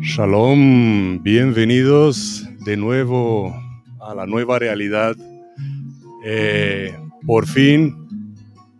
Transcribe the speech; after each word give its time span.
Shalom, 0.00 1.22
bienvenidos 1.22 2.44
de 2.64 2.76
nuevo 2.76 3.54
a 4.00 4.14
la 4.14 4.26
nueva 4.26 4.58
realidad. 4.58 5.14
Eh, 6.24 6.96
por 7.26 7.46
fin 7.46 7.94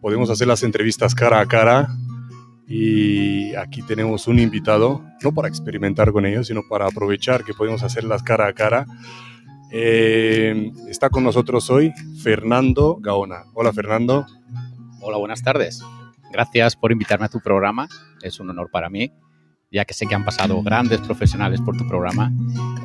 podemos 0.01 0.31
hacer 0.31 0.49
las 0.49 0.63
entrevistas 0.63 1.15
cara 1.15 1.41
a 1.41 1.47
cara 1.47 1.89
y 2.67 3.55
aquí 3.55 3.83
tenemos 3.83 4.27
un 4.27 4.41
invitado, 4.41 5.05
no 5.23 5.33
para 5.33 5.49
experimentar 5.49 6.13
con 6.13 6.27
ellos, 6.27 6.49
sino 6.49 6.63
para 6.69 6.87
aprovechar 6.87 7.45
que 7.45 7.55
podemos 7.55 7.83
hacerlas 7.83 8.23
cara 8.23 8.49
a 8.49 8.53
cara. 8.53 8.87
Eh, 9.71 10.73
está 10.89 11.09
con 11.11 11.25
nosotros 11.25 11.71
hoy 11.71 11.93
Fernando 12.23 12.97
Gaona. 13.01 13.45
Hola 13.55 13.73
Fernando. 13.73 14.27
Hola, 15.01 15.19
buenas 15.19 15.43
tardes. 15.43 15.83
Gracias 16.33 16.77
por 16.77 16.93
invitarme 16.93 17.27
a 17.27 17.29
tu 17.29 17.41
programa. 17.41 17.89
Es 18.23 18.41
un 18.41 18.51
honor 18.51 18.71
para 18.71 18.89
mí 18.89 19.13
ya 19.71 19.85
que 19.85 19.95
sé 19.95 20.07
que 20.07 20.15
han 20.15 20.25
pasado 20.25 20.63
grandes 20.63 21.01
profesionales 21.01 21.61
por 21.61 21.77
tu 21.77 21.87
programa. 21.87 22.33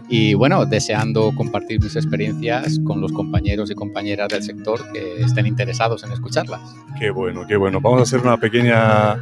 Y 0.09 0.33
bueno, 0.33 0.65
deseando 0.65 1.33
compartir 1.35 1.81
mis 1.81 1.95
experiencias 1.95 2.79
con 2.85 2.99
los 2.99 3.11
compañeros 3.11 3.71
y 3.71 3.75
compañeras 3.75 4.29
del 4.29 4.43
sector 4.43 4.91
que 4.91 5.21
estén 5.21 5.47
interesados 5.47 6.03
en 6.03 6.11
escucharlas. 6.11 6.61
Qué 6.99 7.09
bueno, 7.09 7.45
qué 7.47 7.55
bueno. 7.55 7.79
Vamos 7.79 7.99
a 7.99 8.03
hacer 8.03 8.19
una 8.19 8.37
pequeña, 8.37 9.17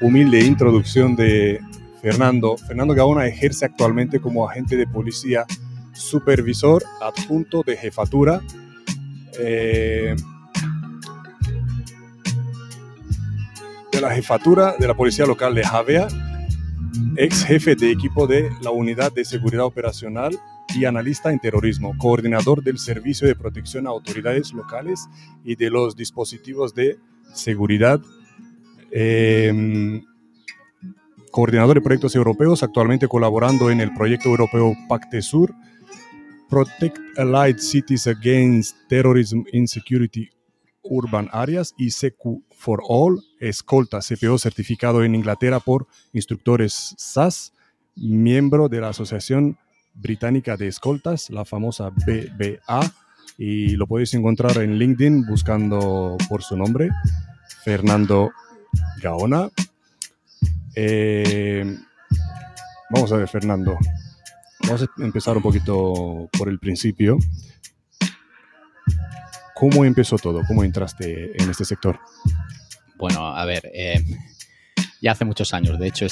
humilde 0.00 0.44
introducción 0.44 1.14
de 1.14 1.60
Fernando. 2.02 2.56
Fernando 2.56 2.94
Gaona 2.94 3.26
ejerce 3.26 3.64
actualmente 3.64 4.20
como 4.20 4.48
agente 4.48 4.76
de 4.76 4.86
policía 4.86 5.46
supervisor 5.94 6.82
adjunto 7.00 7.62
de 7.62 7.76
jefatura. 7.76 8.40
Eh, 9.38 10.16
de 13.98 14.02
la 14.02 14.14
jefatura 14.14 14.76
de 14.78 14.86
la 14.86 14.94
Policía 14.94 15.26
Local 15.26 15.56
de 15.56 15.64
Javea, 15.64 16.06
ex 17.16 17.44
jefe 17.44 17.74
de 17.74 17.90
equipo 17.90 18.28
de 18.28 18.48
la 18.62 18.70
Unidad 18.70 19.12
de 19.12 19.24
Seguridad 19.24 19.64
Operacional 19.64 20.38
y 20.76 20.84
analista 20.84 21.32
en 21.32 21.40
terrorismo, 21.40 21.96
coordinador 21.98 22.62
del 22.62 22.78
Servicio 22.78 23.26
de 23.26 23.34
Protección 23.34 23.88
a 23.88 23.90
Autoridades 23.90 24.52
Locales 24.52 25.08
y 25.42 25.56
de 25.56 25.70
los 25.70 25.96
dispositivos 25.96 26.76
de 26.76 26.98
seguridad, 27.34 28.00
em, 28.92 30.04
coordinador 31.32 31.74
de 31.74 31.80
proyectos 31.80 32.14
europeos, 32.14 32.62
actualmente 32.62 33.08
colaborando 33.08 33.68
en 33.68 33.80
el 33.80 33.92
proyecto 33.94 34.28
europeo 34.28 34.76
Pacte 34.88 35.22
Sur, 35.22 35.52
Protect 36.48 36.98
Allied 37.18 37.58
Cities 37.58 38.06
Against 38.06 38.76
Terrorism, 38.88 39.42
Insecurity 39.52 40.30
Urban 40.88 41.28
Areas 41.32 41.74
y 41.76 41.90
CQ 41.90 42.42
for 42.50 42.82
All, 42.88 43.22
escolta 43.40 44.00
CPO 44.00 44.38
certificado 44.38 45.04
en 45.04 45.14
Inglaterra 45.14 45.60
por 45.60 45.86
instructores 46.12 46.94
SAS, 46.96 47.52
miembro 47.96 48.68
de 48.68 48.80
la 48.80 48.88
Asociación 48.90 49.58
Británica 49.94 50.56
de 50.56 50.68
Escoltas, 50.68 51.30
la 51.30 51.44
famosa 51.44 51.90
BBA, 51.90 52.92
y 53.36 53.76
lo 53.76 53.86
podéis 53.86 54.14
encontrar 54.14 54.56
en 54.58 54.78
LinkedIn 54.78 55.26
buscando 55.26 56.16
por 56.28 56.42
su 56.42 56.56
nombre, 56.56 56.90
Fernando 57.64 58.30
Gaona. 59.02 59.50
Eh, 60.74 61.76
vamos 62.90 63.12
a 63.12 63.16
ver, 63.16 63.28
Fernando. 63.28 63.76
Vamos 64.64 64.82
a 64.82 65.02
empezar 65.02 65.36
un 65.36 65.42
poquito 65.42 66.28
por 66.36 66.48
el 66.48 66.58
principio. 66.58 67.18
¿Cómo 69.58 69.84
empezó 69.84 70.16
todo? 70.18 70.42
¿Cómo 70.46 70.62
entraste 70.62 71.32
en 71.42 71.50
este 71.50 71.64
sector? 71.64 71.98
Bueno, 72.96 73.26
a 73.26 73.44
ver, 73.44 73.68
eh, 73.74 74.00
ya 75.02 75.12
hace 75.12 75.24
muchos 75.24 75.52
años. 75.52 75.80
De 75.80 75.88
hecho, 75.88 76.06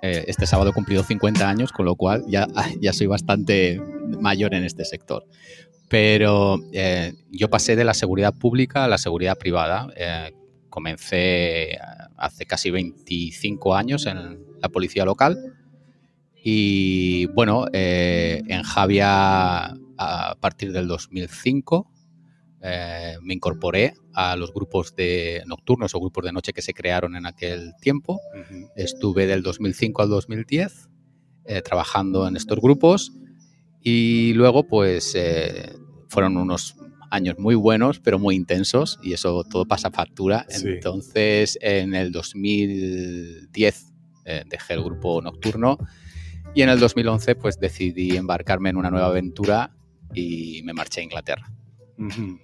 eh, 0.00 0.24
este 0.28 0.46
sábado 0.46 0.70
he 0.70 0.72
cumplido 0.72 1.02
50 1.02 1.48
años, 1.48 1.72
con 1.72 1.86
lo 1.86 1.96
cual 1.96 2.24
ya, 2.28 2.46
ya 2.80 2.92
soy 2.92 3.08
bastante 3.08 3.80
mayor 4.20 4.54
en 4.54 4.62
este 4.62 4.84
sector. 4.84 5.24
Pero 5.88 6.60
eh, 6.72 7.14
yo 7.32 7.50
pasé 7.50 7.74
de 7.74 7.82
la 7.82 7.94
seguridad 7.94 8.32
pública 8.32 8.84
a 8.84 8.88
la 8.88 8.98
seguridad 8.98 9.36
privada. 9.36 9.88
comencé 10.70 11.78
hace 12.16 12.46
casi 12.46 12.70
25 12.70 13.74
años 13.74 14.06
en 14.06 14.38
la 14.62 14.68
policía 14.68 15.04
local. 15.04 15.36
Y 16.44 17.26
bueno, 17.26 17.66
en 17.72 18.62
Javia 18.62 19.74
a 19.96 20.36
partir 20.40 20.70
del 20.70 20.86
2005 20.86 21.90
eh, 22.60 23.16
me 23.22 23.34
incorporé 23.34 23.94
a 24.14 24.34
los 24.34 24.52
grupos 24.52 24.96
de 24.96 25.42
nocturnos 25.46 25.94
o 25.94 26.00
grupos 26.00 26.24
de 26.24 26.32
noche 26.32 26.52
que 26.52 26.62
se 26.62 26.74
crearon 26.74 27.14
en 27.14 27.26
aquel 27.26 27.72
tiempo. 27.80 28.20
Estuve 28.74 29.26
del 29.26 29.42
2005 29.42 30.02
al 30.02 30.08
2010 30.08 30.88
eh, 31.44 31.62
trabajando 31.62 32.26
en 32.26 32.36
estos 32.36 32.60
grupos 32.60 33.12
y 33.80 34.32
luego 34.34 34.66
pues 34.66 35.14
eh, 35.14 35.72
fueron 36.08 36.36
unos 36.36 36.74
años 37.10 37.36
muy 37.38 37.54
buenos 37.54 38.00
pero 38.00 38.18
muy 38.18 38.34
intensos 38.34 38.98
y 39.02 39.12
eso 39.12 39.44
todo 39.44 39.64
pasa 39.64 39.90
factura. 39.90 40.44
Entonces 40.48 41.58
en 41.60 41.94
el 41.94 42.10
2010 42.10 43.84
dejé 44.50 44.74
el 44.74 44.82
grupo 44.82 45.22
nocturno 45.22 45.78
y 46.54 46.62
en 46.62 46.70
el 46.70 46.80
2011 46.80 47.36
pues 47.36 47.60
decidí 47.60 48.16
embarcarme 48.16 48.70
en 48.70 48.76
una 48.76 48.90
nueva 48.90 49.06
aventura 49.06 49.76
y 50.12 50.60
me 50.64 50.72
marché 50.72 51.00
a 51.00 51.04
Inglaterra. 51.04 51.52
Mm, 51.96 52.36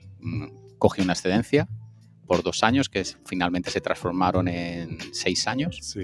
cogí 0.78 1.02
una 1.02 1.12
excedencia 1.12 1.68
por 2.26 2.42
dos 2.42 2.62
años, 2.62 2.88
que 2.88 3.04
finalmente 3.26 3.70
se 3.70 3.80
transformaron 3.80 4.48
en 4.48 4.98
seis 5.12 5.46
años. 5.46 5.96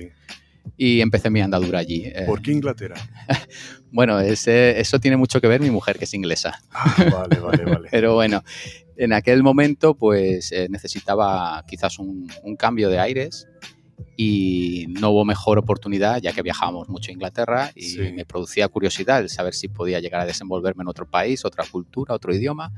Y 0.77 1.01
empecé 1.01 1.31
mi 1.31 1.41
andadura 1.41 1.79
allí. 1.79 2.13
¿Por 2.27 2.43
qué 2.43 2.53
Inglaterra? 2.53 2.97
bueno, 3.91 4.21
eso 4.21 5.01
tiene 5.01 5.17
mucho 5.17 5.41
que 5.41 5.49
ver 5.49 5.61
mi 5.61 5.71
mujer, 5.71 5.99
que 5.99 6.05
es 6.05 6.15
inglesa. 6.15 6.61
Ah, 6.71 6.95
vale, 7.11 7.41
vale, 7.41 7.65
vale. 7.65 7.89
Pero 7.91 8.15
bueno, 8.15 8.43
en 9.01 9.15
aquel 9.15 9.43
momento 9.43 9.95
pues 9.95 10.53
eh, 10.53 10.69
necesitaba 10.69 11.65
quizás 11.67 11.99
un, 11.99 12.29
cambio 12.59 12.91
de 12.91 12.99
aires 12.99 13.49
y 14.15 14.87
no 15.01 15.11
hubo 15.11 15.25
mejor 15.25 15.59
oportunidad 15.59 16.21
ya 16.21 16.33
que 16.33 16.43
viajábamos 16.43 16.91
mucho 16.91 17.11
a 17.11 17.15
Inglaterra 17.15 17.71
y 17.75 17.97
me 18.13 18.27
producía 18.27 18.69
curiosidad 18.69 19.21
el 19.21 19.31
saber 19.31 19.55
si 19.55 19.69
podía 19.69 20.01
llegar 20.01 20.21
a 20.21 20.27
desenvolverme 20.27 20.83
en 20.83 20.89
otro 20.89 21.09
país, 21.09 21.47
otra 21.47 21.65
cultura, 21.65 22.15
otro 22.15 22.35
idioma 22.35 22.73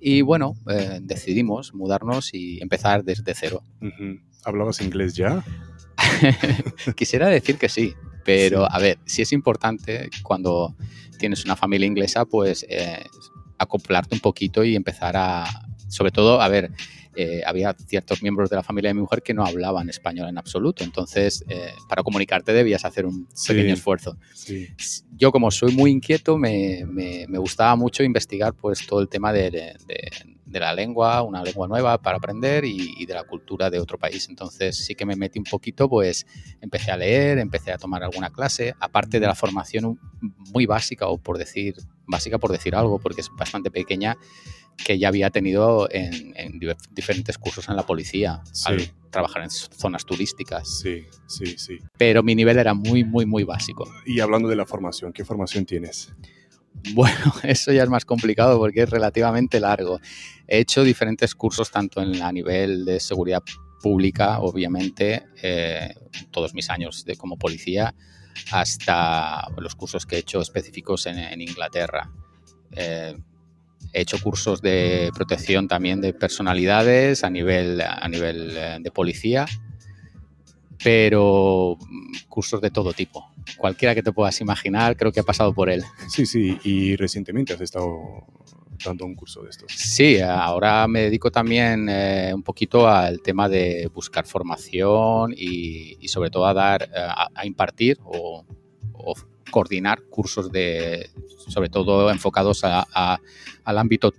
y 0.00 0.22
bueno, 0.22 0.56
eh, 0.68 0.98
decidimos 1.02 1.74
mudarnos 1.74 2.32
y 2.32 2.60
empezar 2.62 3.04
desde 3.04 3.34
cero. 3.34 3.62
¿Hablabas 4.44 4.80
inglés 4.80 5.14
ya? 5.14 5.44
Quisiera 6.96 7.28
decir 7.28 7.58
que 7.58 7.68
sí, 7.68 7.94
pero 8.24 8.70
a 8.70 8.78
ver, 8.78 8.98
si 9.04 9.22
es 9.22 9.32
importante 9.32 10.08
cuando 10.22 10.74
tienes 11.18 11.44
una 11.44 11.56
familia 11.56 11.86
inglesa, 11.86 12.24
pues 12.24 12.64
eh, 12.68 13.04
acoplarte 13.58 14.14
un 14.14 14.20
poquito 14.20 14.64
y 14.64 14.74
empezar 14.74 15.16
a, 15.16 15.44
sobre 15.88 16.10
todo, 16.10 16.40
a 16.40 16.48
ver, 16.48 16.70
eh, 17.16 17.42
había 17.44 17.74
ciertos 17.74 18.22
miembros 18.22 18.50
de 18.50 18.56
la 18.56 18.62
familia 18.62 18.90
de 18.90 18.94
mi 18.94 19.00
mujer 19.00 19.22
que 19.22 19.34
no 19.34 19.44
hablaban 19.44 19.88
español 19.88 20.28
en 20.28 20.38
absoluto. 20.38 20.84
Entonces, 20.84 21.44
eh, 21.48 21.72
para 21.88 22.02
comunicarte 22.02 22.52
debías 22.52 22.84
hacer 22.84 23.04
un 23.04 23.26
pequeño 23.46 23.74
esfuerzo. 23.74 24.16
Yo, 25.16 25.32
como 25.32 25.50
soy 25.50 25.72
muy 25.74 25.90
inquieto, 25.90 26.38
me, 26.38 26.84
me, 26.86 27.38
gustaba 27.38 27.74
mucho 27.74 28.04
investigar 28.04 28.54
pues, 28.54 28.86
todo 28.86 29.00
el 29.00 29.08
tema 29.08 29.32
de, 29.32 29.50
de, 29.50 30.60
la 30.60 30.72
lengua, 30.72 31.22
una 31.22 31.42
lengua 31.42 31.66
nueva 31.66 31.98
para 31.98 32.18
aprender 32.18 32.64
y, 32.64 33.04
de 33.04 33.14
la 33.14 33.24
cultura 33.24 33.70
de 33.70 33.80
otro 33.80 33.98
país. 33.98 34.28
Entonces, 34.28 34.76
sí 34.76 34.94
que 34.94 35.04
me 35.04 35.16
metí 35.16 35.38
un 35.38 35.44
poquito, 35.44 35.88
pues 35.88 36.26
empecé 36.60 36.92
a 36.92 36.96
leer, 36.96 37.38
empecé 37.38 37.72
a 37.72 37.78
tomar 37.78 38.04
alguna 38.04 38.30
clase, 38.30 38.74
aparte 38.78 39.18
de 39.18 39.26
la 39.26 39.34
formación 39.34 39.98
muy 40.52 40.66
básica, 40.66 41.08
o 41.08 41.18
por 41.18 41.38
decir, 41.38 41.74
básica 42.06 42.38
por 42.38 42.52
decir 42.52 42.74
algo, 42.74 42.98
porque 42.98 43.20
es 43.20 43.30
bastante 43.36 43.70
pequeña 43.70 44.16
que 44.84 44.98
ya 44.98 45.08
había 45.08 45.30
tenido 45.30 45.88
en, 45.90 46.60
diferentes 46.90 47.38
cursos 47.38 47.68
en 47.68 47.76
la 47.76 47.84
policía 47.84 48.42
al 48.64 48.90
trabajar 49.10 49.42
en 49.42 49.50
zonas 49.50 50.04
turísticas. 50.04 50.80
Sí, 50.80 51.04
sí, 51.26 51.58
sí. 51.58 51.78
Pero 51.98 52.22
mi 52.22 52.34
nivel 52.34 52.58
era 52.58 52.74
muy, 52.74 53.04
muy, 53.04 53.26
muy 53.26 53.44
básico. 53.44 53.90
Y 54.06 54.20
hablando 54.20 54.48
de 54.48 54.56
la 54.56 54.66
formación, 54.66 55.12
¿qué 55.12 55.24
formación 55.24 55.64
tienes? 55.66 56.12
Bueno, 56.94 57.34
eso 57.42 57.72
ya 57.72 57.82
es 57.82 57.90
más 57.90 58.04
complicado 58.04 58.58
porque 58.58 58.82
es 58.82 58.90
relativamente 58.90 59.60
largo. 59.60 60.00
He 60.46 60.60
hecho 60.60 60.82
diferentes 60.82 61.34
cursos 61.34 61.70
tanto 61.70 62.00
en 62.00 62.22
a 62.22 62.32
nivel 62.32 62.84
de 62.84 63.00
seguridad 63.00 63.42
pública, 63.82 64.38
obviamente, 64.40 65.24
eh, 65.42 65.94
todos 66.30 66.54
mis 66.54 66.70
años 66.70 67.04
de, 67.04 67.16
como 67.16 67.36
policía, 67.36 67.94
hasta 68.52 69.48
los 69.58 69.74
cursos 69.74 70.06
que 70.06 70.16
he 70.16 70.18
hecho 70.20 70.40
específicos 70.40 71.06
en, 71.06 71.40
Inglaterra. 71.40 72.10
Eh, 72.72 73.16
He 73.92 74.02
hecho 74.02 74.18
cursos 74.22 74.62
de 74.62 75.10
protección 75.14 75.68
también 75.68 76.00
de 76.00 76.12
personalidades 76.12 77.24
a 77.24 77.30
nivel, 77.30 77.80
a 77.80 78.08
nivel 78.08 78.56
eh, 78.56 78.78
de 78.80 78.90
policía, 78.90 79.46
pero 80.82 81.76
mm, 81.80 82.28
cursos 82.28 82.60
de 82.60 82.70
todo 82.70 82.92
tipo. 82.92 83.30
Cualquiera 83.56 83.94
que 83.94 84.02
te 84.02 84.12
puedas 84.12 84.40
imaginar, 84.40 84.96
creo 84.96 85.12
que 85.12 85.20
ha 85.20 85.24
pasado 85.24 85.52
por 85.52 85.70
él. 85.70 85.82
Sí, 86.08 86.26
sí, 86.26 86.58
y 86.64 86.96
recientemente 86.96 87.52
has 87.52 87.60
estado 87.60 88.26
dando 88.84 89.04
un 89.04 89.14
curso 89.14 89.42
de 89.42 89.50
estos. 89.50 89.72
Sí, 89.72 90.20
ahora 90.20 90.86
me 90.88 91.02
dedico 91.02 91.30
también 91.30 91.88
eh, 91.88 92.32
un 92.34 92.42
poquito 92.42 92.88
al 92.88 93.20
tema 93.20 93.48
de 93.48 93.90
buscar 93.92 94.26
formación 94.26 95.34
y, 95.36 95.96
sobre 96.08 96.30
todo 96.30 96.46
a 96.46 96.54
dar, 96.54 96.82
eh, 96.82 96.88
a, 97.34 97.46
impartir 97.46 97.98
o, 98.04 98.44
coordinar 99.50 100.02
cursos 100.02 100.50
de, 100.50 101.10
sobre 101.48 101.68
todo 101.68 102.10
enfocados 102.10 102.62
al 102.64 103.78
ámbito 103.78 104.12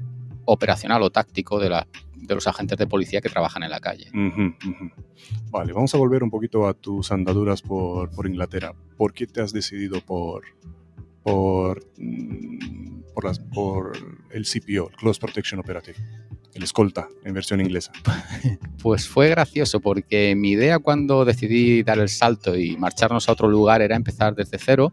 operacional 0.46 1.02
o 1.04 1.10
táctico 1.10 1.60
de, 1.60 1.70
la, 1.70 1.88
de 2.16 2.36
los 2.36 2.48
agentes 2.48 2.78
de 2.78 2.88
policía 2.88 3.22
que 3.22 3.30
trabajan 3.30 3.64
en 3.64 3.72
la 3.72 3.80
calle. 3.80 4.12
Vale, 5.50 5.74
vamos 5.74 5.94
a 5.94 5.98
volver 5.98 6.24
un 6.24 6.30
poquito 6.30 6.68
a 6.68 6.74
tus 6.74 7.12
andaduras 7.12 7.62
por, 7.62 8.10
por 8.12 8.28
Inglaterra. 8.28 8.74
¿Por 8.98 9.14
qué 9.14 9.28
te 9.28 9.42
has 9.42 9.54
decidido 9.54 10.02
por, 10.02 10.44
por, 11.24 11.84
mm, 11.98 13.02
por, 13.14 13.26
las, 13.26 13.40
por 13.40 13.92
el 14.32 14.46
CPO, 14.46 14.90
el 14.90 14.96
Close 14.96 15.20
Protection 15.20 15.60
Operative, 15.60 15.98
el 16.54 16.64
escolta 16.64 17.08
en 17.24 17.34
versión 17.34 17.62
inglesa? 17.62 17.92
Pues 18.82 19.08
fue 19.08 19.30
gracioso 19.30 19.80
porque 19.80 20.34
mi 20.36 20.52
idea 20.52 20.80
cuando 20.80 21.24
decidí 21.24 21.84
dar 21.84 22.00
el 22.00 22.10
salto 22.10 22.58
y 22.58 22.78
marcharnos 22.78 23.30
a 23.30 23.34
otro 23.34 23.48
lugar 23.48 23.84
era 23.84 23.96
empezar 23.96 24.34
desde 24.34 24.58
cero 24.58 24.92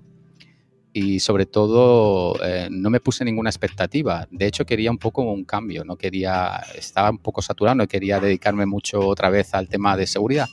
y 0.92 1.20
sobre 1.20 1.46
todo 1.46 2.42
eh, 2.42 2.68
no 2.70 2.90
me 2.90 3.00
puse 3.00 3.24
ninguna 3.24 3.50
expectativa. 3.50 4.26
De 4.30 4.46
hecho 4.46 4.64
quería 4.64 4.90
un 4.90 4.98
poco 4.98 5.22
un 5.22 5.44
cambio, 5.44 5.84
no 5.84 5.96
quería, 5.96 6.62
estaba 6.74 7.10
un 7.10 7.18
poco 7.18 7.42
saturado, 7.42 7.76
no 7.76 7.86
quería 7.86 8.20
dedicarme 8.20 8.66
mucho 8.66 9.00
otra 9.00 9.30
vez 9.30 9.54
al 9.54 9.68
tema 9.68 9.96
de 9.96 10.06
seguridad. 10.06 10.46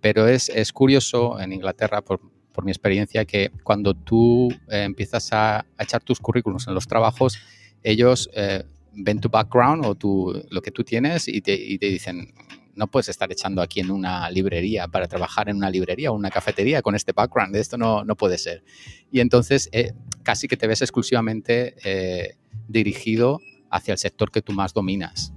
Pero 0.00 0.26
es, 0.26 0.48
es 0.48 0.72
curioso 0.72 1.38
en 1.40 1.52
Inglaterra, 1.52 2.02
por, 2.02 2.20
por 2.52 2.64
mi 2.64 2.70
experiencia, 2.70 3.24
que 3.24 3.50
cuando 3.62 3.94
tú 3.94 4.48
eh, 4.68 4.82
empiezas 4.84 5.32
a, 5.32 5.64
echar 5.78 6.02
tus 6.02 6.20
currículums 6.20 6.66
en 6.68 6.74
los 6.74 6.86
trabajos, 6.86 7.38
ellos 7.82 8.30
eh, 8.34 8.64
ven 8.92 9.20
tu 9.20 9.28
background 9.28 9.84
o 9.86 9.94
tu, 9.94 10.42
lo 10.50 10.60
que 10.60 10.70
tú 10.70 10.84
tienes 10.84 11.28
y 11.28 11.40
te, 11.40 11.54
y 11.54 11.78
te, 11.78 11.86
dicen, 11.86 12.32
no 12.74 12.86
puedes 12.86 13.08
estar 13.08 13.30
echando 13.30 13.62
aquí 13.62 13.80
en 13.80 13.90
una 13.90 14.30
librería 14.30 14.88
para 14.88 15.08
trabajar 15.08 15.48
en 15.48 15.56
una 15.56 15.70
librería 15.70 16.10
o 16.10 16.14
una 16.14 16.30
cafetería 16.30 16.82
con 16.82 16.94
este 16.94 17.12
background, 17.12 17.54
esto 17.56 17.76
no, 17.76 18.04
no 18.04 18.16
puede 18.16 18.38
ser. 18.38 18.62
Y 19.10 19.20
entonces 19.20 19.68
eh, 19.72 19.92
casi 20.22 20.48
que 20.48 20.56
te 20.56 20.66
ves 20.66 20.82
exclusivamente 20.82 22.36
dirigido 22.68 23.40
hacia 23.70 23.92
el 23.92 23.98
sector 23.98 24.30
que 24.30 24.42
tú 24.42 24.52
más 24.52 24.72
dominas. 24.72 25.32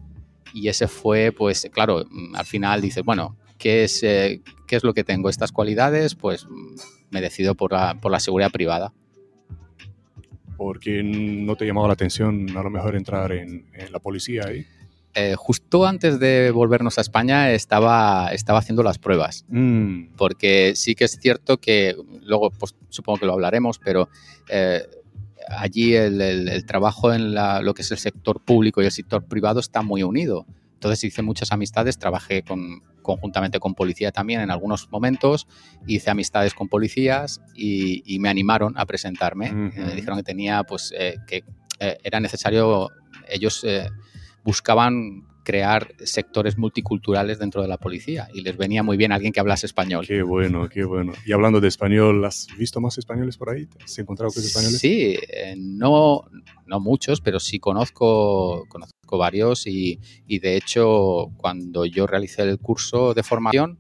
Y 0.54 0.68
ese 0.68 0.88
fue, 0.88 1.32
pues 1.32 1.68
claro, 1.72 2.06
al 2.36 2.46
final 2.46 2.82
dices, 2.82 3.04
bueno, 3.04 3.38
¿qué 3.58 3.84
es, 3.84 4.02
qué 4.02 4.42
es 4.70 4.84
lo 4.84 4.94
que 4.94 5.04
tengo? 5.04 5.30
Estas 5.30 5.52
cualidades, 5.52 6.16
pues 6.16 6.48
me 7.10 7.22
decido 7.22 7.56
por 7.56 7.72
la, 7.72 8.00
por 8.00 8.12
la 8.12 8.20
seguridad 8.20 8.52
privada. 8.52 8.94
¿Por 10.58 10.80
qué 10.80 11.02
no 11.04 11.56
te 11.56 11.66
llamaba 11.66 11.88
la 11.88 11.94
atención 11.94 12.48
a 12.56 12.64
lo 12.64 12.70
mejor 12.70 12.96
entrar 12.96 13.32
en, 13.32 13.66
la 13.92 14.00
policía 14.00 14.44
ahí? 14.48 14.60
Eh, 14.60 14.68
justo 15.38 15.86
antes 15.86 16.20
de 16.20 16.52
volvernos 16.52 16.98
a 16.98 17.02
España 17.02 17.52
estaba, 17.52 18.30
estaba 18.32 18.60
haciendo 18.60 18.82
las 18.82 18.98
pruebas, 18.98 19.46
mm. 19.48 20.16
porque 20.18 20.74
sí 20.76 20.96
que 20.96 21.06
es 21.06 21.20
cierto 21.22 21.58
que, 21.58 21.96
luego 22.24 22.50
pues, 22.52 22.76
supongo 22.90 23.20
que 23.20 23.26
lo 23.28 23.34
hablaremos, 23.34 23.80
pero 23.80 24.10
eh, 24.50 24.82
allí 25.50 25.96
el, 25.96 26.66
trabajo 26.66 27.14
en 27.14 27.36
lo 27.36 27.74
que 27.74 27.82
es 27.82 27.92
el 27.92 27.98
sector 27.98 28.42
público 28.42 28.82
y 28.82 28.86
el 28.86 28.92
sector 28.92 29.26
privado 29.26 29.60
está 29.60 29.82
muy 29.82 30.04
unido. 30.04 30.46
Entonces 30.74 31.04
hice 31.06 31.22
muchas 31.22 31.52
amistades, 31.52 31.98
trabajé 31.98 32.44
con, 32.44 32.82
conjuntamente 33.02 33.60
con 33.60 33.74
policía 33.74 34.12
también 34.12 34.42
en 34.42 34.52
algunos 34.52 34.92
momentos, 34.92 35.48
hice 35.88 36.10
amistades 36.10 36.54
con 36.54 36.68
policías 36.68 37.42
y, 37.56 38.18
me 38.20 38.30
animaron 38.30 38.78
a 38.78 38.86
presentarme. 38.86 39.52
Me 39.52 39.96
dijeron 39.96 40.18
que 40.18 40.24
tenía, 40.24 40.64
pues, 40.64 40.94
eh, 40.98 41.18
que 41.26 41.44
eh, 41.80 41.98
era 42.04 42.20
necesario, 42.20 42.90
ellos 43.30 43.64
eh, 43.64 43.90
buscaban 44.44 45.26
crear 45.44 45.94
sectores 46.04 46.58
multiculturales 46.58 47.38
dentro 47.38 47.62
de 47.62 47.68
la 47.68 47.78
policía 47.78 48.30
y 48.34 48.42
les 48.42 48.58
venía 48.58 48.82
muy 48.82 48.98
bien 48.98 49.12
alguien 49.12 49.34
que 49.34 49.40
hablase 49.40 49.66
español. 49.66 50.06
Qué 50.08 50.24
bueno, 50.24 50.70
qué 50.70 50.86
bueno. 50.86 51.14
Y 51.26 51.34
hablando 51.34 51.60
de 51.60 51.68
español, 51.68 52.24
¿has 52.26 52.48
visto 52.58 52.80
más 52.80 52.98
españoles 52.98 53.38
por 53.38 53.50
ahí? 53.50 53.68
¿Has 53.84 53.98
encontrado 54.00 54.32
con 54.32 54.42
españoles? 54.42 54.80
Sí, 54.80 55.18
no, 55.58 56.24
no 56.66 56.80
muchos, 56.80 57.22
pero 57.22 57.40
sí 57.40 57.60
conozco, 57.60 58.66
conozco 58.70 59.18
varios 59.18 59.68
y, 59.68 60.00
de 60.28 60.56
hecho 60.56 61.32
cuando 61.38 61.86
yo 61.86 62.08
realicé 62.08 62.44
el 62.44 62.60
curso 62.60 63.14
de 63.14 63.24
formación 63.24 63.78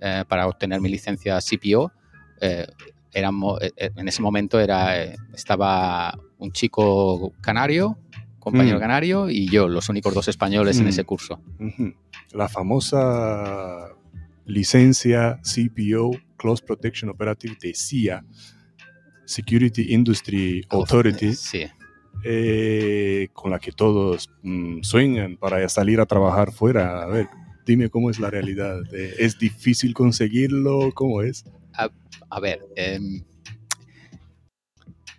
eh, 0.00 0.24
para 0.28 0.46
obtener 0.46 0.80
mi 0.80 0.88
licencia 0.88 1.38
CPO, 1.40 1.90
eh, 2.40 2.66
eh, 3.12 3.90
en 3.96 4.08
ese 4.08 4.22
momento 4.22 4.60
era, 4.60 5.02
estaba 5.34 6.16
un 6.38 6.52
chico 6.52 7.32
canario, 7.40 7.98
compañero 8.50 8.78
mm. 8.78 8.80
canario, 8.80 9.30
y 9.30 9.48
yo, 9.48 9.68
los 9.68 9.88
únicos 9.88 10.14
dos 10.14 10.28
españoles 10.28 10.78
en 10.78 10.86
mm. 10.86 10.88
ese 10.88 11.04
curso. 11.04 11.40
La 12.32 12.48
famosa 12.48 13.88
licencia 14.44 15.40
CPO, 15.42 16.10
Close 16.36 16.64
Protection 16.64 17.10
Operative 17.10 17.56
de 17.60 17.74
CIA, 17.74 18.24
Security 19.24 19.92
Industry 19.92 20.66
Authority. 20.70 21.34
Sí. 21.34 21.66
Eh, 22.24 23.28
con 23.32 23.52
la 23.52 23.60
que 23.60 23.70
todos 23.70 24.28
mm, 24.42 24.82
sueñan 24.82 25.36
para 25.36 25.68
salir 25.68 26.00
a 26.00 26.06
trabajar 26.06 26.50
fuera. 26.50 27.02
A 27.02 27.06
ver, 27.06 27.28
dime 27.64 27.90
cómo 27.90 28.10
es 28.10 28.18
la 28.18 28.30
realidad. 28.30 28.80
Eh, 28.92 29.14
¿Es 29.18 29.38
difícil 29.38 29.94
conseguirlo? 29.94 30.90
¿Cómo 30.94 31.22
es? 31.22 31.44
A, 32.30 32.40
ver, 32.40 32.60
em, 32.74 33.22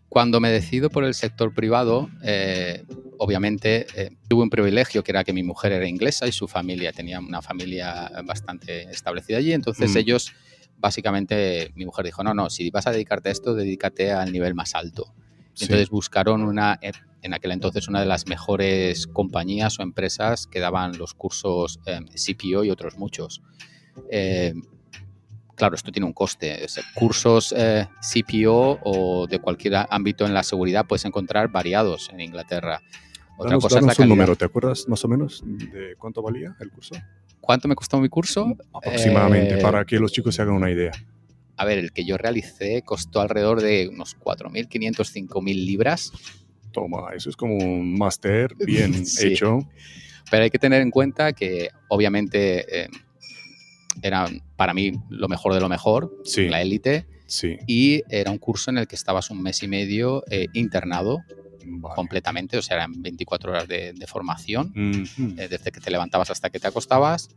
cuando 0.09 0.39
me 0.39 0.49
decido 0.49 0.89
por 0.89 1.03
el 1.03 1.13
sector 1.13 1.53
privado, 1.53 2.09
eh, 2.23 2.83
obviamente 3.17 3.85
tuve 4.27 4.43
un 4.43 4.49
privilegio 4.49 5.03
que 5.03 5.11
era 5.11 5.23
que 5.23 5.33
mi 5.33 5.43
mujer 5.43 5.71
era 5.71 5.87
inglesa 5.87 6.27
y 6.27 6.31
su 6.31 6.47
familia 6.47 6.91
tenía 6.91 7.19
una 7.19 7.41
familia 7.41 8.11
bastante 8.25 8.89
establecida 8.89 9.37
allí. 9.37 9.53
Entonces 9.53 9.93
mm. 9.93 9.97
ellos, 9.97 10.33
básicamente, 10.77 11.71
mi 11.75 11.85
mujer 11.85 12.05
dijo, 12.05 12.23
no, 12.23 12.33
no, 12.33 12.49
si 12.49 12.69
vas 12.71 12.87
a 12.87 12.91
dedicarte 12.91 13.29
a 13.29 13.31
esto, 13.31 13.53
dedícate 13.53 14.11
al 14.11 14.31
nivel 14.31 14.55
más 14.55 14.75
alto. 14.75 15.13
Entonces 15.61 15.89
buscaron 15.89 16.41
una, 16.41 16.79
en 17.21 17.33
aquel 17.33 17.51
entonces 17.51 17.87
una 17.87 17.99
de 17.99 18.05
las 18.05 18.27
mejores 18.27 19.07
compañías 19.07 19.79
o 19.79 19.83
empresas 19.83 20.47
que 20.47 20.59
daban 20.59 20.97
los 20.97 21.13
cursos 21.13 21.79
eh, 21.85 21.99
CPO 22.15 22.63
y 22.63 22.69
otros 22.69 22.97
muchos. 22.97 23.41
Eh, 24.09 24.53
claro, 25.59 25.75
esto 25.75 25.91
tiene 25.91 26.07
un 26.07 26.13
coste. 26.13 26.65
Cursos 26.95 27.53
eh, 27.55 27.87
CPO 28.01 28.79
o 28.83 29.27
de 29.27 29.37
cualquier 29.37 29.85
ámbito 29.89 30.25
en 30.25 30.33
la 30.33 30.41
seguridad 30.41 30.87
puedes 30.87 31.05
encontrar 31.05 31.49
variados 31.49 32.09
en 32.11 32.21
Inglaterra. 32.21 32.81
Otra 33.37 33.57
cosa 33.59 33.79
es 33.79 33.85
la 33.85 33.93
un 33.99 34.09
número, 34.09 34.35
¿te 34.35 34.45
acuerdas 34.45 34.87
más 34.87 35.05
o 35.05 35.07
menos 35.07 35.43
de 35.45 35.95
cuánto 35.97 36.23
valía 36.23 36.55
el 36.59 36.71
curso? 36.71 36.95
¿Cuánto 37.39 37.67
me 37.67 37.75
costó 37.75 37.99
mi 37.99 38.09
curso? 38.09 38.55
Aproximadamente, 38.73 39.57
para 39.57 39.85
que 39.85 39.99
los 39.99 40.11
chicos 40.11 40.33
se 40.33 40.41
hagan 40.41 40.55
una 40.55 40.71
idea 40.71 40.91
a 41.59 41.65
ver, 41.65 41.77
el 41.77 41.91
que 41.91 42.05
yo 42.05 42.17
realicé 42.17 42.83
costó 42.83 43.19
alrededor 43.19 43.61
de 43.61 43.89
unos 43.89 44.17
4.500, 44.17 45.27
5.000 45.27 45.65
libras. 45.65 46.13
Toma, 46.71 47.09
eso 47.13 47.29
es 47.29 47.35
como 47.35 47.57
un 47.57 47.97
máster 47.97 48.55
bien 48.55 48.93
hecho. 49.21 49.67
Pero 50.31 50.43
hay 50.43 50.49
que 50.51 50.57
tener 50.57 50.81
en 50.81 50.89
cuenta 50.89 51.33
que 51.33 51.67
obviamente 51.89 52.83
eh, 52.83 52.87
era 54.07 54.27
para 54.55 54.73
mí 54.73 54.93
lo 55.09 55.27
mejor 55.27 55.53
de 55.53 55.59
lo 55.59 55.69
mejor, 55.69 56.13
la 56.35 56.61
élite. 56.61 57.07
Sí. 57.25 57.57
Y 57.67 58.01
era 58.09 58.31
un 58.31 58.39
curso 58.39 58.71
en 58.71 58.79
el 58.79 58.87
que 58.87 58.95
estabas 58.95 59.29
un 59.29 59.41
mes 59.41 59.61
y 59.61 59.67
medio 59.67 60.23
eh, 60.29 60.47
internado 60.53 61.19
completamente, 61.95 62.57
o 62.57 62.61
sea, 62.61 62.77
eran 62.77 63.01
24 63.01 63.51
horas 63.51 63.67
de, 63.67 63.93
formación, 64.07 64.73
eh, 65.37 65.47
desde 65.47 65.71
que 65.71 65.79
te 65.79 65.91
levantabas 65.91 66.31
hasta 66.31 66.49
que 66.49 66.59
te 66.59 66.67
acostabas, 66.67 67.29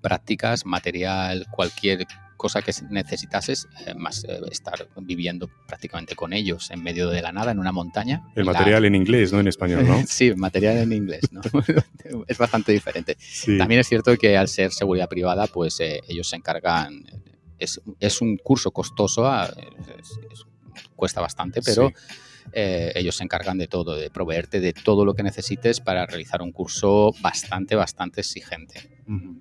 prácticas, 0.00 0.64
material, 0.64 1.46
cualquier 1.50 2.06
cosa 2.42 2.60
que 2.60 2.72
necesitases, 2.90 3.68
eh, 3.86 3.94
más 3.94 4.24
eh, 4.24 4.40
estar 4.50 4.88
viviendo 4.96 5.48
prácticamente 5.68 6.16
con 6.16 6.32
ellos 6.32 6.72
en 6.72 6.82
medio 6.82 7.08
de 7.08 7.22
la 7.22 7.30
nada, 7.30 7.52
en 7.52 7.60
una 7.60 7.70
montaña. 7.70 8.24
El 8.34 8.46
material 8.46 8.84
en 8.84 8.96
inglés, 8.96 9.32
no 9.32 9.38
en 9.38 9.46
español, 9.46 9.86
¿no? 9.86 10.02
sí, 10.08 10.34
material 10.34 10.78
en 10.78 10.92
inglés, 10.92 11.22
¿no? 11.30 11.40
es 12.26 12.38
bastante 12.38 12.72
diferente. 12.72 13.16
También 13.56 13.80
es 13.80 13.88
cierto 13.88 14.16
que 14.16 14.36
al 14.36 14.48
ser 14.48 14.72
seguridad 14.72 15.08
privada, 15.08 15.46
pues 15.46 15.78
eh, 15.78 16.00
ellos 16.08 16.28
se 16.28 16.34
encargan, 16.34 17.04
es, 17.60 17.80
es 18.00 18.20
un 18.20 18.36
curso 18.38 18.72
costoso, 18.72 19.24
ah, 19.24 19.48
cuesta 20.96 21.20
bastante, 21.20 21.62
pero... 21.62 21.92
ellos 22.54 23.16
se 23.16 23.24
encargan 23.24 23.56
de 23.56 23.68
todo, 23.68 23.94
de 23.94 24.10
proveerte 24.10 24.60
de 24.60 24.72
todo 24.72 25.04
lo 25.04 25.14
que 25.14 25.22
necesites 25.22 25.80
para 25.80 26.04
realizar 26.06 26.42
un 26.42 26.50
curso 26.50 27.14
bastante, 27.22 27.76
bastante 27.76 28.20
exigente. 28.20 28.90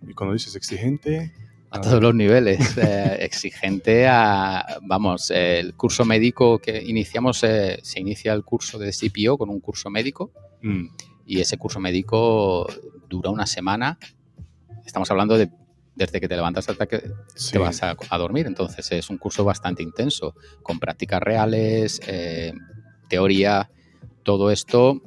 Y 0.07 0.13
cuando 0.13 0.33
dices 0.33 0.55
exigente, 0.55 1.33
a 1.71 1.81
todos 1.81 2.01
los 2.01 2.13
niveles. 2.13 2.77
Eh, 2.77 3.17
exigente 3.21 4.07
a, 4.07 4.79
vamos, 4.81 5.31
el 5.31 5.73
curso 5.75 6.05
médico 6.05 6.59
que 6.59 6.81
iniciamos, 6.81 7.43
eh, 7.43 7.79
se 7.81 7.99
inicia 7.99 8.33
el 8.33 8.43
curso 8.43 8.77
de 8.77 8.91
CPO 8.91 9.37
con 9.37 9.49
un 9.49 9.59
curso 9.59 9.89
médico 9.89 10.31
mm. 10.61 10.85
y 11.25 11.39
ese 11.39 11.57
curso 11.57 11.79
médico 11.79 12.67
dura 13.09 13.29
una 13.29 13.47
semana. 13.47 13.97
Estamos 14.85 15.09
hablando 15.11 15.37
de 15.37 15.49
desde 15.95 16.21
que 16.21 16.27
te 16.27 16.35
levantas 16.35 16.67
hasta 16.69 16.87
que 16.87 17.11
te 17.51 17.57
vas 17.57 17.81
a, 17.83 18.17
dormir. 18.17 18.47
Entonces 18.47 18.91
es 18.91 19.09
un 19.09 19.17
curso 19.17 19.43
bastante 19.43 19.83
intenso, 19.83 20.35
con 20.63 20.79
prácticas 20.79 21.21
reales, 21.21 21.99
eh, 22.07 22.53
teoría, 23.07 23.69
todo 24.23 24.51
esto 24.51 25.01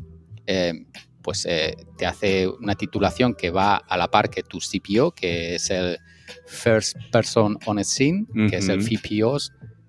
eh, 0.46 0.86
pues 1.22 1.46
eh, 1.46 1.74
te 1.96 2.06
hace 2.06 2.46
una 2.46 2.74
titulación 2.74 3.34
que 3.34 3.50
va 3.50 3.76
a 3.76 3.96
la 3.96 4.10
par 4.10 4.28
que 4.28 4.42
tu 4.42 4.58
CPO, 4.58 5.12
que 5.12 5.54
es 5.54 5.70
el 5.70 5.98
First 6.46 6.96
Person 7.12 7.58
on 7.66 7.78
a 7.78 7.84
Scene, 7.84 8.26
que 8.50 8.56
es 8.56 8.68
el. 8.68 8.80
FPO, 8.82 9.38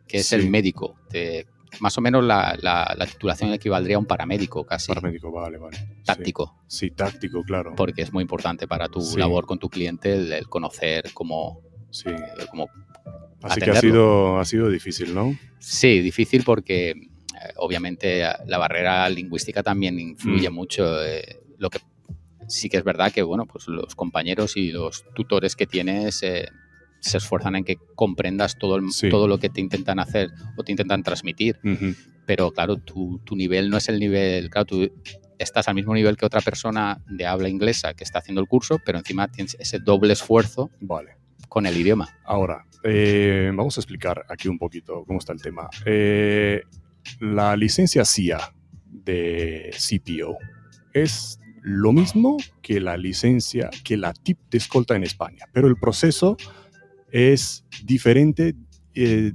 que 0.08 0.18
es 0.18 0.27
Sí. 0.27 0.36
el 0.36 0.50
médico. 0.50 0.96
Más 1.82 1.98
o 1.98 2.01
menos 2.01 2.24
la, 2.24 2.58
la- 2.62 2.96
la 2.98 3.06
titulación 3.06 3.51
equivaldría 3.51 3.98
a 3.98 4.00
un 4.00 4.06
paramédico 4.06 4.65
casi, 4.65 4.88
Paramédico, 4.88 5.30
vale, 5.32 5.58
vale. 5.58 5.77
Táctico, 6.06 6.56
Sí, 6.68 6.92
táctico, 6.92 7.44
claro. 7.44 7.74
porque 7.75 8.01
es 8.01 8.13
muy 8.13 8.22
importante 8.22 8.65
para 8.65 8.88
tu 8.88 9.01
Sí. 9.01 9.18
labor 9.20 9.46
con 9.46 9.60
tu 9.60 9.70
cliente 9.70 10.13
el, 10.13 10.32
el 10.32 10.48
conocer 10.48 11.12
cómo, 11.13 11.62
Sí. 11.89 12.10
eh, 12.10 12.46
cómo 12.50 12.70
Así 13.44 13.60
que 13.60 13.72
ha 13.72 13.75
sido, 13.82 14.39
ha 14.39 14.46
sido 14.46 14.70
difícil, 14.70 15.13
¿no? 15.13 15.38
Sí, 15.60 16.00
difícil 16.00 16.44
porque 16.46 16.92
eh, 16.92 16.96
obviamente 17.58 18.24
la 18.48 18.58
barrera 18.58 19.08
lingüística 19.10 19.62
también 19.62 20.00
influye 20.00 20.50
Mm. 20.50 20.54
mucho. 20.54 21.04
eh, 21.04 21.42
lo 21.58 21.70
que 21.70 21.80
sí 22.48 22.70
que 22.70 22.78
es 22.78 22.84
verdad 22.84 23.12
que 23.12 23.22
bueno, 23.24 23.46
pues 23.46 23.68
los 23.68 23.96
compañeros 23.96 24.58
y 24.58 24.72
los 24.72 25.04
tutores 25.14 25.56
que 25.56 25.66
tienes 25.68 26.22
eh, 26.24 26.48
se 27.00 27.18
esfuerzan 27.18 27.56
en 27.56 27.64
que 27.64 27.78
comprendas 27.96 28.58
todo, 28.58 28.78
el- 28.78 28.92
Sí. 28.92 29.10
todo 29.10 29.28
lo 29.28 29.38
que 29.38 29.50
te 29.50 29.62
intentan 29.62 30.00
hacer 30.00 30.30
o 30.58 30.64
te 30.64 30.72
intentan 30.72 31.04
transmitir. 31.04 31.60
Pero 32.25 32.52
claro, 32.52 32.78
tu, 32.78 33.20
tu 33.24 33.36
nivel 33.36 33.70
no 33.70 33.78
es 33.78 33.88
el 33.90 34.00
nivel, 34.00 34.50
claro, 34.50 34.66
tú 34.66 34.92
estás 35.38 35.68
al 35.68 35.75
mismo 35.75 35.94
nivel 35.94 36.18
que 36.18 36.25
otra 36.25 36.42
persona 36.42 37.04
de 37.08 37.25
habla 37.28 37.50
inglesa 37.50 37.94
que 37.94 38.04
está 38.04 38.20
haciendo 38.20 38.42
el 38.42 38.48
curso, 38.48 38.80
pero 38.84 38.98
encima 38.98 39.28
tienes 39.28 39.56
ese 39.60 39.78
doble 39.80 40.14
esfuerzo 40.14 40.72
Vale. 40.80 41.18
con 41.50 41.66
el 41.68 41.78
idioma. 41.78 42.08
Ahora, 42.24 42.66
eh, 42.84 43.52
vamos 43.54 43.78
a 43.78 43.82
explicar 43.82 44.25
aquí 44.30 44.48
un 44.48 44.58
poquito 44.58 45.04
cómo 45.06 45.20
está 45.20 45.34
el 45.34 45.42
tema. 45.42 45.70
Eh, 45.86 46.64
la 47.20 47.56
licencia 47.56 48.04
CIA 48.06 48.40
de 48.90 49.72
CPO 49.78 50.38
es 50.94 51.40
lo 51.67 51.91
mismo 51.91 52.38
que 52.62 52.79
la 52.79 52.95
licencia, 52.95 53.72
que 53.84 53.98
la 53.98 54.13
TIP 54.13 54.38
de 54.51 54.60
escolta 54.60 54.95
en 54.95 55.03
España, 55.03 55.45
pero 55.51 55.67
el 55.67 55.75
proceso 55.77 56.38
es 57.12 57.65
diferente 57.84 58.53
eh, 58.93 59.31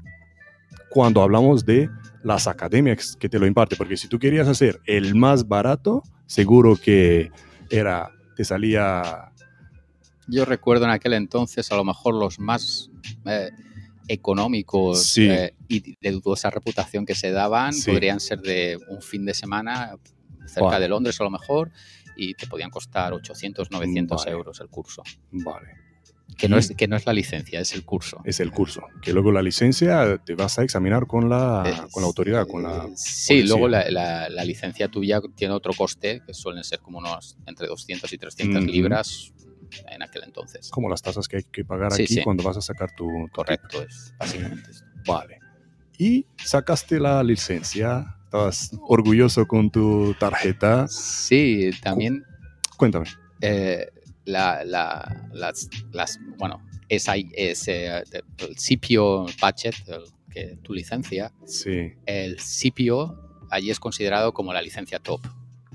cuando 0.90 1.22
hablamos 1.22 1.66
de 1.66 1.90
las 2.22 2.46
academias 2.46 3.16
que 3.18 3.28
te 3.28 3.38
lo 3.40 3.46
imparten, 3.46 3.76
porque 3.76 3.96
si 3.96 4.06
tú 4.06 4.20
querías 4.20 4.46
hacer 4.46 4.80
el 4.86 5.16
más 5.16 5.48
barato, 5.48 6.04
seguro 6.26 6.76
que 6.76 7.32
era, 7.68 8.10
te 8.36 8.44
salía 8.44 9.32
Yo 10.28 10.44
recuerdo 10.44 10.84
en 10.84 10.92
aquel 10.92 11.14
entonces 11.14 11.72
a 11.72 11.76
lo 11.76 11.84
mejor 11.84 12.14
los 12.14 12.38
más 12.38 12.90
eh, 13.26 13.50
económicos 14.06 15.02
Sí. 15.02 15.28
eh, 15.28 15.54
y 15.66 15.80
de 16.00 16.10
dudosa 16.12 16.48
reputación 16.50 17.04
que 17.04 17.16
se 17.16 17.32
daban 17.32 17.72
Sí. 17.72 17.90
podrían 17.90 18.20
ser 18.20 18.40
de 18.40 18.78
un 18.88 19.02
fin 19.02 19.24
de 19.24 19.34
semana 19.34 19.96
cerca 20.46 20.78
de 20.80 20.88
Londres 20.88 21.20
a 21.20 21.24
lo 21.24 21.30
mejor 21.30 21.70
y 22.22 22.34
te 22.34 22.46
podían 22.46 22.70
costar 22.70 23.12
800, 23.14 23.70
900 23.70 24.18
Vale. 24.24 24.30
euros 24.30 24.60
el 24.60 24.68
curso. 24.68 25.02
Vale. 25.32 25.68
Que 26.38 26.48
no, 26.48 26.56
es, 26.58 26.70
que 26.76 26.86
no 26.86 26.96
es 26.96 27.06
la 27.06 27.12
licencia, 27.12 27.58
es 27.60 27.74
el 27.74 27.84
curso. 27.84 28.20
es 28.24 28.38
el 28.40 28.50
curso. 28.52 28.82
Que 29.02 29.12
luego 29.12 29.32
la 29.32 29.42
licencia 29.42 30.16
te 30.24 30.34
vas 30.34 30.58
a 30.58 30.62
examinar 30.62 31.06
con 31.06 31.28
la, 31.28 31.64
Eh, 31.66 31.74
con 31.90 32.02
la 32.02 32.06
autoridad, 32.06 32.46
con 32.46 32.62
la... 32.62 32.88
Sí, 32.94 33.34
policía. 33.34 33.44
luego 33.48 33.68
la, 33.68 33.90
la- 33.90 34.28
la 34.28 34.44
licencia 34.44 34.88
tuya 34.88 35.20
tiene 35.34 35.54
otro 35.54 35.72
coste, 35.76 36.22
que 36.24 36.32
suelen 36.32 36.62
ser 36.62 36.78
como 36.80 36.98
unos 36.98 37.36
entre 37.46 37.66
200 37.66 38.12
y 38.12 38.18
300 38.18 38.62
Ujú. 38.62 38.72
libras 38.72 39.32
en 39.90 40.02
aquel 40.02 40.22
entonces. 40.24 40.70
Como 40.70 40.88
las 40.88 41.02
tasas 41.02 41.26
que 41.26 41.38
hay 41.38 41.44
que 41.44 41.64
pagar 41.64 41.92
Sí, 41.92 42.02
aquí 42.04 42.14
sí. 42.14 42.22
cuando 42.22 42.42
vas 42.44 42.56
a 42.56 42.62
sacar 42.62 42.90
tu... 42.94 43.06
tu 43.26 43.28
Correcto, 43.32 43.82
es 43.82 44.14
básicamente 44.18 44.70
esto. 44.70 44.84
Vale. 45.06 45.38
Y 45.98 46.26
sacaste 46.36 47.00
la 47.00 47.22
licencia. 47.24 48.16
Estabas 48.34 48.70
orgulloso 48.86 49.44
con 49.48 49.70
tu 49.72 50.14
tarjeta. 50.14 50.86
Sí, 50.86 51.70
también 51.82 52.22
Cuéntame. 52.76 53.06
eh, 53.40 53.88
la, 54.24 54.62
la- 54.64 55.28
las, 55.32 55.68
las, 55.90 56.20
bueno, 56.38 56.62
esa, 56.88 57.14
ese, 57.16 57.86
eh, 57.88 58.02
el 58.38 58.54
CPO 58.54 59.26
budget, 59.42 59.74
el- 59.88 60.04
que 60.32 60.56
tu 60.62 60.72
licencia, 60.74 61.32
Sí. 61.44 61.94
el 62.06 62.36
CPO 62.36 63.48
allí 63.50 63.68
es 63.72 63.80
considerado 63.80 64.32
como 64.32 64.52
la 64.52 64.62
licencia 64.62 65.00
top. 65.00 65.20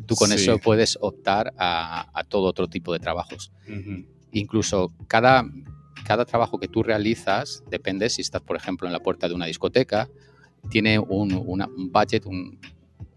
Tú 0.05 0.15
con 0.15 0.29
Sí. 0.29 0.35
eso 0.35 0.57
puedes 0.57 0.97
optar 1.01 1.53
a, 1.57 2.07
a 2.17 2.23
todo 2.23 2.45
otro 2.47 2.69
tipo 2.69 2.93
de 2.93 2.99
trabajos. 2.99 3.51
Incluso 4.31 4.93
cada, 5.09 5.43
cada 6.05 6.23
trabajo 6.23 6.57
que 6.57 6.69
tú 6.69 6.83
realizas, 6.83 7.63
depende 7.69 8.09
si 8.09 8.21
estás, 8.21 8.41
por 8.41 8.55
ejemplo, 8.55 8.87
en 8.87 8.93
la 8.93 9.01
puerta 9.01 9.27
de 9.27 9.33
una 9.33 9.45
discoteca, 9.45 10.07
tiene 10.69 10.99
un, 10.99 11.33
una- 11.45 11.67
un 11.67 11.91
budget, 11.91 12.25
un- 12.25 12.59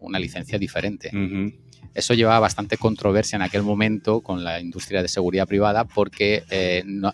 una 0.00 0.19
licencia 0.19 0.59
diferente. 0.59 1.09
Ujú. 1.12 1.52
Eso 1.95 2.14
llevaba 2.14 2.38
bastante 2.40 2.76
controversia 2.76 3.37
en 3.37 3.43
aquel 3.43 3.62
momento 3.62 4.21
con 4.21 4.45
la 4.45 4.61
industria 4.61 5.02
de 5.02 5.09
seguridad 5.09 5.47
privada 5.47 5.85
porque 5.85 6.45
eh, 6.50 6.83
no- 6.87 7.12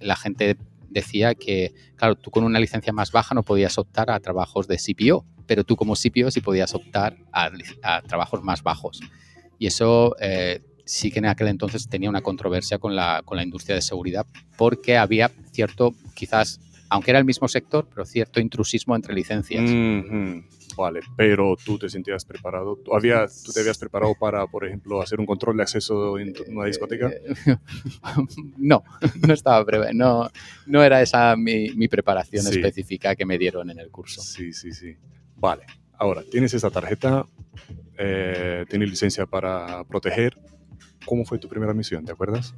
la 0.00 0.16
gente 0.16 0.56
decía 0.90 1.34
que, 1.34 1.72
claro, 1.96 2.16
tú 2.16 2.30
con 2.30 2.44
una 2.44 2.58
licencia 2.58 2.92
más 2.92 3.12
baja 3.12 3.34
no 3.34 3.42
podías 3.44 3.78
optar 3.78 4.10
a 4.10 4.18
trabajos 4.20 4.66
de 4.66 4.76
CPO, 4.78 5.24
pero 5.46 5.64
tú 5.64 5.76
como 5.76 5.94
CPO 5.94 6.30
sí 6.30 6.40
podías 6.40 6.74
optar 6.74 7.16
a, 7.32 7.50
a 7.82 8.02
trabajos 8.02 8.42
más 8.42 8.62
bajos. 8.62 9.00
Y 9.58 9.66
eso 9.66 10.16
eh, 10.20 10.60
sí 10.84 11.10
que 11.10 11.20
en 11.20 11.26
aquel 11.26 11.48
entonces 11.48 11.88
tenía 11.88 12.10
una 12.10 12.22
controversia 12.22 12.78
con 12.78 12.96
la, 12.96 13.22
con 13.24 13.36
la 13.36 13.44
industria 13.44 13.76
de 13.76 13.82
seguridad 13.82 14.26
porque 14.56 14.96
había 14.98 15.30
cierto, 15.52 15.94
quizás, 16.14 16.60
aunque 16.90 17.10
era 17.12 17.18
el 17.18 17.24
mismo 17.24 17.48
sector, 17.48 17.86
pero 17.88 18.04
cierto 18.04 18.40
intrusismo 18.40 18.94
entre 18.96 19.14
licencias. 19.14 19.62
Ujú. 19.70 20.42
Vale, 20.76 21.00
pero 21.16 21.56
tú 21.64 21.78
te 21.78 21.88
sentías 21.88 22.24
preparado. 22.24 22.76
¿Tú, 22.76 22.94
había, 22.94 23.26
¿Tú 23.44 23.52
te 23.52 23.60
habías 23.60 23.78
preparado 23.78 24.14
para, 24.18 24.46
por 24.46 24.64
ejemplo, 24.66 25.00
hacer 25.02 25.18
un 25.20 25.26
control 25.26 25.56
de 25.56 25.62
acceso 25.64 26.18
en 26.18 26.32
una 26.48 26.66
discoteca? 26.66 27.08
Eh, 27.10 27.56
no, 28.58 28.82
no 29.26 29.34
estaba 29.34 29.64
pre- 29.64 29.92
no, 29.94 30.28
no 30.66 30.82
era 30.82 31.02
esa 31.02 31.34
mi, 31.36 31.70
mi 31.74 31.88
preparación 31.88 32.44
Sí. 32.44 32.56
específica 32.56 33.14
que 33.16 33.24
me 33.26 33.38
dieron 33.38 33.70
en 33.70 33.78
el 33.78 33.90
curso. 33.90 34.20
Sí, 34.22 34.52
sí, 34.52 34.72
sí. 34.72 34.96
Vale. 35.36 35.64
Ahora, 35.98 36.22
tienes 36.30 36.54
esa 36.54 36.70
tarjeta, 36.70 37.26
eh, 37.98 38.64
tienes 38.68 38.88
licencia 38.90 39.26
para 39.26 39.84
proteger. 39.84 40.36
¿Cómo 41.04 41.24
fue 41.24 41.38
tu 41.38 41.48
primera 41.48 41.74
misión? 41.74 42.04
¿Te 42.04 42.12
acuerdas? 42.12 42.54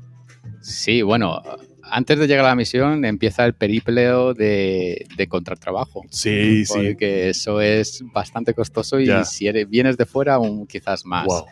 Sí, 0.61 1.03
bueno, 1.03 1.41
antes 1.83 2.19
de 2.19 2.27
llegar 2.27 2.45
a 2.45 2.49
la 2.49 2.55
misión 2.55 3.05
empieza 3.05 3.45
el 3.45 3.55
peripleo 3.55 4.35
de, 4.35 5.07
de 5.17 5.27
contratrabajo. 5.29 6.03
Sí, 6.11 6.65
sí. 6.65 6.73
Porque 6.75 7.29
eso 7.31 7.61
es 7.61 8.03
bastante 8.13 8.55
costoso 8.55 8.99
y 9.01 9.07
Ya. 9.07 9.25
si 9.25 9.47
eres, 9.49 9.69
vienes 9.69 9.97
de 9.97 10.07
fuera, 10.07 10.35
aún 10.35 10.67
quizás 10.67 11.05
más. 11.05 11.27
Wow. 11.27 11.45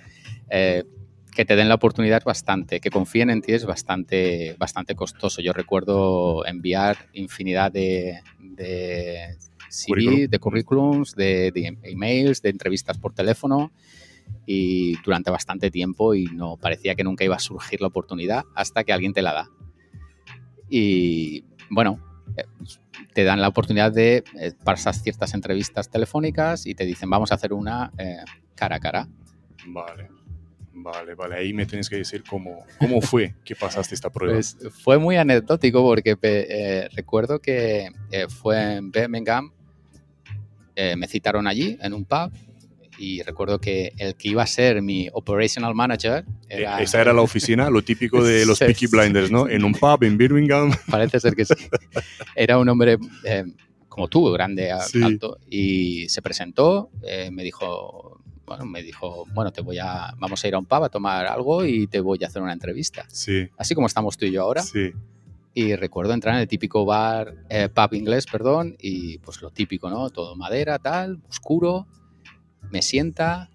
Eh, 0.51 0.85
que 1.35 1.45
te 1.45 1.55
den 1.55 1.69
la 1.69 1.77
oportunidad 1.77 2.19
es 2.19 2.25
bastante, 2.25 2.81
que 2.81 2.91
confíen 2.91 3.31
en 3.31 3.41
ti 3.41 3.53
es 3.53 3.65
bastante, 3.65 4.57
bastante 4.59 4.97
costoso. 4.97 5.41
Yo 5.41 5.53
recuerdo 5.53 6.45
enviar 6.45 7.09
infinidad 7.13 7.71
de, 7.71 8.21
de 8.41 9.37
CV, 9.69 10.27
de 10.29 10.39
currículums, 10.41 11.15
de, 11.15 11.53
de 11.53 11.77
emails, 11.85 12.43
de 12.43 12.51
entrevistas 12.51 12.99
por 12.99 13.15
teléfono 13.15 13.71
y 14.45 14.97
durante 15.05 15.31
bastante 15.31 15.71
tiempo 15.71 16.15
y 16.17 16.25
no 16.25 16.57
parecía 16.57 16.97
que 16.97 17.05
nunca 17.05 17.25
iba 17.25 17.37
a 17.37 17.41
surgir 17.41 17.81
la 17.81 17.87
oportunidad 17.87 18.45
hasta 18.57 18.83
que 18.83 18.93
alguien 18.93 19.13
te 19.13 19.23
la 19.23 19.33
da. 19.33 19.51
Y 20.71 21.45
bueno, 21.69 22.00
eh, 22.37 22.45
te 23.12 23.25
dan 23.25 23.41
la 23.41 23.49
oportunidad 23.49 23.93
de 23.93 24.25
eh, 24.39 24.53
pasar 24.65 24.95
ciertas 24.95 25.35
entrevistas 25.35 25.91
telefónicas 25.91 26.65
y 26.67 26.75
te 26.75 26.87
dicen 26.87 27.11
vamos 27.11 27.33
a 27.33 27.35
hacer 27.35 27.53
una 27.53 27.93
eh, 27.99 28.25
cara 28.55 28.77
a 28.77 28.81
cara. 28.81 29.09
Vale. 29.67 30.21
Vale, 30.83 31.15
vale. 31.15 31.37
Ahí 31.37 31.53
me 31.53 31.67
tienes 31.67 31.89
que 31.91 31.97
decir 31.97 32.25
cómo, 32.29 32.65
cómo 32.79 33.00
fue 33.00 33.35
que 33.45 33.55
pasaste 33.55 33.95
esta 33.95 34.11
prueba. 34.11 34.35
Pues 34.35 34.57
fue 34.71 34.99
muy 34.99 35.17
anecdótico 35.17 35.83
porque 35.83 36.17
eh, 36.23 36.89
recuerdo 36.95 37.41
que 37.41 37.91
eh, 38.11 38.29
fue 38.29 38.77
en 38.77 38.91
Birmingham, 38.91 39.53
eh, 40.75 40.97
me 40.97 41.07
citaron 41.07 41.47
allí 41.47 41.77
en 41.83 41.93
un 41.93 42.05
pub 42.05 42.33
y 43.00 43.23
recuerdo 43.23 43.59
que 43.61 43.92
el 43.99 44.14
que 44.14 44.28
iba 44.28 44.42
a 44.42 44.47
ser 44.47 44.83
mi 44.83 45.09
operational 45.12 45.75
manager 45.75 46.25
Eh, 46.49 46.59
era, 46.61 46.80
Esa 46.83 47.00
era 47.00 47.12
la 47.12 47.23
oficina, 47.23 47.71
lo 47.71 47.83
típico 47.83 48.23
de 48.23 48.45
los 48.47 48.59
Peaky. 48.59 48.87
Blinders, 48.87 49.30
¿no? 49.30 49.49
En 49.49 49.64
un 49.64 49.73
pub 49.73 50.04
en 50.04 50.16
Birmingham. 50.19 50.71
parece 50.90 51.19
ser 51.19 51.35
que 51.35 51.45
sí, 51.45 51.54
era 52.37 52.59
un 52.59 52.69
hombre 52.69 52.99
eh, 53.25 53.45
como 53.88 54.07
tú, 54.09 54.30
grande, 54.30 54.71
Sí. 54.87 55.02
alto, 55.02 55.38
y 55.49 56.09
se 56.09 56.23
presentó, 56.23 56.90
eh, 57.02 57.30
me 57.33 57.42
dijo, 57.42 58.21
bueno, 58.47 58.64
me 58.66 58.83
dijo, 58.83 59.26
bueno, 59.35 59.52
te 59.52 59.62
voy 59.62 59.78
a, 59.78 60.12
vamos 60.19 60.45
a 60.45 60.49
ir 60.49 60.54
a 60.54 60.59
un 60.59 60.66
pub 60.66 60.85
a 60.85 60.88
tomar 60.88 61.26
algo 61.26 61.64
y 61.64 61.87
te 61.87 62.00
voy 62.00 62.19
a 62.23 62.26
hacer 62.26 62.42
una 62.42 62.52
entrevista, 62.52 63.04
Sí, 63.09 63.49
así 63.57 63.75
como 63.75 63.87
estamos 63.87 64.16
tú 64.16 64.26
y 64.26 64.33
yo 64.33 64.42
ahora. 64.42 64.62
sí. 64.62 64.92
Y 65.52 65.75
recuerdo 65.75 66.12
entrar 66.14 66.37
en 66.37 66.42
el 66.42 66.47
típico 66.49 66.85
bar, 66.85 67.35
eh, 67.49 67.69
pub 67.69 67.92
inglés, 67.95 68.25
perdón, 68.30 68.76
y 68.80 69.19
pues 69.19 69.42
lo 69.42 69.50
típico, 69.50 69.90
¿no? 69.90 70.09
Todo 70.11 70.37
madera, 70.37 70.78
tal, 70.78 71.19
oscuro, 71.28 71.88
me 72.71 72.83
sienta. 72.83 73.49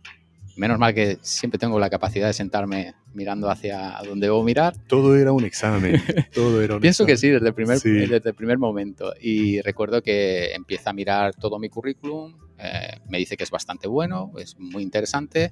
Menos 0.57 0.79
mal 0.79 0.93
que 0.93 1.17
siempre 1.21 1.57
tengo 1.59 1.77
la 1.79 1.89
capacidad 1.89 2.27
de 2.27 2.33
sentarme 2.33 2.93
mirando 3.13 3.49
hacia 3.49 3.97
donde 4.05 4.27
debo 4.27 4.41
mirar. 4.43 4.73
Todo 4.87 5.15
era 5.17 5.33
un 5.33 5.43
examen. 5.43 6.01
Todo 6.33 6.61
era 6.61 6.75
un 6.75 6.81
Pienso 6.81 7.05
que 7.05 7.13
examen. 7.13 7.31
sí, 7.31 7.33
desde 7.33 7.47
el, 7.49 7.53
primer, 7.53 7.79
Sí. 7.79 7.89
desde 7.89 8.29
el 8.29 8.35
primer 8.35 8.57
momento. 8.57 9.13
Y 9.19 9.59
recuerdo 9.61 10.01
que 10.01 10.53
empieza 10.53 10.91
a 10.91 10.93
mirar 10.93 11.33
todo 11.35 11.59
mi 11.59 11.67
currículum, 11.69 12.33
eh, 12.57 12.99
me 13.09 13.17
dice 13.17 13.35
que 13.35 13.43
es 13.43 13.51
bastante 13.51 13.87
bueno, 13.89 14.31
es 14.37 14.57
muy 14.57 14.81
interesante, 14.81 15.51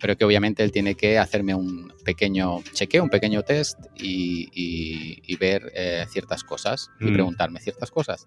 pero 0.00 0.16
que 0.16 0.24
obviamente 0.24 0.64
él 0.64 0.72
tiene 0.72 0.94
que 0.96 1.18
hacerme 1.18 1.54
un 1.54 1.92
pequeño 2.04 2.60
chequeo, 2.72 3.04
un 3.04 3.10
pequeño 3.10 3.42
test 3.42 3.78
y, 3.96 4.48
y- 4.52 5.22
y 5.26 5.36
ver 5.36 5.70
eh, 5.76 6.06
ciertas 6.10 6.42
cosas 6.42 6.88
y 7.00 7.04
Mm. 7.04 7.12
preguntarme 7.12 7.60
ciertas 7.60 7.90
cosas. 7.92 8.26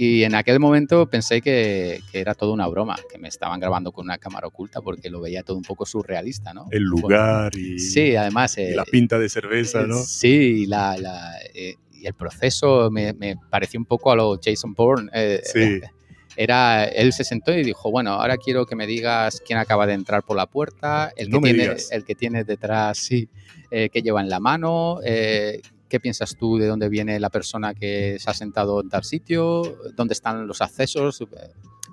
Y 0.00 0.22
en 0.22 0.36
aquel 0.36 0.60
momento 0.60 1.10
pensé 1.10 1.40
que, 1.40 2.00
que 2.12 2.20
era 2.20 2.32
todo 2.34 2.52
una 2.52 2.68
broma, 2.68 2.94
que 3.10 3.18
me 3.18 3.26
estaban 3.26 3.58
grabando 3.58 3.90
con 3.90 4.04
una 4.04 4.16
cámara 4.16 4.46
oculta 4.46 4.80
porque 4.80 5.10
lo 5.10 5.20
veía 5.20 5.42
todo 5.42 5.56
un 5.56 5.64
poco 5.64 5.84
surrealista, 5.84 6.54
¿no? 6.54 6.66
El 6.70 6.84
lugar 6.84 7.52
y, 7.56 7.80
Sí, 7.80 8.14
además... 8.14 8.56
y 8.58 8.62
eh, 8.62 8.76
la 8.76 8.84
pinta 8.84 9.18
de 9.18 9.28
cerveza, 9.28 9.82
¿no? 9.88 9.96
Sí, 9.96 10.66
la, 10.66 10.96
la, 10.96 11.32
eh, 11.52 11.74
y 11.92 12.06
el 12.06 12.14
proceso 12.14 12.92
me, 12.92 13.12
me 13.12 13.34
pareció 13.50 13.80
un 13.80 13.86
poco 13.86 14.12
a 14.12 14.14
lo 14.16 14.38
Jason 14.40 14.72
Bourne. 14.72 15.10
eh, 15.12 15.40
Sí. 15.44 15.80
Era, 16.36 16.84
él 16.84 17.12
se 17.12 17.24
sentó 17.24 17.52
y 17.52 17.64
dijo, 17.64 17.90
bueno, 17.90 18.12
ahora 18.12 18.36
quiero 18.36 18.64
que 18.64 18.76
me 18.76 18.86
digas 18.86 19.42
quién 19.44 19.58
acaba 19.58 19.88
de 19.88 19.94
entrar 19.94 20.22
por 20.22 20.36
la 20.36 20.46
puerta, 20.46 21.10
el, 21.16 21.30
No 21.30 21.40
que, 21.40 21.48
tiene, 21.48 21.62
digas. 21.64 21.88
el 21.90 22.04
que 22.04 22.14
tiene 22.14 22.44
detrás, 22.44 22.98
sí, 22.98 23.28
eh, 23.72 23.88
que 23.88 24.02
lleva 24.02 24.20
en 24.20 24.28
la 24.28 24.38
mano, 24.38 25.00
eh, 25.04 25.60
qué 25.88 26.00
piensas 26.00 26.36
tú 26.36 26.58
de 26.58 26.66
dónde 26.66 26.88
viene 26.88 27.18
la 27.20 27.30
persona 27.30 27.74
que 27.74 28.18
se 28.18 28.30
ha 28.30 28.34
sentado 28.34 28.80
en 28.80 28.88
tal 28.88 29.04
sitio, 29.04 29.62
dónde 29.94 30.12
están 30.12 30.46
los 30.46 30.60
accesos, 30.60 31.20
eh, 31.20 31.26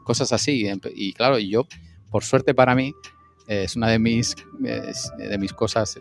cosas 0.04 0.32
así. 0.32 0.68
Y 0.96 1.14
claro, 1.14 1.40
yo, 1.40 1.66
por 2.12 2.24
suerte 2.24 2.54
para 2.54 2.76
mí, 2.76 2.94
eh, 3.48 3.64
es 3.64 3.76
una 3.76 3.90
de 3.90 4.00
mis, 4.00 4.36
de 4.60 5.38
mis 5.38 5.54
cosas 5.54 6.00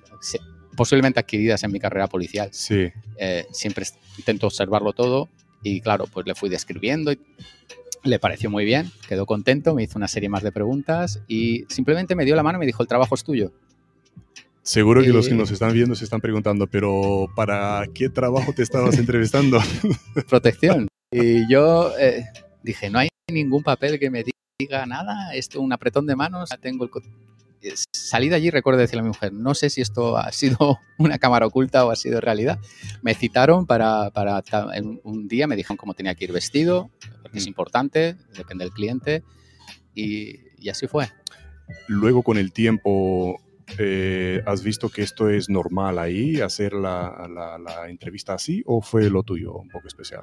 posiblemente 0.74 1.20
adquiridas 1.20 1.62
en 1.64 1.72
mi 1.72 1.80
carrera 1.80 2.06
policial. 2.08 2.48
Sí. 2.52 2.90
Eh, 3.16 3.46
siempre 3.52 3.86
intento 4.18 4.46
observarlo 4.46 4.92
todo 4.92 5.28
y 5.62 5.80
claro, 5.80 6.06
pues 6.06 6.26
le 6.26 6.34
fui 6.34 6.48
describiendo 6.48 7.12
y 7.12 7.18
le 8.02 8.18
pareció 8.18 8.50
muy 8.50 8.64
bien, 8.64 8.90
quedó 9.08 9.24
contento, 9.24 9.74
me 9.74 9.82
hizo 9.82 9.98
una 9.98 10.08
serie 10.08 10.28
más 10.28 10.42
de 10.42 10.52
preguntas 10.52 11.20
y 11.26 11.64
simplemente 11.68 12.14
me 12.14 12.24
dio 12.24 12.36
la 12.36 12.42
mano 12.42 12.58
y 12.58 12.60
me 12.60 12.66
dijo, 12.66 12.82
el 12.82 12.88
trabajo 12.88 13.14
es 13.14 13.24
tuyo. 13.24 13.52
Seguro 14.64 15.02
que 15.02 15.08
los 15.10 15.28
que 15.28 15.34
Eh. 15.34 15.36
nos 15.36 15.50
están 15.50 15.72
viendo 15.74 15.94
se 15.94 16.04
están 16.04 16.20
preguntando, 16.20 16.66
pero 16.66 17.26
¿para 17.36 17.84
qué 17.94 18.08
trabajo 18.08 18.52
te 18.54 18.62
estabas 18.62 18.96
entrevistando? 18.98 19.58
protección. 20.28 20.88
Y 21.12 21.46
yo 21.50 21.92
eh, 21.98 22.24
dije, 22.62 22.88
no 22.90 22.98
hay 22.98 23.08
ningún 23.30 23.62
papel 23.62 23.98
que 23.98 24.10
me 24.10 24.24
diga 24.58 24.86
nada, 24.86 25.34
esto 25.34 25.60
un 25.60 25.72
apretón 25.72 26.06
de 26.06 26.16
manos, 26.16 26.48
tengo 26.60 26.84
el... 26.84 26.90
co-". 26.90 27.02
Eh, 27.62 27.74
Salí 27.92 28.28
de 28.30 28.36
allí, 28.36 28.50
recuerdo 28.50 28.80
decirle 28.80 29.00
a 29.00 29.02
mi 29.04 29.08
mujer, 29.08 29.32
no 29.34 29.54
sé 29.54 29.68
si 29.68 29.80
esto 29.82 30.16
ha 30.16 30.32
sido 30.32 30.78
una 30.98 31.18
cámara 31.18 31.46
oculta 31.46 31.84
o 31.84 31.90
ha 31.90 31.96
sido 31.96 32.20
realidad. 32.22 32.58
Me 33.02 33.14
citaron 33.14 33.66
para, 33.66 34.10
para 34.10 34.42
un 35.04 35.28
día, 35.28 35.46
me 35.46 35.56
dijeron 35.56 35.76
cómo 35.76 35.92
tenía 35.94 36.14
que 36.14 36.24
ir 36.24 36.32
vestido, 36.32 36.90
porque 37.22 37.38
es 37.38 37.44
Mm. 37.44 37.48
importante, 37.48 38.16
depende 38.36 38.64
del 38.64 38.72
cliente, 38.72 39.22
y, 39.94 40.36
y 40.58 40.68
así 40.70 40.86
fue. 40.86 41.08
Luego 41.88 42.22
con 42.22 42.36
el 42.38 42.52
tiempo, 42.52 43.40
eh, 43.78 44.42
¿has 44.46 44.62
visto 44.62 44.88
que 44.88 45.02
esto 45.02 45.28
es 45.30 45.48
normal 45.48 45.98
ahí, 45.98 46.40
hacer 46.40 46.72
la, 46.72 47.28
la- 47.32 47.58
la 47.58 47.88
entrevista 47.88 48.34
así, 48.34 48.62
o 48.66 48.80
fue 48.80 49.08
lo 49.10 49.22
tuyo 49.22 49.54
un 49.54 49.68
poco 49.68 49.86
especial? 49.88 50.22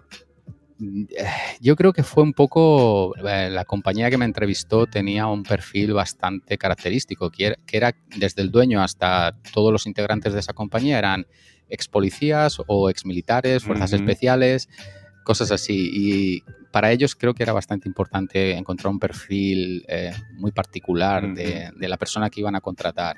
Mm, 0.78 1.04
eh, 1.16 1.26
Yo 1.60 1.76
creo 1.76 1.94
que 1.94 2.04
fue 2.04 2.24
un 2.24 2.34
poco, 2.34 3.16
eh, 3.18 3.50
la 3.52 3.66
compañía 3.66 4.10
que 4.10 4.18
me 4.18 4.26
entrevistó 4.26 4.88
tenía 4.88 5.28
un 5.28 5.44
perfil 5.44 5.94
bastante 5.94 6.58
característico, 6.58 7.30
que 7.30 7.46
era, 7.48 7.56
que 7.66 7.78
era 7.78 7.96
desde 8.18 8.42
el 8.42 8.52
dueño 8.52 8.82
hasta 8.82 9.36
todos 9.54 9.72
los 9.72 9.86
integrantes 9.86 10.34
de 10.34 10.40
esa 10.40 10.54
compañía 10.54 10.98
eran 10.98 11.26
ex 11.70 11.88
policías 11.88 12.58
o 12.68 12.90
ex 12.90 13.06
militares, 13.06 13.64
fuerzas 13.64 13.94
especiales, 13.94 14.68
cosas 15.24 15.52
así. 15.52 15.90
Y 15.94 16.42
para 16.72 16.92
ellos 16.92 17.16
creo 17.16 17.34
que 17.34 17.44
era 17.44 17.54
bastante 17.54 17.88
importante 17.88 18.54
encontrar 18.58 18.92
un 18.92 19.00
perfil 19.00 19.86
eh, 19.88 20.12
muy 20.34 20.52
particular 20.52 21.34
de, 21.34 21.70
de 21.76 21.88
la 21.90 21.98
persona 21.98 22.30
que 22.30 22.40
iban 22.42 22.56
a 22.56 22.62
contratar. 22.62 23.16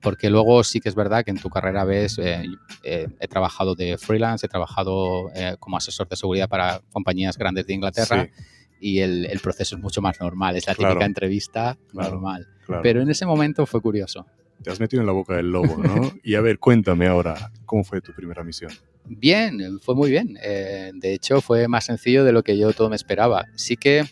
Porque 0.00 0.30
luego 0.30 0.64
sí 0.64 0.80
que 0.80 0.88
es 0.88 0.94
verdad 0.94 1.24
que 1.24 1.30
en 1.30 1.38
tu 1.38 1.50
carrera 1.50 1.84
ves, 1.84 2.18
eh, 2.18 2.44
eh, 2.82 3.08
he 3.20 3.28
trabajado 3.28 3.74
de 3.74 3.98
freelance, 3.98 4.46
he 4.46 4.48
trabajado 4.48 5.30
eh, 5.34 5.56
como 5.58 5.76
asesor 5.76 6.08
de 6.08 6.16
seguridad 6.16 6.48
para 6.48 6.80
compañías 6.92 7.36
grandes 7.36 7.66
de 7.66 7.74
Inglaterra 7.74 8.24
Sí, 8.34 8.44
y 8.80 8.98
el, 9.00 9.26
el 9.26 9.38
proceso 9.40 9.76
es 9.76 9.82
mucho 9.82 10.00
más 10.02 10.18
normal, 10.20 10.56
es 10.56 10.66
la 10.66 10.74
Claro. 10.74 10.94
típica 10.94 11.06
entrevista 11.06 11.78
Claro. 11.90 12.10
normal. 12.12 12.48
claro. 12.66 12.82
Pero 12.82 13.00
en 13.02 13.10
ese 13.10 13.26
momento 13.26 13.64
fue 13.66 13.80
curioso. 13.80 14.26
Te 14.62 14.70
has 14.70 14.80
metido 14.80 15.00
en 15.02 15.06
la 15.06 15.12
boca 15.12 15.36
del 15.36 15.50
lobo, 15.50 15.76
¿no? 15.78 16.12
y 16.22 16.34
a 16.36 16.40
ver, 16.40 16.58
cuéntame 16.58 17.06
ahora, 17.06 17.50
¿cómo 17.66 17.84
fue 17.84 18.00
tu 18.00 18.12
primera 18.12 18.42
misión? 18.44 18.70
Bien, 19.04 19.80
fue 19.80 19.94
muy 19.96 20.10
bien. 20.10 20.34
De 20.34 21.12
hecho, 21.12 21.40
fue 21.40 21.66
más 21.66 21.84
sencillo 21.86 22.22
de 22.24 22.30
lo 22.32 22.42
que 22.44 22.56
yo 22.56 22.72
todo 22.72 22.88
me 22.88 22.94
esperaba. 22.96 23.46
Sí 23.56 23.76
que 23.76 24.04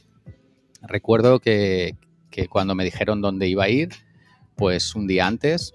recuerdo 0.83 1.39
que, 1.41 1.97
que 2.31 2.49
cuando 2.49 2.75
me 2.75 2.85
dijeron 2.85 3.21
dónde 3.21 3.47
iba 3.49 3.65
a 3.65 3.69
ir, 3.69 3.91
pues 4.61 4.95
un 4.95 5.07
día 5.07 5.27
antes, 5.27 5.75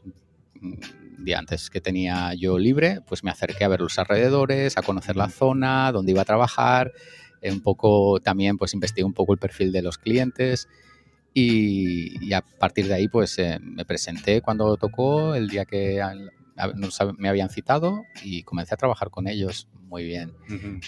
un 0.62 0.80
día 1.26 1.40
antes 1.40 1.72
que 1.72 1.82
tenía 1.82 2.36
yo 2.36 2.60
libre, 2.60 3.02
pues 3.08 3.24
me 3.24 3.32
acerqué 3.32 3.66
a 3.66 3.68
ver 3.68 3.82
los 3.82 3.98
alrededores, 3.98 4.78
a 4.78 4.84
conocer 4.84 5.16
la 5.16 5.28
zona, 5.30 5.92
dónde 5.92 6.12
iba 6.12 6.22
a 6.22 6.26
trabajar, 6.26 6.94
eh, 7.42 7.52
un 7.52 7.62
poco 7.62 8.20
también 8.20 8.60
pues 8.60 8.76
investigué 8.76 9.04
un 9.04 9.14
poco 9.14 9.34
el 9.34 9.40
perfil 9.40 9.72
de 9.72 9.82
los 9.82 9.98
clientes 9.98 10.70
y, 11.34 12.24
y 12.24 12.34
a 12.34 12.42
partir 12.42 12.88
de 12.88 12.94
ahí 12.94 13.08
pues 13.08 13.40
eh, 13.40 13.58
me 13.60 13.86
presenté 13.86 14.42
cuando 14.44 14.78
tocó 14.78 15.34
el 15.34 15.50
día 15.50 15.66
que 15.66 16.00
me 17.18 17.28
habían 17.28 17.50
citado 17.50 18.04
y 18.24 18.44
comencé 18.44 18.76
a 18.76 18.78
trabajar 18.78 19.10
con 19.10 19.28
ellos 19.28 19.68
muy 19.74 20.06
bien. 20.06 20.32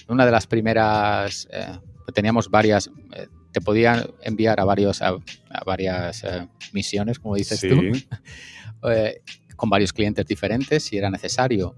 Una 0.08 0.24
de 0.26 0.32
las 0.32 0.46
primeras, 0.46 1.48
eh, 1.52 1.80
teníamos 2.14 2.50
varias, 2.50 2.92
eh, 3.16 3.28
te 3.58 3.62
podían 3.62 4.06
enviar 4.22 4.60
a, 4.60 4.66
varios, 4.66 5.02
a, 5.02 5.18
a 5.50 5.64
varias 5.66 6.24
eh, 6.24 6.48
misiones, 6.74 7.18
como 7.18 7.36
dices 7.36 7.60
Sí, 7.60 7.70
tú, 7.70 7.82
eh, 8.90 9.22
con 9.56 9.70
varios 9.70 9.92
clientes 9.94 10.26
diferentes 10.28 10.84
si 10.84 10.98
era 10.98 11.10
necesario. 11.10 11.76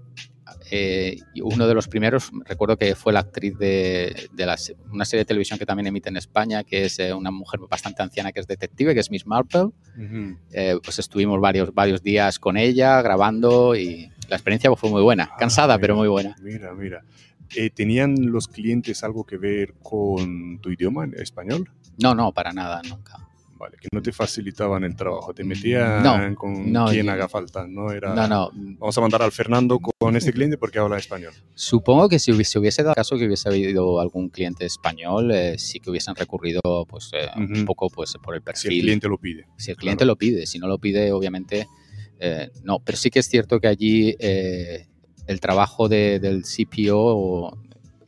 Eh, 0.70 1.16
uno 1.42 1.66
de 1.66 1.74
los 1.74 1.88
primeros, 1.88 2.30
recuerdo 2.44 2.76
que 2.76 2.94
fue 2.94 3.12
la 3.12 3.20
actriz 3.20 3.56
de, 3.58 4.28
de 4.32 4.46
la 4.46 4.56
una 4.92 5.04
serie 5.04 5.22
de 5.22 5.24
televisión 5.24 5.58
que 5.58 5.64
también 5.66 5.86
emite 5.86 6.10
en 6.10 6.16
España, 6.16 6.62
que 6.64 6.84
es 6.84 6.98
eh, 6.98 7.14
una 7.14 7.30
mujer 7.30 7.60
bastante 7.68 8.02
anciana 8.02 8.30
que 8.30 8.40
es 8.40 8.46
detective, 8.46 8.92
que 8.94 9.00
es 9.00 9.10
Miss 9.10 9.26
Marple. 9.26 9.70
Eh, 10.52 10.76
pues 10.84 10.98
estuvimos 10.98 11.40
varios, 11.40 11.72
varios 11.72 12.02
días 12.02 12.38
con 12.38 12.56
ella 12.56 13.00
grabando 13.00 13.74
y 13.74 14.12
la 14.28 14.36
experiencia 14.36 14.70
fue 14.76 14.90
muy 14.90 15.02
buena. 15.02 15.30
Ah, 15.32 15.36
Cansada, 15.38 15.78
pero 15.78 15.96
muy 15.96 16.08
buena. 16.08 16.36
Mira, 16.42 16.74
mira. 16.74 17.02
Eh, 17.56 17.70
¿Tenían 17.70 18.30
los 18.30 18.48
clientes 18.48 19.02
algo 19.04 19.24
que 19.24 19.36
ver 19.36 19.74
con 19.82 20.58
tu 20.60 20.70
idioma 20.70 21.04
en 21.04 21.14
español? 21.14 21.68
No, 22.02 22.14
no, 22.14 22.32
para 22.32 22.52
nada, 22.52 22.80
nunca. 22.88 23.26
Vale, 23.58 23.76
que 23.78 23.88
no 23.92 24.00
te 24.00 24.10
facilitaban 24.10 24.84
el 24.84 24.96
trabajo, 24.96 25.34
te 25.34 25.44
metían 25.44 26.02
No, 26.02 26.34
con 26.34 26.72
no, 26.72 26.86
quien 26.86 27.10
haga 27.10 27.28
falta, 27.28 27.66
¿no? 27.68 27.92
Era, 27.92 28.14
No, 28.14 28.26
no. 28.26 28.50
Vamos 28.78 28.96
a 28.96 29.00
mandar 29.02 29.20
al 29.20 29.32
Fernando 29.32 29.78
con 29.78 30.16
este 30.16 30.32
cliente 30.32 30.56
porque 30.56 30.78
habla 30.78 30.96
español. 30.96 31.34
Supongo 31.54 32.08
que 32.08 32.18
si 32.18 32.32
hubiese, 32.32 32.58
hubiese 32.58 32.82
dado 32.82 32.94
caso 32.94 33.18
que 33.18 33.26
hubiese 33.26 33.50
habido 33.50 34.00
algún 34.00 34.30
cliente 34.30 34.64
español, 34.64 35.30
eh, 35.32 35.58
sí 35.58 35.78
que 35.78 35.90
hubiesen 35.90 36.14
recurrido 36.14 36.60
pues, 36.88 37.10
eh, 37.12 37.28
un 37.36 37.52
Ujú. 37.52 37.64
poco 37.66 37.90
pues, 37.90 38.14
por 38.22 38.34
el 38.34 38.40
Si 38.40 38.44
perfil. 38.44 38.72
el 38.72 38.80
cliente 38.80 39.08
lo 39.08 39.18
pide. 39.18 39.46
Si 39.58 39.70
el 39.72 39.76
cliente 39.76 40.06
lo 40.06 40.16
pide, 40.16 40.46
si 40.46 40.58
no 40.58 40.66
lo 40.66 40.78
pide, 40.78 41.12
obviamente 41.12 41.66
eh, 42.18 42.50
no. 42.64 42.78
Pero 42.78 42.96
sí 42.96 43.10
que 43.10 43.18
es 43.18 43.26
cierto 43.28 43.60
que 43.60 43.68
allí 43.68 44.16
eh, 44.18 44.86
el 45.30 45.38
trabajo 45.40 45.88
de- 45.88 46.18
del 46.18 46.44
CPO 46.44 47.56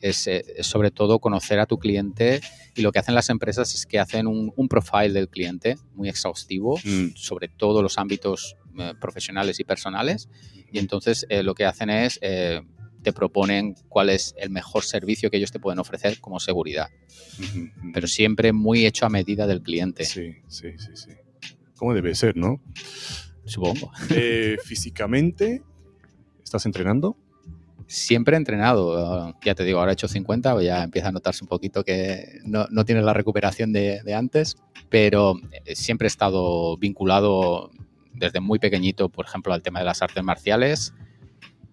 es, 0.00 0.26
eh, 0.26 0.44
es 0.56 0.66
sobre 0.66 0.90
todo 0.90 1.20
conocer 1.20 1.61
a 1.61 1.66
tu 1.66 1.78
cliente 1.78 2.40
y 2.74 2.82
lo 2.82 2.90
que 2.90 2.98
hacen 2.98 3.14
las 3.14 3.30
empresas 3.30 3.72
es 3.74 3.87
que 3.87 4.00
hacen 4.00 4.26
un, 4.26 4.52
un 4.56 4.66
profile 4.68 5.12
del 5.12 5.28
cliente 5.28 5.76
muy 5.94 6.08
exhaustivo 6.08 6.78
Mm. 6.85 7.14
sobre 7.14 7.46
todos 7.48 7.82
los 7.82 7.98
ámbitos 7.98 8.56
eh, 8.78 8.94
profesionales 9.00 9.61
y 9.61 9.64
personales 9.64 10.28
y 10.72 10.78
entonces 10.80 11.24
eh, 11.28 11.42
lo 11.44 11.54
que 11.54 11.64
hacen 11.64 11.90
es 11.90 12.18
eh, 12.22 12.61
te 13.04 13.12
proponen 13.12 13.74
cuál 13.88 14.11
es 14.11 14.35
el 14.38 14.50
mejor 14.50 14.82
servicio 14.82 15.30
que 15.30 15.37
ellos 15.37 15.52
te 15.52 15.58
pueden 15.61 15.78
ofrecer 15.78 16.18
como 16.20 16.40
seguridad, 16.40 16.88
Ujú, 17.38 17.58
ujú. 17.61 17.92
pero 17.94 18.06
siempre 18.08 18.52
muy 18.52 18.87
hecho 18.87 19.06
a 19.06 19.08
medida 19.11 19.46
del 19.46 19.61
cliente, 19.62 20.04
Sí, 20.04 20.35
sí, 20.48 20.68
sí, 20.78 20.90
sí. 20.94 21.11
¿Cómo 21.76 21.94
debe 21.94 22.14
ser, 22.14 22.37
no? 22.37 22.61
supongo. 23.44 23.90
Eh, 24.11 24.56
físicamente, 24.64 25.62
¿estás 26.52 26.66
entrenando? 26.66 27.16
Siempre 27.86 28.36
he 28.36 28.38
entrenado, 28.38 29.28
uh, 29.30 29.34
ya 29.42 29.54
te 29.54 29.64
digo, 29.64 29.78
ahora 29.80 29.92
he 29.92 29.94
hecho 29.94 30.06
50, 30.06 30.52
pues 30.52 30.66
ya 30.66 30.82
empieza 30.84 31.08
a 31.08 31.12
notarse 31.12 31.42
un 31.44 31.48
poquito 31.48 31.82
que 31.82 32.40
no, 32.44 32.66
no 32.70 32.84
tienes 32.84 33.04
la 33.04 33.14
recuperación 33.14 33.72
de, 33.72 34.02
de 34.02 34.14
antes, 34.14 34.56
pero 34.90 35.34
eh, 35.64 35.74
siempre 35.74 36.06
he 36.06 36.08
estado 36.08 36.76
vinculado 36.76 37.70
desde 38.12 38.40
muy 38.40 38.58
pequeñito, 38.58 39.08
por 39.08 39.24
ejemplo, 39.26 39.52
al 39.54 39.62
tema 39.62 39.78
de 39.80 39.86
las 39.86 40.02
artes 40.02 40.22
marciales 40.22 40.92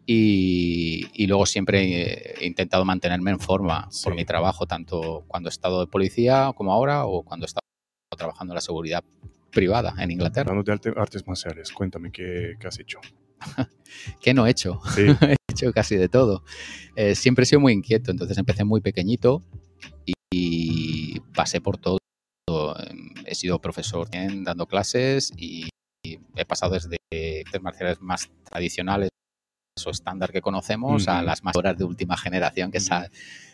y, 0.06 1.06
y 1.14 1.28
luego 1.28 1.46
siempre 1.46 2.34
he 2.42 2.48
intentado 2.48 2.86
mantenerme 2.86 3.32
en 3.32 3.40
forma 3.40 3.84
por 4.04 4.14
Sí. 4.14 4.18
mi 4.18 4.26
trabajo, 4.26 4.66
tanto 4.66 5.24
cuando 5.28 5.50
he 5.50 5.52
estado 5.52 5.82
de 5.82 5.88
policía 5.88 6.52
como 6.56 6.72
ahora 6.74 7.06
o 7.06 7.24
cuando 7.24 7.46
he 7.46 7.48
estado 7.48 7.62
trabajando 8.18 8.54
en 8.54 8.56
la 8.56 8.62
seguridad 8.62 9.04
privada 9.52 9.94
en 10.00 10.12
Inglaterra. 10.12 10.50
Hablando 10.50 10.64
de 10.72 10.74
arte- 10.74 10.94
artes 11.00 11.28
marciales, 11.28 11.72
cuéntame 11.72 12.12
qué, 12.12 12.56
qué 12.60 12.68
has 12.68 12.80
hecho. 12.80 13.00
¿Qué 14.22 14.34
no 14.34 14.46
he 14.46 14.52
hecho? 14.52 14.82
Sí, 14.96 15.02
he 15.22 15.36
hecho 15.50 15.72
casi 15.74 15.96
de 15.96 16.10
todo. 16.10 16.44
Eh, 16.96 17.16
siempre 17.16 17.44
he 17.44 17.46
sido 17.46 17.60
muy 17.60 17.74
inquieto, 17.74 18.12
entonces 18.12 18.38
empecé 18.38 18.64
muy 18.64 18.82
pequeñito 18.82 19.44
y, 20.06 20.14
y 20.32 21.20
pasé 21.34 21.62
por 21.62 21.78
todo. 21.78 22.00
He 23.26 23.36
sido 23.36 23.60
profesor 23.60 24.10
también, 24.10 24.44
dando 24.44 24.66
clases 24.66 25.32
y, 25.38 25.70
he 26.36 26.46
pasado 26.46 26.74
desde 26.74 26.98
artes 27.46 27.62
marciales 27.62 28.02
más 28.02 28.30
tradicionales 28.44 29.10
o 29.86 29.90
estándar 29.90 30.32
que 30.32 30.42
conocemos 30.42 31.08
a 31.08 31.22
las 31.22 31.44
más 31.44 31.56
horas 31.56 31.78
de 31.78 31.84
última 31.84 32.18
generación 32.18 32.72
que 32.72 32.80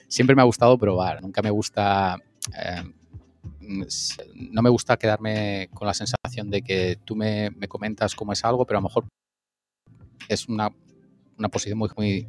siempre 0.08 0.36
me 0.36 0.42
ha 0.42 0.46
gustado 0.46 0.78
probar. 0.78 1.22
Nunca 1.22 1.42
me 1.42 1.50
gusta... 1.50 2.18
Eh, 2.58 2.84
no 3.60 4.62
me 4.62 4.70
gusta 4.70 4.98
quedarme 4.98 5.70
con 5.74 5.88
la 5.88 5.94
sensación 5.94 6.50
de 6.50 6.62
que 6.62 7.00
tú 7.04 7.16
me, 7.16 7.52
comentas 7.68 8.16
cómo 8.16 8.34
es 8.34 8.44
algo, 8.46 8.66
pero 8.66 8.78
a 8.80 8.82
lo 8.82 8.88
mejor 8.88 9.06
es 10.28 10.48
una, 10.48 10.70
una 11.38 11.50
posición 11.50 11.78
muy, 11.78 11.90
muy 11.98 12.28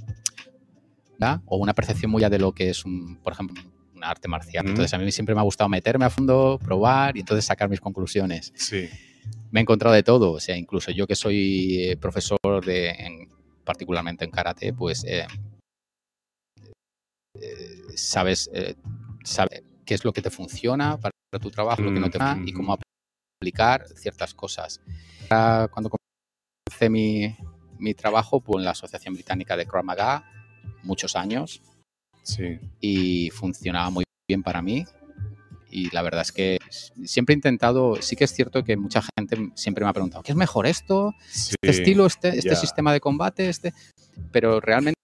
o 1.46 1.56
una 1.56 1.74
percepción 1.74 2.10
muy 2.10 2.22
de 2.22 2.38
lo 2.38 2.52
que 2.52 2.70
es, 2.70 2.84
un, 2.84 3.16
por 3.16 3.32
ejemplo, 3.32 3.62
un 3.94 4.04
arte 4.04 4.28
marcial. 4.28 4.66
Entonces 4.66 4.92
a 4.92 4.98
mí 4.98 5.10
siempre 5.10 5.34
me 5.34 5.40
ha 5.40 5.44
gustado 5.44 5.68
meterme 5.68 6.04
a 6.04 6.10
fondo, 6.10 6.58
probar 6.62 7.16
y 7.16 7.20
entonces 7.20 7.44
sacar 7.44 7.68
mis 7.68 7.80
conclusiones. 7.80 8.52
Sí. 8.54 8.88
Me 9.50 9.60
he 9.60 9.62
encontrado 9.62 9.94
de 9.94 10.02
todo, 10.02 10.32
o 10.32 10.40
sea, 10.40 10.56
incluso 10.56 10.90
yo 10.90 11.06
que 11.06 11.16
soy 11.16 11.82
eh, 11.82 11.96
profesor 11.96 12.64
de, 12.64 13.28
particularmente 13.64 14.24
en 14.24 14.30
karate, 14.30 14.72
pues 14.72 15.04
eh, 15.04 15.26
eh, 17.40 17.82
sabes, 17.94 18.50
sabes 19.24 19.62
qué 19.84 19.94
es 19.94 20.04
lo 20.04 20.12
que 20.12 20.22
te 20.22 20.30
funciona 20.30 20.98
para 20.98 21.12
tu 21.40 21.50
trabajo, 21.50 21.82
lo 21.82 21.92
que 21.92 22.00
no 22.00 22.10
te 22.10 22.18
va 22.18 22.38
y 22.44 22.52
cómo 22.52 22.76
aplicar 23.40 23.86
ciertas 23.96 24.34
cosas. 24.34 24.80
Cuando 25.28 25.90
comencé 25.90 26.90
mi, 26.90 27.34
mi 27.78 27.94
trabajo 27.94 28.42
en 28.54 28.64
la 28.64 28.72
Asociación 28.72 29.14
Británica 29.14 29.56
de 29.56 29.66
Krav 29.66 29.84
Maga, 29.84 30.24
muchos 30.82 31.16
años. 31.16 31.62
Sí. 32.22 32.58
Y 32.80 33.30
funcionaba 33.30 33.90
muy 33.90 34.04
bien 34.28 34.42
para 34.42 34.62
mí. 34.62 34.84
Y 35.70 35.90
la 35.90 36.02
verdad 36.02 36.22
es 36.22 36.32
que 36.32 36.58
siempre 37.04 37.34
he 37.34 37.36
intentado, 37.36 37.96
sí 38.00 38.16
que 38.16 38.24
es 38.24 38.32
cierto 38.32 38.64
que 38.64 38.76
mucha 38.76 39.02
gente 39.18 39.50
siempre 39.54 39.84
me 39.84 39.90
ha 39.90 39.92
preguntado, 39.92 40.22
¿qué 40.22 40.32
es 40.32 40.36
mejor 40.36 40.66
esto? 40.66 41.12
¿Este 41.28 41.70
estilo, 41.70 42.06
este, 42.06 42.38
este 42.38 42.56
sistema 42.56 42.92
de 42.92 43.00
combate? 43.00 43.48
este 43.48 43.74
Pero 44.32 44.60
realmente 44.60 44.96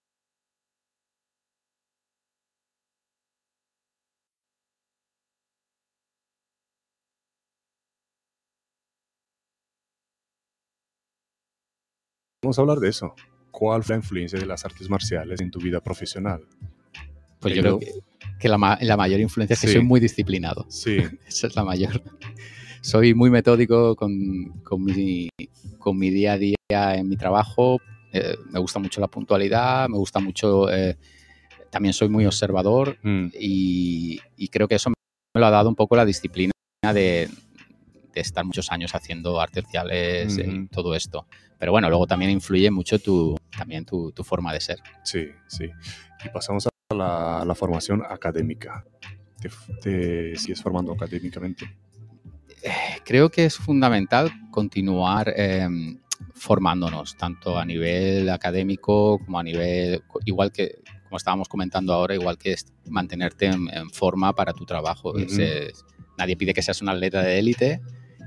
Vamos 12.43 12.59
a 12.59 12.61
hablar 12.61 12.79
de 12.79 12.89
eso. 12.89 13.15
¿Cuál 13.51 13.83
fue 13.83 13.95
la 13.95 14.01
influencia 14.01 14.37
de 14.37 14.45
las 14.45 14.65
artes 14.65 14.89
marciales 14.89 15.39
en 15.39 15.49
tu 15.49 15.59
vida 15.59 15.79
profesional? 15.79 16.45
Pues 17.39 17.55
yo 17.55 17.61
creo 17.61 17.79
que, 18.39 18.49
la, 18.49 18.57
mayor 18.57 19.19
influencia 19.21 19.53
es 19.53 19.61
que 19.61 19.67
soy 19.67 19.81
muy 19.81 19.99
disciplinado. 19.99 20.65
Sí. 20.69 20.97
Esa 21.27 21.47
es 21.47 21.55
la 21.55 21.63
mayor. 21.63 22.03
Soy 22.81 23.13
muy 23.13 23.29
metódico 23.29 23.95
con, 23.95 24.11
mi, 24.17 25.29
con 25.79 25.97
mi 25.97 26.09
día 26.09 26.33
a 26.33 26.37
día 26.37 26.55
en 26.69 27.07
mi 27.07 27.15
trabajo. 27.15 27.79
Eh, 28.11 28.35
me 28.51 28.59
gusta 28.59 28.79
mucho 28.79 28.99
la 28.99 29.07
puntualidad, 29.07 29.87
me 29.87 29.97
gusta 29.97 30.19
mucho... 30.19 30.69
Eh, 30.69 30.97
también 31.69 31.93
soy 31.93 32.07
muy 32.07 32.25
observador 32.25 32.99
mm. 33.01 33.27
y, 33.39 34.19
creo 34.51 34.67
que 34.67 34.75
eso 34.75 34.89
me 34.89 35.39
lo 35.39 35.47
ha 35.47 35.49
dado 35.49 35.69
un 35.69 35.75
poco 35.75 35.95
la 35.95 36.05
disciplina 36.05 36.51
de, 36.93 37.29
estar 38.19 38.45
muchos 38.45 38.71
años 38.71 38.95
haciendo 38.95 39.39
artes 39.39 39.63
marciales 39.63 40.37
y 40.37 40.67
todo 40.67 40.95
esto. 40.95 41.27
Pero 41.57 41.71
bueno, 41.71 41.89
luego 41.89 42.07
también 42.07 42.31
influye 42.31 42.69
mucho 42.71 42.99
tu, 42.99 43.37
también 43.57 43.85
tu, 43.85 44.11
forma 44.23 44.53
de 44.53 44.59
ser. 44.59 44.79
Sí, 45.03 45.27
sí. 45.47 45.69
Y 46.25 46.29
pasamos 46.29 46.67
a 46.67 47.45
la, 47.45 47.55
formación 47.55 48.03
académica. 48.07 48.85
¿Te, 49.81 50.35
sigues 50.35 50.61
formando 50.61 50.93
académicamente? 50.93 51.65
Eh, 52.61 52.99
creo 53.05 53.29
que 53.29 53.45
es 53.45 53.57
fundamental 53.57 54.31
continuar 54.51 55.33
em, 55.35 55.99
formándonos, 56.33 57.15
tanto 57.17 57.57
a 57.57 57.65
nivel 57.65 58.29
académico 58.29 59.19
como 59.19 59.39
a 59.39 59.43
nivel, 59.43 60.03
igual 60.25 60.51
que, 60.51 60.79
como 61.03 61.17
estábamos 61.17 61.47
comentando 61.47 61.93
ahora, 61.93 62.15
igual 62.15 62.37
que 62.37 62.55
mantenerte 62.89 63.45
en, 63.45 63.89
forma 63.89 64.33
para 64.33 64.53
tu 64.53 64.65
trabajo. 64.65 65.13
nadie 66.17 66.35
pide 66.35 66.53
que 66.53 66.61
seas 66.61 66.81
un 66.81 66.89
atleta 66.89 67.21
de 67.21 67.39
élite, 67.39 67.81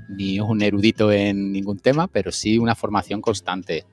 ni 0.09 0.39
un 0.39 0.61
erudito 0.61 1.11
en 1.11 1.51
ningún 1.51 1.79
tema, 1.79 2.07
pero 2.07 2.31
sí 2.31 2.57
una 2.57 2.75
formación 2.75 3.21
constante. 3.21 3.85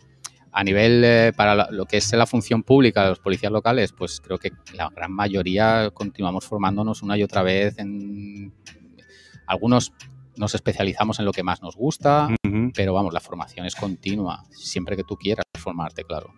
A 0.53 0.63
nivel 0.63 1.03
eh, 1.05 1.33
para 1.37 1.71
lo 1.73 1.85
que 1.87 1.97
es 1.97 2.13
la 2.13 2.27
función 2.27 2.63
pública 2.63 3.03
de 3.03 3.09
los 3.11 3.19
policías 3.19 3.51
locales, 3.51 3.93
pues 3.93 4.21
creo 4.21 4.39
que 4.39 4.53
la 4.75 4.89
gran 4.91 5.13
mayoría 5.13 5.91
continuamos 5.93 6.45
formándonos 6.47 7.03
una 7.03 7.19
y 7.19 7.25
otra 7.25 7.43
vez 7.43 7.79
en 7.79 8.53
algunos 9.47 9.93
nos 10.37 10.55
especializamos 10.55 11.19
en 11.19 11.25
lo 11.25 11.33
que 11.33 11.43
más 11.43 11.63
nos 11.63 11.77
gusta, 11.77 12.29
pero 12.75 12.93
vamos, 12.93 13.13
la 13.15 13.21
formación 13.21 13.67
es 13.67 13.75
continua, 13.77 14.45
siempre 14.51 14.97
que 14.97 15.05
tú 15.05 15.17
quieras 15.17 15.45
formarte, 15.59 16.05
claro. 16.05 16.35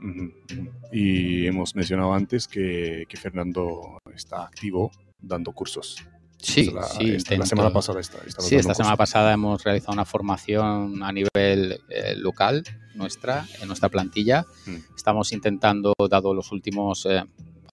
Y 0.93 1.47
hemos 1.47 1.75
mencionado 1.75 2.12
antes 2.12 2.47
que, 2.47 3.05
que 3.09 3.17
Fernando 3.17 3.99
está 4.15 4.45
activo 4.45 4.91
dando 5.19 5.53
cursos. 5.53 5.97
Sí, 6.38 6.72
sí. 6.99 7.11
Esta, 7.11 7.37
la 7.37 7.46
semana 7.46 7.72
pasada 7.72 8.01
está, 8.01 8.18
Sí, 8.40 8.57
esta 8.57 8.75
semana 8.75 8.96
pasada 8.96 9.33
hemos 9.33 9.64
realizado 9.64 9.94
una 9.94 10.05
formación 10.05 11.03
a 11.03 11.12
nivel 11.12 11.81
eh, 11.88 12.14
local 12.16 12.62
nuestra, 12.94 13.46
en 13.61 13.68
nuestra 13.68 13.88
plantilla. 13.88 14.46
Mm. 14.66 14.77
Estamos 14.94 15.33
intentando, 15.33 15.92
dado 16.11 16.35
los 16.35 16.53
últimos 16.53 17.07
eh, 17.07 17.25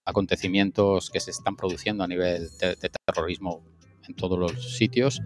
acontecimientos 0.05 1.09
que 1.09 1.19
se 1.19 1.31
están 1.31 1.55
produciendo 1.55 2.03
a 2.03 2.07
nivel 2.07 2.49
de, 2.59 2.75
terrorismo 3.05 3.63
en 4.07 4.15
todos 4.15 4.37
los 4.37 4.75
sitios, 4.77 5.21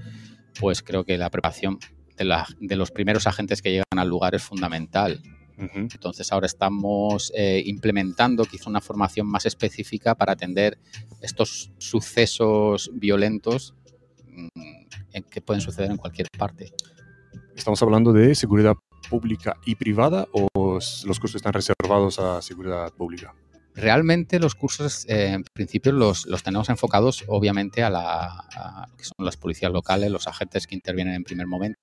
pues 0.60 0.84
creo 0.84 1.04
que 1.04 1.18
la 1.18 1.30
preparación 1.30 1.80
de, 2.16 2.44
de 2.60 2.76
los 2.76 2.92
primeros 2.92 3.28
agentes 3.28 3.62
que 3.62 3.72
llegan 3.72 3.98
al 3.98 4.08
lugar 4.08 4.36
es 4.36 4.44
fundamental. 4.44 5.22
Entonces 5.58 6.32
ahora 6.32 6.46
estamos 6.46 7.32
eh, 7.36 7.64
implementando 7.66 8.46
quizá 8.46 8.70
una 8.70 8.80
formación 8.80 9.26
más 9.26 9.46
específica 9.48 10.14
para 10.14 10.34
atender 10.34 10.78
estos 11.22 11.72
sucesos 11.80 12.92
violentos 12.94 13.74
mm, 14.24 15.20
que 15.32 15.42
pueden 15.42 15.62
suceder 15.62 15.90
en 15.90 15.98
cualquier 15.98 16.28
parte. 16.38 16.72
¿Estamos 17.56 17.82
hablando 17.82 18.14
de 18.14 18.36
seguridad 18.36 18.76
pública 19.10 19.58
y 19.66 19.76
privada 19.76 20.28
o 20.32 20.48
los 20.76 21.20
cursos 21.20 21.36
están 21.36 21.54
reservados 21.54 22.20
a 22.20 22.42
seguridad 22.44 22.94
pública? 22.94 23.34
Realmente 23.74 24.40
los 24.40 24.54
cursos, 24.54 25.06
eh, 25.08 25.34
en 25.34 25.44
principio, 25.54 25.92
los, 25.92 26.26
tenemos 26.44 26.70
enfocados 26.70 27.24
obviamente 27.28 27.84
a, 27.84 27.90
la, 27.90 28.90
que 28.98 29.04
son 29.04 29.26
las 29.26 29.38
policías 29.38 29.72
locales, 29.72 30.12
los 30.12 30.28
agentes 30.28 30.68
que 30.68 30.76
intervienen 30.76 31.16
en 31.16 31.24
primer 31.24 31.48
momento, 31.48 31.78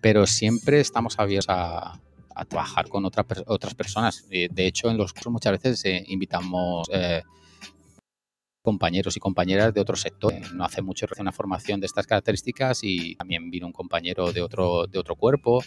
pero 0.00 0.26
siempre 0.26 0.80
estamos 0.80 1.18
abiertos 1.18 1.48
a, 1.50 2.00
a 2.38 2.44
trabajar 2.44 2.88
con 2.88 3.04
otras 3.04 3.74
personas. 3.74 4.28
De, 4.28 4.66
hecho, 4.66 4.90
en 4.90 4.96
los 4.96 5.12
cursos 5.12 5.32
muchas 5.32 5.52
veces 5.52 5.84
eh, 5.84 6.04
invitamos 6.06 6.88
eh, 6.92 7.22
compañeros 8.62 9.16
y 9.16 9.20
compañeras 9.20 9.74
de 9.74 9.80
otro 9.80 9.96
sector. 9.96 10.32
No 10.54 10.64
hace 10.64 10.82
mucho 10.82 11.06
recién 11.06 11.24
una 11.24 11.32
formación 11.32 11.80
de 11.80 11.86
estas 11.86 12.06
características 12.06 12.80
y 12.82 13.16
también 13.16 13.50
vino 13.50 13.66
un 13.66 13.72
compañero 13.72 14.32
de 14.32 14.40
otro, 14.40 14.86
de 14.86 14.98
otro 14.98 15.16
cuerpo 15.16 15.64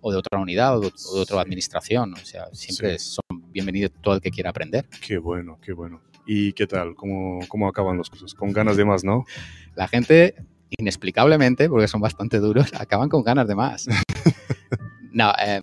o 0.00 0.12
de 0.12 0.18
otra 0.18 0.38
unidad 0.38 0.78
o 0.78 0.80
de, 0.80 0.92
otra 1.14 1.40
administración. 1.40 2.14
O 2.14 2.24
sea, 2.24 2.46
siempre 2.52 2.98
son 2.98 3.24
bienvenidos 3.50 3.92
todo 4.00 4.14
el 4.14 4.20
que 4.20 4.30
quiera 4.30 4.50
aprender. 4.50 4.88
Qué 5.04 5.18
bueno, 5.18 5.58
qué 5.60 5.72
bueno. 5.72 6.02
¿Y 6.24 6.52
qué 6.52 6.68
tal? 6.68 6.94
¿Cómo, 6.94 7.40
¿Cómo 7.48 7.66
acaban 7.66 7.96
los 7.96 8.10
cursos? 8.10 8.34
Con 8.34 8.52
ganas 8.52 8.76
de 8.76 8.84
más, 8.84 9.02
¿no? 9.02 9.24
La 9.74 9.88
gente, 9.88 10.36
inexplicablemente, 10.78 11.68
porque 11.68 11.88
son 11.88 12.00
bastante 12.00 12.38
duros, 12.38 12.70
acaban 12.78 13.08
con 13.08 13.24
ganas 13.24 13.48
de 13.48 13.56
más. 13.56 13.88
no, 15.12 15.32
eh, 15.44 15.60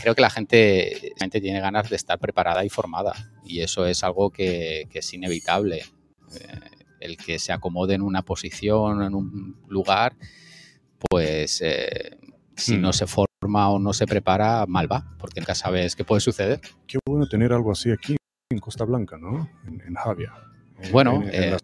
creo 0.00 0.14
que 0.14 0.22
la 0.22 0.30
gente, 0.30 1.12
tiene 1.30 1.60
ganas 1.60 1.90
de 1.90 1.96
estar 1.96 2.18
preparada 2.18 2.64
y 2.64 2.68
formada 2.68 3.14
y 3.44 3.60
eso 3.60 3.86
es 3.86 4.02
algo 4.04 4.30
que, 4.30 4.88
es 4.92 5.14
inevitable. 5.14 5.84
Eh, 6.34 6.60
el 7.00 7.16
que 7.16 7.38
se 7.38 7.52
acomode 7.52 7.94
en 7.94 8.02
una 8.02 8.22
posición, 8.22 9.02
en 9.02 9.14
un 9.14 9.56
lugar, 9.68 10.14
pues 11.10 11.60
eh, 11.62 12.16
si 12.56 12.76
no 12.76 12.90
hmm. 12.90 12.92
se 12.92 13.06
forma 13.06 13.70
o 13.70 13.78
no 13.78 13.92
se 13.92 14.06
prepara, 14.06 14.66
mal 14.66 14.90
va, 14.90 15.16
porque 15.18 15.40
nunca 15.40 15.54
sabes 15.54 15.96
qué 15.96 16.04
puede 16.04 16.20
suceder. 16.20 16.60
Qué 16.86 16.98
bueno 17.06 17.26
tener 17.26 17.52
algo 17.52 17.72
así 17.72 17.90
aquí 17.90 18.16
en 18.50 18.58
Costa 18.58 18.84
Blanca, 18.84 19.18
¿no? 19.18 19.48
En, 19.66 19.94
Javia. 19.94 20.32
Bueno, 20.90 21.22
eh, 21.26 21.56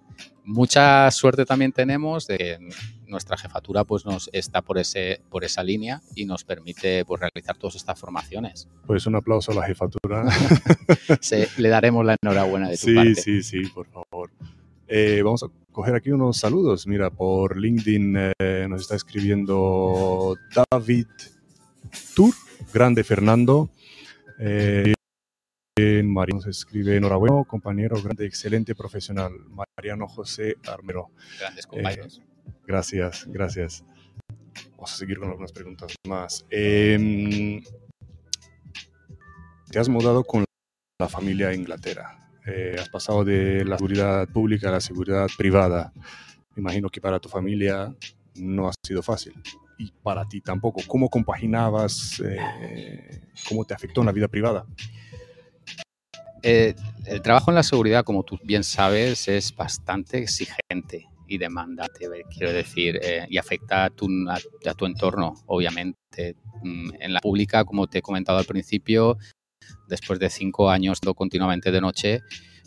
mucha 0.45 1.11
suerte 1.11 1.45
también 1.45 1.73
tenemos 1.73 2.27
de 2.27 2.39
que 2.39 2.59
nuestra 3.07 3.37
jefatura 3.37 3.85
pues 3.85 4.05
nos 4.05 4.31
está 4.33 4.63
por 4.63 4.79
ese 4.79 5.21
por 5.31 5.45
esa 5.45 5.63
línea 5.63 6.01
y 6.15 6.25
nos 6.25 6.45
permite 6.45 7.05
pues 7.05 7.21
realizar 7.21 7.57
todas 7.57 7.77
estas 7.77 7.99
formaciones. 7.99 8.69
Pues 8.87 9.07
un 9.07 9.17
aplauso 9.17 9.53
a 9.53 9.57
la 9.57 9.63
jefatura. 9.63 10.25
le 11.59 11.69
daremos 11.69 12.05
la 12.05 12.17
enhorabuena 12.21 12.69
de 12.69 12.77
tu 12.77 12.87
sí, 12.87 12.95
parte. 12.95 13.15
Sí, 13.17 13.43
sí, 13.43 13.63
sí, 13.65 13.71
por 13.71 13.87
favor. 13.89 14.31
Eh, 14.87 15.21
vamos 15.23 15.43
a 15.43 15.49
coger 15.71 15.95
aquí 15.95 16.11
unos 16.11 16.39
saludos. 16.39 16.87
Mira, 16.87 17.11
por 17.11 17.59
LinkedIn 17.59 18.33
eh, 18.39 18.67
nos 18.69 18.83
está 18.83 18.97
escribiendo 18.97 20.35
David 20.71 21.07
Tur, 22.15 22.35
grande 22.73 23.05
Fernando. 23.05 23.71
Eh, 24.39 24.95
Mariano 25.79 26.39
nos 26.39 26.47
escribe 26.47 26.97
enhorabuena, 26.97 27.45
compañero, 27.45 28.03
grande, 28.03 28.27
excelente 28.27 28.75
profesional. 28.75 29.33
Mariano 29.77 30.09
José 30.09 30.57
Armero. 30.67 31.11
Grandes 31.39 31.67
compañeros. 31.67 32.23
Gracias, 32.67 33.27
gracias. 33.29 33.85
vamos 34.73 34.93
a 34.93 34.97
seguir 34.97 35.19
con 35.19 35.29
algunas 35.29 35.53
preguntas 35.53 35.95
más. 36.09 36.45
Em, 36.51 37.63
te 39.71 39.79
has 39.79 39.89
mudado 39.89 40.25
con 40.25 40.45
la 40.99 41.09
familia 41.09 41.49
a 41.49 41.55
Inglaterra. 41.55 42.29
Eh, 42.45 42.77
has 42.79 42.89
pasado 42.89 43.25
de 43.25 43.65
la 43.65 43.77
seguridad 43.77 44.29
pública 44.29 44.71
a 44.71 44.73
la 44.73 44.81
seguridad 44.81 45.29
privada. 45.37 45.93
Imagino 46.57 46.89
que 46.89 47.01
para 47.01 47.21
tu 47.21 47.29
familia 47.29 47.95
no 48.35 48.69
ha 48.69 48.73
sido 48.85 49.03
fácil. 49.03 49.35
Y 49.79 49.93
para 50.03 50.29
ti 50.29 50.41
tampoco. 50.41 50.81
¿Cómo 50.89 51.09
compaginabas? 51.09 52.21
Eh, 52.25 53.21
¿Cómo 53.49 53.65
te 53.65 53.75
afectó 53.75 54.01
en 54.01 54.07
la 54.07 54.13
vida 54.13 54.27
privada? 54.27 54.67
Eh, 56.43 56.75
el 57.07 57.23
trabajo 57.23 57.51
en 57.51 57.57
la 57.57 57.63
seguridad, 57.63 58.05
como 58.05 58.23
tú 58.23 58.39
bien 58.43 58.65
sabes, 58.65 59.29
es 59.29 59.55
bastante 59.55 60.19
exigente 60.19 61.09
y 61.27 61.39
demandante, 61.39 62.09
quiero 62.31 62.53
decir, 62.53 63.01
y 63.29 63.37
afecta 63.37 63.85
a 63.85 63.91
tu, 63.91 64.09
a 64.31 64.75
tu 64.75 64.87
entorno, 64.87 65.35
obviamente. 65.47 66.37
Mm, 66.63 66.91
en 67.01 67.13
la 67.13 67.21
pública, 67.21 67.65
como 67.65 67.87
te 67.87 67.99
he 67.99 68.03
comentado 68.03 68.39
al 68.39 68.45
principio, 68.45 69.17
después 69.89 70.19
de 70.19 70.31
cinco 70.31 70.71
años 70.71 71.01
continuamente 71.15 71.71
de 71.71 71.81
noche, 71.81 72.21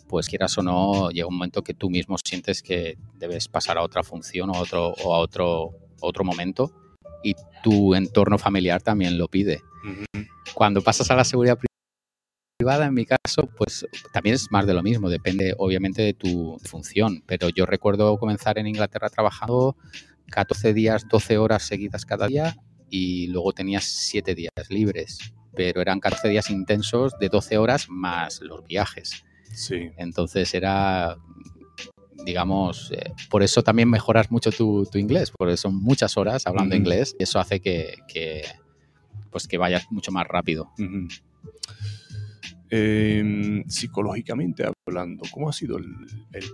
pues 0.08 0.28
quieras 0.28 0.58
o 0.58 0.64
no, 0.64 1.10
llega 1.10 1.28
un 1.28 1.36
momento 1.36 1.64
que 1.64 1.74
tú 1.74 1.90
mismo 1.90 2.18
sientes 2.24 2.62
que 2.62 2.98
debes 3.16 3.48
pasar 3.48 3.78
a 3.78 3.84
otra 3.84 4.04
función 4.04 4.50
o, 4.50 4.58
otro, 4.58 4.94
o 5.04 5.16
a 5.16 5.20
otro, 5.20 5.72
otro 6.02 6.24
momento 6.24 6.72
y 7.24 7.36
tu 7.64 7.96
entorno 7.96 8.38
familiar 8.38 8.82
también 8.82 9.18
lo 9.18 9.28
pide. 9.28 9.62
Cuando 10.54 10.82
pasas 10.82 11.10
a 11.12 11.16
la 11.16 11.24
seguridad 11.24 11.58
privada, 12.62 12.86
en 12.86 12.94
mi 12.94 13.06
caso, 13.06 13.50
pues 13.58 13.86
también 14.14 14.36
es 14.36 14.52
más 14.52 14.66
de 14.66 14.74
lo 14.74 14.84
mismo, 14.84 15.10
depende 15.10 15.54
obviamente 15.58 16.02
de 16.02 16.14
tu 16.14 16.58
función, 16.64 17.24
pero 17.26 17.50
yo 17.50 17.66
recuerdo 17.66 18.18
comenzar 18.18 18.58
en 18.58 18.68
Inglaterra 18.68 19.10
trabajando 19.10 19.76
14 20.30 20.74
días, 20.74 21.08
12 21.10 21.38
horas 21.38 21.64
seguidas 21.64 22.06
cada 22.06 22.28
día 22.28 22.56
y 22.90 23.28
luego 23.28 23.52
tenías 23.54 23.84
7 23.84 24.36
días 24.36 24.52
libres 24.70 25.34
pero 25.54 25.82
eran 25.82 26.00
14 26.00 26.30
días 26.30 26.50
intensos 26.50 27.18
de 27.20 27.30
12 27.30 27.58
horas 27.58 27.88
más 27.90 28.42
los 28.42 28.66
viajes. 28.66 29.24
Sí. 29.54 29.92
Entonces 29.98 30.54
era, 30.54 31.18
digamos, 32.26 32.92
eh, 32.92 33.14
por 33.30 33.44
eso 33.44 33.64
también 33.64 33.90
mejoras 33.90 34.32
mucho 34.32 34.52
tu, 34.52 34.88
inglés, 34.94 35.32
porque 35.32 35.58
son 35.58 35.76
muchas 35.76 36.18
horas 36.18 36.48
hablando 36.48 36.76
inglés 36.76 37.16
y 37.20 37.24
eso 37.24 37.40
hace 37.40 37.60
que, 37.60 37.96
pues 39.30 39.48
que 39.48 39.58
vayas 39.58 39.92
mucho 39.92 40.12
más 40.12 40.28
rápido. 40.28 40.72
Em, 42.74 43.68
psicológicamente 43.68 44.64
hablando, 44.88 45.24
¿cómo 45.30 45.50
ha 45.50 45.54
sido 45.54 45.78
el, 45.78 45.86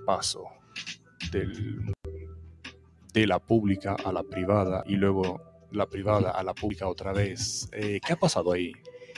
paso 0.04 0.46
de 3.14 3.28
la 3.28 3.38
pública 3.40 3.96
a 4.04 4.12
la 4.12 4.24
privada 4.24 4.84
y 4.88 4.96
luego 4.96 5.48
la 5.72 5.86
privada 5.86 6.32
a 6.32 6.44
la 6.44 6.54
pública 6.54 6.88
otra 6.88 7.14
vez. 7.14 7.70
Eh, 7.72 8.00
¿Qué 8.06 8.14
ha 8.14 8.16
pasado 8.16 8.52
ahí? 8.52 8.72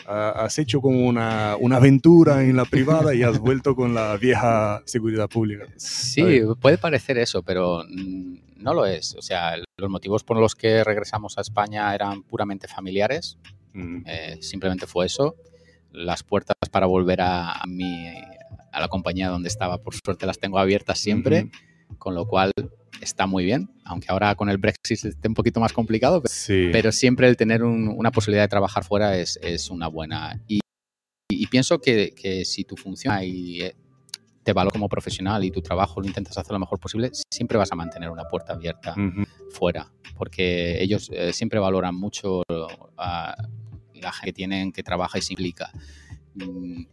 ¿Has 0.05 0.57
hecho 0.57 0.81
como 0.81 1.07
una, 1.07 1.55
una, 1.59 1.75
aventura 1.75 2.43
en 2.43 2.55
la 2.55 2.65
privada 2.65 3.13
y 3.13 3.21
has 3.21 3.37
vuelto 3.39 3.75
con 3.75 3.93
la 3.93 4.17
vieja 4.17 4.81
seguridad 4.85 5.29
pública? 5.29 5.65
Sí, 5.77 6.41
puede 6.59 6.77
parecer 6.77 7.17
eso, 7.17 7.43
pero 7.43 7.83
no 8.57 8.73
lo 8.73 8.85
es. 8.85 9.15
O 9.15 9.21
sea, 9.21 9.55
los 9.77 9.89
motivos 9.89 10.23
por 10.23 10.37
los 10.37 10.55
que 10.55 10.83
regresamos 10.83 11.37
a 11.37 11.41
España 11.41 11.93
eran 11.93 12.23
puramente 12.23 12.67
familiares. 12.67 13.37
Eh, 14.05 14.37
simplemente 14.41 14.87
fue 14.87 15.05
eso. 15.05 15.35
Las 15.91 16.23
puertas 16.23 16.55
para 16.71 16.85
volver 16.85 17.21
a, 17.21 17.61
mi, 17.67 18.07
a 18.71 18.79
la 18.79 18.87
compañía 18.87 19.29
donde 19.29 19.49
estaba, 19.49 19.79
por 19.79 19.95
suerte, 19.95 20.25
las 20.25 20.39
tengo 20.39 20.59
abiertas 20.59 20.99
siempre. 20.99 21.49
Con 21.97 22.13
lo 22.13 22.27
cual 22.27 22.51
está 23.01 23.25
muy 23.25 23.45
bien, 23.45 23.69
aunque 23.83 24.07
ahora 24.09 24.35
con 24.35 24.49
el 24.49 24.57
Brexit 24.57 25.05
esté 25.05 25.27
un 25.27 25.33
poquito 25.33 25.59
más 25.59 25.73
complicado, 25.73 26.21
pero 26.47 26.91
siempre 26.91 27.27
el 27.27 27.37
tener 27.37 27.63
una 27.63 28.11
posibilidad 28.11 28.43
de 28.43 28.47
trabajar 28.47 28.83
fuera 28.83 29.17
es, 29.17 29.69
una 29.69 29.87
buena. 29.87 30.41
Y, 30.47 30.59
pienso 31.47 31.79
que, 31.79 32.43
si 32.45 32.63
tu 32.63 32.75
función 32.75 33.15
y 33.23 33.61
eh, 33.61 33.75
te 34.43 34.53
valoro 34.53 34.71
como 34.71 34.87
profesional 34.87 35.43
y 35.43 35.51
tu 35.51 35.61
trabajo 35.61 35.99
lo 35.99 36.07
intentas 36.07 36.37
hacer 36.37 36.51
lo 36.51 36.59
mejor 36.59 36.79
posible, 36.79 37.11
siempre 37.31 37.57
vas 37.57 37.71
a 37.71 37.75
mantener 37.75 38.09
una 38.09 38.25
puerta 38.25 38.53
abierta 38.53 38.95
fuera, 39.51 39.91
porque 40.15 40.81
ellos 40.81 41.09
eh, 41.11 41.33
siempre 41.33 41.59
valoran 41.59 41.95
mucho 41.95 42.43
a 42.97 43.35
la 44.01 44.11
gente 44.11 44.27
que 44.27 44.33
tienen, 44.33 44.71
que 44.71 44.83
trabaja 44.83 45.17
y 45.17 45.21
se 45.21 45.33
implica. 45.33 45.71
Mm, 46.35 46.83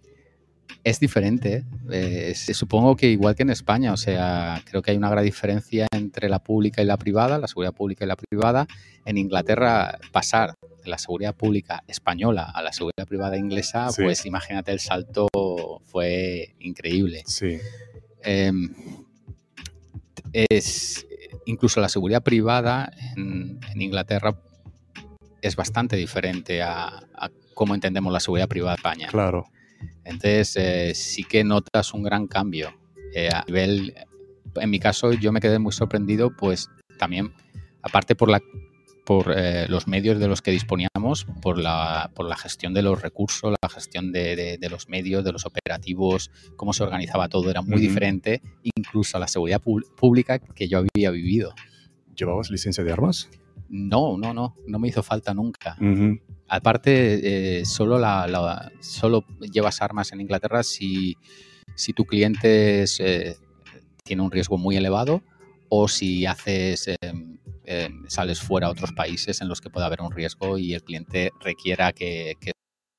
es 0.85 1.01
diferente. 1.01 1.65
Eh, 1.91 2.33
supongo 2.35 2.95
que 2.97 3.11
igual 3.11 3.35
que 3.35 3.43
en 3.43 3.51
España, 3.51 3.93
o 3.93 3.97
sea, 3.97 4.63
creo 4.65 4.83
que 4.83 4.93
hay 4.93 4.97
una 4.97 5.11
gran 5.11 5.25
diferencia 5.25 5.89
entre 5.93 6.29
la 6.29 6.39
pública 6.39 6.81
y 6.81 6.85
la 6.85 6.97
privada, 6.97 7.39
la 7.39 7.49
seguridad 7.49 7.75
pública 7.75 8.05
y 8.05 8.09
la 8.09 8.17
privada. 8.17 8.69
En 9.05 9.19
Inglaterra, 9.19 9.99
pasar 10.13 10.55
de 10.85 10.89
la 10.89 10.99
seguridad 10.99 11.35
pública 11.35 11.83
española 11.89 12.51
a 12.55 12.63
la 12.63 12.73
seguridad 12.73 13.07
privada 13.09 13.37
inglesa, 13.37 13.89
pues 13.97 14.27
imagínate 14.27 14.71
el 14.71 14.79
salto 14.79 15.29
fue 15.87 16.55
increíble. 16.61 17.25
Sí. 17.27 17.59
Em, 18.23 18.73
es, 20.33 21.07
incluso 21.47 21.81
la 21.81 21.89
seguridad 21.89 22.23
privada 22.23 22.93
en, 23.17 23.59
Inglaterra 23.81 24.41
es 25.47 25.57
bastante 25.57 25.97
diferente 25.97 26.63
a, 26.63 26.87
a 27.15 27.31
cómo 27.55 27.75
entendemos 27.75 28.13
la 28.13 28.21
seguridad 28.21 28.49
privada 28.49 28.75
en 28.75 28.79
España. 28.79 29.09
Claro. 29.09 29.47
Entonces, 30.05 30.57
eh, 30.57 30.95
sí 30.95 31.25
que 31.25 31.45
notas 31.45 31.95
un 31.95 32.03
gran 32.03 32.27
cambio. 32.27 32.75
Eh, 33.15 33.29
a 33.33 33.45
nivel, 33.47 33.95
en 34.57 34.71
mi 34.71 34.79
caso, 34.79 35.13
yo 35.13 35.33
me 35.33 35.41
quedé 35.41 35.59
muy 35.59 35.73
sorprendido, 35.73 36.31
pues 36.37 36.69
también, 36.99 37.33
aparte 37.83 38.15
por 38.15 38.31
la 38.31 38.41
por 39.05 39.33
eh, 39.37 39.67
los 39.69 39.87
medios 39.87 40.19
de 40.19 40.27
los 40.27 40.43
que 40.43 40.51
disponíamos, 40.51 41.27
por 41.41 41.59
la, 41.59 42.11
por 42.13 42.27
la 42.27 42.37
gestión 42.37 42.75
de 42.75 42.83
los 42.83 43.01
recursos, 43.01 43.55
la 43.63 43.69
gestión 43.69 44.11
de, 44.11 44.59
los 44.69 44.89
medios, 44.89 45.23
de 45.23 45.31
los 45.31 45.47
operativos, 45.47 46.33
cómo 46.57 46.73
se 46.73 46.83
organizaba 46.83 47.29
todo, 47.29 47.49
era 47.49 47.63
muy 47.63 47.81
diferente, 47.81 48.43
incluso 48.65 49.17
a 49.17 49.21
la 49.21 49.29
seguridad 49.29 49.63
pública 49.63 50.41
que 50.41 50.67
yo 50.67 50.79
había 50.79 51.13
vivido. 51.13 51.55
¿Llevabas 52.17 52.51
licencia 52.51 52.83
de 52.83 52.91
armas? 52.91 53.31
No, 53.69 54.17
no, 54.17 54.33
no, 54.33 54.57
no 54.67 54.79
me 54.79 54.89
hizo 54.89 55.03
falta 55.03 55.35
nunca. 55.35 55.77
Aparte, 56.49 57.59
eh, 57.61 57.65
solo, 57.65 57.99
la, 57.99 58.71
solo 58.81 59.25
llevas 59.53 59.83
armas 59.83 60.13
en 60.13 60.21
Inglaterra 60.21 60.63
si, 60.63 61.17
si 61.75 61.93
tu 61.93 62.05
cliente 62.05 62.85
eh, 63.01 63.37
tiene 64.05 64.23
un 64.23 64.31
riesgo 64.31 64.57
muy 64.57 64.77
elevado 64.77 65.23
o 65.69 65.89
si 65.89 66.27
haces 66.27 66.89
em, 67.01 67.39
em, 67.65 68.05
sales 68.07 68.41
fuera 68.41 68.69
a 68.69 68.71
otros 68.71 68.93
países 68.93 69.41
en 69.41 69.49
los 69.49 69.61
que 69.61 69.71
pueda 69.71 69.87
haber 69.87 70.01
un 70.01 70.13
riesgo 70.13 70.59
y 70.59 70.75
el 70.75 70.83
cliente 70.83 71.33
requiera 71.41 71.93
que, 71.93 72.37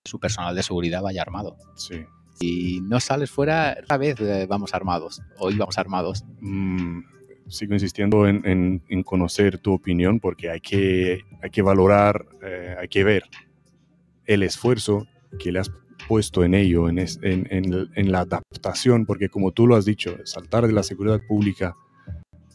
su 0.03 0.19
personal 0.19 0.55
de 0.55 0.63
seguridad 0.63 1.01
vaya 1.01 1.21
armado. 1.21 1.57
Sí. 1.75 2.05
Y 2.39 2.79
no 2.81 2.99
sales 2.99 3.29
fuera, 3.29 3.77
otra 3.81 3.97
vez 3.97 4.19
eh, 4.21 4.45
vamos 4.47 4.73
armados, 4.73 5.21
hoy 5.37 5.55
vamos 5.55 5.77
armados. 5.77 6.23
Mm, 6.39 6.99
sigo 7.47 7.73
insistiendo 7.73 8.27
en, 8.27 8.81
conocer 9.03 9.57
tu 9.57 9.73
opinión 9.73 10.19
porque 10.19 10.49
hay 10.49 10.59
que, 10.59 11.21
hay 11.41 11.49
que 11.49 11.61
valorar, 11.61 12.25
eh, 12.41 12.75
hay 12.79 12.87
que 12.87 13.03
ver 13.03 13.23
el 14.25 14.43
esfuerzo 14.43 15.07
que 15.39 15.51
le 15.51 15.59
has 15.59 15.71
puesto 16.07 16.43
en 16.43 16.53
ello, 16.53 16.89
en, 16.89 16.99
en, 16.99 18.11
la 18.11 18.19
adaptación, 18.19 19.05
porque 19.05 19.29
como 19.29 19.51
tú 19.51 19.67
lo 19.67 19.75
has 19.75 19.85
dicho, 19.85 20.17
saltar 20.25 20.67
de 20.67 20.73
la 20.73 20.83
seguridad 20.83 21.21
pública 21.27 21.75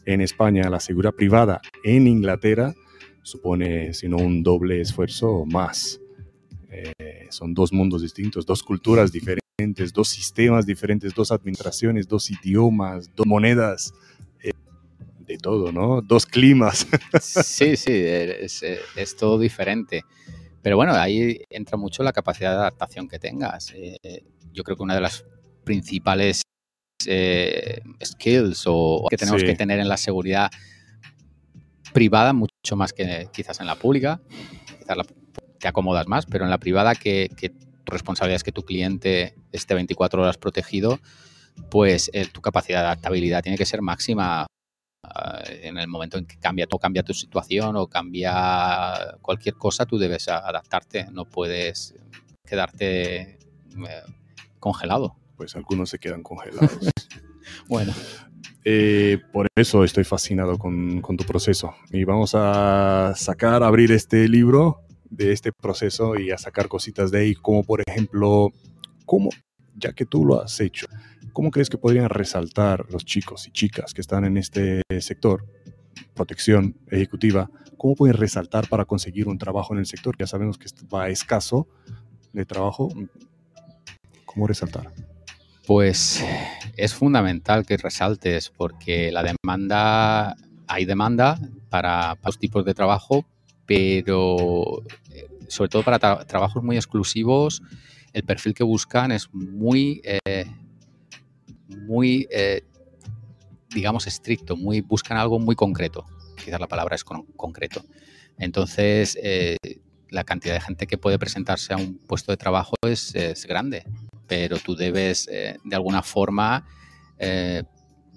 en 0.05 0.21
España 0.21 0.67
a 0.67 0.69
la 0.69 0.79
seguridad 0.79 1.13
privada 1.13 1.61
en 1.83 2.07
Inglaterra 2.07 2.73
supone, 3.21 3.93
sino 3.93 4.17
un 4.17 4.43
doble 4.43 4.81
esfuerzo 4.81 5.29
o 5.31 5.45
más. 5.45 5.99
Eh, 6.69 7.27
son 7.29 7.53
dos 7.53 7.71
mundos 7.71 8.01
distintos, 8.01 8.45
dos 8.45 8.61
culturas 8.61 9.11
diferentes, 9.11 9.93
dos 9.93 10.09
sistemas 10.09 10.65
diferentes, 10.65 11.13
dos 11.13 11.31
administraciones, 11.31 12.07
dos 12.07 12.29
idiomas, 12.29 13.09
dos 13.15 13.25
monedas 13.25 13.93
de 15.25 15.37
todo, 15.37 15.71
¿no? 15.71 16.01
Dos 16.01 16.25
climas. 16.25 16.87
Sí, 17.21 17.75
sí, 17.75 17.91
es, 17.93 18.63
es, 18.63 19.15
todo 19.15 19.39
diferente. 19.39 20.03
Pero 20.61 20.75
bueno, 20.77 20.93
ahí 20.93 21.41
entra 21.49 21.77
mucho 21.77 22.03
la 22.03 22.13
capacidad 22.13 22.51
de 22.51 22.57
adaptación 22.57 23.07
que 23.07 23.19
tengas. 23.19 23.73
Eh, 23.75 24.23
yo 24.51 24.63
creo 24.63 24.77
que 24.77 24.83
una 24.83 24.95
de 24.95 25.01
las 25.01 25.25
principales 25.63 26.41
eh, 27.05 27.81
skills 28.03 28.63
o 28.67 29.07
que 29.09 29.17
tenemos 29.17 29.43
que 29.43 29.55
tener 29.55 29.79
en 29.79 29.89
la 29.89 29.97
seguridad 29.97 30.49
privada, 31.93 32.33
mucho 32.33 32.75
más 32.75 32.93
que 32.93 33.27
quizás 33.33 33.59
en 33.59 33.67
la 33.67 33.75
pública, 33.75 34.21
quizás 34.79 34.97
te 35.59 35.67
acomodas 35.67 36.07
más, 36.07 36.25
pero 36.25 36.43
en 36.43 36.49
la 36.49 36.57
privada 36.57 36.95
que, 36.95 37.29
tu 37.83 37.91
responsabilidad 37.91 38.37
es 38.37 38.43
que 38.43 38.51
tu 38.51 38.63
cliente 38.63 39.35
esté 39.51 39.73
24 39.73 40.21
horas 40.21 40.37
protegido, 40.37 40.99
pues 41.69 42.09
eh, 42.13 42.25
tu 42.31 42.41
capacidad 42.41 42.79
de 42.79 42.85
adaptabilidad 42.85 43.43
tiene 43.43 43.57
que 43.57 43.65
ser 43.65 43.81
máxima 43.81 44.47
en 45.45 45.77
el 45.77 45.87
momento 45.87 46.17
en 46.17 46.25
que 46.25 46.37
cambia, 46.37 46.67
cambia 46.79 47.03
tu 47.03 47.13
situación 47.13 47.75
o 47.75 47.87
cambia 47.87 49.17
cualquier 49.21 49.55
cosa, 49.55 49.85
tú 49.85 49.97
debes 49.97 50.27
adaptarte, 50.27 51.07
no 51.11 51.25
puedes 51.25 51.95
quedarte 52.45 53.21
eh, 53.21 53.37
congelado. 54.59 55.15
Pues 55.35 55.55
algunos 55.55 55.89
se 55.89 55.99
quedan 55.99 56.23
congelados. 56.23 56.71
bueno. 57.67 57.93
eh, 58.63 59.19
por 59.31 59.47
eso 59.55 59.83
estoy 59.83 60.03
fascinado 60.03 60.57
con, 60.57 61.01
con, 61.01 61.17
tu 61.17 61.25
proceso. 61.25 61.75
Y 61.91 62.03
vamos 62.03 62.33
a 62.35 63.13
sacar, 63.15 63.63
abrir 63.63 63.91
este 63.91 64.27
libro 64.27 64.81
de 65.09 65.31
este 65.31 65.51
proceso 65.51 66.15
y 66.15 66.31
a 66.31 66.37
sacar 66.37 66.67
cositas 66.67 67.11
de 67.11 67.19
ahí, 67.19 67.35
como 67.35 67.63
por 67.63 67.83
ejemplo, 67.85 68.51
¿cómo, 69.05 69.29
ya 69.75 69.93
que 69.93 70.05
tú 70.05 70.25
lo 70.25 70.41
has 70.41 70.59
hecho, 70.59 70.87
cómo 71.33 71.51
crees 71.51 71.69
que 71.69 71.77
podrían 71.77 72.09
resaltar 72.09 72.85
los 72.89 73.03
chicos 73.03 73.47
y 73.47 73.51
chicas 73.51 73.93
que 73.93 74.01
están 74.01 74.23
en 74.23 74.37
este 74.37 74.83
sector, 75.01 75.45
protección 76.13 76.77
ejecutiva, 76.89 77.49
cómo 77.77 77.95
pueden 77.95 78.15
resaltar 78.15 78.69
para 78.69 78.85
conseguir 78.85 79.27
un 79.27 79.37
trabajo 79.37 79.73
en 79.73 79.79
el 79.79 79.85
sector? 79.85 80.15
Ya 80.17 80.27
sabemos 80.27 80.57
que 80.57 80.67
va 80.93 81.09
escaso 81.09 81.67
de 82.31 82.45
trabajo. 82.45 82.89
¿Cómo 84.25 84.47
resaltar? 84.47 84.91
Pues 85.65 86.23
es 86.75 86.93
fundamental 86.93 87.65
que 87.65 87.77
resaltes 87.77 88.49
porque 88.49 89.11
la 89.11 89.23
demanda, 89.23 90.35
hay 90.67 90.85
demanda 90.85 91.39
para, 91.69 92.17
los 92.23 92.37
tipos 92.37 92.65
de 92.65 92.73
trajo, 92.73 93.25
pero 93.65 94.83
eh, 95.11 95.27
sobre 95.47 95.69
todo 95.69 95.83
para 95.83 96.25
trabajos 96.25 96.63
muy 96.63 96.75
exclusivos, 96.75 97.61
el 98.11 98.23
perfil 98.23 98.53
que 98.53 98.63
buscan 98.63 99.11
es 99.11 99.33
muy, 99.33 100.01
eh, 100.03 100.45
muy 101.73 102.27
eh, 102.31 102.63
digamos, 103.73 104.07
estricto, 104.07 104.55
muy, 104.55 104.81
buscan 104.81 105.17
algo 105.17 105.39
muy 105.39 105.55
concreto. 105.55 106.05
Quizás 106.43 106.59
la 106.59 106.67
palabra 106.67 106.95
es 106.95 107.03
concreto. 107.03 107.83
Entonces, 108.37 109.17
la 110.09 110.23
cantidad 110.23 110.53
de 110.53 110.61
gente 110.61 110.85
que 110.85 110.97
puede 110.97 111.17
presentarse 111.17 111.73
a 111.73 111.77
un 111.77 111.97
puesto 111.97 112.31
de 112.31 112.37
trabajo 112.37 112.75
es, 112.85 113.13
grande, 113.47 113.83
pero 114.27 114.57
tú 114.59 114.75
debes, 114.75 115.25
de 115.25 115.75
alguna 115.75 116.03
forma, 116.03 116.67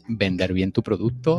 vender 0.09 0.53
bien 0.53 0.73
tu 0.73 0.83
producto, 0.83 1.39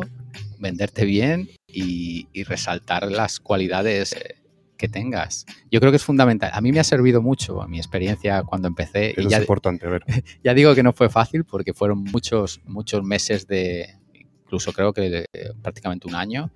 venderte 0.58 1.04
bien 1.04 1.48
y, 1.66 2.26
resaltar 2.44 3.10
las 3.10 3.40
cualidades 3.40 4.12
eh, 4.12 4.36
que 4.78 4.88
tengas. 4.88 5.44
Yo 5.70 5.80
creo 5.80 5.92
que 5.92 5.96
es 5.96 6.04
fundamental. 6.04 6.50
A 6.54 6.60
mí 6.60 6.72
me 6.72 6.80
ha 6.80 6.84
servido 6.84 7.20
mucho 7.20 7.66
mi 7.68 7.78
experiencia 7.78 8.42
cuando 8.44 8.68
empecé. 8.68 9.10
Eso 9.10 9.28
es 9.28 9.38
importante, 9.38 9.86
a 9.86 9.90
ver. 9.90 10.04
Ya 10.44 10.54
digo 10.54 10.74
que 10.74 10.82
no 10.82 10.92
fue 10.92 11.10
fácil 11.10 11.44
porque 11.44 11.74
fueron 11.74 12.04
muchos, 12.04 12.60
muchos 12.64 13.02
meses 13.02 13.46
de, 13.46 13.98
incluso 14.14 14.72
creo 14.72 14.92
que 14.92 15.26
prácticamente 15.60 16.08
un 16.08 16.14
año, 16.14 16.50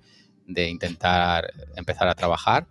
de 0.47 0.69
intentar 0.69 1.53
empezar 1.75 2.07
a 2.07 2.15
trabajar. 2.15 2.67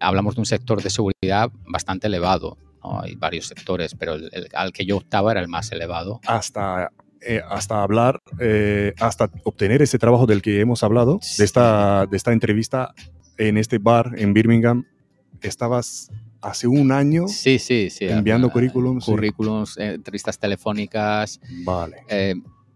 Hablamos 0.00 0.34
de 0.34 0.40
un 0.40 0.46
sector 0.46 0.82
de 0.82 0.90
seguridad 0.90 1.50
bastante 1.66 2.08
elevado. 2.08 2.58
Hay 2.82 3.14
varios 3.16 3.46
sectores, 3.46 3.94
pero 3.94 4.14
el, 4.14 4.48
al 4.54 4.72
que 4.72 4.84
yo 4.84 4.96
optaba 4.96 5.32
era 5.32 5.40
el 5.40 5.48
más 5.48 5.72
elevado. 5.72 6.20
Hasta 6.26 6.90
eh, 7.22 7.42
hasta 7.48 7.82
hablar, 7.82 8.22
eh, 8.38 8.94
hasta 9.00 9.30
obtener 9.44 9.82
ese 9.82 9.98
trabajo 9.98 10.26
del 10.26 10.42
que 10.42 10.60
hemos 10.60 10.84
hablado, 10.84 11.18
de, 11.38 11.44
esta, 11.44 12.06
de 12.06 12.16
esta 12.16 12.32
entrevista 12.32 12.94
en 13.38 13.58
este 13.58 13.78
bar 13.78 14.12
en 14.16 14.32
Birmingham, 14.32 14.84
estabas 15.40 16.10
hace 16.40 16.66
un 16.66 16.92
año 16.92 17.28
sí, 17.28 17.58
sí, 17.58 17.90
sí, 17.90 18.06
enviando 18.06 18.50
currículums. 18.50 19.04
Currículums, 19.04 19.78
eh, 19.78 19.94
entrevistas 19.94 20.38
telefónicas. 20.38 21.40
Vale. 21.64 21.96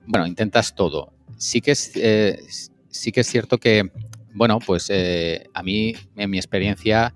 bueno, 0.06 0.26
intentas 0.26 0.74
todo. 0.74 1.12
Sí 1.36 1.60
que 1.60 1.72
es, 1.72 2.70
sí 2.88 3.12
que 3.12 3.20
es 3.20 3.26
cierto 3.26 3.58
que, 3.58 3.90
bueno, 4.34 4.58
pues 4.58 4.90
a 4.90 5.62
mí, 5.62 5.94
en 6.16 6.30
mi 6.30 6.38
experiencia, 6.38 7.14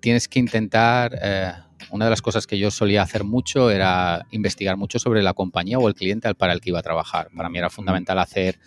tienes 0.00 0.28
que 0.28 0.38
intentar 0.38 1.66
una 1.90 2.06
de 2.06 2.10
las 2.10 2.22
cosas 2.22 2.46
que 2.46 2.58
yo 2.58 2.70
solía 2.70 3.02
hacer 3.02 3.24
mucho 3.24 3.70
era 3.70 4.26
investigar 4.30 4.76
mucho 4.76 4.98
sobre 4.98 5.22
la 5.22 5.34
compañía 5.34 5.78
o 5.78 5.88
el 5.88 5.94
cliente 5.94 6.34
para 6.34 6.52
el 6.52 6.60
que 6.60 6.70
iba 6.70 6.78
a 6.78 6.82
trabajar. 6.82 7.28
Para 7.36 7.48
mí 7.48 7.58
era 7.58 7.70
fundamental 7.70 8.18
hacer 8.18 8.58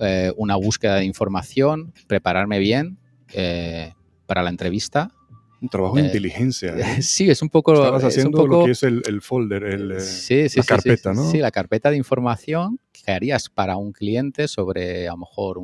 eh, 0.00 0.32
una 0.36 0.56
búsqueda 0.56 0.96
de 0.96 1.04
información, 1.04 1.92
prepararme 2.06 2.58
bien 2.58 2.98
eh, 3.32 3.92
para 4.26 4.42
la 4.42 4.50
entrevista. 4.50 5.12
Un 5.60 5.68
trabajo 5.68 5.96
de 5.96 6.02
eh, 6.02 6.06
inteligencia. 6.06 6.74
Sí, 7.02 7.28
es 7.28 7.42
un 7.42 7.48
poco... 7.48 7.74
Estabas 7.74 8.04
haciendo 8.04 8.46
lo 8.46 8.64
que 8.64 8.72
es 8.72 8.82
el, 8.82 9.02
folder, 9.22 9.64
el, 9.64 9.88
la 9.88 10.64
carpeta, 10.64 11.12
¿no? 11.12 11.30
Sí, 11.30 11.38
la 11.38 11.50
carpeta 11.50 11.90
de 11.90 11.96
información 11.96 12.78
que 12.92 13.10
harías 13.10 13.48
para 13.48 13.76
un 13.76 13.92
cliente 13.92 14.46
sobre, 14.46 15.08
a 15.08 15.12
lo 15.12 15.18
mejor, 15.18 15.58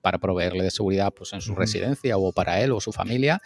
para 0.00 0.18
proveerle 0.18 0.64
de 0.64 0.70
seguridad 0.70 1.12
pues, 1.14 1.32
en 1.32 1.40
su 1.40 1.54
residencia 1.54 2.16
o 2.16 2.32
para 2.32 2.60
él 2.60 2.72
o 2.72 2.80
su 2.80 2.92
familia 2.92 3.40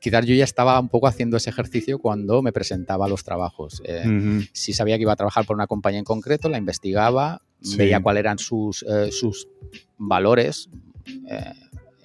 quizás 0.00 0.24
yo 0.26 0.34
ya 0.34 0.44
estaba 0.44 0.78
un 0.78 0.88
poco 0.88 1.06
haciendo 1.06 1.36
ese 1.36 1.50
ejercicio 1.50 1.98
cuando 1.98 2.42
me 2.42 2.52
presentaba 2.52 3.08
los 3.08 3.24
trabajos. 3.24 3.82
Eh, 3.84 4.46
si 4.52 4.72
sabía 4.72 4.96
que 4.96 5.02
iba 5.02 5.12
a 5.12 5.16
trabajar 5.16 5.44
por 5.44 5.56
una 5.56 5.66
compañía 5.66 5.98
en 5.98 6.04
concreto, 6.04 6.48
la 6.48 6.58
investigaba, 6.58 7.42
veía 7.76 8.00
cuáles 8.00 8.20
eran 8.20 8.38
sus, 8.38 8.84
eh, 8.88 9.10
sus 9.10 9.48
valores. 9.96 10.68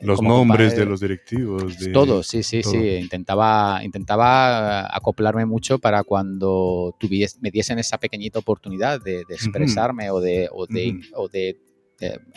Eh, 0.04 0.06
los 0.06 0.22
nombres 0.22 0.76
de 0.76 0.86
los 0.86 1.00
directivos. 1.00 1.80
De, 1.80 1.92
todo, 1.92 2.24
sí, 2.24 2.44
sí, 2.44 2.62
sí. 2.62 2.78
Intentaba, 2.78 3.82
intentaba 3.84 4.96
acoplarme 4.96 5.46
mucho 5.46 5.80
para 5.80 6.04
cuando 6.04 6.96
tuvies, 7.00 7.40
me 7.42 7.50
diesen 7.52 7.80
esa 7.80 7.98
pequeñita 7.98 8.40
oportunidad 8.40 9.02
de, 9.02 9.22
expresarme 9.30 10.12
o 10.12 10.20
de, 10.20 10.50
o 10.52 10.68
de, 10.68 11.00
o 11.16 11.28
de 11.30 11.58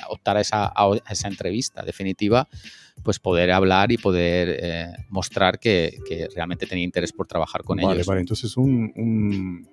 optar 0.09 0.37
a 0.37 0.41
esa, 0.41 0.73
a 0.75 0.97
esa 1.11 1.29
entrevista 1.29 1.83
definitiva 1.83 2.49
pues 3.03 3.19
poder 3.19 3.53
hablar 3.53 3.93
y 3.93 3.99
poder 3.99 4.59
eh, 4.61 4.93
mostrar 5.11 5.59
que, 5.59 5.99
realmente 6.35 6.67
tenía 6.67 6.85
interés 6.85 7.13
por 7.13 7.27
trabajar 7.27 7.63
con 7.63 7.79
ellos. 7.79 7.91
Vale, 7.91 8.03
vale. 8.05 8.21
Entonces, 8.21 8.57
un, 8.57 9.69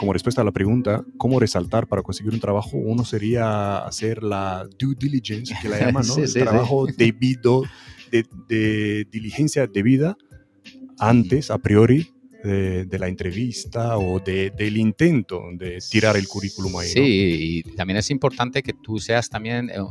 como 0.00 0.14
respuesta 0.14 0.40
a 0.40 0.44
la 0.44 0.50
pregunta, 0.50 1.04
¿cómo 1.18 1.38
resaltar 1.38 1.86
para 1.86 2.02
conseguir 2.02 2.32
un 2.32 2.40
trabajo? 2.40 2.78
Uno 2.78 3.04
sería 3.04 3.80
hacer 3.80 4.22
la 4.22 4.66
due 4.78 4.94
diligence, 4.98 5.54
que 5.60 5.68
la 5.68 5.78
llaman, 5.84 6.06
¿no? 6.06 6.16
El 6.16 6.32
trabajo 6.32 6.86
debido, 6.86 7.64
de, 8.10 9.06
diligencia 9.12 9.66
debida 9.66 10.16
antes, 10.98 11.50
a 11.50 11.58
priori, 11.58 12.08
de, 12.42 12.98
la 12.98 13.08
entrevista 13.08 13.98
o 13.98 14.18
del 14.20 14.78
intento 14.78 15.42
de 15.52 15.80
tirar 15.90 16.16
el 16.16 16.26
currículum 16.26 16.78
ahí. 16.78 16.88
Sí, 16.88 17.62
y 17.66 17.74
también 17.74 17.98
es 17.98 18.10
importante 18.10 18.62
que 18.62 18.72
tú 18.72 18.98
seas 18.98 19.28
también 19.28 19.68
eh, 19.68 19.82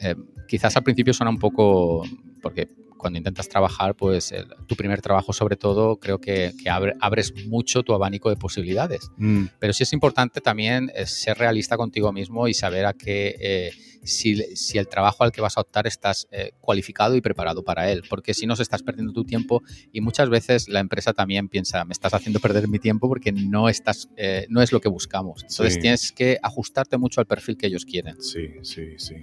eh, 0.00 0.16
quizás 0.48 0.76
al 0.76 0.82
principio 0.82 1.14
suena 1.14 1.30
un 1.30 1.38
poco, 1.38 2.02
porque 2.42 2.66
cuando 2.98 3.18
intentas 3.18 3.48
trabajar, 3.48 3.94
pues 3.94 4.34
tu 4.66 4.76
primer 4.76 5.00
trabajo 5.00 5.32
sobre 5.32 5.56
todo 5.56 5.96
creo 5.96 6.20
que, 6.20 6.52
abres 7.00 7.32
mucho 7.46 7.82
tu 7.82 7.94
abanico 7.94 8.28
de 8.28 8.36
posibilidades. 8.36 9.10
Mm. 9.16 9.46
Pero 9.58 9.72
sí 9.72 9.84
es 9.84 9.92
importante 9.92 10.40
también 10.40 10.90
eh, 10.94 11.06
ser 11.06 11.38
realista 11.38 11.76
contigo 11.76 12.12
mismo 12.12 12.48
y 12.48 12.54
saber 12.54 12.84
a 12.86 12.92
qué, 12.92 13.36
eh, 13.40 13.72
si, 14.02 14.42
el 14.78 14.88
trabajo 14.88 15.24
al 15.24 15.32
que 15.32 15.40
vas 15.40 15.56
a 15.56 15.60
optar 15.60 15.86
estás 15.86 16.28
cualificado 16.60 17.16
y 17.16 17.20
preparado 17.20 17.62
para 17.64 17.90
él. 17.90 18.02
Porque 18.08 18.34
si 18.34 18.46
no, 18.46 18.56
se 18.56 18.62
estás 18.62 18.82
perdiendo 18.82 19.12
tu 19.12 19.24
tiempo 19.24 19.62
y 19.92 20.00
muchas 20.00 20.28
veces 20.28 20.68
la 20.68 20.80
empresa 20.80 21.12
también 21.12 21.48
piensa, 21.48 21.84
me 21.84 21.92
estás 21.92 22.14
haciendo 22.14 22.40
perder 22.40 22.68
mi 22.68 22.78
tiempo 22.78 23.08
porque 23.08 23.32
no, 23.32 23.68
estás, 23.68 24.08
no 24.48 24.62
es 24.62 24.72
lo 24.72 24.80
que 24.80 24.88
buscamos. 24.88 25.42
Entonces 25.42 25.78
tienes 25.78 26.12
que 26.12 26.38
ajustarte 26.42 26.98
mucho 26.98 27.20
al 27.20 27.26
perfil 27.26 27.56
que 27.56 27.66
ellos 27.66 27.84
quieren. 27.84 28.20
Sí, 28.20 28.48
sí, 28.62 28.98
sí 28.98 29.16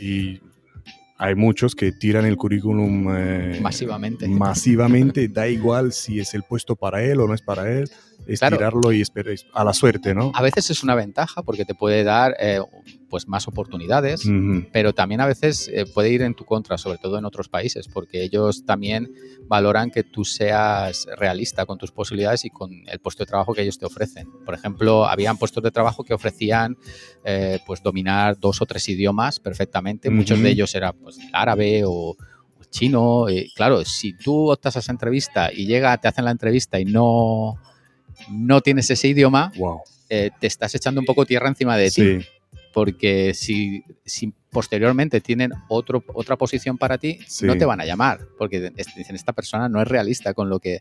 y 0.00 0.40
hay 1.18 1.34
muchos 1.34 1.74
que 1.74 1.90
tiran 1.90 2.24
el 2.24 2.36
currículum 2.36 3.08
eh, 3.10 3.58
masivamente. 3.60 4.28
Masivamente, 4.28 5.26
da 5.26 5.48
igual 5.48 5.92
si 5.92 6.20
es 6.20 6.32
el 6.32 6.44
puesto 6.44 6.76
para 6.76 7.02
él 7.02 7.20
o 7.20 7.26
no 7.26 7.34
es 7.34 7.42
para 7.42 7.70
él, 7.70 7.90
es 8.26 8.40
tirarlo 8.40 8.92
y 8.92 9.00
esperar 9.00 9.34
a 9.52 9.64
la 9.64 9.72
suerte, 9.72 10.14
¿no? 10.14 10.32
A 10.34 10.42
veces 10.42 10.70
es 10.70 10.82
una 10.82 10.94
ventaja 10.94 11.42
porque 11.42 11.64
te 11.64 11.74
puede 11.74 12.04
dar 12.04 12.36
eh, 12.38 12.60
pues 13.08 13.26
más 13.26 13.48
oportunidades, 13.48 14.22
pero 14.72 14.92
también 14.92 15.20
a 15.20 15.26
veces 15.26 15.70
eh, 15.72 15.86
puede 15.86 16.10
ir 16.10 16.22
en 16.22 16.34
tu 16.34 16.44
contra, 16.44 16.76
sobre 16.76 16.98
todo 16.98 17.18
en 17.18 17.24
otros 17.24 17.48
países, 17.48 17.88
porque 17.88 18.22
ellos 18.22 18.64
también 18.64 19.10
valoran 19.46 19.90
que 19.90 20.04
tú 20.04 20.24
seas 20.24 21.06
realista 21.16 21.64
con 21.64 21.78
tus 21.78 21.90
posibilidades 21.90 22.44
y 22.44 22.50
con 22.50 22.70
el 22.86 22.98
puesto 22.98 23.24
de 23.24 23.28
trabajo 23.28 23.54
que 23.54 23.62
ellos 23.62 23.78
te 23.78 23.86
ofrecen. 23.86 24.28
Por 24.44 24.54
ejemplo, 24.54 25.06
habían 25.06 25.38
puestos 25.38 25.62
de 25.62 25.70
trabajo 25.70 26.04
que 26.04 26.12
ofrecían 26.12 26.76
eh, 27.24 27.58
pues 27.66 27.82
dominar 27.82 28.38
dos 28.38 28.60
o 28.60 28.66
tres 28.66 28.88
idiomas 28.88 29.40
perfectamente, 29.40 30.10
muchos 30.10 30.40
de 30.42 30.50
ellos 30.50 30.74
era 30.74 30.92
pues 30.92 31.18
árabe 31.32 31.82
o, 31.86 32.16
chino. 32.70 33.30
Y 33.30 33.50
claro, 33.54 33.84
si 33.84 34.12
tú 34.12 34.50
optas 34.50 34.76
a 34.76 34.80
esa 34.80 34.92
entrevista 34.92 35.50
y 35.52 35.66
llega, 35.66 35.96
te 35.98 36.08
hacen 36.08 36.26
la 36.26 36.30
entrevista 36.30 36.78
y 36.78 36.84
no, 36.84 37.56
no 38.30 38.60
tienes 38.60 38.90
ese 38.90 39.08
idioma, 39.08 39.52
eh, 40.08 40.30
te 40.40 40.46
estás 40.46 40.74
echando 40.74 41.00
un 41.00 41.06
poco 41.06 41.26
tierra 41.26 41.48
encima 41.48 41.76
de 41.76 41.90
ti 41.90 42.26
porque 42.72 43.34
si, 43.34 43.82
si 44.04 44.32
posteriormente 44.50 45.20
tienen 45.20 45.52
otro, 45.68 46.04
otra 46.14 46.36
posición 46.36 46.78
para 46.78 46.98
ti, 46.98 47.18
no 47.42 47.56
te 47.56 47.64
van 47.64 47.80
a 47.80 47.84
llamar, 47.84 48.20
porque 48.38 48.70
dicen, 48.96 49.16
esta 49.16 49.32
persona 49.32 49.68
no 49.68 49.82
es 49.82 49.88
realista 49.88 50.34
con 50.34 50.48
lo 50.48 50.60
que... 50.60 50.80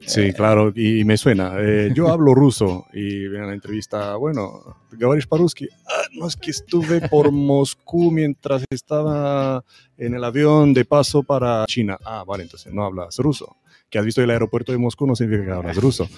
Sí, 0.00 0.20
eh, 0.20 0.32
claro, 0.32 0.72
y 0.74 1.04
me 1.04 1.16
suena. 1.16 1.54
Eh, 1.58 1.90
yo 1.94 2.08
hablo 2.08 2.34
ruso 2.34 2.86
y 2.92 3.24
en 3.24 3.46
la 3.46 3.54
entrevista, 3.54 4.16
bueno, 4.16 4.78
Gavarish 4.92 5.26
Paruski, 5.26 5.68
ah, 5.88 6.06
no 6.12 6.26
es 6.26 6.36
que 6.36 6.50
estuve 6.50 7.08
por 7.08 7.30
Moscú 7.32 8.10
mientras 8.10 8.64
estaba 8.70 9.64
en 9.96 10.14
el 10.14 10.22
avión 10.22 10.74
de 10.74 10.84
paso 10.84 11.22
para 11.22 11.64
China. 11.66 11.98
Ah, 12.04 12.24
vale, 12.26 12.44
entonces 12.44 12.72
no 12.72 12.84
hablas 12.84 13.16
ruso. 13.18 13.56
Has 13.96 14.04
visto 14.04 14.22
el 14.22 14.30
aeropuerto 14.30 14.72
de 14.72 14.78
Moscú 14.78 15.06
no 15.06 15.16
significa 15.16 15.46
que 15.46 15.52
hablas 15.52 15.76
ruso. 15.76 16.08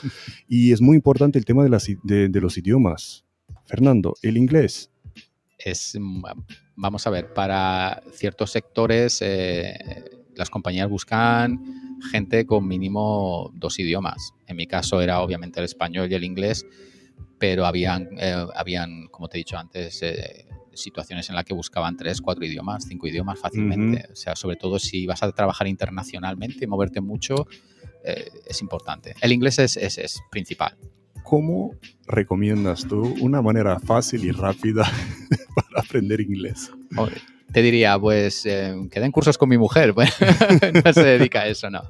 Y 0.49 0.73
es 0.73 0.81
muy 0.81 0.97
importante 0.97 1.39
el 1.39 1.45
tema 1.45 1.65
de 1.65 2.41
los 2.41 2.59
idiomas 2.59 3.25
Fernando, 3.69 4.15
el 4.23 4.39
inglés. 4.39 4.91
Es, 5.59 5.97
mm, 5.99 6.23
vamos 6.77 7.07
a 7.07 7.11
ver, 7.11 7.35
para 7.35 8.03
ciertos 8.13 8.51
sectores 8.51 9.21
eh, 9.21 9.79
las 10.35 10.49
compañías 10.49 10.89
buscan 10.89 11.61
gente 12.11 12.47
con 12.47 12.67
mínimo 12.67 13.51
dos 13.55 13.79
idiomas. 13.79 14.33
En 14.47 14.57
mi 14.57 14.67
caso 14.67 15.03
era 15.03 15.21
obviamente 15.21 15.61
el 15.61 15.65
español 15.65 16.11
y 16.11 16.15
el 16.15 16.25
inglés, 16.25 16.65
pero 17.39 17.67
habían, 17.67 18.09
eh, 18.19 18.47
habían 18.55 19.09
como 19.09 19.29
te 19.29 19.37
he 19.37 19.41
dicho 19.41 19.59
antes, 19.59 20.03
eh, 20.03 20.47
situaciones 20.81 21.29
en 21.29 21.35
las 21.35 21.45
que 21.45 21.55
buscaban 21.55 21.97
tres, 21.97 22.21
cuatro 22.21 22.45
idiomas, 22.45 22.85
cinco 22.87 23.07
idiomas 23.07 23.39
fácilmente. 23.39 24.07
O 24.13 24.17
sea, 24.17 24.37
sobre 24.37 24.57
todo 24.57 24.79
si 24.79 25.07
vas 25.07 25.23
a 25.23 25.33
trabajar 25.33 25.67
internacionalmente 25.67 26.65
y 26.65 26.67
moverte 26.67 27.01
mucho, 27.01 27.47
es 28.03 28.61
importante. 28.63 29.15
El 29.21 29.33
inglés 29.33 29.59
es, 29.59 29.77
es, 29.77 29.99
es 29.99 30.21
principal. 30.31 30.77
¿cómo 31.29 31.75
recomiendas 32.07 32.87
tú 32.87 33.15
una 33.21 33.43
manera 33.43 33.79
fácil 33.79 34.25
y 34.25 34.31
rápida 34.31 34.85
para 35.55 35.85
aprender 35.85 36.23
inglés? 36.23 36.73
Te 37.53 37.63
diría, 37.63 37.99
pues 37.99 38.45
eh, 38.45 38.75
que 38.91 39.01
den 39.01 39.11
cursos 39.11 39.39
con 39.39 39.49
mi 39.49 39.57
mujer, 39.57 39.95
no 40.85 40.93
se 40.93 41.05
dedica 41.05 41.41
a 41.41 41.47
eso, 41.47 41.71
no. 41.71 41.83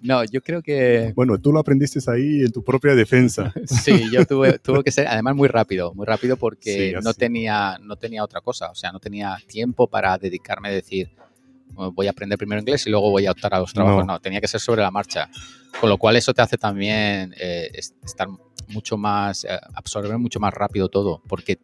No, 0.00 0.24
yo 0.24 0.42
creo 0.42 0.62
que... 0.62 1.12
Bueno, 1.16 1.38
tú 1.38 1.52
lo 1.52 1.58
aprendiste 1.58 1.98
ahí 2.10 2.42
en 2.42 2.52
tu 2.52 2.62
propia 2.62 2.94
defensa. 2.94 3.52
sí, 3.66 4.10
yo 4.12 4.24
tuve, 4.24 4.58
tuve 4.58 4.84
que 4.84 4.92
ser, 4.92 5.08
además 5.08 5.34
muy 5.34 5.48
rápido, 5.48 5.92
muy 5.94 6.06
rápido 6.06 6.36
porque 6.36 6.96
no, 7.02 7.14
tenía, 7.14 7.78
no 7.82 7.96
tenía 7.96 8.22
otra 8.22 8.40
cosa, 8.40 8.70
o 8.70 8.74
sea, 8.74 8.92
no 8.92 9.00
tenía 9.00 9.36
tiempo 9.46 9.88
para 9.88 10.16
dedicarme 10.18 10.68
a 10.68 10.72
decir, 10.72 11.10
voy 11.74 12.06
a 12.06 12.10
aprender 12.10 12.38
primero 12.38 12.60
inglés 12.60 12.86
y 12.86 12.90
luego 12.90 13.10
voy 13.10 13.26
a 13.26 13.32
optar 13.32 13.54
a 13.54 13.58
los 13.58 13.72
trabajos. 13.72 14.06
No, 14.06 14.20
tenía 14.20 14.40
que 14.40 14.48
ser 14.48 14.60
sobre 14.60 14.82
la 14.82 14.90
marcha. 14.90 15.28
Con 15.80 15.88
lo 15.88 15.98
cual 15.98 16.16
eso 16.16 16.32
te 16.34 16.42
hace 16.42 16.58
también 16.58 17.34
eh, 17.38 17.70
estar 18.04 18.28
mucho 18.68 18.96
más, 18.96 19.44
eh, 19.44 19.58
absorber 19.74 20.18
mucho 20.18 20.38
más 20.40 20.52
rápido 20.52 20.88
todo, 20.88 21.22
porque 21.26 21.58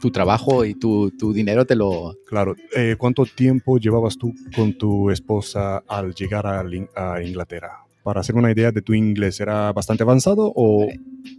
tu 0.00 0.10
trabajo 0.10 0.64
y 0.64 0.74
tu, 0.74 1.10
tu 1.16 1.32
dinero 1.32 1.64
te 1.64 1.76
lo... 1.76 2.16
Claro. 2.26 2.56
Eh, 2.74 2.96
¿Cuánto 2.98 3.24
tiempo 3.24 3.78
llevabas 3.78 4.16
tú 4.16 4.34
con 4.54 4.76
tu 4.76 5.10
esposa 5.10 5.78
al 5.86 6.14
llegar 6.14 6.46
a, 6.46 6.64
a, 6.96 7.22
Inglaterra? 7.22 7.84
Para 8.02 8.20
hacer 8.20 8.34
una 8.34 8.50
idea 8.50 8.72
de 8.72 8.82
tu 8.82 8.94
inglés, 8.94 9.40
¿era 9.40 9.72
bastante 9.72 10.02
avanzado 10.02 10.52
o...? 10.54 10.88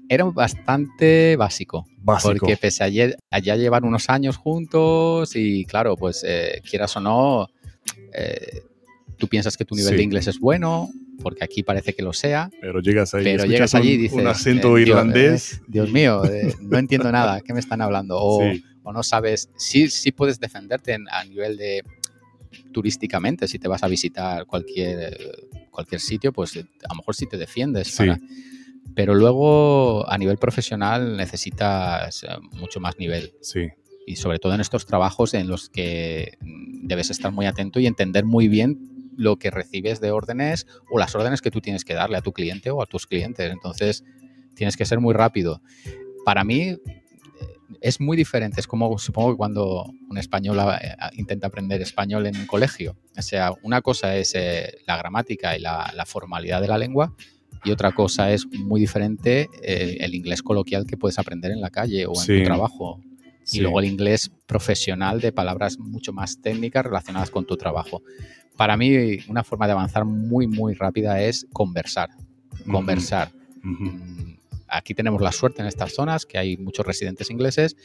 Era 0.08 0.26
bastante 0.26 1.36
básico. 1.36 1.86
Básico. 1.98 2.36
Porque 2.40 2.58
pese 2.58 2.84
a 2.84 2.88
allá 3.32 3.56
llevar 3.56 3.84
unos 3.84 4.10
años 4.10 4.38
juntos 4.38 5.36
y 5.36 5.66
claro, 5.66 5.96
pues 5.98 6.24
quieras 6.70 6.96
o 6.98 7.00
no, 7.00 7.48
tú 9.22 9.28
piensas 9.28 9.56
que 9.56 9.64
tu 9.64 9.76
nivel 9.76 9.96
de 9.96 10.02
inglés 10.02 10.26
es 10.26 10.40
bueno, 10.40 10.90
porque 11.22 11.44
aquí 11.44 11.62
parece 11.62 11.94
que 11.94 12.02
lo 12.02 12.12
sea. 12.12 12.50
Pero 12.60 12.82
llegas 12.82 13.14
ahí, 13.14 13.24
pero 13.24 13.46
llegas 13.46 13.76
allí 13.76 13.92
y 13.92 13.98
dices, 13.98 14.18
un 14.18 14.26
acento 14.26 14.80
eh, 14.80 14.82
irlandés. 14.82 15.54
Eh, 15.54 15.66
Dios, 15.68 15.92
mío, 15.92 16.26
eh, 16.30 16.56
no 16.60 16.80
entiendo 16.80 17.12
nada, 17.12 17.40
¿qué 17.42 17.54
me 17.54 17.60
están 17.60 17.82
hablando? 17.82 18.18
O, 18.20 18.42
o 18.82 18.92
no 18.92 19.04
sabes, 19.04 19.52
sí, 19.56 19.90
sí 19.90 20.12
puedes 20.12 20.40
defenderte 20.40 20.98
a 21.12 21.24
nivel 21.24 21.56
de 21.56 21.84
turísticamente, 22.74 23.48
si 23.48 23.60
te 23.60 23.68
vas 23.68 23.84
a 23.84 23.88
visitar 23.88 24.48
cualquier, 24.48 25.16
cualquier 25.70 26.02
sitio, 26.02 26.34
pues 26.34 26.58
a 26.58 26.90
lo 26.90 26.96
mejor 26.96 27.16
sí 27.16 27.28
te 27.28 27.38
defiendes. 27.38 27.96
pero 28.96 29.14
luego 29.14 30.10
a 30.10 30.18
nivel 30.18 30.38
profesional 30.38 31.16
necesitas 31.16 32.26
mucho 32.54 32.80
más 32.80 32.98
nivel. 32.98 33.34
Sí. 33.42 33.68
Y 34.08 34.16
sobre 34.16 34.40
todo 34.40 34.56
en 34.56 34.62
estos 34.62 34.88
trabajos 34.88 35.36
en 35.36 35.48
los 35.48 35.70
que 35.70 36.40
debes 36.42 37.12
estar 37.12 37.32
muy 37.32 37.46
atento 37.46 37.80
y 37.80 37.86
entender 37.86 38.26
muy 38.26 38.48
bien 38.48 38.91
lo 39.16 39.38
que 39.38 39.52
recibes 39.52 40.00
de 40.02 40.12
órdenes 40.12 40.68
o 40.90 41.00
las 41.00 41.16
órdenes 41.16 41.42
que 41.42 41.52
tú 41.52 41.62
tienes 41.62 41.86
que 41.86 41.94
darle 41.94 42.18
a 42.18 42.22
tu 42.22 42.34
cliente 42.34 42.72
o 42.72 42.82
a 42.82 42.86
tus 42.86 43.08
clientes. 43.08 43.52
Entonces, 43.52 44.04
tienes 44.56 44.78
que 44.78 44.86
ser 44.86 45.00
muy 45.00 45.14
rápido. 45.14 45.62
Para 46.26 46.44
mí 46.44 46.62
eh, 46.62 46.80
es 47.82 48.00
muy 48.00 48.18
diferente. 48.18 48.60
Es 48.60 48.68
como 48.68 48.98
supongo 48.98 49.32
que 49.32 49.38
cuando 49.38 49.86
un 50.10 50.18
español 50.18 50.58
eh, 50.82 50.96
intenta 51.14 51.48
aprender 51.48 51.82
español 51.82 52.26
en 52.26 52.38
un 52.38 52.46
colegio. 52.46 52.98
O 53.18 53.22
sea, 53.22 53.54
una 53.64 53.82
cosa 53.82 54.16
es 54.16 54.34
eh, 54.36 54.78
la 54.88 54.98
gramática 54.98 55.56
y 55.58 55.60
la, 55.60 55.92
formalidad 56.06 56.62
de 56.62 56.68
la 56.68 56.78
lengua 56.78 57.16
y 57.64 57.72
otra 57.72 57.92
cosa 57.92 58.32
es 58.32 58.48
muy 58.48 58.82
diferente 58.82 59.48
el 59.62 60.16
inglés 60.16 60.42
coloquial 60.42 60.88
que 60.88 60.98
puedes 60.98 61.20
aprender 61.20 61.52
en 61.52 61.62
la 61.62 61.70
calle 61.70 62.08
o 62.08 62.14
en 62.20 62.40
tu 62.40 62.44
trabajo. 62.44 63.00
Y 63.52 63.60
luego 63.60 63.80
el 63.80 63.88
inglés 63.88 64.32
profesional 64.46 65.20
de 65.20 65.32
palabras 65.32 65.78
mucho 65.80 66.14
más 66.14 66.42
técnicas 66.42 66.86
relacionadas 66.86 67.30
con 67.30 67.46
tu 67.46 67.58
trabajo 67.58 68.02
para 68.62 68.78
mí 68.78 69.18
una 69.28 69.44
forma 69.44 69.66
de 69.66 69.72
avanzar 69.72 70.06
muy, 70.06 70.46
muy 70.46 70.76
rápida 70.76 71.20
es 71.20 71.48
conversar. 71.52 72.10
Conversar. 72.70 73.32
Mm, 73.64 74.34
aquí 74.68 74.94
tenemos 74.94 75.20
la 75.20 75.32
suerte 75.32 75.64
en 75.64 75.68
estas 75.68 75.94
zonas 75.94 76.28
que 76.28 76.38
hay 76.38 76.58
muchos 76.58 76.86
residentes 76.86 77.32
ingleses 77.32 77.76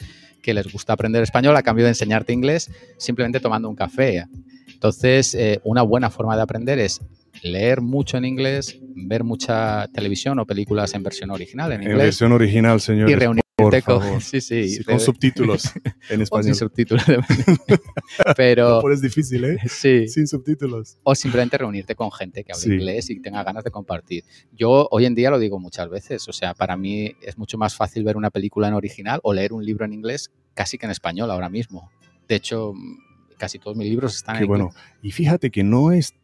que 0.42 0.52
les 0.52 0.70
gusta 0.70 0.92
aprender 0.92 1.22
español 1.22 1.56
a 1.56 1.62
cambio 1.62 1.86
de 1.86 1.92
enseñarte 1.92 2.34
inglés 2.34 2.70
simplemente 2.98 3.40
tomando 3.40 3.70
un 3.70 3.74
café. 3.74 4.26
Entonces, 4.68 5.34
eh, 5.34 5.62
una 5.64 5.80
buena 5.80 6.10
forma 6.10 6.36
de 6.36 6.42
aprender 6.42 6.78
es 6.78 7.00
leer 7.42 7.80
mucho 7.80 8.18
en 8.18 8.26
inglés, 8.26 8.78
ver 8.94 9.24
mucha 9.24 9.88
televisión 9.94 10.38
o 10.40 10.44
películas 10.44 10.92
en 10.92 11.02
versión 11.02 11.30
original 11.30 11.72
en 11.72 11.84
inglés. 11.84 11.98
En 11.98 12.04
versión 12.04 12.32
original, 12.32 12.82
señor. 12.82 13.08
Y 13.08 13.14
reunir 13.14 13.45
por 13.70 13.82
favor. 13.82 14.22
Sí, 14.26 14.40
sí. 14.40 14.84
con 14.84 15.00
subtítulos 15.00 15.72
en 16.10 16.22
español. 16.22 16.44
sin 16.44 16.54
subtítulos. 16.54 17.04
Pero. 18.36 18.90
es 18.90 19.00
difícil, 19.00 19.44
¿eh? 19.44 19.58
Sí. 19.68 20.08
Sin 20.08 20.26
subtítulos. 20.26 20.98
O 21.02 21.14
simplemente 21.14 21.58
reunirte 21.58 21.94
con 21.94 22.10
gente 22.12 22.44
que 22.44 22.52
hable 22.52 22.74
inglés 22.74 23.10
y 23.10 23.20
tenga 23.20 23.42
ganas 23.44 23.64
de 23.64 23.70
compartir. 23.70 24.24
Yo 24.52 24.88
hoy 24.90 25.06
en 25.06 25.14
día 25.14 25.30
lo 25.30 25.38
digo 25.38 25.58
muchas 25.58 25.88
veces. 25.88 26.28
O 26.28 26.32
sea, 26.32 26.54
para 26.54 26.76
mí 26.76 27.14
es 27.22 27.38
mucho 27.38 27.58
más 27.58 27.76
fácil 27.76 28.04
ver 28.04 28.16
una 28.16 28.30
película 28.30 28.68
en 28.68 28.74
original 28.74 29.20
o 29.22 29.32
leer 29.32 29.52
un 29.52 29.64
libro 29.64 29.84
en 29.84 29.92
inglés 29.92 30.30
casi 30.54 30.78
que 30.78 30.86
en 30.86 30.92
español 30.92 31.30
ahora 31.30 31.48
mismo. 31.48 31.90
De 32.28 32.34
hecho, 32.34 32.74
casi 33.36 33.58
todos 33.58 33.76
mis 33.76 33.88
libros 33.88 34.16
están 34.16 34.36
Qué 34.36 34.42
en 34.42 34.48
bueno. 34.48 34.70
Y 35.02 35.12
fíjate 35.12 35.50
que 35.50 35.62
no 35.62 35.92
es 35.92 36.14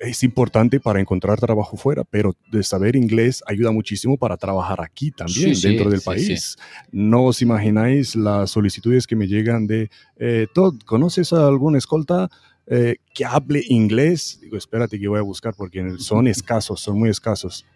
es 0.00 0.22
importante 0.22 0.80
para 0.80 1.00
encontrar 1.00 1.38
trabajo 1.38 1.76
fuera, 1.76 2.04
pero 2.04 2.36
de 2.50 2.62
saber 2.62 2.96
inglés 2.96 3.42
ayuda 3.46 3.70
muchísimo 3.70 4.16
para 4.16 4.36
trabajar 4.36 4.80
aquí 4.80 5.10
también, 5.10 5.54
dentro 5.60 5.90
del 5.90 6.00
país. 6.00 6.56
No 6.92 7.24
os 7.24 7.42
imagináis 7.42 8.14
las 8.16 8.50
solicitudes 8.50 9.06
que 9.06 9.16
me 9.16 9.26
llegan 9.26 9.66
de, 9.66 9.90
eh, 10.16 10.46
Todd, 10.54 10.80
¿conoces 10.84 11.32
a 11.32 11.46
algún 11.46 11.76
escolta 11.76 12.30
eh, 12.66 12.96
que 13.12 13.24
hable 13.24 13.62
inglés? 13.68 14.38
Digo, 14.40 14.56
espérate 14.56 14.98
que 14.98 15.08
voy 15.08 15.18
a 15.18 15.22
buscar 15.22 15.54
porque 15.56 15.96
son 15.98 16.28
escasos, 16.28 16.80
son 16.80 16.98
muy 16.98 17.10
escasos. 17.10 17.66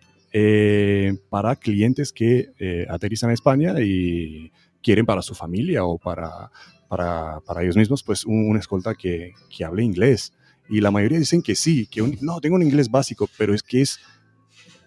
para 1.30 1.56
clientes 1.56 2.12
que 2.12 2.50
aterrizan 2.88 3.30
a 3.30 3.34
España 3.34 3.74
y 3.80 4.52
quieren 4.82 5.06
para 5.06 5.22
su 5.22 5.34
familia 5.34 5.84
o 5.84 5.98
para, 5.98 6.50
para, 6.88 7.40
para 7.40 7.62
ellos 7.62 7.76
mismos, 7.76 8.02
pues 8.02 8.24
un, 8.24 8.56
escolta 8.56 8.94
que, 8.94 9.32
que 9.54 9.64
hable 9.64 9.82
inglés. 9.82 10.32
Y 10.68 10.80
la 10.80 10.90
mayoría 10.90 11.18
dicen 11.18 11.42
que 11.42 11.54
sí, 11.54 11.86
que 11.86 12.02
no, 12.20 12.40
tengo 12.40 12.56
un 12.56 12.62
inglés 12.62 12.90
básico, 12.90 13.28
pero 13.38 13.54
es 13.54 13.62
que 13.62 13.80
es 13.80 13.98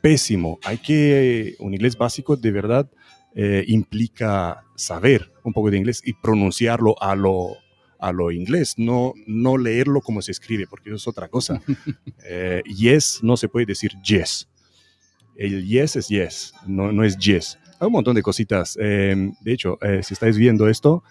pésimo. 0.02 0.60
Hay 0.64 0.78
que, 0.78 1.56
un 1.60 1.74
inglés 1.74 1.98
básico 1.98 2.36
de 2.36 2.52
verdad 2.52 2.90
eh, 3.36 3.64
implica 3.68 4.64
saber 4.76 5.32
un 5.44 5.54
poco 5.54 5.72
de 5.72 5.78
inglés 5.78 6.02
y 6.04 6.14
pronunciarlo 6.14 7.02
a 7.02 7.16
lo, 7.16 7.56
a 8.00 8.12
lo 8.12 8.32
inglés, 8.32 8.76
no, 8.78 9.14
no 9.26 9.58
leerlo 9.58 10.02
como 10.02 10.22
se 10.22 10.32
escribe, 10.32 10.68
porque 10.68 10.90
eso 10.90 10.98
es 10.98 11.08
otra 11.08 11.30
cosa. 11.30 11.62
Eh, 12.24 12.62
yes 12.66 13.20
no 13.24 13.36
se 13.36 13.50
puede 13.50 13.66
decir 13.66 13.92
yes. 14.04 14.48
El 15.36 15.66
yes 15.66 15.96
es 15.96 16.08
yes, 16.08 16.54
no, 16.68 16.92
no 16.92 17.04
es 17.04 17.18
yes. 17.18 17.58
Hay 17.80 17.88
un 17.88 17.94
montón 17.94 18.16
de 18.16 18.22
cositas. 18.22 18.78
Eh, 18.80 19.32
de 19.42 19.52
hecho, 19.52 19.80
si 20.04 20.14
estáis 20.14 20.38
viendo 20.38 20.70
esto, 20.70 21.04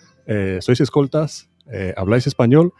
sois 0.61 0.81
escoltas, 0.81 1.51
habláis 1.97 2.29
español, 2.29 2.73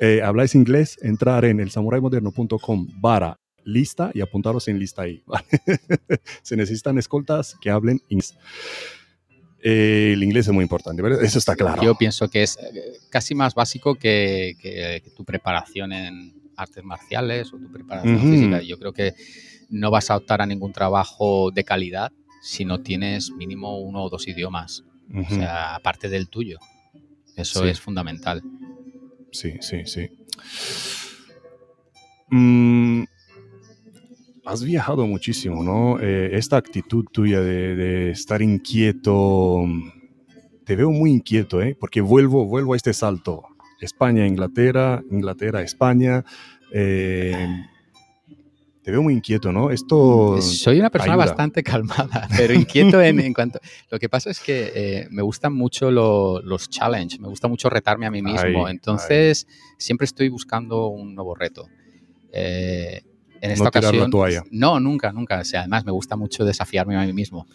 eh, 0.00 0.22
habláis 0.22 0.54
inglés, 0.54 0.98
entrar 1.02 1.44
en 1.44 1.60
el 1.60 1.70
samuraimoderno.com 1.70 2.88
barra 3.00 3.38
lista 3.64 4.10
y 4.14 4.22
apuntaros 4.22 4.66
en 4.68 4.78
lista 4.78 5.02
ahí. 5.02 5.22
Se 6.42 6.56
necesitan 6.56 6.96
escoltas 6.96 7.54
que 7.60 7.68
hablen 7.68 8.00
inglés. 8.08 8.34
Eh, 9.62 10.12
el 10.14 10.22
inglés 10.22 10.46
es 10.46 10.54
muy 10.54 10.62
importante, 10.62 11.02
¿verdad? 11.02 11.22
eso 11.22 11.38
está 11.38 11.54
claro. 11.54 11.82
Yo 11.82 11.94
pienso 11.94 12.30
que 12.30 12.42
es 12.42 12.56
eh, 12.56 12.98
casi 13.10 13.34
más 13.34 13.54
básico 13.54 13.94
que, 13.94 15.02
tu 15.14 15.26
preparación 15.26 15.92
en 15.92 16.32
artes 16.56 16.82
marciales 16.82 17.52
o 17.52 17.58
tu 17.58 17.70
preparación 17.70 18.20
física. 18.20 18.62
Yo 18.62 18.78
creo 18.78 18.94
que 18.94 19.12
no 19.68 19.90
vas 19.90 20.10
a 20.10 20.16
optar 20.16 20.40
a 20.40 20.46
ningún 20.46 20.72
trabajo 20.72 21.50
de 21.50 21.62
calidad 21.62 22.10
si 22.40 22.64
no 22.64 22.80
tienes 22.80 23.32
mínimo 23.32 23.78
uno 23.78 24.04
o 24.04 24.08
dos 24.08 24.26
idiomas, 24.26 24.82
o 25.14 25.28
sea, 25.28 25.74
aparte 25.74 26.08
del 26.08 26.30
tuyo. 26.30 26.58
Eso 27.36 27.66
es 27.66 27.78
fundamental 27.78 28.42
sí, 29.32 29.54
sí, 29.60 29.82
sí. 29.86 30.08
Mm, 32.30 33.04
has 34.44 34.64
viajado 34.64 35.06
muchísimo, 35.06 35.62
¿no? 35.62 35.98
Eh, 36.00 36.30
esta 36.32 36.56
actitud 36.56 37.04
tuya 37.12 37.40
de, 37.40 38.10
estar 38.10 38.42
inquieto, 38.42 39.64
te 40.64 40.76
veo 40.76 40.90
muy 40.90 41.10
inquieto, 41.10 41.62
¿eh? 41.62 41.76
Porque 41.78 42.00
vuelvo, 42.00 42.46
vuelvo 42.46 42.74
a 42.74 42.76
este 42.76 42.92
salto. 42.92 43.44
España, 43.80 44.26
Inglaterra, 44.26 45.02
Inglaterra, 45.10 45.62
España. 45.62 46.24
Eh, 46.72 47.46
Te 48.82 48.90
veo 48.90 49.02
muy 49.02 49.12
inquieto, 49.14 49.52
¿no? 49.52 49.70
Esto. 49.70 50.40
Soy 50.40 50.80
una 50.80 50.88
persona 50.88 51.12
ayuda. 51.12 51.26
bastante 51.26 51.62
calmada, 51.62 52.26
pero 52.36 52.54
inquieto 52.54 53.00
en, 53.02 53.20
en 53.20 53.34
cuanto. 53.34 53.60
Lo 53.90 53.98
que 53.98 54.08
pasa 54.08 54.30
es 54.30 54.40
que 54.40 54.72
eh, 54.74 55.06
me 55.10 55.20
gustan 55.20 55.52
mucho 55.54 55.90
lo- 55.90 56.40
los 56.40 56.70
challenge, 56.70 57.18
me 57.18 57.28
gusta 57.28 57.46
mucho 57.46 57.68
retarme 57.68 58.06
a 58.06 58.10
mí 58.10 58.22
mismo. 58.22 58.68
Entonces, 58.68 59.46
siempre 59.76 60.06
estoy 60.06 60.30
buscando 60.30 60.86
un 60.86 61.14
nuevo 61.14 61.34
reto. 61.34 61.68
Eh, 62.32 63.02
en 63.42 63.50
esta 63.50 63.64
No 63.64 63.70
tirar 63.70 63.84
la 63.84 63.88
ocasión. 63.90 64.10
toalla. 64.10 64.44
No, 64.50 64.80
nunca, 64.80 65.12
nunca. 65.12 65.40
O 65.40 65.44
sea, 65.44 65.60
además, 65.60 65.84
me 65.84 65.92
gusta 65.92 66.16
mucho 66.16 66.44
desafiarme 66.46 66.96
a 66.96 67.04
mí 67.04 67.12
mismo. 67.12 67.46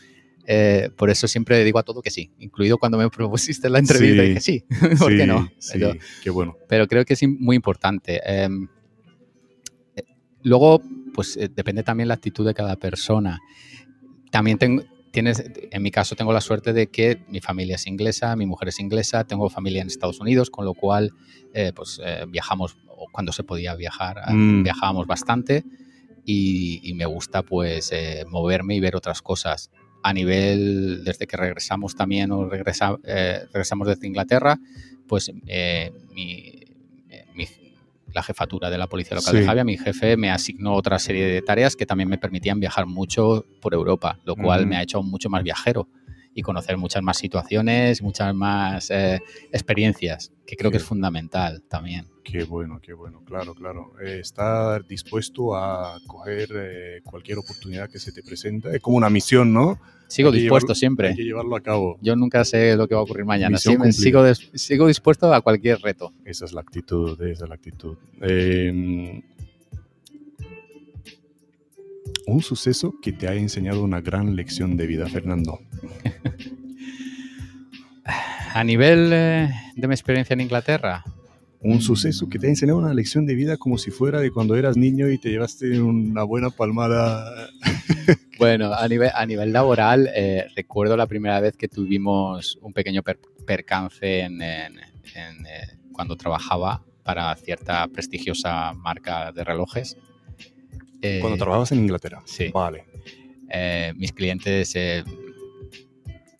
Eh, 0.47 0.91
por 0.95 1.09
eso 1.09 1.27
siempre 1.27 1.63
digo 1.63 1.79
a 1.79 1.83
todo 1.83 2.03
que 2.03 2.11
sí, 2.11 2.31
incluido 2.37 2.77
cuando 2.77 2.99
me 2.99 3.09
propusiste 3.09 3.67
la 3.67 3.79
entrevista, 3.79 4.21
Sí. 4.21 4.27
dije 4.27 4.41
sí, 4.41 4.63
¿por 4.99 5.11
Sí, 5.11 5.17
qué 5.17 5.25
no? 5.25 5.49
Sí, 5.57 5.79
Pero- 5.79 5.93
qué 6.23 6.29
bueno. 6.29 6.55
pero 6.69 6.87
creo 6.87 7.03
que 7.03 7.15
es 7.15 7.21
muy 7.27 7.55
importante. 7.55 8.21
Em, 8.23 8.67
eh, 9.95 10.03
luego, 10.43 10.81
pues 11.15 11.37
eh, 11.37 11.49
depende 11.53 11.81
también 11.83 12.07
la 12.09 12.13
actitud 12.15 12.45
de 12.45 12.53
cada 12.53 12.75
persona. 12.75 13.39
También 14.31 14.57
tengo, 14.57 14.83
tienes, 15.11 15.43
en 15.71 15.81
mi 15.81 15.91
caso 15.91 16.15
tengo 16.15 16.33
la 16.33 16.41
suerte 16.41 16.73
de 16.73 16.87
que 16.87 17.19
mi 17.29 17.39
familia 17.39 17.75
es 17.75 17.87
inglesa, 17.87 18.35
mi 18.35 18.45
mujer 18.45 18.67
es 18.69 18.79
inglesa, 18.79 19.23
tengo 19.23 19.49
familia 19.49 19.81
en 19.81 19.87
Estados 19.87 20.19
Unidos, 20.19 20.49
con 20.49 20.65
lo 20.65 20.73
cual, 20.73 21.11
eh, 21.53 21.71
pues 21.73 22.01
eh, 22.03 22.25
viajamos, 22.27 22.77
cuando 23.11 23.31
se 23.31 23.43
podía 23.43 23.75
viajar, 23.75 24.17
eh, 24.27 24.33
Mm. 24.33 24.63
viajábamos 24.63 25.07
bastante 25.07 25.63
y, 26.25 26.81
y 26.83 26.93
me 26.95 27.05
gusta 27.05 27.43
pues 27.43 27.91
eh, 27.93 28.25
moverme 28.29 28.75
y 28.75 28.79
ver 28.79 28.95
otras 28.95 29.21
cosas. 29.21 29.71
A 30.03 30.13
nivel, 30.13 31.03
desde 31.03 31.25
que 31.27 31.37
regresamos 31.37 31.95
también 31.95 32.31
o 32.31 32.45
regresa- 32.49 32.99
eh, 33.05 33.39
regresamos 33.53 33.87
desde 33.87 34.05
Inglaterra, 34.07 34.59
pues 35.07 35.31
eh, 35.47 35.91
mi, 36.13 36.51
mi- 37.35 37.47
la 38.15 38.23
jefatura 38.23 38.69
de 38.69 38.77
la 38.77 38.87
policía 38.87 39.15
local 39.17 39.33
Sí. 39.33 39.39
de 39.41 39.45
Javia, 39.45 39.63
mi 39.65 39.77
jefe 39.77 40.15
me 40.17 40.31
asignó 40.31 40.73
otra 40.73 40.97
serie 40.97 41.25
de 41.27 41.41
tareas 41.41 41.75
que 41.75 41.85
también 41.85 42.09
me 42.09 42.17
permitían 42.17 42.59
viajar 42.59 42.85
mucho 42.87 43.45
por 43.61 43.73
Europa, 43.73 44.17
lo 44.23 44.35
cual 44.37 44.65
me 44.65 44.77
ha 44.77 44.81
hecho 44.81 45.03
mucho 45.03 45.29
más 45.29 45.43
viajero 45.43 45.87
y 46.33 46.41
conocer 46.41 46.77
muchas 46.77 47.03
más 47.03 47.17
situaciones, 47.17 48.01
muchas 48.01 48.33
más 48.33 48.89
eh, 48.89 49.21
experiencias, 49.51 50.31
que 50.47 50.55
creo 50.55 50.71
que 50.71 50.77
es 50.77 50.83
Sí. 50.83 50.89
fundamental 50.89 51.61
también. 51.69 52.07
Qué 52.23 52.43
bueno, 52.43 52.79
qué 52.81 52.93
bueno, 52.93 53.21
claro, 53.25 53.53
claro. 53.53 53.93
Eh, 54.03 54.19
estar 54.19 54.85
dispuesto 54.87 55.55
a 55.55 55.97
coger 56.07 56.49
eh, 56.55 57.01
cualquier 57.03 57.37
oportunidad 57.37 57.89
que 57.89 57.99
se 57.99 58.11
te 58.11 58.23
presenta. 58.23 58.73
Es 58.73 58.81
como 58.81 58.97
una 58.97 59.09
misión, 59.09 59.53
¿no? 59.53 59.79
Sigo 60.07 60.31
dispuesto 60.31 60.75
siempre. 60.75 61.09
Hay 61.09 61.15
que 61.15 61.23
llevarlo 61.23 61.55
a 61.55 61.61
cabo. 61.61 61.97
Yo 62.01 62.15
nunca 62.15 62.45
sé 62.45 62.75
lo 62.75 62.87
que 62.87 62.95
va 62.95 63.01
a 63.01 63.03
ocurrir 63.03 63.25
mañana. 63.25 63.57
Sigo, 63.57 64.23
des- 64.23 64.49
sigo 64.53 64.87
dispuesto 64.87 65.33
a 65.33 65.41
cualquier 65.41 65.79
reto. 65.81 66.13
Esa 66.23 66.45
es 66.45 66.53
la 66.53 66.61
actitud, 66.61 67.19
esa 67.23 67.43
es 67.45 67.49
la 67.49 67.55
actitud. 67.55 67.97
Eh, 68.21 69.21
un 72.27 72.41
suceso 72.41 72.95
que 73.01 73.11
te 73.11 73.27
haya 73.27 73.39
enseñado 73.39 73.83
una 73.83 74.01
gran 74.01 74.35
lección 74.35 74.77
de 74.77 74.87
vida, 74.87 75.07
Fernando. 75.07 75.59
A 78.53 78.63
nivel 78.63 79.09
eh, 79.11 79.49
de 79.75 79.87
mi 79.87 79.93
experiencia 79.93 80.33
en 80.33 80.41
Inglaterra, 80.41 81.03
Un 81.59 81.81
suceso 81.81 82.29
que 82.29 82.37
te 82.39 82.45
haya 82.45 82.51
enseñado 82.53 82.77
una 82.79 82.93
lección 82.93 83.25
de 83.25 83.33
vida 83.35 83.57
como 83.57 83.77
si 83.77 83.89
fuera 83.91 84.19
de 84.19 84.29
cuando 84.31 84.55
eras 84.55 84.77
niño 84.77 85.09
y 85.09 85.17
te 85.17 85.29
llevaste 85.29 85.81
una 85.81 86.23
buena 86.23 86.49
palmada. 86.51 87.49
Bueno, 88.39 88.73
a 88.73 88.87
nivel, 88.87 89.11
a 89.13 89.25
nivel 89.25 89.53
laboral, 89.53 90.09
eh, 90.13 90.45
recuerdo 90.55 90.97
la 90.97 91.07
primera 91.07 91.39
vez 91.39 91.55
que 91.55 91.67
tuvimos 91.67 92.57
un 92.61 92.73
pequeño 92.73 93.01
per- 93.01 93.19
percance 93.45 94.19
en, 94.21 94.41
en- 94.41 94.77
en, 95.15 95.45
eh, 95.45 95.77
cuando 95.93 96.15
trabajaba 96.17 96.83
para 97.03 97.33
cierta 97.35 97.87
prestigiosa 97.87 98.73
marca 98.73 99.31
de 99.31 99.43
relojes. 99.43 99.97
Eh, 101.01 101.19
Cuando 101.21 101.37
trabajabas 101.37 101.71
en 101.71 101.79
Inglaterra. 101.79 102.21
sí. 102.25 102.49
Vale. 102.53 102.85
mis 103.95 104.11
clientes, 104.11 104.73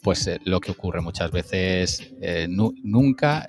pues 0.01 0.29
lo 0.43 0.59
que 0.59 0.71
ocurre 0.71 1.01
muchas 1.01 1.31
veces, 1.31 2.11
nu- 2.49 2.73
nunca 2.83 3.47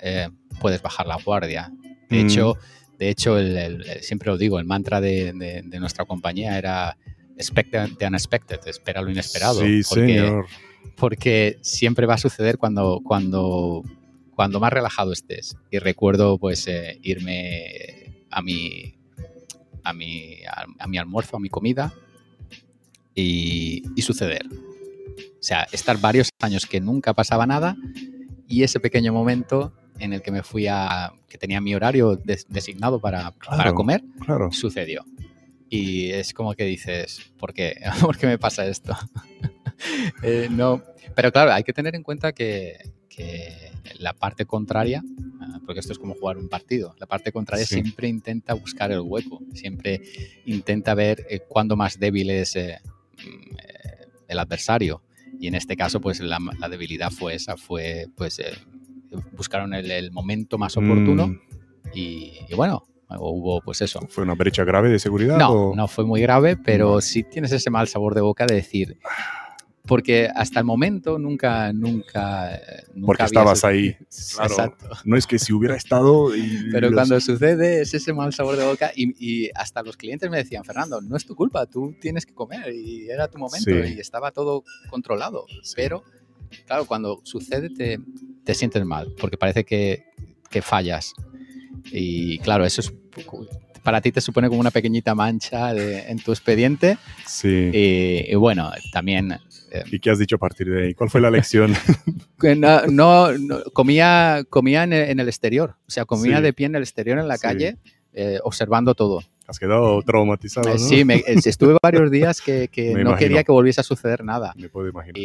puedes 0.61 0.81
bajar 0.81 1.07
la 1.07 1.17
guardia. 1.17 1.71
De 2.09 2.23
Mm. 2.23 2.25
hecho, 2.25 2.55
de 2.97 3.09
hecho 3.09 3.37
el- 3.37 3.57
el- 3.57 3.89
el- 3.89 4.01
siempre 4.03 4.29
lo 4.31 4.37
digo, 4.37 4.59
el 4.59 4.65
mantra 4.65 5.01
de, 5.01 5.33
de- 5.33 5.61
de 5.65 5.79
nuestra 5.79 6.05
compañía 6.05 6.57
era 6.57 6.97
expect 7.37 7.71
the 7.71 8.05
unexpected, 8.07 8.59
espera 8.67 9.01
lo 9.01 9.09
inesperado. 9.11 9.61
Sí, 9.61 9.81
porque, 9.87 10.07
señor. 10.17 10.45
porque 10.95 11.57
siempre 11.61 12.05
va 12.05 12.15
a 12.15 12.17
suceder 12.17 12.57
cuando, 12.57 13.01
cuando, 13.03 13.83
cuando 14.35 14.59
más 14.59 14.73
relajado 14.73 15.13
estés. 15.13 15.55
Y 15.71 15.79
recuerdo 15.79 16.37
pues 16.37 16.67
eh, 16.67 16.99
irme 17.03 18.25
a 18.31 18.41
mi, 18.41 18.95
a, 19.83 19.93
mi, 19.93 20.35
a, 20.45 20.65
a 20.79 20.87
mi 20.87 20.97
almuerzo, 20.97 21.37
a 21.37 21.39
mi 21.39 21.49
comida 21.49 21.93
y, 23.15 23.83
y 23.95 24.01
suceder. 24.01 24.45
O 24.47 25.43
sea, 25.47 25.67
estar 25.71 25.99
varios 25.99 26.29
años 26.41 26.65
que 26.65 26.79
nunca 26.81 27.13
pasaba 27.13 27.45
nada 27.47 27.75
y 28.47 28.63
ese 28.63 28.79
pequeño 28.79 29.13
momento 29.13 29.73
en 29.99 30.13
el 30.13 30.21
que 30.21 30.31
me 30.31 30.43
fui 30.43 30.67
a, 30.67 31.11
que 31.27 31.37
tenía 31.37 31.59
mi 31.61 31.73
horario 31.73 32.15
des- 32.17 32.45
designado 32.49 32.99
para, 32.99 33.31
para 33.31 33.73
comer, 33.73 34.03
Claro. 34.25 34.51
sucedió. 34.51 35.03
Y 35.69 36.11
es 36.11 36.33
como 36.33 36.53
que 36.53 36.63
dices, 36.65 37.31
¿por 37.37 37.53
qué? 37.53 37.75
¿Por 38.01 38.17
qué 38.17 38.27
me 38.27 38.37
pasa 38.37 38.65
esto? 38.67 38.95
Eh, 40.23 40.47
no, 40.49 40.81
pero 41.15 41.31
claro, 41.31 41.53
hay 41.53 41.63
que 41.63 41.71
tener 41.71 41.95
en 41.95 42.01
cuenta 42.01 42.31
que, 42.31 42.79
que 43.09 43.71
la 43.99 44.13
parte 44.13 44.45
contraria, 44.45 45.03
ah, 45.39 45.59
porque 45.67 45.81
esto 45.81 45.93
es 45.93 45.99
como 45.99 46.15
jugar 46.15 46.37
un 46.37 46.49
partido, 46.49 46.95
la 46.99 47.05
parte 47.05 47.31
contraria 47.31 47.63
Sí. 47.63 47.75
siempre 47.75 48.07
intenta 48.07 48.55
buscar 48.55 48.91
el 48.91 49.01
hueco, 49.01 49.39
siempre 49.53 50.01
intenta 50.47 50.95
ver 50.95 51.27
eh, 51.29 51.41
cuándo 51.47 51.75
más 51.75 51.99
débil 51.99 52.31
es 52.31 52.55
eh, 52.55 52.79
mm, 53.17 53.55
el 54.29 54.39
adversario. 54.39 55.03
Y 55.39 55.45
en 55.47 55.53
este 55.53 55.77
caso, 55.77 56.01
pues 56.01 56.19
la, 56.21 56.39
la 56.59 56.69
debilidad 56.69 57.11
fue 57.11 57.35
esa, 57.35 57.55
fue 57.55 58.07
pues 58.15 58.39
eh, 58.39 58.53
buscaron 59.33 59.75
el, 59.75 59.91
el 59.91 60.11
momento 60.11 60.57
más 60.57 60.75
oportuno 60.75 61.27
Mm, 61.27 61.39
y, 61.93 62.31
y 62.49 62.55
bueno, 62.55 62.87
hubo 63.09 63.61
pues 63.61 63.81
eso. 63.81 63.99
¿Fue 64.09 64.23
una 64.23 64.35
brecha 64.35 64.63
grave 64.63 64.89
de 64.89 64.99
seguridad? 64.99 65.37
No, 65.37 65.69
o- 65.71 65.75
no 65.75 65.87
fue 65.87 66.05
muy 66.05 66.21
grave, 66.21 66.57
pero 66.57 66.99
sí 67.01 67.23
tienes 67.23 67.51
ese 67.51 67.69
mal 67.69 67.87
sabor 67.87 68.15
de 68.15 68.21
boca 68.21 68.45
de 68.45 68.55
decir, 68.55 68.97
porque 69.85 70.29
hasta 70.35 70.59
el 70.59 70.65
momento 70.65 71.17
nunca, 71.17 71.71
nunca, 71.71 72.59
nunca 72.93 73.05
Porque 73.05 73.23
estabas 73.23 73.63
ahí. 73.63 73.93
Claro. 74.35 74.51
Exacto. 74.51 74.89
No 75.05 75.15
es 75.15 75.25
que 75.25 75.39
si 75.39 75.53
hubiera 75.53 75.77
estado. 75.77 76.35
y 76.35 76.67
Pero 76.73 76.89
los- 76.89 76.95
cuando 76.97 77.19
sucede 77.21 77.81
es 77.81 77.93
ese 77.93 78.11
mal 78.11 78.33
sabor 78.33 78.57
de 78.57 78.65
boca 78.65 78.91
y, 78.93 79.13
y 79.45 79.49
hasta 79.55 79.81
los 79.83 79.95
clientes 79.95 80.29
me 80.29 80.37
decían, 80.37 80.65
Fernando, 80.65 80.99
no 81.01 81.15
es 81.15 81.25
tu 81.25 81.35
culpa, 81.35 81.65
tú 81.67 81.95
tienes 82.01 82.25
que 82.25 82.33
comer 82.33 82.73
y 82.73 83.09
era 83.09 83.29
tu 83.29 83.37
momento 83.37 83.71
Sí. 83.71 83.93
y 83.95 83.99
estaba 84.01 84.31
todo 84.31 84.65
controlado. 84.89 85.45
Sí. 85.63 85.73
Pero, 85.77 86.03
claro, 86.65 86.83
cuando 86.85 87.21
sucede 87.23 87.69
te, 87.69 87.99
te 88.43 88.53
sientes 88.53 88.83
mal 88.83 89.13
porque 89.17 89.37
parece 89.37 89.63
que, 89.63 90.03
que 90.49 90.61
fallas. 90.61 91.13
Y 91.91 92.39
claro, 92.39 92.65
eso 92.65 92.81
es 92.81 92.93
para 93.83 94.01
ti 94.01 94.11
te 94.11 94.19
supone 94.19 94.49
como 94.49 94.59
una 94.59 94.71
pequeñita 94.71 95.15
mancha 95.15 95.73
de- 95.73 96.09
en 96.09 96.19
tu 96.19 96.31
expediente. 96.31 96.97
Sí. 97.25 97.69
Y, 97.73 98.31
y 98.31 98.35
bueno, 98.35 98.69
también 98.91 99.31
eh, 99.71 99.83
¿Y 99.91 99.99
qué 99.99 100.09
has 100.11 100.19
dicho 100.19 100.35
a 100.35 100.39
partir 100.39 100.69
de 100.69 100.85
ahí? 100.87 100.93
¿Cuál 100.93 101.09
fue 101.09 101.19
la 101.21 101.29
lección? 101.31 101.73
no, 102.57 102.85
no- 102.87 103.31
no- 103.37 103.63
comía, 103.73 104.43
comía 104.49 104.83
en 104.83 104.93
el, 104.93 105.09
en 105.09 105.19
el 105.19 105.27
exterior, 105.27 105.75
o 105.87 105.91
sea, 105.91 106.05
comía 106.05 106.37
Sí. 106.37 106.43
de 106.43 106.53
pie 106.53 106.65
en 106.67 106.75
el 106.75 106.83
exterior 106.83 107.17
en 107.19 107.27
la 107.27 107.35
Sí. 107.37 107.41
calle, 107.41 107.77
eh, 108.13 108.39
observando 108.43 108.93
todo. 108.95 109.23
Has 109.47 109.59
quedado 109.59 110.01
traumatizado, 110.01 110.69
¿no? 110.69 110.77
Sí, 110.77 111.05
me- 111.05 111.15
eh, 111.17 111.35
estuve 111.45 111.77
varios 111.81 112.11
días 112.11 112.41
que, 112.41 112.67
que 112.69 112.83
no 112.93 112.99
imagino. 113.01 113.17
quería 113.17 113.43
que 113.43 113.51
volviese 113.53 113.79
a 113.81 113.83
suceder 113.83 114.23
nada. 114.23 114.53
Me 114.57 114.67
puedo 114.69 114.87
imaginar. 114.89 115.17
Y, 115.17 115.21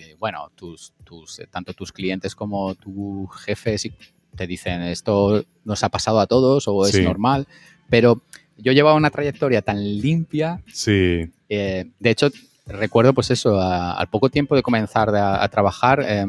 y, 0.00 0.14
bueno, 0.18 0.50
tus, 0.56 0.92
tus, 1.04 1.38
eh, 1.40 1.46
tanto 1.50 1.72
tus 1.72 1.92
clientes 1.92 2.34
como 2.34 2.74
tu 2.74 3.26
jefe 3.28 3.78
sí 3.78 3.92
te 4.36 4.46
dicen 4.46 4.82
esto 4.82 5.44
nos 5.64 5.82
ha 5.84 5.88
pasado 5.88 6.20
a 6.20 6.26
todos 6.26 6.66
o 6.68 6.86
es 6.86 6.92
Sí. 6.94 7.02
normal, 7.02 7.46
pero 7.90 8.20
yo 8.58 8.72
llevaba 8.72 8.96
una 8.96 9.10
trayectoria 9.10 9.62
tan 9.62 9.82
limpia 10.00 10.60
Sí. 10.72 11.30
eh, 11.48 11.86
de 11.98 12.10
hecho, 12.10 12.30
recuerdo 12.66 13.12
pues 13.12 13.30
eso, 13.30 13.60
a- 13.60 13.92
al 13.94 14.08
poco 14.08 14.30
tiempo 14.30 14.54
de 14.56 14.62
comenzar 14.62 15.14
a, 15.14 15.42
a 15.42 15.48
trabajar, 15.48 16.04
eh, 16.06 16.26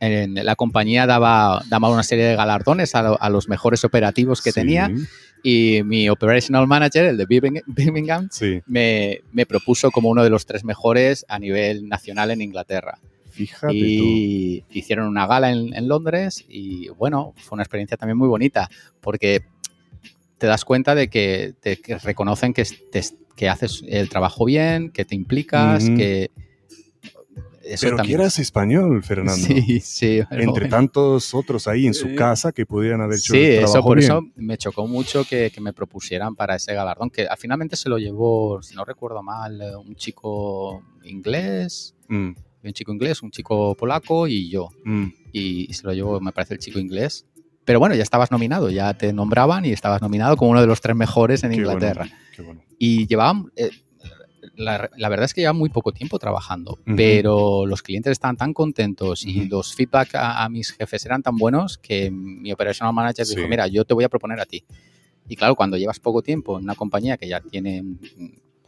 en 0.00 0.34
la 0.34 0.56
compañía 0.56 1.06
daba, 1.06 1.62
daba 1.68 1.88
una 1.88 2.02
serie 2.02 2.24
de 2.24 2.36
galardones 2.36 2.94
a, 2.96 3.02
lo- 3.02 3.22
a 3.22 3.30
los 3.30 3.48
mejores 3.48 3.84
operativos 3.84 4.42
que 4.42 4.50
sí, 4.50 4.60
tenía 4.60 4.90
y 5.44 5.82
mi 5.84 6.08
operational 6.08 6.66
manager, 6.66 7.04
el 7.06 7.16
de 7.16 7.26
Birmingham, 7.26 7.62
Birmingham, 7.66 8.28
Sí. 8.30 8.60
me, 8.66 9.20
me 9.32 9.46
propuso 9.46 9.90
como 9.90 10.08
uno 10.08 10.22
de 10.24 10.30
los 10.30 10.44
tres 10.46 10.64
mejores 10.64 11.24
a 11.28 11.38
nivel 11.38 11.88
nacional 11.88 12.30
en 12.32 12.40
Inglaterra. 12.42 12.98
Fíjate 13.32 13.74
tú. 13.74 14.04
Y 14.04 14.64
hicieron 14.70 15.08
una 15.08 15.26
gala 15.26 15.50
en, 15.50 15.74
en 15.74 15.88
Londres 15.88 16.44
y 16.48 16.88
bueno, 16.90 17.34
fue 17.38 17.56
una 17.56 17.62
experiencia 17.64 17.96
también 17.96 18.16
muy 18.18 18.28
bonita 18.28 18.68
porque 19.00 19.42
te 20.38 20.46
das 20.46 20.64
cuenta 20.64 20.94
de 20.94 21.08
que, 21.08 21.54
que 21.62 21.98
reconocen 21.98 22.52
que, 22.52 22.64
te- 22.64 23.02
que 23.36 23.48
haces 23.48 23.82
el 23.88 24.08
trabajo 24.08 24.44
bien, 24.44 24.90
que 24.90 25.04
te 25.04 25.14
implicas, 25.14 25.88
que 25.90 26.30
eso 27.64 27.86
Pero 27.86 27.96
que 27.96 27.98
también. 27.98 28.20
eras 28.20 28.38
español, 28.40 29.02
Fernando. 29.04 29.46
Sí, 29.46 29.78
sí. 29.80 30.18
Entre 30.30 30.50
bueno. 30.50 30.68
tantos 30.68 31.32
otros 31.32 31.68
ahí 31.68 31.86
en 31.86 31.94
su 31.94 32.14
casa 32.16 32.50
que 32.50 32.66
pudieran 32.66 33.00
haber 33.00 33.18
hecho 33.18 33.34
Sí, 33.34 33.38
el 33.38 33.52
eso 33.52 33.70
trabajo 33.72 33.88
por 33.88 33.98
bien. 33.98 34.10
eso 34.10 34.22
me 34.34 34.58
chocó 34.58 34.86
mucho 34.88 35.24
que, 35.24 35.50
que 35.50 35.60
me 35.60 35.72
propusieran 35.72 36.34
para 36.34 36.56
ese 36.56 36.74
galardón, 36.74 37.08
que 37.08 37.26
al 37.28 37.38
finalmente 37.38 37.76
se 37.76 37.88
lo 37.88 37.98
llevó, 37.98 38.60
si 38.62 38.74
no 38.74 38.84
recuerdo 38.84 39.22
mal, 39.22 39.60
eh, 39.62 39.76
un 39.76 39.94
chico 39.94 40.82
inglés, 41.04 41.94
Mm, 42.08 42.32
un 42.68 42.72
chico 42.74 42.92
inglés, 42.92 43.22
un 43.22 43.30
chico 43.30 43.74
polaco 43.76 44.26
y 44.28 44.48
yo. 44.50 44.68
mm. 44.84 45.06
Y, 45.32 45.66
y 45.70 45.72
se 45.72 45.86
lo 45.86 45.92
llevó, 45.94 46.20
me 46.20 46.32
parece, 46.32 46.54
el 46.54 46.60
chico 46.60 46.78
inglés. 46.78 47.26
Pero 47.64 47.78
bueno, 47.78 47.94
ya 47.94 48.02
estabas 48.02 48.30
nominado, 48.30 48.70
ya 48.70 48.92
te 48.94 49.12
nombraban 49.12 49.64
y 49.64 49.70
estabas 49.70 50.02
nominado 50.02 50.36
como 50.36 50.50
uno 50.50 50.60
de 50.60 50.66
los 50.66 50.80
tres 50.80 50.96
mejores 50.96 51.42
en 51.44 51.52
Qué 51.52 51.62
bueno, 51.64 51.72
Inglaterra. 51.78 52.08
qué 52.34 52.42
bueno. 52.42 52.62
Y 52.78 53.06
llevaban, 53.06 53.46
eh, 53.56 53.70
la, 54.56 54.90
la 54.96 55.08
verdad 55.08 55.24
es 55.26 55.32
que 55.34 55.40
llevaban 55.42 55.58
muy 55.58 55.70
poco 55.70 55.92
tiempo 55.92 56.18
trabajando, 56.18 56.72
Ujú. 56.72 56.96
pero 56.96 57.64
los 57.66 57.80
clientes 57.82 58.10
estaban 58.12 58.36
tan 58.36 58.52
contentos 58.52 59.24
y 59.24 59.40
Ujú. 59.42 59.48
los 59.50 59.74
feedback 59.74 60.16
a, 60.16 60.44
a 60.44 60.48
mis 60.48 60.72
jefes 60.72 61.06
eran 61.06 61.22
tan 61.22 61.36
buenos 61.36 61.78
que 61.78 62.10
mi 62.10 62.52
operational 62.52 62.92
manager 62.92 63.24
Sí. 63.24 63.36
dijo, 63.36 63.48
mira, 63.48 63.66
yo 63.68 63.84
te 63.84 63.94
voy 63.94 64.04
a 64.04 64.08
proponer 64.08 64.40
a 64.40 64.44
ti. 64.44 64.64
Y 65.28 65.36
claro, 65.36 65.54
cuando 65.54 65.76
llevas 65.76 66.00
poco 66.00 66.20
tiempo 66.20 66.58
en 66.58 66.64
una 66.64 66.74
compañía 66.74 67.16
que 67.16 67.28
ya 67.28 67.40
tiene, 67.40 67.82
mm, 67.82 67.98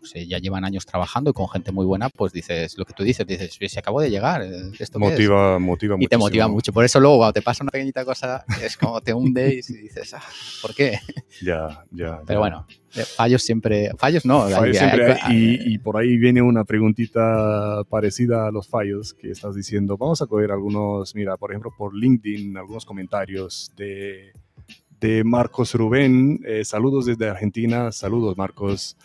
pues 0.04 0.16
eh, 0.16 0.26
ya 0.26 0.38
llevan 0.38 0.66
años 0.66 0.84
trabajando 0.84 1.30
y 1.30 1.32
con 1.32 1.48
gente 1.48 1.72
muy 1.72 1.86
buena, 1.86 2.10
pues 2.10 2.30
dices, 2.32 2.76
lo 2.76 2.84
que 2.84 2.92
tú 2.92 3.02
dices, 3.04 3.26
dices, 3.26 3.56
se 3.72 3.78
acabó 3.78 4.02
de 4.02 4.10
llegar, 4.10 4.42
eh, 4.42 4.50
¿esto 4.78 4.98
qué 4.98 5.06
es?". 5.06 5.12
Motiva, 5.12 5.58
motiva 5.58 5.96
Y 5.98 6.06
te 6.06 6.18
motiva 6.18 6.46
mucho. 6.46 6.72
Por 6.74 6.84
eso 6.84 7.00
luego 7.00 7.16
cuando 7.18 7.32
te 7.32 7.40
pasa 7.40 7.64
una 7.64 7.70
pequeñita 7.70 8.04
cosa, 8.04 8.44
es 8.62 8.76
como 8.76 9.00
te 9.00 9.14
hunde 9.14 9.54
y 9.54 9.56
dices, 9.56 10.12
ah, 10.12 10.22
¿por 10.60 10.74
qué? 10.74 10.98
Ya, 11.42 11.84
ya. 11.90 12.20
Pero 12.26 12.34
ya. 12.34 12.38
bueno, 12.38 12.66
eh, 12.94 13.02
fallos 13.02 13.42
siempre, 13.42 13.90
fallos 13.96 14.26
no. 14.26 14.46
Fallos 14.50 14.76
siempre 14.76 15.12
hay- 15.12 15.18
hay, 15.22 15.58
y, 15.64 15.74
y 15.74 15.78
por 15.78 15.96
ahí 15.96 16.18
viene 16.18 16.42
una 16.42 16.64
preguntita 16.64 17.82
parecida 17.88 18.46
a 18.46 18.50
los 18.50 18.68
fallos 18.68 19.14
que 19.14 19.30
estás 19.30 19.54
diciendo. 19.54 19.96
Vamos 19.96 20.20
a 20.20 20.26
coger 20.26 20.50
algunos, 20.52 21.14
mira, 21.14 21.36
por 21.38 21.50
ejemplo, 21.50 21.72
por 21.76 21.94
LinkedIn, 21.96 22.56
algunos 22.58 22.84
comentarios 22.84 23.72
de, 23.76 24.32
de 25.00 25.24
Marcos 25.24 25.74
Rubén. 25.74 26.40
Eh, 26.46 26.62
saludos 26.64 27.06
desde 27.06 27.28
Argentina. 27.28 27.90
Saludos, 27.90 28.36
Marcos. 28.36 28.96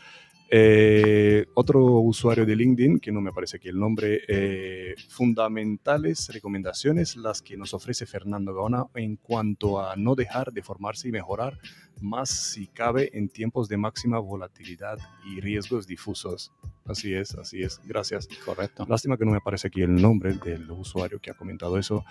Eh, 0.52 1.46
otro 1.54 1.80
usuario 2.00 2.46
de 2.46 2.56
LinkedIn, 2.56 3.00
que 3.00 3.12
no 3.12 3.22
me 3.22 3.32
parece 3.32 3.58
aquí 3.58 3.70
el 3.70 3.80
nombre, 3.80 4.22
eh, 4.28 4.96
fundamentales 5.08 6.30
recomendaciones 6.34 7.16
las 7.16 7.42
que 7.42 7.56
nos 7.56 7.74
ofrece 7.74 8.06
Fernando 8.06 8.54
Gaona 8.56 8.86
en 8.96 9.16
cuanto 9.18 9.80
a 9.80 9.96
no 9.96 10.16
dejar 10.16 10.52
de 10.52 10.64
formarse 10.64 11.08
y 11.08 11.12
mejorar 11.12 11.60
más 12.02 12.30
si 12.30 12.68
cabe 12.68 13.12
en 13.14 13.30
tiempos 13.30 13.68
de 13.68 13.78
máxima 13.78 14.20
volatilidad 14.20 14.98
y 15.26 15.40
riesgos 15.42 15.86
difusos. 15.86 16.52
Así 16.86 17.14
es, 17.14 17.36
así 17.36 17.62
es. 17.62 17.80
Gracias. 17.86 18.28
Correcto. 18.44 18.86
Lástima 18.90 19.18
que 19.18 19.26
no 19.26 19.32
me 19.32 19.38
aparece 19.38 19.68
aquí 19.68 19.82
el 19.82 20.02
nombre 20.02 20.34
del 20.34 20.72
usuario 20.72 21.20
que 21.20 21.30
ha 21.30 21.36
comentado 21.36 21.78
eso. 21.78 22.04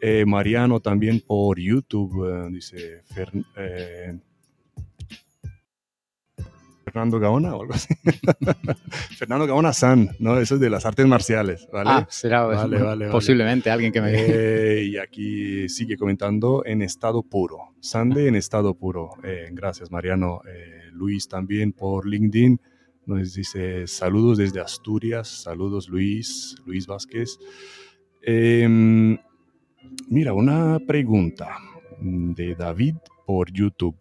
Eh, 0.00 0.24
Mariano 0.26 0.80
también 0.80 1.20
por 1.20 1.58
YouTube 1.58 2.28
eh, 2.28 2.48
dice 2.52 3.02
Fer- 3.04 3.46
eh, 3.56 4.18
Fernando 6.86 7.18
Gaona 7.18 7.56
o 7.56 7.62
algo 7.62 7.74
así. 7.74 7.92
Fernando 9.18 9.44
Gaona 9.44 9.72
San, 9.72 10.10
¿no? 10.20 10.38
Eso 10.38 10.54
es 10.54 10.60
de 10.60 10.70
las 10.70 10.86
artes 10.86 11.04
marciales, 11.04 11.66
¿vale? 11.72 11.90
Ah, 11.90 12.06
será 12.08 12.44
Vale, 12.44 12.80
vale, 12.80 13.10
posiblemente 13.10 13.70
alguien 13.70 13.90
que 13.90 14.00
me... 14.00 14.12
Eh, 14.14 14.84
y 14.84 14.96
aquí 14.96 15.68
sigue 15.68 15.96
comentando 15.96 16.62
en 16.64 16.82
estado 16.82 17.24
puro. 17.24 17.74
Sande 17.80 18.28
en 18.28 18.36
estado 18.36 18.74
puro. 18.74 19.10
Eh, 19.24 19.48
gracias, 19.50 19.90
Mariano. 19.90 20.42
Eh, 20.48 20.90
Luis 20.92 21.26
también 21.26 21.72
por 21.72 22.06
LinkedIn 22.06 22.60
nos 23.06 23.34
dice 23.34 23.88
saludos 23.88 24.38
desde 24.38 24.60
Asturias. 24.60 25.26
Saludos, 25.26 25.88
Luis. 25.88 26.54
Luis 26.66 26.86
Vázquez. 26.86 27.36
Em, 28.22 29.18
mira, 30.08 30.32
una 30.32 30.78
pregunta 30.78 31.58
de 32.00 32.54
David 32.54 32.94
por 33.26 33.52
YouTube. 33.52 33.96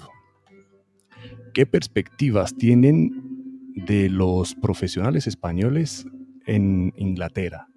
¿Qué 1.55 1.65
perspectivas 1.65 2.53
tienen 2.57 3.71
de 3.75 4.09
los 4.09 4.55
profesionales 4.55 5.25
españoles 5.25 6.05
en 6.45 6.93
Inglaterra? 6.97 7.69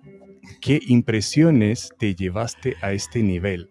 ¿Qué 0.60 0.80
impresiones 0.88 1.90
te 1.96 2.16
llevaste 2.16 2.74
a 2.82 2.92
este 2.92 3.22
nivel 3.22 3.70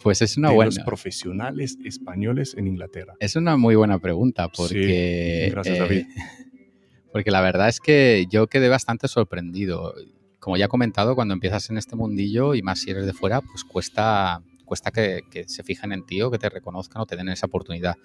Pues 0.00 0.22
es 0.22 0.36
una 0.36 0.50
de 0.50 0.54
buena... 0.54 0.68
los 0.68 0.78
profesionales 0.84 1.76
españoles 1.84 2.54
en 2.56 2.68
Inglaterra? 2.68 3.14
Es 3.18 3.34
una 3.34 3.56
muy 3.56 3.74
buena 3.74 3.98
pregunta 3.98 4.44
Sí, 4.44 4.52
porque... 4.54 5.48
gracias, 5.50 5.76
eh, 5.76 5.80
David. 5.80 6.06
Porque 7.12 7.32
la 7.32 7.40
verdad 7.40 7.68
es 7.68 7.80
que 7.80 8.26
yo 8.30 8.46
quedé 8.46 8.68
bastante 8.68 9.08
sorprendido. 9.08 9.92
Como 10.38 10.56
ya 10.56 10.66
he 10.66 10.68
comentado, 10.68 11.16
cuando 11.16 11.34
empiezas 11.34 11.68
en 11.68 11.78
este 11.78 11.96
mundillo 11.96 12.54
y 12.54 12.62
más 12.62 12.78
si 12.78 12.92
eres 12.92 13.06
de 13.06 13.12
fuera, 13.12 13.40
pues 13.40 13.64
cuesta, 13.64 14.40
cuesta 14.64 14.92
que, 14.92 15.22
que 15.32 15.48
se 15.48 15.64
fijen 15.64 15.90
en 15.90 16.06
ti 16.06 16.22
o 16.22 16.30
que 16.30 16.38
te 16.38 16.48
reconozcan 16.48 17.02
o 17.02 17.06
te 17.06 17.16
den 17.16 17.28
esa 17.30 17.46
oportunidad. 17.46 17.96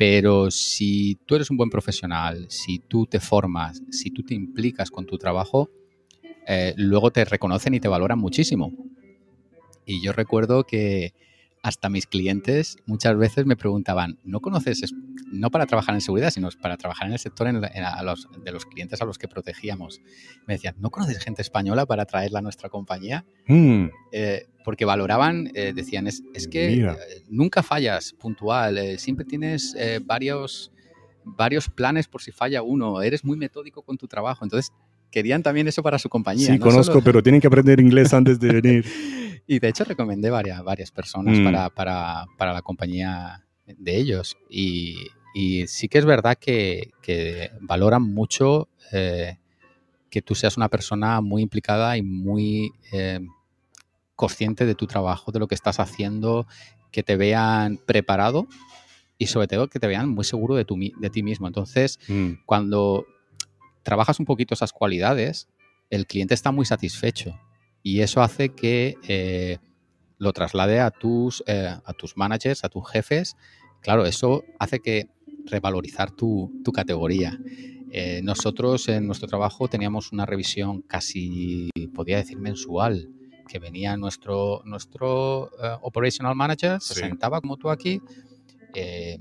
Pero 0.00 0.50
si 0.50 1.16
tú 1.26 1.34
eres 1.36 1.50
un 1.50 1.58
buen 1.58 1.68
profesional, 1.70 2.46
si 2.48 2.78
tú 2.80 3.06
te 3.06 3.20
formas, 3.20 3.84
si 3.90 4.10
tú 4.10 4.22
te 4.22 4.34
implicas 4.34 4.90
con 4.90 5.04
tu 5.06 5.18
trabajo, 5.18 5.70
eh, 6.46 6.74
luego 6.76 7.12
te 7.12 7.24
reconocen 7.24 7.74
y 7.74 7.80
te 7.80 7.88
valoran 7.88 8.18
muchísimo. 8.18 8.76
Y 9.84 10.00
yo 10.02 10.12
recuerdo 10.12 10.64
que 10.64 11.14
hasta 11.62 11.88
mis 11.90 12.06
clientes 12.06 12.78
muchas 12.86 13.16
veces 13.18 13.44
me 13.46 13.56
preguntaban, 13.56 14.18
¿no 14.24 14.40
conoces, 14.40 14.82
es- 14.82 14.94
no 15.30 15.50
para 15.50 15.66
trabajar 15.66 15.94
en 15.94 16.00
seguridad, 16.00 16.30
sino 16.30 16.48
para 16.60 16.76
trabajar 16.76 17.06
en 17.06 17.12
el 17.12 17.18
sector 17.18 17.46
en 17.48 17.56
en 17.56 17.84
a 17.84 18.02
los- 18.02 18.28
de 18.44 18.50
los 18.52 18.64
clientes 18.66 19.00
a 19.02 19.04
los 19.04 19.18
que 19.18 19.28
protegíamos? 19.28 20.00
Me 20.46 20.54
decían, 20.54 20.74
¿no 20.78 20.90
conoces 20.90 21.18
gente 21.18 21.42
española 21.42 21.84
para 21.86 22.06
traerla 22.06 22.38
a 22.38 22.42
nuestra 22.42 22.68
compañía? 22.68 23.24
Mm, 23.46 23.86
Eh, 24.12 24.46
porque 24.64 24.84
valoraban, 24.84 25.50
eh, 25.54 25.72
decían, 25.74 26.06
es, 26.06 26.22
es 26.34 26.46
que 26.48 26.74
eh, 26.92 27.22
nunca 27.28 27.62
fallas 27.62 28.12
puntual, 28.14 28.76
eh, 28.78 28.98
siempre 28.98 29.24
tienes 29.24 29.74
eh, 29.78 30.00
varios, 30.04 30.72
varios 31.24 31.68
planes 31.68 32.08
por 32.08 32.22
si 32.22 32.32
falla 32.32 32.62
uno, 32.62 33.02
eres 33.02 33.24
muy 33.24 33.36
metódico 33.36 33.82
con 33.82 33.96
tu 33.96 34.06
trabajo. 34.08 34.44
Entonces, 34.44 34.72
querían 35.10 35.42
también 35.42 35.68
eso 35.68 35.82
para 35.82 35.98
su 35.98 36.08
compañía. 36.08 36.46
sí, 36.52 36.58
no 36.58 36.64
conozco, 36.66 36.92
solo- 36.94 37.04
pero 37.04 37.22
tienen 37.22 37.40
que 37.40 37.46
aprender 37.46 37.80
inglés 37.80 38.12
antes 38.14 38.38
de 38.40 38.52
venir. 38.60 38.84
y 39.46 39.58
de 39.58 39.68
hecho 39.68 39.84
recomendé 39.84 40.30
varias, 40.30 40.62
varias 40.62 40.90
personas 40.90 41.38
Mm. 41.38 41.44
para, 41.44 41.70
para, 41.70 42.24
para 42.38 42.52
la 42.52 42.62
compañía 42.62 43.44
de 43.66 43.96
ellos. 43.96 44.36
Y, 44.48 44.96
y 45.34 45.66
sí 45.66 45.88
que 45.88 45.98
es 45.98 46.04
verdad 46.04 46.36
que, 46.38 46.90
que 47.02 47.50
valoran 47.60 48.02
mucho 48.02 48.68
eh, 48.92 49.36
que 50.10 50.22
tú 50.22 50.34
seas 50.34 50.56
una 50.56 50.68
persona 50.68 51.20
muy 51.20 51.42
implicada 51.42 51.96
y 51.96 52.02
muy 52.02 52.72
eh, 52.92 53.20
consciente 54.16 54.66
de 54.66 54.74
tu 54.74 54.86
trabajo, 54.86 55.32
de 55.32 55.38
lo 55.38 55.46
que 55.48 55.54
estás 55.54 55.80
haciendo, 55.80 56.46
que 56.90 57.02
te 57.02 57.16
vean 57.16 57.78
preparado 57.86 58.46
y 59.18 59.26
sobre 59.26 59.46
todo 59.48 59.68
que 59.68 59.78
te 59.78 59.86
vean 59.86 60.08
muy 60.08 60.24
seguro 60.24 60.54
de, 60.56 60.64
tu, 60.64 60.76
de 60.78 61.10
ti 61.10 61.22
mismo. 61.22 61.46
Entonces, 61.46 61.98
Mm, 62.08 62.32
cuando 62.44 63.06
trabajas 63.82 64.18
un 64.20 64.26
poquito 64.26 64.54
esas 64.54 64.72
cualidades, 64.72 65.48
el 65.90 66.06
cliente 66.06 66.34
está 66.34 66.52
muy 66.52 66.64
satisfecho 66.64 67.38
y 67.82 68.00
eso 68.00 68.22
hace 68.22 68.50
que 68.50 68.96
eh, 69.08 69.58
lo 70.18 70.32
traslade 70.32 70.80
a 70.80 70.90
tus, 70.90 71.42
eh, 71.46 71.74
a 71.84 71.92
tus 71.94 72.16
managers, 72.16 72.64
a 72.64 72.68
tus 72.68 72.88
jefes. 72.90 73.36
Claro, 73.80 74.04
eso 74.06 74.44
hace 74.58 74.80
que 74.80 75.08
revalorizar 75.46 76.10
tu, 76.10 76.52
tu 76.62 76.72
categoría. 76.72 77.40
Eh, 77.90 78.20
nosotros 78.22 78.88
en 78.88 79.06
nuestro 79.06 79.26
trabajo 79.26 79.66
teníamos 79.68 80.12
una 80.12 80.26
revisión 80.26 80.82
casi, 80.82 81.70
podría 81.94 82.18
decir, 82.18 82.38
mensual, 82.38 83.08
que 83.48 83.58
venía 83.58 83.96
nuestro, 83.96 84.62
nuestro 84.64 85.50
operational 85.82 86.36
manager, 86.36 86.80
se 86.80 86.94
sentaba 86.94 87.40
como 87.40 87.56
tú 87.56 87.68
aquí, 87.68 88.00
eh, 88.74 89.18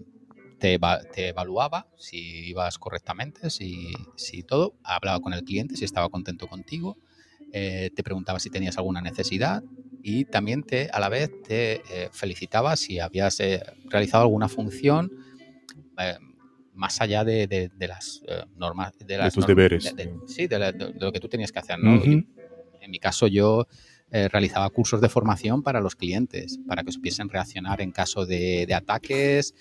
te, 0.60 0.74
eva- 0.74 1.02
te 1.14 1.30
evaluaba 1.30 1.88
si 1.98 2.50
ibas 2.50 2.78
correctamente, 2.78 3.50
si, 3.50 3.94
si 4.16 4.44
todo, 4.44 4.74
hablaba 4.84 5.20
con 5.20 5.34
el 5.34 5.44
cliente, 5.44 5.76
si 5.78 5.86
estaba 5.86 6.10
contento 6.10 6.48
contigo, 6.48 6.98
eh, 7.52 7.90
te 7.96 8.04
preguntaba 8.04 8.40
si 8.40 8.50
tenías 8.50 8.78
alguna 8.78 9.02
necesidad 9.02 9.64
y 10.04 10.26
también 10.26 10.64
te, 10.64 10.90
a 10.92 11.00
la 11.00 11.10
vez 11.10 11.30
te 11.44 11.82
eh, 12.04 12.10
felicitaba 12.12 12.76
si 12.76 13.00
habías 13.00 13.40
eh, 13.40 13.62
realizado 13.90 14.24
alguna 14.24 14.48
función 14.48 15.12
más 16.74 17.02
allá 17.02 17.24
de, 17.24 17.48
de- 17.48 17.70
de 17.76 17.88
las 17.88 18.22
normas, 18.56 18.94
de, 19.00 19.18
las 19.18 19.34
tus 19.34 19.46
deberes. 19.46 19.96
de- 19.96 20.06
de- 20.06 20.18
sí, 20.28 20.48
de, 20.48 20.60
la- 20.60 20.72
de- 20.72 20.94
de 20.94 21.00
lo 21.06 21.12
que 21.12 21.20
tú 21.20 21.28
tenías 21.28 21.52
que 21.52 21.60
hacer. 21.60 21.78
en 22.82 22.92
mi 22.92 23.00
caso, 23.00 23.28
yo 23.28 23.68
eh, 24.12 24.28
realizaba 24.28 24.70
cursos 24.70 25.02
de 25.02 25.10
formación 25.10 25.62
para 25.62 25.80
los 25.82 25.96
clientes, 25.96 26.60
para 26.68 26.84
que 26.84 26.92
supiesen 26.92 27.30
reaccionar 27.30 27.82
en 27.82 27.92
caso 27.92 28.26
de, 28.26 28.66
de 28.68 28.74
ataques. 28.74 29.54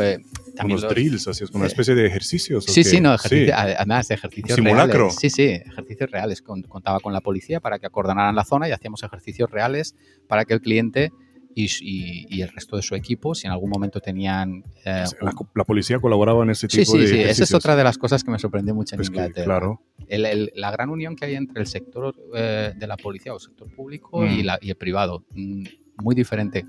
eh, 0.00 0.18
también 0.56 0.78
unos 0.78 0.82
lo- 0.82 0.88
drills, 0.90 1.26
así 1.28 1.44
es 1.44 1.50
como 1.50 1.62
una 1.62 1.68
especie 1.68 1.94
de 1.94 2.06
ejercicios. 2.06 2.68
¿o 2.68 2.72
Sí, 2.72 2.82
sí, 2.84 3.00
no, 3.00 3.14
ejercicio- 3.14 3.54
ade- 3.54 3.76
además 3.78 4.08
de 4.08 4.14
ejercicios 4.16 4.56
Simulacro. 4.56 4.92
reales. 4.98 5.16
Sí, 5.20 5.30
sí, 5.30 5.44
ejercicios 5.44 6.10
reales. 6.10 6.42
Con- 6.42 6.62
Contaba 6.62 7.00
con 7.00 7.12
la 7.12 7.20
policía 7.20 7.60
para 7.60 7.78
que 7.78 7.86
acordonaran 7.86 8.34
la 8.34 8.44
zona 8.44 8.68
y 8.68 8.72
hacíamos 8.72 9.02
ejercicios 9.04 9.50
reales 9.50 9.94
para 10.28 10.44
que 10.44 10.54
el 10.54 10.60
cliente 10.60 11.12
y, 11.54 12.40
el 12.40 12.48
resto 12.48 12.76
de 12.76 12.82
su 12.82 12.94
equipo, 12.94 13.34
si 13.34 13.46
en 13.46 13.52
algún 13.52 13.70
momento 13.70 14.00
tenían... 14.00 14.64
Eh, 14.84 15.04
la, 15.20 15.64
policía 15.64 15.98
colaboraba 15.98 16.42
en 16.42 16.50
ese 16.50 16.68
tipo 16.68 16.92
de 16.92 17.06
Sí, 17.06 17.06
sí, 17.06 17.14
sí, 17.14 17.20
esa 17.20 17.44
es 17.44 17.54
otra 17.54 17.76
de 17.76 17.84
las 17.84 17.98
cosas 17.98 18.24
que 18.24 18.30
me 18.30 18.38
sorprendió 18.38 18.74
mucho 18.74 18.94
en 18.94 18.98
pues 18.98 19.08
Inglaterra. 19.08 19.44
claro. 19.44 19.82
la 20.08 20.70
gran 20.70 20.90
unión 20.90 21.16
que 21.16 21.26
hay 21.26 21.34
entre 21.34 21.60
el 21.60 21.66
sector 21.66 22.14
eh, 22.34 22.72
de 22.76 22.86
la 22.86 22.96
policía 22.96 23.32
o 23.32 23.36
el 23.36 23.42
sector 23.42 23.72
público 23.74 24.24
y, 24.26 24.42
mm. 24.42 24.46
la, 24.46 24.58
y 24.60 24.70
el 24.70 24.76
privado, 24.76 25.24
mm, 25.30 25.64
muy 26.02 26.14
diferente 26.14 26.64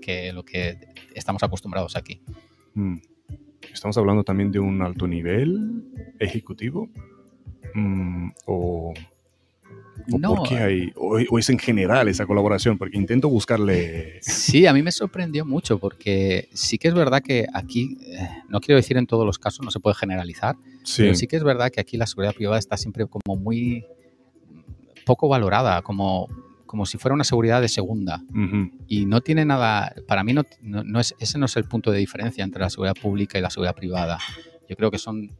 que 0.00 0.32
lo 0.32 0.44
que 0.44 0.78
estamos 1.14 1.42
acostumbrados 1.42 1.96
aquí. 1.96 2.20
Mm. 2.74 2.96
Estamos 3.72 3.98
hablando 3.98 4.24
también 4.24 4.50
de 4.50 4.58
un 4.58 4.82
alto 4.82 5.06
nivel 5.06 5.84
ejecutivo 6.18 6.88
¿O 8.46 8.94
no. 10.08 10.34
por 10.34 10.48
qué 10.48 10.56
hay? 10.56 10.92
O, 10.96 11.38
es 11.38 11.50
en 11.50 11.58
general 11.58 12.08
esa 12.08 12.26
colaboración? 12.26 12.78
Porque 12.78 12.96
intento 12.96 13.28
buscarle... 13.28 14.18
Sí, 14.22 14.66
a 14.66 14.72
mí 14.72 14.82
me 14.82 14.92
sorprendió 14.92 15.44
mucho 15.44 15.78
porque 15.78 16.48
sí 16.52 16.78
que 16.78 16.88
es 16.88 16.94
verdad 16.94 17.22
que 17.22 17.46
aquí, 17.52 17.98
eh, 18.06 18.28
no 18.48 18.60
quiero 18.60 18.76
decir 18.76 18.96
en 18.96 19.06
todos 19.06 19.26
los 19.26 19.38
casos, 19.38 19.64
no 19.64 19.70
se 19.70 19.80
puede 19.80 19.94
generalizar, 19.94 20.56
sí. 20.84 21.02
pero 21.02 21.14
sí 21.14 21.26
que 21.26 21.36
es 21.36 21.44
verdad 21.44 21.70
que 21.70 21.80
aquí 21.80 21.96
la 21.96 22.06
seguridad 22.06 22.34
privada 22.34 22.58
está 22.58 22.76
siempre 22.76 23.06
como 23.06 23.36
muy 23.36 23.84
poco 25.04 25.28
valorada, 25.28 25.82
como, 25.82 26.28
como 26.66 26.86
si 26.86 26.98
fuera 26.98 27.14
una 27.14 27.24
seguridad 27.24 27.60
de 27.60 27.68
segunda. 27.68 28.22
Y 28.86 29.06
no 29.06 29.20
tiene 29.20 29.44
nada, 29.44 29.94
para 30.06 30.22
mí 30.22 30.34
no, 30.34 30.44
no, 30.62 31.00
es, 31.00 31.14
ese 31.18 31.38
no 31.38 31.46
es 31.46 31.56
el 31.56 31.64
punto 31.64 31.90
de 31.90 31.98
diferencia 31.98 32.44
entre 32.44 32.60
la 32.60 32.70
seguridad 32.70 32.94
pública 32.94 33.38
y 33.38 33.40
la 33.40 33.50
seguridad 33.50 33.74
privada. 33.74 34.18
Yo 34.68 34.76
creo 34.76 34.90
que 34.90 34.98
son 34.98 35.30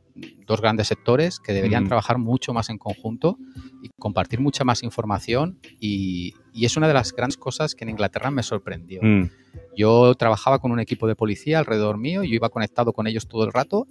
dos 0.47 0.61
grandes 0.61 0.89
sectores 0.89 1.39
que 1.39 1.53
deberían 1.53 1.87
trabajar 1.87 2.19
mucho 2.19 2.55
más 2.55 2.71
en 2.71 2.79
conjunto 2.79 3.39
y 3.83 3.91
compartir 3.99 4.41
mucha 4.41 4.65
más 4.65 4.83
información 4.83 5.59
y, 5.81 6.35
es 6.55 6.77
una 6.77 6.89
de 6.89 6.95
las 6.95 7.13
grandes 7.13 7.37
cosas 7.37 7.75
que 7.75 7.85
en 7.85 7.91
Inglaterra 7.91 8.31
me 8.33 8.43
sorprendió. 8.43 9.01
Mm. 9.03 9.31
Yo 9.77 10.15
trabajaba 10.15 10.59
con 10.59 10.73
un 10.73 10.81
equipo 10.81 11.07
de 11.07 11.15
policía 11.15 11.61
alrededor 11.61 11.99
mío, 11.99 12.25
yo 12.25 12.35
iba 12.35 12.49
conectado 12.49 12.93
con 12.93 13.07
ellos 13.07 13.29
todo 13.29 13.45
el 13.45 13.53
rato 13.53 13.87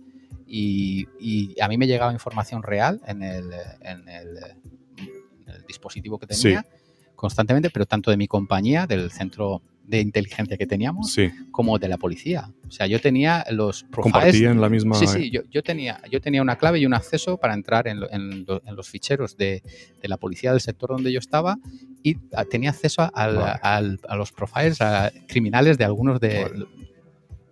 y, 0.45 1.07
a 1.61 1.67
mí 1.67 1.77
me 1.77 1.87
llegaba 1.87 2.11
información 2.11 2.63
real 2.63 2.99
en 3.05 3.23
el, 3.23 3.51
dispositivo 5.67 6.17
que 6.17 6.27
tenía 6.27 6.65
constantemente, 7.15 7.69
pero 7.69 7.85
tanto 7.85 8.09
de 8.09 8.17
mi 8.17 8.27
compañía, 8.27 8.87
del 8.87 9.11
centro 9.11 9.61
de 9.87 10.01
inteligencia 10.01 10.57
que 10.57 10.67
teníamos 10.67 11.15
como 11.51 11.79
de 11.79 11.87
la 11.87 11.97
policía. 11.97 12.51
O 12.67 12.71
sea, 12.71 12.87
yo 12.87 12.99
tenía 12.99 13.45
los 13.49 13.83
profiles. 13.83 14.13
Compartían 14.13 14.61
la 14.61 14.69
misma. 14.69 14.95
Sí, 14.95 15.07
sí, 15.07 15.31
yo, 15.31 15.63
tenía, 15.63 16.01
yo 16.11 16.19
tenía 16.19 16.41
una 16.41 16.57
clave 16.57 16.79
y 16.79 16.85
un 16.85 16.93
acceso 16.93 17.37
para 17.37 17.53
entrar 17.53 17.87
en, 17.87 17.99
los 18.45 18.89
ficheros 18.89 19.37
de, 19.37 19.63
la 20.03 20.17
policía 20.17 20.51
del 20.51 20.59
sector 20.59 20.89
donde 20.89 21.11
yo 21.11 21.19
estaba 21.19 21.57
y 22.03 22.15
tenía 22.49 22.71
acceso 22.71 23.09
a, 23.13 23.81
los 24.15 24.31
profiles 24.33 24.81
a 24.81 25.11
criminales 25.27 25.77
de 25.77 25.85
algunos 25.85 26.19
de. 26.19 26.65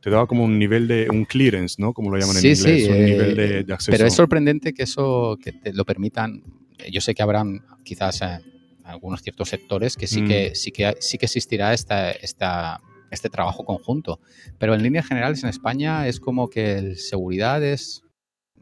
Te 0.02 0.10
daba 0.12 0.28
como 0.28 0.44
un 0.44 0.60
nivel 0.60 0.88
de 0.88 1.10
un 1.10 1.26
clearance, 1.26 1.78
¿no? 1.80 1.94
Como 1.94 2.12
lo 2.12 2.18
llaman 2.20 2.38
en 2.38 2.46
inglés, 2.46 2.88
un 2.88 2.96
eh, 2.96 3.06
nivel 3.06 3.66
de, 3.66 3.74
acceso. 3.74 3.92
Pero 3.92 4.06
es 4.06 4.14
sorprendente 4.14 4.74
que 4.74 4.84
eso 4.84 5.40
que 5.42 5.54
te 5.54 5.74
lo 5.74 5.84
permitan. 5.84 6.44
Yo 6.92 7.02
sé 7.02 7.16
que 7.16 7.24
habrán 7.24 7.66
quizás 7.84 8.22
eh, 8.22 8.40
algunos 8.86 9.22
ciertos 9.22 9.50
sectores 9.50 9.96
que 9.96 10.08
sí 10.08 10.24
que, 10.26 10.52
mm. 10.52 10.56
sí 10.56 10.72
que, 10.72 10.96
sí 11.00 11.18
que 11.18 11.26
existirá 11.26 11.74
esta, 11.74 12.12
esta, 12.12 12.82
este 13.12 13.30
trabajo 13.30 13.66
conjunto. 13.66 14.20
Pero 14.58 14.76
en 14.76 14.84
líneas 14.84 15.08
generales 15.08 15.44
en 15.44 15.50
España 15.50 16.08
es 16.08 16.20
como 16.20 16.50
que 16.50 16.78
el 16.78 16.98
seguridad 16.98 17.64
es 17.64 18.04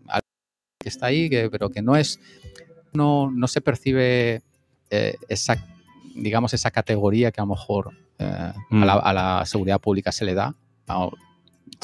algo 0.08 0.28
que 0.80 0.90
está 0.90 1.08
ahí, 1.08 1.30
pero 1.52 1.70
que 1.70 1.82
no 1.82 1.96
es, 1.96 2.20
no, 2.94 3.30
no 3.32 3.48
se 3.48 3.62
percibe 3.62 4.42
eh, 4.90 5.16
esa, 5.28 5.58
digamos, 6.16 6.54
esa 6.54 6.72
categoría 6.72 7.32
que 7.32 7.42
a 7.42 7.46
lo 7.46 7.50
mejor 7.50 7.92
eh, 8.20 8.54
mm. 8.70 8.84
a, 8.84 9.14
la, 9.14 9.44
seguridad 9.46 9.80
pública 9.80 10.12
se 10.12 10.26
le 10.26 10.34
da. 10.34 10.56
Por 10.86 11.18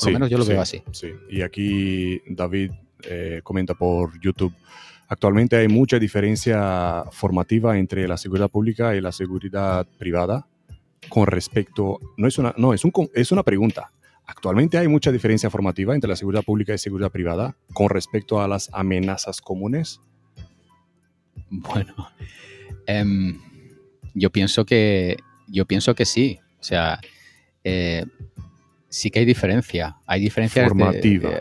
lo 0.05 0.11
menos 0.11 0.29
yo 0.29 0.37
lo 0.37 0.45
veo 0.45 0.61
así. 0.61 0.81
Sí, 0.91 1.11
y 1.29 1.41
aquí 1.41 2.21
David 2.27 2.71
eh, 3.03 3.41
comenta 3.43 3.73
por 3.73 4.19
YouTube. 4.21 4.53
Actualmente 5.09 5.57
hay 5.57 5.67
mucha 5.67 5.97
diferencia 5.97 7.03
formativa 7.11 7.77
entre 7.77 8.07
la 8.07 8.15
seguridad 8.15 8.49
pública 8.49 8.95
y 8.95 9.01
la 9.01 9.11
seguridad 9.11 9.87
privada 9.97 10.47
con 11.09 11.25
respecto, 11.25 11.99
no 12.17 12.27
es 12.27 12.37
una, 12.37 12.53
no, 12.57 12.73
es, 12.73 12.85
un, 12.85 12.91
es 13.15 13.31
una 13.31 13.43
pregunta. 13.43 13.91
Actualmente 14.25 14.77
hay 14.77 14.87
mucha 14.87 15.11
diferencia 15.11 15.49
formativa 15.49 15.95
entre 15.95 16.07
la 16.07 16.15
seguridad 16.15 16.43
pública 16.43 16.75
y 16.75 16.77
seguridad 16.77 17.11
privada 17.11 17.57
con 17.73 17.89
respecto 17.89 18.39
a 18.39 18.47
las 18.47 18.69
amenazas 18.71 19.41
comunes. 19.41 19.99
Bueno, 21.49 21.95
em, 22.85 23.39
yo 24.13 24.29
pienso 24.29 24.65
que 24.65 25.17
yo 25.47 25.65
pienso 25.65 25.95
que 25.95 26.05
sí. 26.05 26.39
O 26.59 26.63
sea, 26.63 26.99
eh, 27.63 28.05
sí 28.89 29.09
que 29.09 29.19
hay 29.19 29.25
diferencia. 29.25 29.97
Hay 30.05 30.21
diferencia 30.21 30.63
formativa. 30.67 31.31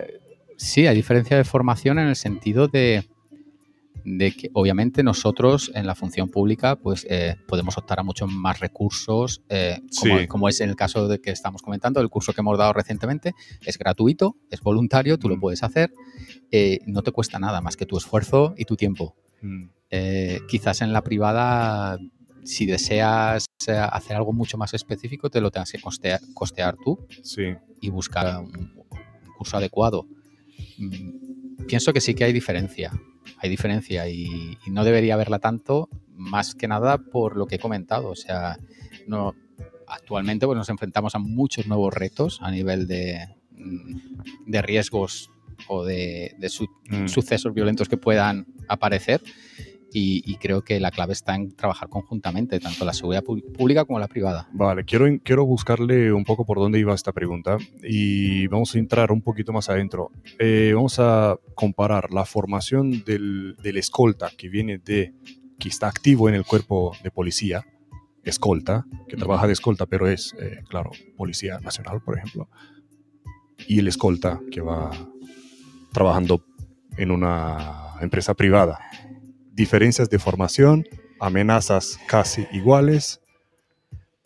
sí, 0.56 0.86
hay 0.86 0.96
diferencia 0.96 1.36
de 1.36 1.44
formación 1.44 1.98
en 1.98 2.08
el 2.08 2.16
sentido 2.16 2.68
de 2.68 3.06
de 4.16 4.32
que 4.32 4.50
obviamente 4.54 5.02
nosotros 5.02 5.70
en 5.74 5.86
la 5.86 5.94
función 5.94 6.30
pública 6.30 6.76
pues 6.76 7.06
eh, 7.10 7.36
podemos 7.46 7.76
optar 7.76 8.00
a 8.00 8.02
muchos 8.02 8.30
más 8.30 8.60
recursos, 8.60 9.42
eh, 9.48 9.80
como, 10.28 10.48
es 10.48 10.60
en 10.60 10.70
el 10.70 10.76
caso 10.76 11.08
de 11.08 11.20
que 11.20 11.30
estamos 11.30 11.62
comentando, 11.62 12.00
el 12.00 12.08
curso 12.08 12.32
que 12.32 12.40
hemos 12.40 12.56
dado 12.56 12.72
recientemente 12.72 13.34
es 13.64 13.76
gratuito, 13.76 14.36
es 14.50 14.60
voluntario, 14.60 15.18
tú 15.18 15.28
lo 15.28 15.36
mm. 15.36 15.40
puedes 15.40 15.62
hacer, 15.62 15.92
eh, 16.50 16.78
no 16.86 17.02
te 17.02 17.12
cuesta 17.12 17.38
nada 17.38 17.60
más 17.60 17.76
que 17.76 17.86
tu 17.86 17.96
esfuerzo 17.98 18.54
y 18.56 18.64
tu 18.64 18.76
tiempo. 18.76 19.16
Mm. 19.40 19.68
quizás 20.48 20.80
en 20.80 20.92
la 20.92 21.02
privada, 21.02 21.98
si 22.44 22.66
deseas 22.66 23.46
hacer 23.68 24.16
algo 24.16 24.32
mucho 24.32 24.58
más 24.58 24.74
específico, 24.74 25.30
te 25.30 25.40
lo 25.40 25.50
tengas 25.50 25.70
que 25.70 25.80
costear, 26.34 26.76
tú 26.82 27.06
y 27.80 27.90
buscar 27.90 28.40
un 28.40 28.72
curso 29.36 29.56
adecuado. 29.56 30.06
Mm, 30.78 31.27
pienso 31.68 31.92
que 31.92 32.00
sí 32.00 32.14
que 32.14 32.24
hay 32.24 32.32
diferencia 32.32 32.92
hay 33.40 33.50
diferencia 33.50 34.08
y, 34.08 34.58
no 34.66 34.84
debería 34.84 35.14
haberla 35.14 35.38
tanto, 35.38 35.88
más 36.14 36.54
que 36.54 36.68
nada 36.68 36.98
por 36.98 37.36
lo 37.36 37.46
que 37.46 37.56
he 37.56 37.58
comentado. 37.58 38.08
O 38.08 38.16
sea, 38.16 38.58
no, 39.06 39.34
actualmente 39.86 40.46
pues, 40.46 40.56
nos 40.56 40.68
enfrentamos 40.68 41.14
a 41.14 41.18
muchos 41.18 41.66
nuevos 41.66 41.94
retos 41.94 42.40
a 42.42 42.50
nivel 42.50 42.86
de, 42.86 43.26
mm, 43.52 44.52
riesgos 44.62 45.30
o 45.68 45.84
de, 45.84 46.34
mm. 46.90 47.06
sucesos 47.06 47.54
violentos 47.54 47.88
que 47.88 47.96
puedan 47.96 48.46
aparecer 48.68 49.22
y, 49.92 50.36
creo 50.36 50.62
que 50.62 50.80
la 50.80 50.90
clave 50.90 51.12
está 51.12 51.34
en 51.34 51.50
trabajar 51.52 51.88
conjuntamente, 51.88 52.60
tanto 52.60 52.84
la 52.84 52.92
seguridad 52.92 53.24
pública 53.24 53.84
como 53.84 53.98
la 53.98 54.08
privada. 54.08 54.48
Vale, 54.52 54.84
quiero, 54.84 55.06
quiero 55.22 55.46
buscarle 55.46 56.12
un 56.12 56.24
poco 56.24 56.44
por 56.44 56.58
dónde 56.58 56.78
iba 56.78 56.94
esta 56.94 57.12
pregunta 57.12 57.56
y 57.82 58.46
vamos 58.48 58.74
a 58.74 58.78
entrar 58.78 59.12
un 59.12 59.22
poquito 59.22 59.52
más 59.52 59.68
adentro. 59.68 60.10
Eh, 60.38 60.72
vamos 60.74 60.98
a 60.98 61.36
comparar 61.54 62.12
la 62.12 62.24
formación 62.24 63.02
del, 63.04 63.56
del, 63.62 63.76
escolta 63.78 64.30
que 64.36 64.48
viene 64.48 64.78
de, 64.78 65.14
que 65.58 65.68
está 65.68 65.88
activo 65.88 66.28
en 66.28 66.34
el 66.34 66.44
cuerpo 66.44 66.94
de 67.02 67.10
policía, 67.10 67.64
escolta, 68.24 68.84
que 69.08 69.16
trabaja 69.16 69.46
de 69.46 69.54
escolta, 69.54 69.86
pero 69.86 70.06
es, 70.06 70.34
eh, 70.38 70.62
claro, 70.68 70.90
policía 71.16 71.60
nacional, 71.60 72.02
por 72.02 72.18
ejemplo, 72.18 72.48
y 73.66 73.78
el 73.78 73.88
escolta 73.88 74.40
que 74.50 74.60
va 74.60 74.90
trabajando 75.92 76.44
en 76.96 77.10
una 77.10 77.94
empresa 78.00 78.34
privada 78.34 78.78
diferencias 79.58 80.08
de 80.08 80.20
formación, 80.20 80.86
amenazas 81.18 81.98
casi 82.06 82.46
iguales. 82.52 83.20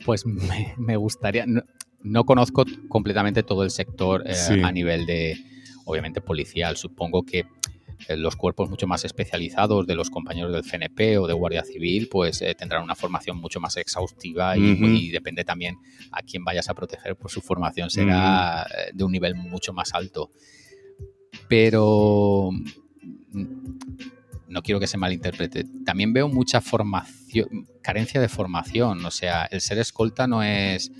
Pues 0.04 0.26
me, 0.26 0.96
gustaría, 0.96 1.46
no, 2.02 2.24
conozco 2.24 2.64
completamente 2.88 3.42
todo 3.42 3.64
el 3.64 3.70
sector 3.70 4.24
eh, 4.26 4.62
a 4.62 4.70
nivel 4.70 5.06
de, 5.06 5.38
obviamente, 5.86 6.20
policial. 6.20 6.76
Supongo 6.76 7.22
que 7.22 7.46
eh, 8.08 8.16
los 8.16 8.36
cuerpos 8.36 8.68
mucho 8.68 8.86
más 8.86 9.06
especializados 9.06 9.86
de 9.86 9.94
los 9.94 10.10
compañeros 10.10 10.52
del 10.52 10.64
CNP 10.64 11.16
o 11.16 11.26
de 11.26 11.32
Guardia 11.32 11.64
Civil, 11.64 12.08
pues 12.10 12.42
eh, 12.42 12.54
tendrán 12.54 12.82
una 12.82 12.94
formación 12.94 13.38
mucho 13.38 13.58
más 13.58 13.78
exhaustiva 13.78 14.58
y, 14.58 15.10
depende 15.10 15.44
también 15.44 15.78
a 16.10 16.20
quién 16.20 16.44
vayas 16.44 16.68
a 16.68 16.74
proteger, 16.74 17.16
pues 17.16 17.32
su 17.32 17.40
formación 17.40 17.88
será 17.88 18.66
de 18.92 19.02
un 19.02 19.12
nivel 19.12 19.34
mucho 19.34 19.72
más 19.72 19.94
alto. 19.94 20.30
Pero 21.48 22.50
no 24.52 24.62
quiero 24.62 24.78
que 24.78 24.86
se 24.86 24.98
malinterprete, 24.98 25.64
también 25.84 26.12
veo 26.12 26.28
mucha 26.28 26.60
formación, 26.60 27.66
carencia 27.82 28.20
de 28.20 28.28
formación. 28.28 29.04
O 29.04 29.10
sea, 29.10 29.46
el 29.46 29.60
ser 29.60 29.78
escolta 29.78 30.26
no 30.26 30.42
es, 30.42 30.92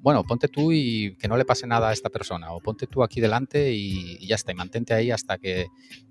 bueno, 0.00 0.24
ponte 0.24 0.48
tú 0.48 0.72
y 0.72 1.16
que 1.16 1.26
no 1.26 1.36
le 1.36 1.44
pase 1.44 1.66
nada 1.66 1.88
a 1.88 1.92
esta 1.92 2.08
persona, 2.08 2.52
o 2.52 2.60
ponte 2.60 2.86
tú 2.86 3.02
aquí 3.02 3.20
delante 3.20 3.72
y, 3.72 4.24
ya 4.26 4.36
está, 4.36 4.52
y 4.52 4.54
mantente 4.54 4.94
ahí 4.94 5.10
hasta 5.10 5.38
que... 5.38 5.66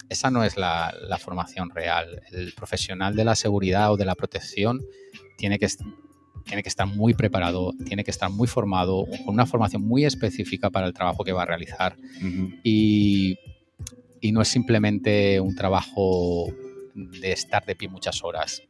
Esa 0.09 0.31
no 0.31 0.43
es 0.43 0.57
la, 0.57 0.91
formación 1.19 1.69
real. 1.69 2.23
El 2.31 2.51
profesional 2.53 3.15
de 3.15 3.23
la 3.23 3.35
seguridad 3.35 3.93
o 3.93 3.97
de 3.97 4.05
la 4.05 4.15
protección 4.15 4.81
tiene 5.37 5.59
que, 5.59 5.67
tiene 6.45 6.63
que 6.63 6.69
estar 6.69 6.87
muy 6.87 7.13
preparado, 7.13 7.73
tiene 7.85 8.03
que 8.03 8.09
estar 8.09 8.31
muy 8.31 8.47
formado, 8.47 9.05
con 9.23 9.35
una 9.35 9.45
formación 9.45 9.83
muy 9.83 10.05
específica 10.05 10.71
para 10.71 10.87
el 10.87 10.93
trabajo 10.93 11.23
que 11.23 11.31
va 11.31 11.43
a 11.43 11.45
realizar. 11.45 11.95
y, 12.63 13.37
y 14.19 14.31
no 14.31 14.41
es 14.41 14.47
simplemente 14.47 15.39
un 15.39 15.55
trabajo 15.55 16.51
de 16.95 17.31
estar 17.31 17.65
de 17.65 17.75
pie 17.75 17.87
muchas 17.89 18.23
horas. 18.23 18.61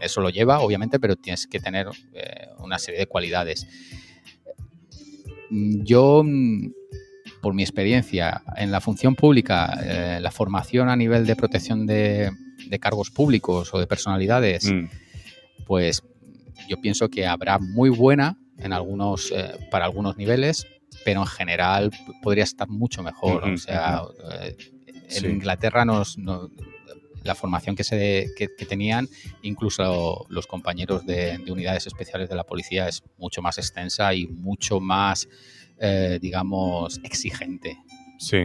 Eso 0.00 0.20
lo 0.20 0.30
lleva, 0.30 0.60
obviamente, 0.60 0.98
pero 1.00 1.16
tienes 1.16 1.46
que 1.46 1.60
tener 1.60 1.88
eh, 2.14 2.48
una 2.58 2.78
serie 2.78 3.00
de 3.00 3.06
cualidades. 3.06 3.66
yo, 5.50 6.22
mm, 6.24 6.72
por 7.40 7.54
mi 7.54 7.62
experiencia 7.62 8.42
en 8.56 8.70
la 8.70 8.80
función 8.80 9.14
pública, 9.14 9.78
eh, 9.82 10.18
la 10.20 10.30
formación 10.30 10.88
a 10.88 10.96
nivel 10.96 11.26
de 11.26 11.36
protección 11.36 11.86
de, 11.86 12.30
de 12.68 12.78
cargos 12.78 13.10
públicos 13.10 13.72
o 13.72 13.78
de 13.78 13.86
personalidades, 13.86 14.70
Mm, 14.70 14.86
pues 15.66 16.02
yo 16.68 16.80
pienso 16.80 17.08
que 17.08 17.26
habrá 17.26 17.58
muy 17.58 17.90
buena 17.90 18.36
en 18.58 18.72
algunos, 18.72 19.30
eh, 19.34 19.52
para 19.70 19.84
algunos 19.84 20.16
niveles, 20.16 20.66
pero 21.04 21.20
en 21.20 21.26
general 21.26 21.90
podría 22.22 22.44
estar 22.44 22.68
mucho 22.68 23.02
mejor. 23.02 23.44
O 23.44 23.56
sea, 23.56 24.02
en 24.30 25.08
Sí. 25.10 25.26
Inglaterra 25.26 25.84
nos, 25.84 26.18
no- 26.18 26.50
la 27.24 27.34
formación 27.34 27.76
que, 27.76 27.84
se, 27.84 28.30
que, 28.36 28.48
que 28.56 28.66
tenían, 28.66 29.08
incluso 29.42 30.26
los 30.28 30.46
compañeros 30.46 31.04
de, 31.06 31.38
de 31.38 31.52
unidades 31.52 31.86
especiales 31.86 32.28
de 32.28 32.34
la 32.36 32.44
policía, 32.44 32.88
es 32.88 33.02
mucho 33.18 33.42
más 33.42 33.58
extensa 33.58 34.14
y 34.14 34.26
mucho 34.26 34.80
más, 34.80 35.28
eh, 35.78 36.18
digamos, 36.20 37.00
exigente. 37.02 37.76
sí, 38.18 38.38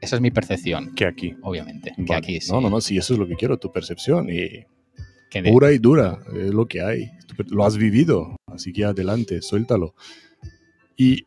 Esa 0.00 0.16
es 0.16 0.22
mi 0.22 0.30
percepción, 0.30 0.94
que 0.94 1.04
aquí. 1.04 1.34
obviamente. 1.42 1.94
Que 2.06 2.14
aquí 2.14 2.40
sí. 2.40 2.50
No, 2.50 2.60
no, 2.60 2.70
no, 2.70 2.80
sí, 2.80 2.96
eso 2.96 3.12
es 3.14 3.18
lo 3.18 3.26
que 3.26 3.36
quiero, 3.36 3.58
tu 3.58 3.70
percepción. 3.70 4.28
Y 4.30 4.64
pura 5.50 5.70
y 5.72 5.78
dura, 5.78 6.18
es 6.34 6.52
lo 6.54 6.66
que 6.66 6.80
hay. 6.82 7.10
Lo 7.48 7.64
has 7.64 7.76
vivido, 7.76 8.36
así 8.46 8.72
que 8.72 8.84
adelante, 8.84 9.42
suéltalo. 9.42 9.94
Y 10.96 11.26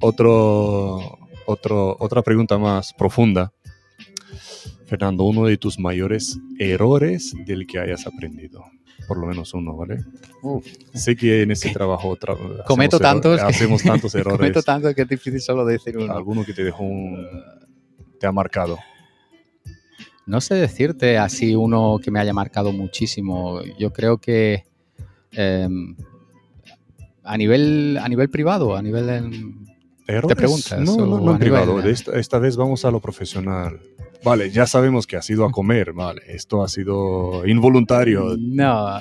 otro, 0.00 1.18
otro, 1.46 1.96
otra 2.00 2.22
pregunta 2.22 2.58
más 2.58 2.92
profunda. 2.94 3.52
Fernando, 4.90 5.24
uno 5.24 5.46
de 5.46 5.56
tus 5.56 5.78
mayores 5.78 6.38
errores 6.58 7.32
del 7.46 7.66
que 7.66 7.78
hayas 7.78 8.06
aprendido. 8.06 8.64
Por 9.08 9.18
lo 9.18 9.26
menos 9.26 9.54
uno, 9.54 9.76
¿vale? 9.76 10.04
Sé 10.94 11.16
que 11.16 11.42
en 11.42 11.50
este 11.52 11.70
trabajo 11.70 12.16
tra- 12.16 12.36
Cometo 12.66 12.96
hacemos 12.96 13.00
error- 13.00 13.00
tantos 13.00 13.40
que- 13.40 13.46
hacemos 13.46 13.82
tantos 13.82 14.14
errores. 14.16 14.38
Cometo 14.38 14.62
tanto 14.62 14.94
que 14.94 15.02
es 15.02 15.08
difícil 15.08 15.40
solo 15.40 15.64
decir 15.64 15.96
uno. 15.96 16.12
Alguno 16.12 16.44
que 16.44 16.52
te 16.52 16.62
dejó 16.64 16.82
un, 16.84 17.24
te 18.18 18.26
ha 18.26 18.32
marcado. 18.32 18.78
No 20.26 20.40
sé 20.40 20.54
decirte 20.56 21.18
así 21.18 21.54
uno 21.56 21.98
que 22.02 22.10
me 22.10 22.20
haya 22.20 22.32
marcado 22.32 22.72
muchísimo. 22.72 23.62
Yo 23.78 23.92
creo 23.92 24.18
que 24.18 24.64
em, 25.32 25.96
a 27.24 27.36
nivel 27.36 27.98
a 28.00 28.08
nivel 28.08 28.28
privado, 28.28 28.76
a 28.76 28.82
nivel 28.82 29.08
em, 29.08 29.64
¿Errores? 30.06 30.36
preguntas 30.36 30.80
No, 30.80 30.96
no, 31.06 31.20
no 31.20 31.32
en 31.32 31.38
privado. 31.38 31.76
nivel- 31.78 31.92
esta, 31.92 32.18
esta 32.18 32.38
vez 32.38 32.56
vamos 32.56 32.84
a 32.84 32.90
lo 32.90 33.00
profesional. 33.00 33.80
Vale, 34.22 34.50
ya 34.50 34.66
sabemos 34.66 35.06
que 35.06 35.16
has 35.16 35.28
ido 35.30 35.44
a 35.46 35.50
comer, 35.50 35.92
vale. 35.92 36.22
Esto 36.26 36.62
ha 36.62 36.68
sido 36.68 37.46
involuntario. 37.46 38.36
no, 38.38 38.98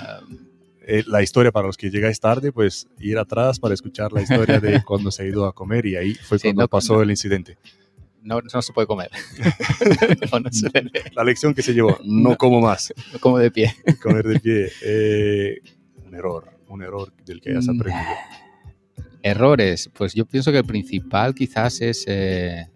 Eh, 0.92 1.04
la 1.06 1.22
historia 1.22 1.52
para 1.52 1.68
los 1.68 1.78
que 1.78 1.92
llegáis 1.92 2.20
tarde, 2.20 2.52
pues 2.52 2.88
ir 3.00 3.20
atrás 3.20 3.60
para 3.60 3.76
escuchar 3.76 4.12
la 4.12 4.22
historia 4.24 4.60
de 4.60 4.82
cuando 4.86 5.12
se 5.12 5.22
ha 5.22 5.26
ido 5.28 5.46
a 5.46 5.54
comer 5.54 5.86
y 5.86 5.96
ahí 5.96 6.16
fue 6.16 6.40
Sí, 6.40 6.48
cuando 6.48 6.64
no- 6.64 6.68
pasó 6.68 6.96
no. 6.96 7.02
el 7.04 7.12
incidente. 7.12 7.58
no, 8.24 8.42
no 8.42 8.62
se 8.62 8.74
puede 8.74 8.88
comer. 8.88 9.12
no, 10.44 10.52
se. 10.52 10.70
La 11.14 11.24
lección 11.24 11.54
que 11.54 11.62
se 11.62 11.74
llevó, 11.74 11.98
no 12.04 12.36
como 12.38 12.60
más, 12.60 12.92
No 13.14 13.20
como 13.20 13.38
de 13.38 13.52
pie. 13.52 13.72
comer 14.02 14.26
de 14.26 14.40
pie. 14.40 14.72
Eh, 14.84 15.58
un 16.08 16.16
error, 16.16 16.50
un 16.70 16.82
error 16.82 17.14
del 17.26 17.40
que 17.40 17.52
hayas 17.52 17.68
Mm. 17.68 17.80
aprendido. 17.80 18.10
Errores, 19.22 19.90
pues 19.94 20.14
yo 20.16 20.26
pienso 20.26 20.52
que 20.52 20.60
el 20.60 20.66
principal 20.66 21.36
quizás 21.36 21.82
es, 21.82 22.06
eh, 22.08 22.68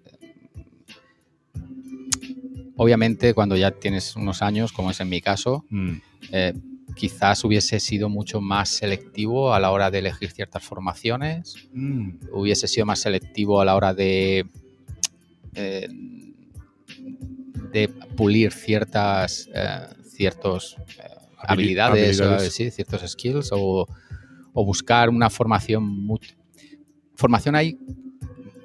obviamente 2.84 3.34
cuando 3.34 3.56
ya 3.56 3.72
tienes 3.72 4.16
unos 4.18 4.42
años, 4.42 4.74
como 4.74 4.92
es 4.92 5.00
en 5.00 5.10
mi 5.10 5.22
caso, 5.22 5.66
Mm, 5.70 5.94
eh, 6.32 6.54
quizás 6.96 7.44
hubiese 7.46 7.80
sido 7.80 8.10
mucho 8.10 8.42
más 8.42 8.70
selectivo 8.70 9.54
a 9.54 9.60
la 9.60 9.72
hora 9.72 9.90
de 9.90 10.00
elegir 10.00 10.32
ciertas 10.32 10.64
formaciones, 10.64 11.56
mm, 11.74 12.10
hubiese 12.34 12.68
sido 12.68 12.86
más 12.86 13.00
selectivo 13.00 13.62
a 13.62 13.66
la 13.66 13.76
hora 13.76 13.94
de, 13.94 14.46
eh, 15.56 15.88
de 17.72 17.88
pulir 17.88 18.52
ciertas, 18.52 19.50
eh, 19.54 19.88
ciertos, 20.10 20.78
eh, 21.00 21.04
habilidades, 21.38 22.20
o, 22.20 22.40
sí, 22.40 22.70
ciertos 22.70 23.10
skills 23.10 23.50
o, 23.54 23.88
o 24.54 24.66
buscar 24.66 25.10
una 25.10 25.30
formación. 25.30 26.06
formación 27.16 27.56
hay, 27.56 27.78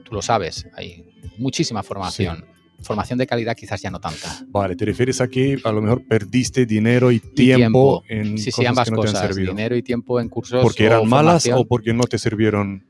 tú 0.05 0.13
lo 0.13 0.23
sabes, 0.23 0.67
hay 0.75 1.05
muchísima 1.39 1.83
formación. 1.83 2.58
Formación 2.81 3.19
de 3.19 3.27
calidad 3.27 3.57
quizás 3.57 3.83
ya 3.83 3.91
no 3.91 4.01
tanta. 4.01 4.45
Vale, 4.49 4.77
te 4.77 4.85
refieres 4.85 5.21
a 5.21 5.29
que 5.29 5.59
a 5.65 5.73
lo 5.73 5.83
mejor 5.83 6.07
perdiste 6.07 6.65
dinero 6.65 7.11
y 7.11 7.19
tiempo, 7.19 8.03
tiempo. 8.07 8.31
en 8.31 8.39
Sí, 8.39 8.45
sí, 8.45 8.51
cosas 8.53 8.69
ambas 8.71 8.85
que 8.85 8.91
no 8.95 9.01
te 9.03 9.09
han 9.09 9.15
cosas. 9.15 9.27
servido. 9.29 9.53
Dinero 9.53 9.77
y 9.77 9.83
tiempo 9.83 10.21
en 10.21 10.29
cursos. 10.29 10.63
¿Porque 10.63 10.85
o 10.85 10.87
eran 10.87 11.09
malas 11.09 11.49
o 11.53 11.65
porque 11.67 11.93
no 11.93 12.05
te 12.05 12.19
sirvieron? 12.19 12.85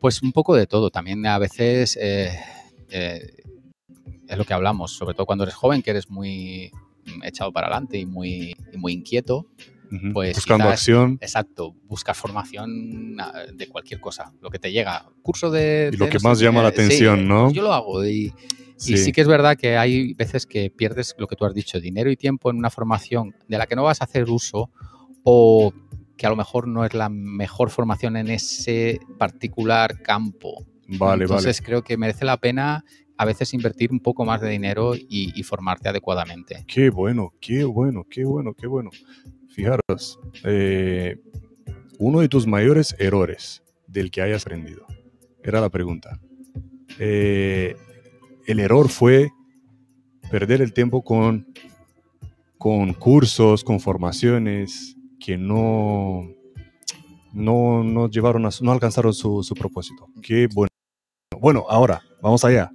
Pues 0.00 0.22
un 0.22 0.32
poco 0.32 0.54
de 0.56 0.66
todo. 0.66 0.90
También 0.90 1.26
a 1.26 1.38
veces 1.38 1.98
eh, 2.00 2.30
eh, 2.90 3.36
es 4.28 4.38
lo 4.38 4.44
que 4.44 4.54
hablamos, 4.54 4.92
sobre 4.96 5.14
todo 5.14 5.26
cuando 5.26 5.44
eres 5.44 5.54
joven, 5.54 5.82
que 5.82 5.90
eres 5.90 6.08
muy 6.08 6.70
mm, 7.06 7.24
echado 7.24 7.52
para 7.52 7.66
adelante 7.66 7.98
y 7.98 8.06
muy, 8.06 8.56
y 8.72 8.76
muy 8.78 8.92
inquieto. 8.94 9.46
Pues 10.12 10.34
Buscando 10.34 10.64
quizás- 10.64 10.72
acción 10.80 11.18
Exacto, 11.20 11.74
buscas 11.84 12.16
formación 12.16 13.14
ah, 13.20 13.42
de 13.54 13.68
cualquier 13.68 14.00
cosa, 14.00 14.32
lo 14.40 14.50
que 14.50 14.58
te 14.58 14.72
llega. 14.72 15.06
Curso 15.22 15.50
de... 15.52 15.90
Y 15.92 15.96
lo 15.96 16.06
de 16.06 16.10
que 16.10 16.18
no 16.18 16.30
más 16.30 16.40
llama 16.40 16.62
la 16.62 16.70
sí, 16.70 16.74
atención, 16.74 17.28
¿no? 17.28 17.44
pues 17.44 17.54
yo 17.54 17.62
lo 17.62 17.72
hago 17.72 18.04
y, 18.04 18.32
Sí. 18.76 18.94
y 18.94 18.96
sí 18.96 19.12
que 19.12 19.20
es 19.20 19.28
verdad 19.28 19.56
que 19.56 19.76
hay 19.76 20.14
veces 20.14 20.46
que 20.46 20.70
pierdes 20.70 21.14
lo 21.18 21.26
que 21.26 21.36
tú 21.36 21.44
has 21.44 21.54
dicho, 21.54 21.80
dinero 21.80 22.10
y 22.10 22.16
tiempo 22.16 22.50
en 22.50 22.56
una 22.56 22.70
formación 22.70 23.34
de 23.48 23.58
la 23.58 23.66
que 23.66 23.76
no 23.76 23.84
vas 23.84 24.00
a 24.00 24.04
hacer 24.04 24.28
uso 24.28 24.70
o 25.22 25.72
que 26.16 26.26
a 26.26 26.30
lo 26.30 26.36
mejor 26.36 26.68
no 26.68 26.84
es 26.84 26.94
la 26.94 27.08
mejor 27.08 27.70
formación 27.70 28.16
en 28.16 28.28
ese 28.28 29.00
particular 29.18 30.02
campo. 30.02 30.64
Vale, 30.86 31.24
Entonces 31.24 31.62
creo 31.62 31.82
que 31.82 31.96
merece 31.96 32.24
la 32.24 32.36
pena 32.36 32.84
a 33.16 33.24
veces 33.24 33.54
invertir 33.54 33.92
un 33.92 34.00
poco 34.00 34.24
más 34.24 34.40
de 34.40 34.50
dinero 34.50 34.94
y, 34.96 35.32
y 35.34 35.42
formarte 35.44 35.88
adecuadamente. 35.88 36.64
Qué 36.66 36.90
bueno, 36.90 37.32
qué 37.40 37.64
bueno, 37.64 38.04
qué 38.08 38.24
bueno, 38.24 38.54
qué 38.54 38.66
bueno. 38.66 38.90
Fijaros, 39.48 40.18
eh, 40.44 41.16
uno 41.98 42.20
de 42.20 42.28
tus 42.28 42.46
mayores 42.46 42.96
errores 42.98 43.62
del 43.86 44.10
que 44.10 44.20
hayas 44.20 44.44
aprendido. 44.44 44.84
Era 45.42 45.60
la 45.60 45.70
pregunta. 45.70 46.18
Eh, 46.98 47.76
el 48.46 48.60
error 48.60 48.88
fue 48.88 49.30
perder 50.30 50.60
el 50.62 50.72
tiempo 50.72 51.02
con, 51.02 51.46
con 52.58 52.92
cursos, 52.94 53.62
con 53.64 53.80
formaciones 53.80 54.96
que 55.20 55.36
no, 55.38 56.28
no, 57.32 57.82
no 57.84 58.08
llevaron 58.10 58.46
a 58.46 58.50
no 58.60 58.72
alcanzaron 58.72 59.12
su, 59.14 59.42
su 59.42 59.54
propósito. 59.54 60.06
Qué 60.22 60.48
bueno. 60.52 60.68
Bueno, 61.40 61.64
ahora, 61.68 62.02
vamos 62.22 62.44
allá. 62.44 62.70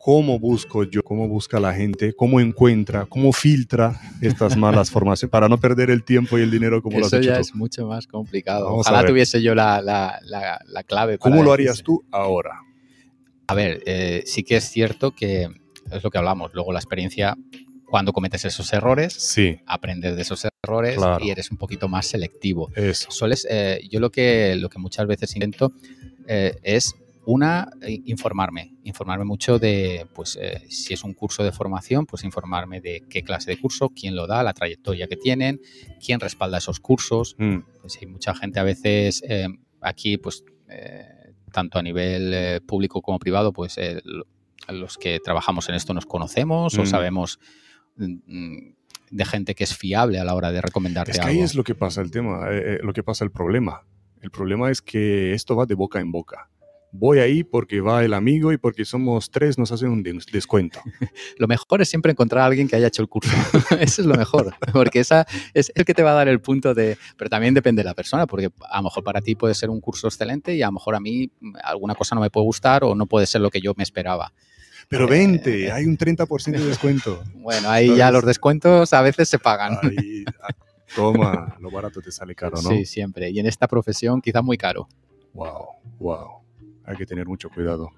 ¿Cómo 0.00 0.38
busco 0.38 0.84
yo? 0.84 1.02
¿Cómo 1.02 1.28
busca 1.28 1.58
la 1.60 1.74
gente? 1.74 2.14
¿Cómo 2.14 2.40
encuentra? 2.40 3.04
¿Cómo 3.04 3.32
filtra 3.32 4.00
estas 4.22 4.56
malas 4.56 4.90
formaciones 4.92 5.30
para 5.30 5.48
no 5.48 5.58
perder 5.58 5.90
el 5.90 6.04
tiempo 6.04 6.38
y 6.38 6.42
el 6.42 6.50
dinero 6.50 6.80
como 6.80 6.98
lo 7.00 7.06
has 7.06 7.12
Eso 7.12 7.20
hecho 7.20 7.30
ya 7.30 7.34
tú? 7.34 7.40
es 7.40 7.54
mucho 7.54 7.86
más 7.86 8.06
complicado. 8.06 8.66
Vamos 8.66 8.86
Ojalá 8.86 9.06
tuviese 9.06 9.42
yo 9.42 9.54
la, 9.54 9.82
la- 9.82 10.18
la- 10.24 10.60
la 10.66 10.82
clave. 10.84 11.18
para 11.18 11.30
¿Cómo 11.30 11.42
lo 11.42 11.52
harías 11.52 11.82
tú 11.82 12.02
ahora? 12.12 12.60
A 13.48 13.54
ver, 13.54 13.82
eh, 13.86 14.22
sí 14.26 14.42
que 14.42 14.56
es 14.56 14.64
cierto 14.68 15.12
que 15.12 15.48
es 15.90 16.04
lo 16.04 16.10
que 16.10 16.18
hablamos. 16.18 16.52
Luego 16.52 16.70
la 16.72 16.78
experiencia, 16.80 17.34
cuando 17.86 18.12
cometes 18.12 18.44
esos 18.44 18.70
errores, 18.74 19.14
Sí, 19.14 19.58
aprendes 19.66 20.16
de 20.16 20.22
esos 20.22 20.46
errores 20.62 20.96
Claro. 20.96 21.24
y 21.24 21.30
eres 21.30 21.50
un 21.50 21.56
poquito 21.56 21.88
más 21.88 22.06
selectivo. 22.06 22.70
eso. 22.76 23.10
Sueles, 23.10 23.46
eh, 23.50 23.80
yo 23.90 24.00
lo 24.00 24.10
que, 24.10 24.54
lo 24.56 24.68
que 24.68 24.78
muchas 24.78 25.06
veces 25.06 25.34
intento 25.34 25.72
eh, 26.26 26.56
es 26.62 26.94
una, 27.24 27.70
eh, 27.80 28.00
informarme, 28.04 28.74
informarme 28.84 29.24
mucho 29.24 29.58
de, 29.58 30.06
pues, 30.14 30.38
eh, 30.40 30.62
si 30.68 30.92
es 30.92 31.02
un 31.04 31.14
curso 31.14 31.42
de 31.42 31.52
formación, 31.52 32.04
pues 32.04 32.24
informarme 32.24 32.82
de 32.82 33.02
qué 33.08 33.22
clase 33.22 33.50
de 33.50 33.58
curso, 33.58 33.88
quién 33.90 34.14
lo 34.14 34.26
da, 34.26 34.42
la 34.42 34.52
trayectoria 34.52 35.08
que 35.08 35.16
tienen, 35.16 35.58
quién 36.04 36.20
respalda 36.20 36.58
esos 36.58 36.80
cursos. 36.80 37.34
Mm, 37.38 37.58
Pues 37.80 37.96
hay 38.00 38.06
mucha 38.08 38.34
gente 38.34 38.60
a 38.60 38.62
veces 38.62 39.22
eh, 39.26 39.46
aquí, 39.80 40.18
pues, 40.18 40.44
eh, 40.68 41.04
tanto 41.48 41.78
a 41.78 41.82
nivel 41.82 42.32
eh, 42.34 42.60
público 42.66 43.00
como 43.02 43.18
privado, 43.18 43.52
pues 43.52 43.78
eh, 43.78 44.00
lo- 44.04 44.26
los 44.68 44.98
que 44.98 45.18
trabajamos 45.20 45.68
en 45.68 45.74
esto 45.76 45.94
nos 45.94 46.04
conocemos 46.06 46.76
o 46.78 46.82
Mm. 46.82 46.86
sabemos 46.86 47.38
mm, 47.96 48.70
de 49.10 49.24
gente 49.24 49.54
que 49.54 49.64
es 49.64 49.74
fiable 49.76 50.18
a 50.20 50.24
la 50.24 50.34
hora 50.34 50.52
de 50.52 50.60
recomendarte 50.60 51.12
Es 51.12 51.16
que 51.18 51.22
algo. 51.24 51.38
ahí 51.38 51.42
es 51.42 51.54
lo 51.54 51.64
que 51.64 51.74
pasa 51.74 52.00
el 52.02 52.10
tema, 52.10 52.48
eh, 52.50 52.74
eh, 52.74 52.78
lo 52.82 52.92
que 52.92 53.02
pasa 53.02 53.24
el 53.24 53.30
problema. 53.30 53.84
El 54.20 54.30
problema 54.30 54.70
es 54.70 54.82
que 54.82 55.32
esto 55.32 55.56
va 55.56 55.64
de 55.66 55.74
boca 55.74 56.00
en 56.00 56.12
boca. 56.12 56.50
Voy 56.90 57.18
ahí 57.18 57.44
porque 57.44 57.80
va 57.82 58.02
el 58.02 58.14
amigo 58.14 58.50
y 58.52 58.56
porque 58.56 58.84
somos 58.86 59.30
tres 59.30 59.58
nos 59.58 59.70
hacen 59.72 59.90
un 59.90 60.02
des- 60.02 60.24
descuento. 60.26 60.80
Lo 61.38 61.46
mejor 61.46 61.82
es 61.82 61.88
siempre 61.90 62.12
encontrar 62.12 62.42
a 62.42 62.46
alguien 62.46 62.66
que 62.66 62.76
haya 62.76 62.86
hecho 62.86 63.02
el 63.02 63.08
curso. 63.08 63.30
Eso 63.78 64.00
es 64.02 64.06
lo 64.06 64.14
mejor, 64.14 64.54
porque 64.72 65.00
esa 65.00 65.26
es 65.52 65.70
el 65.74 65.84
que 65.84 65.92
te 65.92 66.02
va 66.02 66.12
a 66.12 66.14
dar 66.14 66.28
el 66.28 66.40
punto 66.40 66.72
de... 66.74 66.96
Pero 67.16 67.28
también 67.28 67.52
depende 67.52 67.80
de 67.82 67.84
la 67.88 67.94
persona, 67.94 68.26
porque 68.26 68.48
a 68.70 68.78
lo 68.78 68.84
mejor 68.84 69.04
para 69.04 69.20
ti 69.20 69.34
puede 69.34 69.54
ser 69.54 69.68
un 69.68 69.80
curso 69.82 70.06
excelente 70.08 70.54
y 70.54 70.62
a 70.62 70.66
lo 70.66 70.72
mejor 70.72 70.94
a 70.94 71.00
mí 71.00 71.30
mm, 71.40 71.56
alguna 71.62 71.94
cosa 71.94 72.14
no 72.14 72.20
me 72.22 72.30
puede 72.30 72.44
gustar 72.44 72.82
o 72.84 72.94
no 72.94 73.06
puede 73.06 73.26
ser 73.26 73.42
lo 73.42 73.50
que 73.50 73.60
yo 73.60 73.74
me 73.76 73.82
esperaba. 73.82 74.32
Pero 74.88 75.04
Eh, 75.04 75.10
20, 75.10 75.70
hay 75.72 75.84
un 75.84 75.98
30% 75.98 76.58
de 76.58 76.64
descuento. 76.66 77.22
Bueno, 77.34 77.68
ahí 77.70 77.94
ya 77.96 78.10
los 78.10 78.24
descuentos 78.24 78.92
a 78.94 79.02
veces 79.02 79.28
se 79.28 79.38
pagan. 79.38 79.78
Ahí, 79.82 80.24
ah, 80.42 80.48
toma, 80.96 81.56
lo 81.60 81.70
barato 81.70 82.00
te 82.00 82.10
sale 82.10 82.34
caro, 82.34 82.60
¿no? 82.62 82.70
Sí, 82.70 82.84
siempre. 82.86 83.28
Y 83.30 83.38
en 83.38 83.46
esta 83.46 83.68
profesión 83.68 84.20
quizá 84.22 84.40
muy 84.42 84.56
caro. 84.56 84.88
Wow, 85.34 85.66
wow. 85.98 86.28
Hay 86.88 86.96
que 86.96 87.06
tener 87.06 87.26
mucho 87.26 87.50
cuidado 87.50 87.90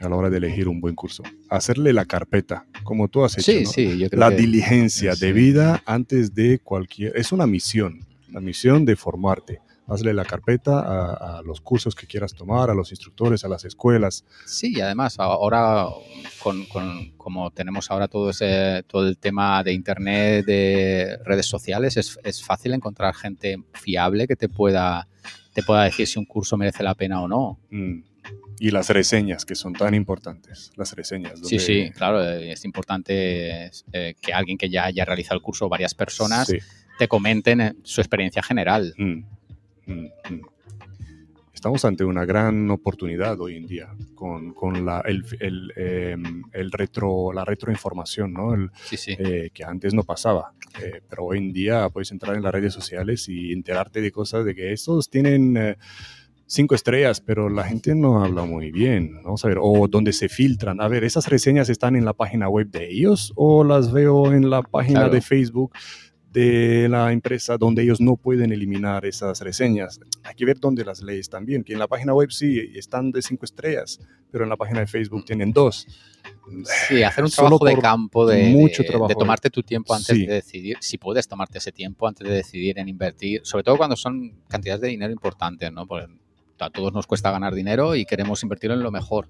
a 0.00 0.08
la 0.08 0.16
hora 0.16 0.30
de 0.30 0.36
elegir 0.38 0.68
un 0.68 0.80
buen 0.80 0.94
curso. 0.94 1.22
Hacerle 1.50 1.92
la 1.92 2.04
carpeta, 2.04 2.66
como 2.84 3.08
tú 3.08 3.24
has 3.24 3.36
hecho. 3.38 3.50
Sí, 3.52 3.64
¿no? 3.64 3.70
sí, 3.70 3.98
yo 3.98 4.08
creo 4.10 4.20
La 4.20 4.30
que- 4.30 4.36
diligencia 4.42 5.14
sí. 5.14 5.26
debida 5.26 5.82
antes 5.86 6.34
de 6.34 6.58
cualquier... 6.60 7.16
Es 7.16 7.32
una 7.32 7.46
misión, 7.46 8.00
la 8.30 8.40
misión 8.40 8.84
de 8.84 8.94
formarte. 8.96 9.60
Hazle 9.90 10.12
la 10.12 10.24
carpeta 10.26 10.80
a, 10.80 11.38
a 11.38 11.42
los 11.42 11.62
cursos 11.62 11.94
que 11.94 12.06
quieras 12.06 12.34
tomar, 12.34 12.68
a 12.68 12.74
los 12.74 12.90
instructores, 12.90 13.42
a 13.44 13.48
las 13.48 13.64
escuelas. 13.64 14.22
Sí, 14.44 14.74
y 14.76 14.80
además 14.82 15.18
ahora 15.18 15.86
con, 16.42 16.66
con- 16.66 17.12
como 17.16 17.50
tenemos 17.50 17.90
ahora 17.90 18.06
todo 18.06 18.28
ese 18.28 18.84
todo 18.86 19.08
el 19.08 19.16
tema 19.16 19.64
de 19.64 19.72
internet, 19.72 20.44
de 20.44 21.18
redes 21.24 21.46
sociales, 21.46 21.96
es, 21.96 22.18
es 22.22 22.44
fácil 22.44 22.74
encontrar 22.74 23.14
gente 23.14 23.56
fiable 23.72 24.28
que 24.28 24.36
te 24.36 24.50
pueda 24.50 25.08
te 25.54 25.62
pueda 25.62 25.84
decir 25.84 26.06
si 26.06 26.18
un 26.18 26.26
curso 26.26 26.56
merece 26.58 26.82
la 26.82 26.94
pena 26.94 27.22
o 27.22 27.26
no. 27.26 27.58
Mm. 27.70 28.00
Y 28.60 28.70
las 28.70 28.90
reseñas, 28.90 29.44
que 29.44 29.54
son 29.54 29.72
tan 29.72 29.94
importantes. 29.94 30.72
Las 30.76 30.92
reseñas. 30.94 31.34
Sí, 31.36 31.56
donde- 31.56 31.58
sí, 31.60 31.90
claro, 31.90 32.22
eh, 32.24 32.52
es 32.52 32.64
importante 32.64 33.70
eh, 33.92 34.14
que 34.20 34.32
alguien 34.32 34.58
que 34.58 34.68
ya 34.68 34.84
haya 34.86 35.04
realizado 35.04 35.36
el 35.36 35.42
curso, 35.42 35.68
varias 35.68 35.94
personas, 35.94 36.48
Sí. 36.48 36.58
te 36.98 37.06
comenten 37.08 37.60
eh, 37.60 37.74
su 37.84 38.00
experiencia 38.00 38.42
general. 38.42 38.94
Mm, 38.98 39.22
mm, 39.86 39.92
mm. 40.30 40.40
Estamos 41.54 41.84
ante 41.84 42.04
una 42.04 42.24
gran 42.24 42.70
oportunidad 42.70 43.40
hoy 43.40 43.56
en 43.56 43.66
día 43.66 43.88
con, 44.14 44.54
con 44.54 44.86
la, 44.86 45.00
el, 45.00 45.24
el, 45.40 45.72
em, 45.74 46.44
el 46.52 46.70
retro, 46.70 47.32
la 47.32 47.44
retroinformación, 47.44 48.32
¿no? 48.32 48.54
El, 48.54 48.70
Sí, 48.84 48.96
sí. 48.96 49.16
eh, 49.18 49.50
que 49.52 49.64
antes 49.64 49.92
no 49.92 50.04
pasaba. 50.04 50.52
Eh, 50.80 51.00
pero 51.10 51.24
hoy 51.24 51.38
en 51.38 51.52
día 51.52 51.88
puedes 51.88 52.12
entrar 52.12 52.36
en 52.36 52.44
las 52.44 52.52
redes 52.52 52.72
sociales 52.72 53.28
y 53.28 53.52
enterarte 53.52 54.00
de 54.00 54.12
cosas 54.12 54.44
de 54.44 54.54
que 54.54 54.72
estos 54.72 55.10
tienen 55.10 55.56
eh, 55.56 55.76
cinco 56.48 56.74
estrellas, 56.74 57.20
pero 57.20 57.48
la 57.48 57.62
gente 57.62 57.94
no 57.94 58.24
habla 58.24 58.42
muy 58.44 58.72
bien. 58.72 59.14
Vamos 59.22 59.44
a 59.44 59.48
ver, 59.48 59.58
o 59.60 59.86
donde 59.86 60.12
se 60.12 60.28
filtran. 60.28 60.80
A 60.80 60.88
ver, 60.88 61.04
¿esas 61.04 61.28
reseñas 61.28 61.68
están 61.68 61.94
en 61.94 62.04
la 62.04 62.14
página 62.14 62.48
web 62.48 62.68
de 62.70 62.90
ellos 62.90 63.32
o 63.36 63.62
las 63.62 63.92
veo 63.92 64.32
en 64.32 64.50
la 64.50 64.62
página 64.62 65.00
Claro. 65.00 65.12
de 65.14 65.20
Facebook? 65.20 65.72
de 66.30 66.88
la 66.90 67.10
empresa 67.10 67.56
donde 67.56 67.82
ellos 67.82 68.02
no 68.02 68.14
pueden 68.14 68.52
eliminar 68.52 69.06
esas 69.06 69.40
reseñas. 69.40 69.98
Hay 70.22 70.34
que 70.34 70.44
ver 70.44 70.58
dónde 70.60 70.84
las 70.84 71.00
lees 71.02 71.30
también, 71.30 71.64
que 71.64 71.72
en 71.72 71.78
la 71.78 71.88
página 71.88 72.12
web 72.12 72.30
sí 72.30 72.60
están 72.74 73.10
de 73.10 73.22
cinco 73.22 73.46
estrellas, 73.46 73.98
pero 74.30 74.44
en 74.44 74.50
la 74.50 74.56
página 74.56 74.80
de 74.80 74.86
Facebook 74.86 75.24
tienen 75.24 75.52
dos. 75.54 75.86
Sí, 76.86 77.02
hacer 77.02 77.24
un 77.24 77.30
trabajo 77.30 77.64
de 77.64 77.78
campo, 77.78 78.26
de, 78.26 78.50
mucho 78.50 78.82
de- 78.82 78.88
trabajo 78.90 79.08
de 79.08 79.14
ahí. 79.14 79.18
tomarte 79.18 79.48
tu 79.48 79.62
tiempo 79.62 79.94
antes 79.94 80.14
Sí. 80.14 80.26
de 80.26 80.34
decidir, 80.34 80.76
si 80.80 80.98
puedes 80.98 81.26
tomarte 81.26 81.58
ese 81.58 81.72
tiempo 81.72 82.06
antes 82.06 82.28
de 82.28 82.34
decidir 82.34 82.78
en 82.78 82.88
invertir, 82.90 83.40
sobre 83.44 83.64
todo 83.64 83.78
cuando 83.78 83.96
son 83.96 84.34
cantidades 84.48 84.82
de 84.82 84.88
dinero 84.88 85.10
importantes, 85.12 85.72
¿no? 85.72 85.86
A 86.64 86.70
todos 86.70 86.92
nos 86.92 87.06
cuesta 87.06 87.30
ganar 87.30 87.54
dinero 87.54 87.94
y 87.94 88.04
queremos 88.04 88.42
invertirlo 88.42 88.76
en 88.76 88.82
lo 88.82 88.90
mejor. 88.90 89.28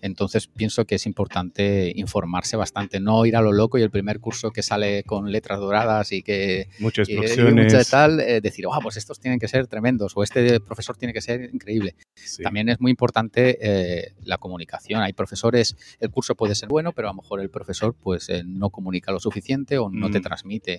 Entonces 0.00 0.46
pienso 0.48 0.84
que 0.84 0.96
es 0.96 1.06
importante 1.06 1.92
informarse 1.96 2.56
bastante, 2.56 3.00
no 3.00 3.24
ir 3.26 3.36
a 3.36 3.40
lo 3.40 3.52
loco 3.52 3.78
y 3.78 3.82
el 3.82 3.90
primer 3.90 4.20
curso 4.20 4.50
que 4.50 4.62
sale 4.62 5.02
con 5.04 5.32
letras 5.32 5.60
doradas 5.60 6.12
y 6.12 6.22
que 6.22 6.68
Muchas 6.78 7.08
y, 7.08 7.14
y 7.14 7.16
mucho 7.18 7.78
de 7.78 7.84
tal, 7.90 8.20
eh, 8.20 8.40
decir, 8.40 8.66
oh, 8.66 8.78
pues 8.82 8.96
estos 8.96 9.18
tienen 9.18 9.38
que 9.40 9.48
ser 9.48 9.66
tremendos 9.66 10.12
o 10.14 10.22
este 10.22 10.60
profesor 10.60 10.96
tiene 10.96 11.12
que 11.14 11.22
ser 11.22 11.50
increíble. 11.52 11.96
Sí. 12.14 12.42
También 12.42 12.68
es 12.68 12.80
muy 12.80 12.90
importante 12.90 13.58
eh, 13.60 14.12
la 14.24 14.38
comunicación. 14.38 15.00
Hay 15.00 15.12
profesores, 15.14 15.76
el 16.00 16.10
curso 16.10 16.34
puede 16.34 16.54
ser 16.54 16.68
bueno, 16.68 16.92
pero 16.92 17.08
a 17.08 17.12
lo 17.12 17.22
mejor 17.22 17.40
el 17.40 17.50
profesor 17.50 17.94
pues 17.94 18.28
eh, 18.28 18.42
no 18.44 18.70
comunica 18.70 19.10
lo 19.10 19.20
suficiente 19.20 19.78
o 19.78 19.88
no 19.90 20.10
te 20.10 20.18
Mm. 20.18 20.22
transmite. 20.22 20.78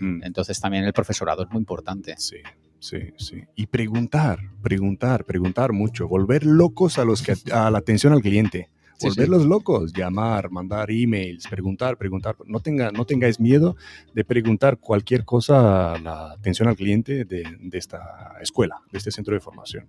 Mm. 0.00 0.22
Entonces 0.24 0.60
también 0.60 0.84
el 0.84 0.92
profesorado 0.92 1.42
es 1.42 1.50
muy 1.50 1.60
importante. 1.60 2.14
Sí, 2.18 2.36
sí, 2.78 3.12
sí. 3.16 3.44
Y 3.54 3.66
preguntar, 3.66 4.38
preguntar, 4.62 5.24
preguntar 5.24 5.72
mucho. 5.72 6.08
Volver 6.08 6.44
locos 6.44 6.98
a 6.98 7.04
los 7.04 7.22
que 7.22 7.34
a 7.52 7.70
la 7.70 7.78
atención 7.78 8.12
al 8.12 8.22
cliente. 8.22 8.70
Sí, 8.98 9.06
Volverlos 9.06 9.46
locos, 9.46 9.92
llamar, 9.92 10.50
mandar 10.50 10.90
emails, 10.90 11.46
preguntar, 11.46 11.96
preguntar. 11.96 12.36
No, 12.46 12.58
tenga, 12.58 12.90
no 12.90 13.04
tengáis 13.04 13.38
miedo 13.38 13.76
de 14.12 14.24
preguntar 14.24 14.78
cualquier 14.78 15.24
cosa 15.24 15.94
a 15.94 15.98
la 16.00 16.32
atención 16.32 16.68
al 16.68 16.74
cliente 16.74 17.24
de, 17.24 17.44
de 17.60 17.78
esta 17.78 18.34
escuela, 18.40 18.80
de 18.90 18.98
este 18.98 19.12
centro 19.12 19.34
de 19.34 19.40
formación. 19.40 19.86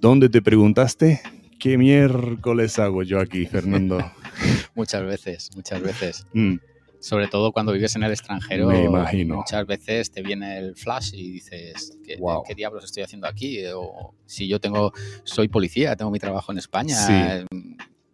¿Dónde 0.00 0.28
te 0.28 0.40
preguntaste? 0.40 1.20
¿Qué 1.58 1.76
miércoles 1.76 2.78
hago 2.78 3.02
yo 3.02 3.18
aquí, 3.18 3.44
Fernando? 3.46 3.98
Muchas 4.76 5.02
veces, 5.02 5.50
muchas 5.56 5.82
veces. 5.82 6.26
Mm, 6.32 6.54
Sobre 7.00 7.28
todo 7.28 7.52
cuando 7.52 7.72
vives 7.72 7.94
en 7.96 8.02
el 8.02 8.10
extranjero. 8.10 8.66
Me 8.68 8.84
imagino. 8.84 9.36
Muchas 9.36 9.66
veces 9.66 10.10
te 10.10 10.22
viene 10.22 10.58
el 10.58 10.74
flash 10.74 11.12
y 11.14 11.30
dices, 11.32 11.96
¿qué, 12.04 12.16
Wow. 12.16 12.42
¿qué 12.46 12.54
diablos 12.54 12.84
estoy 12.84 13.04
haciendo 13.04 13.26
aquí? 13.28 13.60
O 13.74 14.14
si 14.26 14.48
yo 14.48 14.60
tengo, 14.60 14.92
soy 15.24 15.48
policía, 15.48 15.94
tengo 15.96 16.10
mi 16.10 16.18
trabajo 16.18 16.50
en 16.52 16.58
España. 16.58 16.96
Sí. 16.96 17.46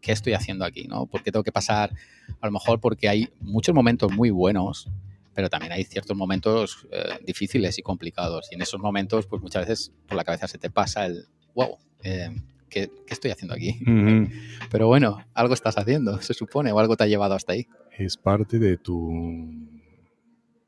¿Qué 0.00 0.12
estoy 0.12 0.34
haciendo 0.34 0.66
aquí? 0.66 0.86
¿no? 0.86 1.06
¿Por 1.06 1.22
qué 1.22 1.32
tengo 1.32 1.42
que 1.42 1.52
pasar? 1.52 1.94
A 2.40 2.46
lo 2.46 2.52
mejor 2.52 2.78
porque 2.78 3.08
hay 3.08 3.30
muchos 3.40 3.74
momentos 3.74 4.12
muy 4.12 4.28
buenos, 4.28 4.90
pero 5.32 5.48
también 5.48 5.72
hay 5.72 5.84
ciertos 5.84 6.14
momentos 6.14 6.86
eh, 6.92 7.18
difíciles 7.26 7.78
y 7.78 7.82
complicados. 7.82 8.48
Y 8.52 8.56
en 8.56 8.62
esos 8.62 8.80
momentos, 8.80 9.26
pues 9.26 9.40
muchas 9.40 9.66
veces 9.66 9.92
por 10.06 10.16
la 10.16 10.24
cabeza 10.24 10.46
se 10.46 10.58
te 10.58 10.68
pasa 10.68 11.06
el, 11.06 11.24
wow, 11.54 11.78
eh, 12.02 12.28
¿qué, 12.68 12.90
qué 13.06 13.14
estoy 13.14 13.30
haciendo 13.30 13.54
aquí? 13.54 13.78
Pero 14.70 14.88
bueno, 14.88 15.24
algo 15.32 15.54
estás 15.54 15.78
haciendo, 15.78 16.20
se 16.20 16.34
supone, 16.34 16.70
o 16.70 16.78
algo 16.78 16.98
te 16.98 17.04
ha 17.04 17.06
llevado 17.06 17.34
hasta 17.34 17.54
ahí. 17.54 17.66
Es 17.98 18.16
parte 18.16 18.58
de 18.58 18.76
tu 18.78 19.10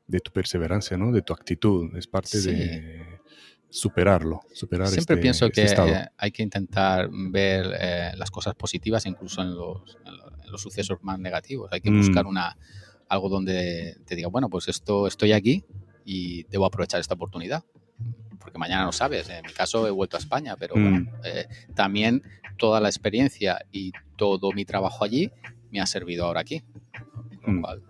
de 0.07 0.19
tu 0.21 0.31
perseverancia, 0.31 0.95
¿no? 0.97 1.11
De 1.11 1.21
tu 1.21 1.33
actitud, 1.33 1.93
es 1.97 2.07
parte 2.07 2.37
Sí. 2.39 2.49
de 2.49 3.19
superarlo, 3.69 4.39
superar 4.53 4.87
Siempre 4.87 5.15
este, 5.15 5.21
pienso 5.21 5.45
este 5.47 5.61
que 5.61 5.65
estado. 5.65 5.89
eh, 5.89 6.07
hay 6.17 6.31
que 6.31 6.43
intentar 6.43 7.09
ver 7.11 7.65
eh, 7.77 8.11
las 8.15 8.31
cosas 8.31 8.55
positivas 8.55 9.05
incluso 9.05 9.41
en 9.41 9.53
los, 9.53 9.97
en 10.05 10.49
los 10.51 10.61
sucesos 10.61 10.99
más 11.01 11.19
negativos. 11.19 11.69
Hay 11.73 11.81
que 11.81 11.91
Mm. 11.91 11.97
buscar 11.97 12.25
una 12.25 12.57
algo 13.09 13.27
donde 13.27 13.97
te 14.05 14.15
diga, 14.15 14.29
bueno, 14.29 14.49
pues 14.49 14.69
esto 14.69 15.07
estoy 15.07 15.33
aquí 15.33 15.65
y 16.05 16.43
debo 16.43 16.65
aprovechar 16.65 17.01
esta 17.01 17.15
oportunidad. 17.15 17.63
Porque 18.39 18.57
mañana 18.57 18.85
no 18.85 18.93
sabes. 18.93 19.27
En 19.29 19.45
mi 19.45 19.51
caso 19.51 19.85
he 19.87 19.91
vuelto 19.91 20.15
a 20.15 20.19
España, 20.21 20.55
pero 20.57 20.75
Mm. 20.77 20.81
bueno, 20.81 21.11
eh, 21.25 21.47
también 21.75 22.23
toda 22.57 22.79
la 22.79 22.87
experiencia 22.87 23.59
y 23.73 23.91
todo 24.15 24.53
mi 24.53 24.63
trabajo 24.63 25.03
allí 25.03 25.29
me 25.69 25.81
ha 25.81 25.85
servido 25.85 26.25
ahora 26.25 26.39
aquí. 26.41 26.63
Lo 27.45 27.53
Mm. 27.53 27.61
cual, 27.61 27.81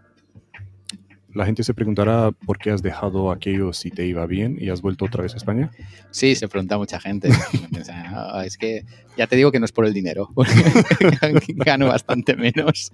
La 1.34 1.46
gente 1.46 1.62
se 1.64 1.74
preguntará 1.76 2.32
por 2.32 2.58
qué 2.58 2.72
has 2.72 2.82
dejado 2.82 3.30
aquello 3.32 3.72
si 3.72 3.92
te 3.92 4.08
iba 4.08 4.26
bien 4.26 4.58
y 4.60 4.70
has 4.70 4.82
vuelto 4.82 5.06
otra 5.06 5.22
vez 5.22 5.36
a 5.36 5.38
España. 5.38 5.70
Sí, 6.10 6.34
se 6.36 6.48
pregunta 6.48 6.80
mucha 6.80 7.00
gente. 7.00 7.30
Piensa, 7.70 7.94
"Ah, 8.08 8.44
es 8.44 8.58
que 8.58 8.84
ya 9.18 9.28
te 9.28 9.36
digo 9.36 9.52
que 9.52 9.60
no 9.60 9.66
es 9.66 9.72
por 9.72 9.86
el 9.86 9.94
dinero, 9.94 10.30
porque 10.36 10.52
gano 11.56 11.88
bastante 11.88 12.36
menos. 12.36 12.92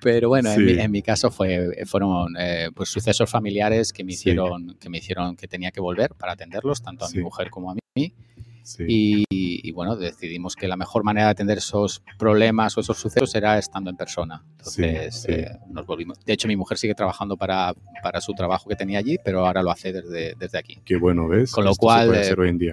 Pero 0.00 0.28
bueno, 0.28 0.50
en, 0.52 0.64
mi, 0.64 0.72
en 0.72 0.90
mi 0.90 1.02
caso 1.02 1.30
fue, 1.30 1.84
fueron 1.84 2.34
eh, 2.38 2.70
pues 2.74 2.88
sucesos 2.88 3.28
familiares 3.28 3.92
que 3.92 4.04
me, 4.04 4.12
Sí. 4.12 4.30
hicieron, 4.30 4.76
que 4.80 4.88
me 4.88 4.98
hicieron 4.98 5.36
que 5.36 5.48
tenía 5.48 5.70
que 5.70 5.80
volver 5.80 6.14
para 6.14 6.32
atenderlos, 6.32 6.80
tanto 6.80 7.04
a 7.04 7.08
Sí. 7.08 7.18
mi 7.18 7.24
mujer 7.24 7.50
como 7.50 7.72
a 7.72 7.74
mí. 7.74 8.14
Sí. 8.68 8.84
Y, 8.86 9.24
y 9.30 9.72
bueno, 9.72 9.96
decidimos 9.96 10.54
que 10.54 10.68
la 10.68 10.76
mejor 10.76 11.02
manera 11.04 11.26
de 11.28 11.30
atender 11.32 11.56
esos 11.58 12.02
problemas 12.18 12.76
o 12.76 12.80
esos 12.80 12.98
sucesos 12.98 13.34
era 13.34 13.56
estando 13.58 13.88
en 13.88 13.96
persona. 13.96 14.44
Entonces 14.58 15.14
Sí, 15.14 15.22
sí. 15.28 15.32
eh, 15.32 15.58
nos 15.70 15.86
volvimos. 15.86 16.18
De 16.24 16.34
hecho, 16.34 16.48
mi 16.48 16.56
mujer 16.56 16.76
sigue 16.76 16.94
trabajando 16.94 17.36
para, 17.38 17.74
para 18.02 18.20
su 18.20 18.34
trabajo 18.34 18.68
que 18.68 18.76
tenía 18.76 18.98
allí, 18.98 19.16
pero 19.24 19.46
ahora 19.46 19.62
lo 19.62 19.70
hace 19.70 19.92
desde, 19.92 20.34
desde 20.38 20.58
aquí. 20.58 20.78
Qué 20.84 20.96
bueno, 20.96 21.28
¿ves? 21.28 21.50
Con 21.50 21.64
lo 21.64 21.70
Esto 21.70 21.80
se 21.80 21.86
cual, 21.86 22.14
eh, 22.14 22.20
hacer 22.20 22.38
hoy 22.40 22.50
en 22.50 22.58
día. 22.58 22.72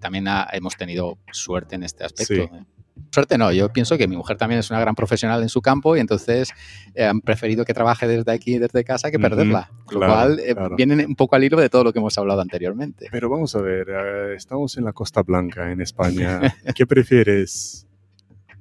también 0.00 0.26
ha- 0.26 0.48
hemos 0.52 0.76
tenido 0.76 1.18
suerte 1.30 1.76
en 1.76 1.84
este 1.84 2.02
aspecto. 2.04 2.34
Sí. 2.34 2.64
Suerte 3.10 3.36
no, 3.36 3.52
yo 3.52 3.72
pienso 3.72 3.98
que 3.98 4.08
mi 4.08 4.16
mujer 4.16 4.36
también 4.36 4.58
es 4.58 4.70
una 4.70 4.80
gran 4.80 4.94
profesional 4.94 5.42
en 5.42 5.48
su 5.48 5.60
campo 5.60 5.96
y 5.96 6.00
entonces 6.00 6.50
eh, 6.94 7.04
han 7.04 7.20
preferido 7.20 7.64
que 7.64 7.74
trabaje 7.74 8.06
desde 8.06 8.32
aquí, 8.32 8.58
desde 8.58 8.84
casa, 8.84 9.10
que 9.10 9.18
perderla. 9.18 9.70
Claro, 9.86 10.06
lo 10.06 10.12
cual, 10.12 10.40
eh, 10.40 10.54
claro. 10.54 10.76
vienen 10.76 11.06
un 11.06 11.14
poco 11.14 11.36
al 11.36 11.44
hilo 11.44 11.60
de 11.60 11.68
todo 11.68 11.84
lo 11.84 11.92
que 11.92 11.98
hemos 11.98 12.16
hablado 12.16 12.40
anteriormente. 12.40 13.08
Pero 13.10 13.28
vamos 13.28 13.54
a 13.54 13.60
ver, 13.60 13.88
eh, 13.90 14.34
estamos 14.34 14.76
en 14.78 14.84
la 14.84 14.92
Costa 14.92 15.22
Blanca, 15.22 15.70
en 15.70 15.80
España. 15.80 16.40
¿Qué 16.74 16.86
prefieres? 16.86 17.86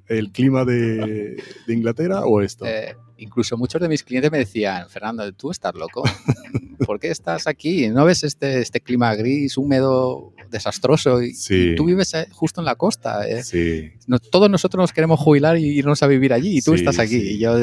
¿El 0.07 0.31
clima 0.31 0.65
de, 0.65 1.41
de 1.67 1.73
Inglaterra 1.73 2.25
o 2.25 2.41
esto? 2.41 2.65
Eh, 2.65 2.95
incluso 3.21 3.57
muchos 3.57 3.81
de 3.81 3.87
mis 3.87 4.03
clientes 4.03 4.31
me 4.31 4.37
decían, 4.39 4.89
Fernando, 4.89 5.31
tú 5.33 5.51
estás 5.51 5.73
loco. 5.75 6.03
¿Por 6.85 6.99
qué 6.99 7.09
estás 7.09 7.45
aquí? 7.47 7.87
¿No 7.89 8.05
ves 8.05 8.23
este, 8.23 8.59
este 8.59 8.81
clima 8.81 9.13
gris, 9.15 9.55
húmedo, 9.57 10.33
desastroso? 10.49 11.21
Y, 11.21 11.33
Sí. 11.33 11.71
y 11.71 11.75
tú 11.75 11.85
vives 11.85 12.13
eh, 12.15 12.27
justo 12.31 12.59
en 12.61 12.65
la 12.65 12.75
costa. 12.75 13.27
eh. 13.27 13.43
sí, 13.43 13.91
No- 14.07 14.19
todos 14.19 14.49
nosotros 14.49 14.81
nos 14.81 14.91
queremos 14.93 15.19
jubilar 15.19 15.57
y 15.57 15.65
irnos 15.65 16.01
a 16.03 16.07
vivir 16.07 16.33
allí 16.33 16.57
y 16.57 16.61
tú 16.61 16.71
Sí, 16.73 16.79
estás 16.79 16.99
aquí. 16.99 17.17
Y 17.17 17.37
yo 17.39 17.55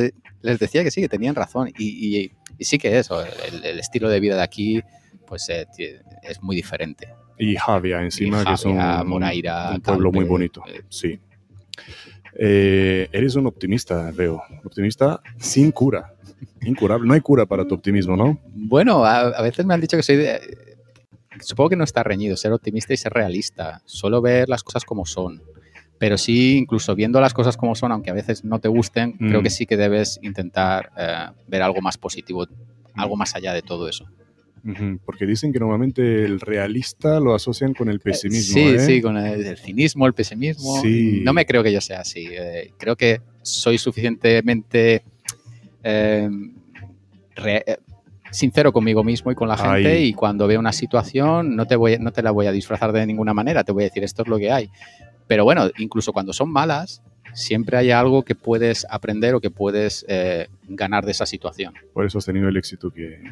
les 0.42 0.59
decía 0.59 0.84
que 0.84 0.90
sí, 0.90 1.00
que 1.00 1.09
tenían 1.09 1.34
razón. 1.34 1.68
Y, 1.78 2.18
y- 2.18 2.32
y 2.59 2.64
sí 2.64 2.78
que 2.78 2.96
eso, 2.98 3.20
el, 3.24 3.64
el 3.64 3.78
estilo 3.80 4.09
de 4.09 4.20
vida 4.20 4.36
de 4.36 4.42
aquí 4.42 4.80
pues 5.26 5.48
eh, 5.50 5.66
es 6.22 6.40
muy 6.42 6.56
diferente. 6.56 7.09
y 7.38 7.54
Javia 7.56 8.00
encima, 8.02 8.42
Y 8.42 8.44
que 8.46 8.52
es 8.54 8.64
un, 8.64 8.76
Moraira, 9.06 9.72
un 9.74 9.80
pueblo 9.80 10.11
muy 10.12 10.24
bonito. 10.24 10.62
eh, 10.68 10.82
Sí. 10.88 11.18
Eh, 12.41 13.09
eres 13.12 13.34
un 13.34 13.47
optimista, 13.47 14.11
veo. 14.12 14.41
Optimista 14.64 15.20
sin 15.39 15.72
cura. 15.72 16.14
Incurable. 16.62 17.07
No 17.09 17.14
hay 17.14 17.20
cura 17.20 17.45
para 17.47 17.64
tu 17.66 17.74
optimismo, 17.74 18.16
¿no? 18.16 18.39
Bueno, 18.55 19.05
a, 19.05 19.20
a 19.22 19.43
veces 19.43 19.66
me 19.66 19.74
han 19.74 19.80
dicho 19.80 19.97
que 19.97 20.03
soy 20.05 20.16
de- 20.16 20.41
supongo 21.41 21.70
que 21.70 21.76
no 21.76 21.84
está 21.84 22.03
reñido 22.03 22.36
ser 22.36 22.53
optimista 22.53 22.93
y 22.95 22.97
ser 22.97 23.12
realista, 23.12 23.82
solo 23.86 24.20
ver 24.22 24.49
las 24.49 24.62
cosas 24.62 24.84
como 24.84 25.05
son. 25.05 25.43
Pero 25.99 26.16
sí, 26.16 26.57
incluso 26.59 26.95
viendo 26.95 27.20
las 27.20 27.34
cosas 27.34 27.57
como 27.57 27.74
son, 27.74 27.91
aunque 27.91 28.11
a 28.11 28.14
veces 28.14 28.45
no 28.45 28.61
te 28.61 28.68
gusten, 28.68 29.12
creo 29.18 29.43
que 29.43 29.49
Mm. 29.49 29.53
sí 29.53 29.66
que 29.66 29.76
debes 29.76 30.20
intentar 30.22 30.93
eh, 30.97 31.26
ver 31.49 31.62
algo 31.62 31.80
más 31.80 31.99
positivo, 31.99 32.47
algo 32.95 33.16
más 33.16 33.34
allá 33.34 33.53
de 33.53 33.62
todo 33.62 33.89
eso. 33.89 34.07
Porque 35.04 35.24
dicen 35.26 35.52
que 35.52 35.58
normalmente 35.58 36.24
el 36.24 36.40
realista 36.40 37.20
lo 37.20 37.34
asocian 37.34 37.72
con 37.74 37.88
el 37.88 38.00
pesimismo. 38.00 38.54
Sí, 38.54 38.60
¿eh? 38.74 38.78
sí, 38.80 39.00
con 39.02 39.16
el, 39.16 39.44
el 39.46 39.56
cinismo, 39.56 40.06
el 40.06 40.12
pesimismo. 40.14 40.80
Sí. 40.82 41.20
No 41.24 41.32
me 41.32 41.46
creo 41.46 41.62
que 41.62 41.72
yo 41.72 41.80
sea 41.80 42.00
así. 42.00 42.26
eh, 42.30 42.72
creo 42.78 42.94
que 42.96 43.20
soy 43.42 43.78
suficientemente 43.78 45.02
eh, 45.82 46.28
re- 47.36 47.64
eh, 47.66 47.76
sincero 48.30 48.72
conmigo 48.72 49.02
mismo 49.02 49.30
y 49.32 49.34
con 49.34 49.48
la 49.48 49.56
gente 49.56 49.88
Ahí. 49.88 50.08
y 50.08 50.12
cuando 50.12 50.46
veo 50.46 50.60
una 50.60 50.72
situación 50.72 51.56
no 51.56 51.66
te, 51.66 51.76
voy, 51.76 51.96
no 51.98 52.12
te 52.12 52.22
la 52.22 52.30
voy 52.30 52.46
a 52.46 52.52
disfrazar 52.52 52.92
de 52.92 53.06
ninguna 53.06 53.32
manera, 53.32 53.64
te 53.64 53.72
voy 53.72 53.84
a 53.84 53.86
decir 53.86 54.04
esto 54.04 54.22
es 54.22 54.28
lo 54.28 54.38
que 54.38 54.50
hay. 54.52 54.68
Pero 55.26 55.44
bueno, 55.44 55.68
incluso 55.78 56.12
cuando 56.12 56.32
son 56.32 56.50
malas, 56.50 57.02
siempre 57.34 57.76
hay 57.76 57.90
algo 57.90 58.24
que 58.24 58.34
puedes 58.34 58.86
aprender 58.90 59.34
o 59.34 59.40
que 59.40 59.50
puedes 59.50 60.04
eh, 60.08 60.48
ganar 60.68 61.04
de 61.04 61.12
esa 61.12 61.26
situación. 61.26 61.74
Por 61.92 62.04
eso 62.04 62.18
has 62.18 62.24
tenido 62.24 62.48
el 62.48 62.56
éxito 62.56 62.90
que, 62.90 63.22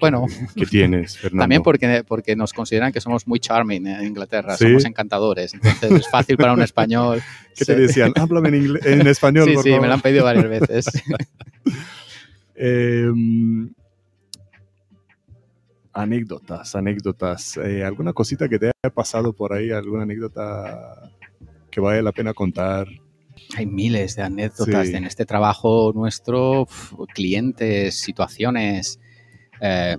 Bueno, 0.00 0.26
que 0.54 0.66
tienes, 0.66 1.16
Fernando. 1.18 1.42
también 1.42 1.62
porque, 1.62 2.04
porque 2.06 2.36
nos 2.36 2.52
consideran 2.52 2.92
que 2.92 3.00
somos 3.00 3.26
muy 3.26 3.40
charming 3.40 3.86
en 3.86 4.06
Inglaterra, 4.06 4.56
¿Sí? 4.56 4.64
somos 4.64 4.84
encantadores, 4.84 5.54
entonces 5.54 5.90
es 5.92 6.08
fácil 6.08 6.36
para 6.36 6.52
un 6.52 6.62
español. 6.62 7.22
¿Qué 7.56 7.64
te 7.64 7.74
decían? 7.74 8.12
Háblame 8.16 8.48
en, 8.48 9.06
español, 9.06 9.48
Sí, 9.48 9.54
por 9.54 9.62
sí, 9.64 9.70
me 9.80 9.86
lo 9.86 9.94
han 9.94 10.00
pedido 10.00 10.24
varias 10.24 10.48
veces. 10.48 10.86
Em, 12.58 13.68
anécdotas, 15.92 16.74
anécdotas. 16.74 17.58
Eh, 17.58 17.84
¿Alguna 17.84 18.12
cosita 18.12 18.48
que 18.48 18.58
te 18.58 18.66
haya 18.66 18.94
pasado 18.94 19.32
por 19.32 19.52
ahí? 19.52 19.70
¿Alguna 19.70 20.04
anécdota 20.04 21.10
que 21.70 21.80
vale 21.80 22.02
la 22.02 22.12
pena 22.12 22.32
contar? 22.32 22.88
Hay 23.56 23.66
miles 23.66 24.16
de 24.16 24.22
anécdotas 24.22 24.88
Sí. 24.88 24.94
en 24.94 25.04
este 25.04 25.24
trabajo 25.24 25.92
nuestro, 25.94 26.66
clientes, 27.14 28.00
situaciones, 28.00 28.98
eh, 29.60 29.96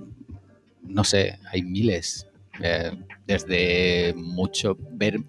no 0.84 1.04
sé, 1.04 1.40
hay 1.52 1.62
miles. 1.64 2.28
Eh, 2.62 2.92
desde 3.26 4.14
mucho 4.16 4.78
ver 4.92 5.20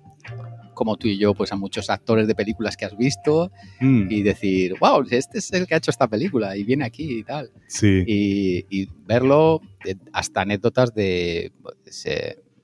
como 0.75 0.97
tú 0.97 1.09
y 1.09 1.19
yo, 1.19 1.35
pues 1.35 1.51
a 1.53 1.57
muchos 1.57 1.91
actores 1.91 2.29
de 2.29 2.35
películas 2.37 2.77
que 2.77 2.85
has 2.85 2.97
visto 2.97 3.51
Mm, 3.81 4.07
y 4.11 4.23
decir, 4.23 4.75
wow, 4.81 5.05
este 5.11 5.39
es 5.39 5.53
el 5.53 5.67
que 5.67 5.75
ha 5.75 5.79
hecho 5.79 5.91
esta 5.91 6.07
película 6.07 6.57
y 6.57 6.63
viene 6.63 6.85
aquí 6.85 7.19
y 7.19 7.23
tal. 7.25 7.51
sí. 7.67 8.05
y, 8.07 8.65
y 8.71 8.89
verlo 9.07 9.61
eh, 9.85 9.97
hasta 10.13 10.43
anécdotas 10.43 10.95
de, 10.95 11.51
pues, 11.63 12.07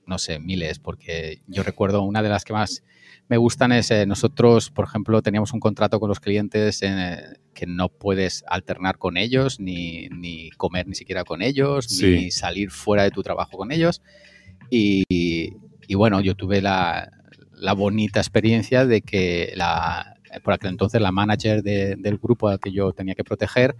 no 0.07 0.17
sé, 0.17 0.39
miles, 0.39 0.79
porque 0.79 1.41
yo 1.47 1.61
recuerdo 1.63 2.03
una 2.03 2.21
de 2.23 2.29
las 2.29 2.45
que 2.45 2.53
más 2.53 2.83
me 3.27 3.37
gustan 3.37 3.71
es 3.71 3.89
eh, 3.91 4.05
nosotros, 4.05 4.69
por 4.69 4.85
ejemplo, 4.85 5.21
teníamos 5.21 5.51
un 5.53 5.59
contrato 5.59 5.99
con 5.99 6.09
los 6.09 6.19
clientes 6.19 6.81
en, 6.83 6.97
eh, 6.99 7.19
que 7.53 7.65
no 7.65 7.89
puedes 7.89 8.43
alternar 8.47 8.97
con 8.97 9.17
ellos, 9.17 9.59
ni, 9.59 10.07
ni 10.09 10.51
comer 10.51 10.87
ni 10.87 10.95
siquiera 10.95 11.23
con 11.23 11.41
ellos, 11.41 11.85
Sí. 11.85 12.05
ni 12.07 12.31
salir 12.31 12.69
fuera 12.69 13.03
de 13.03 13.11
tu 13.11 13.23
trabajo 13.23 13.57
con 13.57 13.71
ellos. 13.71 14.01
Y, 14.69 15.03
y 15.87 15.95
bueno, 15.95 16.21
yo 16.21 16.35
tuve 16.35 16.61
la, 16.61 17.11
la 17.53 17.73
bonita 17.73 18.19
experiencia 18.19 18.85
de 18.85 19.01
que 19.01 19.53
la, 19.55 20.17
por 20.43 20.53
aquel 20.53 20.71
entonces 20.71 21.01
la 21.01 21.11
manager 21.11 21.63
de- 21.63 21.95
del 21.95 22.17
grupo 22.17 22.49
al 22.49 22.59
que 22.59 22.71
yo 22.71 22.91
tenía 22.93 23.15
que 23.15 23.23
proteger, 23.23 23.75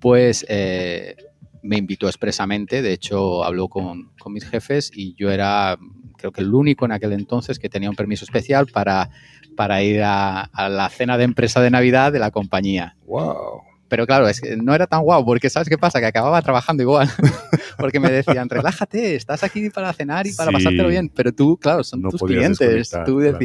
pues 0.00 0.44
eh, 0.48 1.16
me 1.62 1.76
invitó 1.76 2.06
expresamente, 2.08 2.82
de 2.82 2.92
hecho 2.92 3.44
habló 3.44 3.68
con, 3.68 4.10
con 4.18 4.32
mis 4.32 4.44
jefes 4.44 4.90
y 4.94 5.14
yo 5.14 5.30
era 5.30 5.78
creo 6.16 6.32
que 6.32 6.40
el 6.42 6.52
único 6.54 6.84
en 6.84 6.92
aquel 6.92 7.12
entonces 7.12 7.58
que 7.58 7.68
tenía 7.68 7.90
un 7.90 7.96
permiso 7.96 8.24
especial 8.24 8.66
para, 8.66 9.10
para 9.56 9.82
ir 9.82 10.02
a, 10.02 10.42
a 10.42 10.68
la 10.68 10.88
cena 10.88 11.18
de 11.18 11.24
empresa 11.24 11.60
de 11.60 11.70
Navidad 11.70 12.12
de 12.12 12.18
la 12.20 12.30
compañía. 12.30 12.96
Wow. 13.06 13.62
Pero 13.88 14.06
claro, 14.06 14.26
es 14.26 14.40
que 14.40 14.56
no 14.56 14.74
era 14.74 14.86
tan 14.86 15.02
guau, 15.02 15.22
porque 15.24 15.50
¿sabes 15.50 15.68
qué 15.68 15.76
pasa? 15.76 16.00
Que 16.00 16.06
acababa 16.06 16.40
trabajando 16.40 16.82
igual. 16.82 17.10
porque 17.78 18.00
me 18.00 18.10
decían, 18.10 18.48
relájate, 18.48 19.16
estás 19.16 19.42
aquí 19.44 19.68
para 19.68 19.92
cenar 19.92 20.26
y 20.26 20.32
para 20.32 20.48
Sí. 20.50 20.54
pasártelo 20.54 20.88
bien. 20.88 21.10
Pero 21.14 21.32
tú, 21.32 21.58
claro, 21.58 21.84
son 21.84 22.00
No 22.00 22.08
tus 22.10 22.22
clientes. 22.22 22.88
Tú 23.04 23.18
claro. 23.18 23.38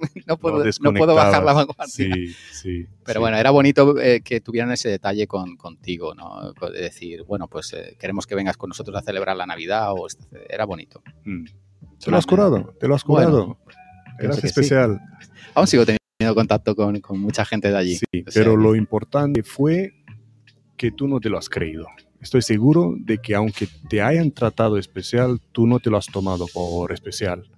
no, 0.26 0.36
puedo, 0.36 0.64
no, 0.80 0.92
puedo 0.94 1.14
bajar 1.14 1.42
la 1.44 1.52
vanguardia. 1.52 1.86
Sí, 1.86 2.34
sí. 2.52 2.86
Pero 3.04 3.18
sí. 3.18 3.20
bueno, 3.20 3.36
era 3.36 3.50
bonito 3.50 3.98
eh, 4.00 4.20
que 4.22 4.40
tuvieran 4.40 4.72
ese 4.72 4.88
detalle 4.88 5.26
con, 5.26 5.56
contigo, 5.56 6.14
¿no? 6.14 6.52
De 6.70 6.82
decir, 6.82 7.24
bueno, 7.24 7.48
pues 7.48 7.72
eh, 7.72 7.96
queremos 7.98 8.26
que 8.26 8.34
vengas 8.34 8.56
con 8.56 8.68
nosotros 8.68 8.96
a 8.96 9.02
celebrar 9.02 9.36
la 9.36 9.46
Navidad. 9.46 9.92
O 9.92 10.06
este- 10.06 10.52
era 10.52 10.64
bonito. 10.64 11.02
Mm. 11.24 11.44
¿Te 12.02 12.10
lo 12.10 12.16
has 12.16 12.26
curado? 12.26 12.74
¿Te 12.78 12.88
lo 12.88 12.94
has 12.94 13.04
curado? 13.04 13.46
Bueno, 13.46 13.58
Eras 14.18 14.36
que 14.36 14.42
sí. 14.42 14.46
especial. 14.48 15.00
Aún 15.54 15.66
sigo 15.66 15.84
teniendo 15.84 16.34
contacto 16.34 16.74
con, 16.74 17.00
con 17.00 17.18
mucha 17.18 17.44
gente 17.44 17.70
de 17.70 17.76
allí. 17.76 17.96
Sí, 17.96 18.24
O 18.26 18.30
sea 18.30 18.42
pero 18.42 18.56
lo 18.56 18.74
importante 18.74 19.42
fue 19.42 19.92
que 20.76 20.90
tú 20.90 21.08
no 21.08 21.20
te 21.20 21.28
lo 21.28 21.38
has 21.38 21.48
creído. 21.48 21.86
Estoy 22.20 22.42
seguro 22.42 22.94
de 22.98 23.18
que 23.18 23.34
aunque 23.34 23.66
te 23.88 24.02
hayan 24.02 24.30
tratado 24.30 24.76
especial, 24.76 25.40
tú 25.52 25.66
no 25.66 25.80
te 25.80 25.88
lo 25.88 25.96
has 25.96 26.06
tomado 26.06 26.46
por 26.52 26.92
especial. 26.92 27.50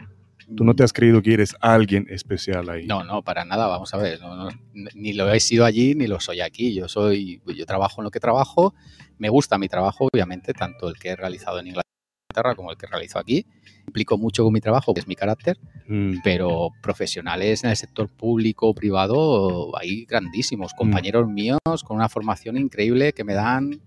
Tú 0.56 0.64
no 0.64 0.74
te 0.74 0.82
has 0.84 0.92
creído 0.92 1.22
que 1.22 1.34
eres 1.34 1.54
alguien 1.60 2.06
especial 2.10 2.68
ahí. 2.68 2.86
No, 2.86 3.04
no, 3.04 3.22
para 3.22 3.44
nada, 3.44 3.66
vamos 3.66 3.92
a 3.94 3.96
ver. 3.96 4.20
no, 4.20 4.36
no, 4.36 4.48
ni 4.94 5.12
lo 5.12 5.30
he 5.32 5.40
sido 5.40 5.64
allí 5.64 5.94
ni 5.94 6.06
lo 6.06 6.20
soy 6.20 6.40
aquí. 6.40 6.74
Yo 6.74 6.88
soy, 6.88 7.40
yo 7.56 7.66
trabajo 7.66 8.00
en 8.00 8.04
lo 8.04 8.10
que 8.10 8.20
trabajo. 8.20 8.74
Me 9.18 9.28
gusta 9.28 9.58
mi 9.58 9.68
trabajo, 9.68 10.08
obviamente, 10.12 10.52
tanto 10.52 10.88
el 10.88 10.94
que 10.98 11.10
he 11.10 11.16
realizado 11.16 11.58
en 11.60 11.68
Inglaterra 11.68 12.54
como 12.56 12.70
el 12.70 12.76
que 12.76 12.86
realizo 12.86 13.18
aquí. 13.18 13.46
Implico 13.86 14.16
mucho 14.18 14.42
con 14.44 14.52
mi 14.52 14.60
trabajo, 14.60 14.94
que 14.94 15.00
es 15.00 15.06
mi 15.06 15.14
carácter, 15.14 15.58
Mm, 15.88 16.18
pero 16.24 16.70
profesionales 16.82 17.64
en 17.64 17.70
el 17.70 17.76
sector 17.76 18.08
público 18.08 18.68
o 18.68 18.74
privado 18.74 19.76
hay 19.78 20.04
grandísimos, 20.06 20.72
compañeros 20.74 21.28
míos 21.28 21.58
con 21.84 21.96
una 21.96 22.08
formación 22.08 22.56
increíble 22.56 23.12
que 23.12 23.24
me 23.24 23.34
dan 23.34 23.80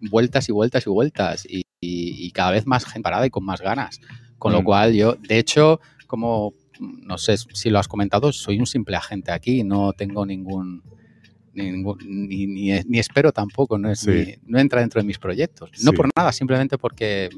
vueltas 0.00 0.48
y 0.48 0.52
vueltas 0.52 0.86
y 0.86 0.90
vueltas 0.90 1.46
y, 1.46 1.62
y- 1.80 2.26
y 2.26 2.30
cada 2.32 2.50
vez 2.52 2.66
más 2.66 2.84
gente 2.84 3.02
parada 3.02 3.26
y 3.26 3.30
con 3.30 3.44
más 3.44 3.60
ganas. 3.60 4.00
Con 4.38 4.52
lo 4.52 4.60
Mm. 4.62 4.64
cual 4.64 4.92
yo, 4.94 5.14
de 5.14 5.38
hecho, 5.38 5.80
como 6.10 6.54
no 6.80 7.16
sé 7.18 7.36
si 7.38 7.70
lo 7.70 7.78
has 7.78 7.86
comentado, 7.88 8.32
soy 8.32 8.58
un 8.58 8.66
simple 8.66 8.96
agente 8.96 9.30
aquí, 9.32 9.62
no 9.64 9.92
tengo 9.92 10.26
ningún... 10.26 10.82
ningún- 11.54 11.98
ni, 12.06 12.46
ni- 12.46 12.80
ni 12.86 12.98
espero 12.98 13.32
tampoco, 13.32 13.78
no, 13.78 13.90
es 13.90 14.00
Sí. 14.00 14.10
mi- 14.10 14.34
no 14.46 14.58
entra 14.58 14.80
dentro 14.80 15.00
de 15.00 15.06
mis 15.06 15.18
proyectos. 15.18 15.70
No 15.84 15.90
Sí. 15.92 15.96
por 15.96 16.08
nada, 16.16 16.32
simplemente 16.32 16.78
porque 16.78 17.28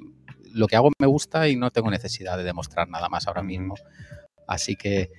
lo 0.55 0.67
que 0.69 0.77
hago 0.77 0.91
me 1.01 1.07
gusta 1.07 1.49
y 1.49 1.57
no 1.57 1.71
tengo 1.71 1.91
necesidad 1.91 2.37
de 2.39 2.45
demostrar 2.45 2.89
nada 2.89 3.09
más 3.09 3.27
ahora 3.27 3.43
mismo. 3.43 3.75
Así 4.47 4.75
que. 4.77 5.11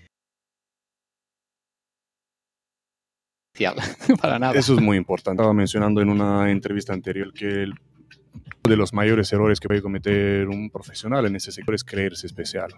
Para 4.22 4.40
nada. 4.40 4.58
Eso 4.58 4.74
es 4.74 4.82
muy 4.82 4.98
importante. 4.98 5.42
Estaba 5.42 5.54
mencionando 5.54 6.02
en 6.02 6.10
una 6.10 6.50
entrevista 6.52 6.94
anterior 6.94 7.34
que 7.34 7.64
el- 7.64 7.74
uno 8.66 8.70
de 8.72 8.78
los 8.78 8.94
mayores 8.94 9.32
errores 9.34 9.60
que 9.60 9.68
puede 9.68 9.82
cometer 9.82 10.48
un 10.48 10.70
profesional 10.70 11.26
en 11.26 11.36
ese 11.36 11.52
sector 11.52 11.76
es 11.76 11.84
creerse 11.84 12.26
especial. 12.28 12.72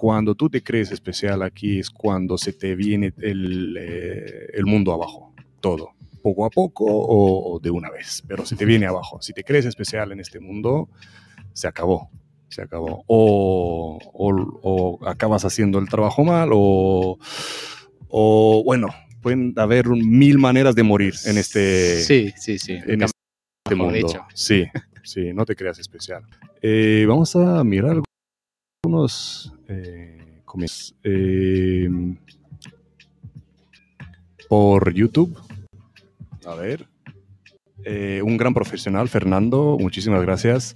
Cuando 0.00 0.34
tú 0.34 0.48
te 0.48 0.62
crees 0.62 0.90
especial 0.92 1.42
aquí 1.42 1.78
es 1.80 1.90
cuando 1.90 2.38
se 2.38 2.54
te 2.54 2.74
viene 2.74 3.12
el, 3.18 3.76
eh, 3.78 4.46
el 4.54 4.64
mundo 4.64 4.94
abajo, 4.94 5.34
todo, 5.60 5.90
poco 6.22 6.46
a 6.46 6.48
poco 6.50 6.86
o, 6.86 7.52
o 7.54 7.58
de 7.60 7.68
una 7.70 7.90
vez, 7.90 8.22
pero 8.26 8.46
se 8.46 8.56
te 8.56 8.64
viene 8.64 8.86
abajo. 8.86 9.20
Si 9.20 9.34
te 9.34 9.44
crees 9.44 9.66
especial 9.66 10.10
en 10.12 10.20
este 10.20 10.40
mundo, 10.40 10.88
se 11.52 11.68
acabó, 11.68 12.08
se 12.48 12.62
acabó. 12.62 13.04
O, 13.08 13.98
o- 14.14 14.60
o 14.62 15.06
acabas 15.06 15.44
haciendo 15.44 15.78
el 15.78 15.86
trabajo 15.90 16.24
mal 16.24 16.48
o, 16.54 17.18
o 18.08 18.62
bueno, 18.64 18.88
pueden 19.20 19.52
haber 19.56 19.86
mil 19.88 20.38
maneras 20.38 20.74
de 20.74 20.82
morir 20.82 21.12
en 21.26 21.36
este, 21.36 22.00
Sí, 22.02 22.32
sí, 22.38 22.58
sí. 22.58 22.72
en 22.72 23.02
este 23.02 23.74
mundo. 23.74 24.08
Sí, 24.32 24.64
sí, 25.04 25.34
no 25.34 25.44
te 25.44 25.54
creas 25.54 25.78
especial. 25.78 26.22
Eh, 26.62 27.04
vamos 27.06 27.36
a 27.36 27.62
mirar 27.64 28.00
algunos 28.82 29.54
eh. 29.70 30.26
Eh, 31.04 31.88
por 34.48 34.92
YouTube. 34.92 35.38
A 36.44 36.54
ver. 36.54 36.86
Eh, 37.84 38.20
un 38.22 38.36
gran 38.36 38.52
profesional, 38.52 39.08
Fernando, 39.08 39.78
muchísimas 39.80 40.20
gracias. 40.22 40.74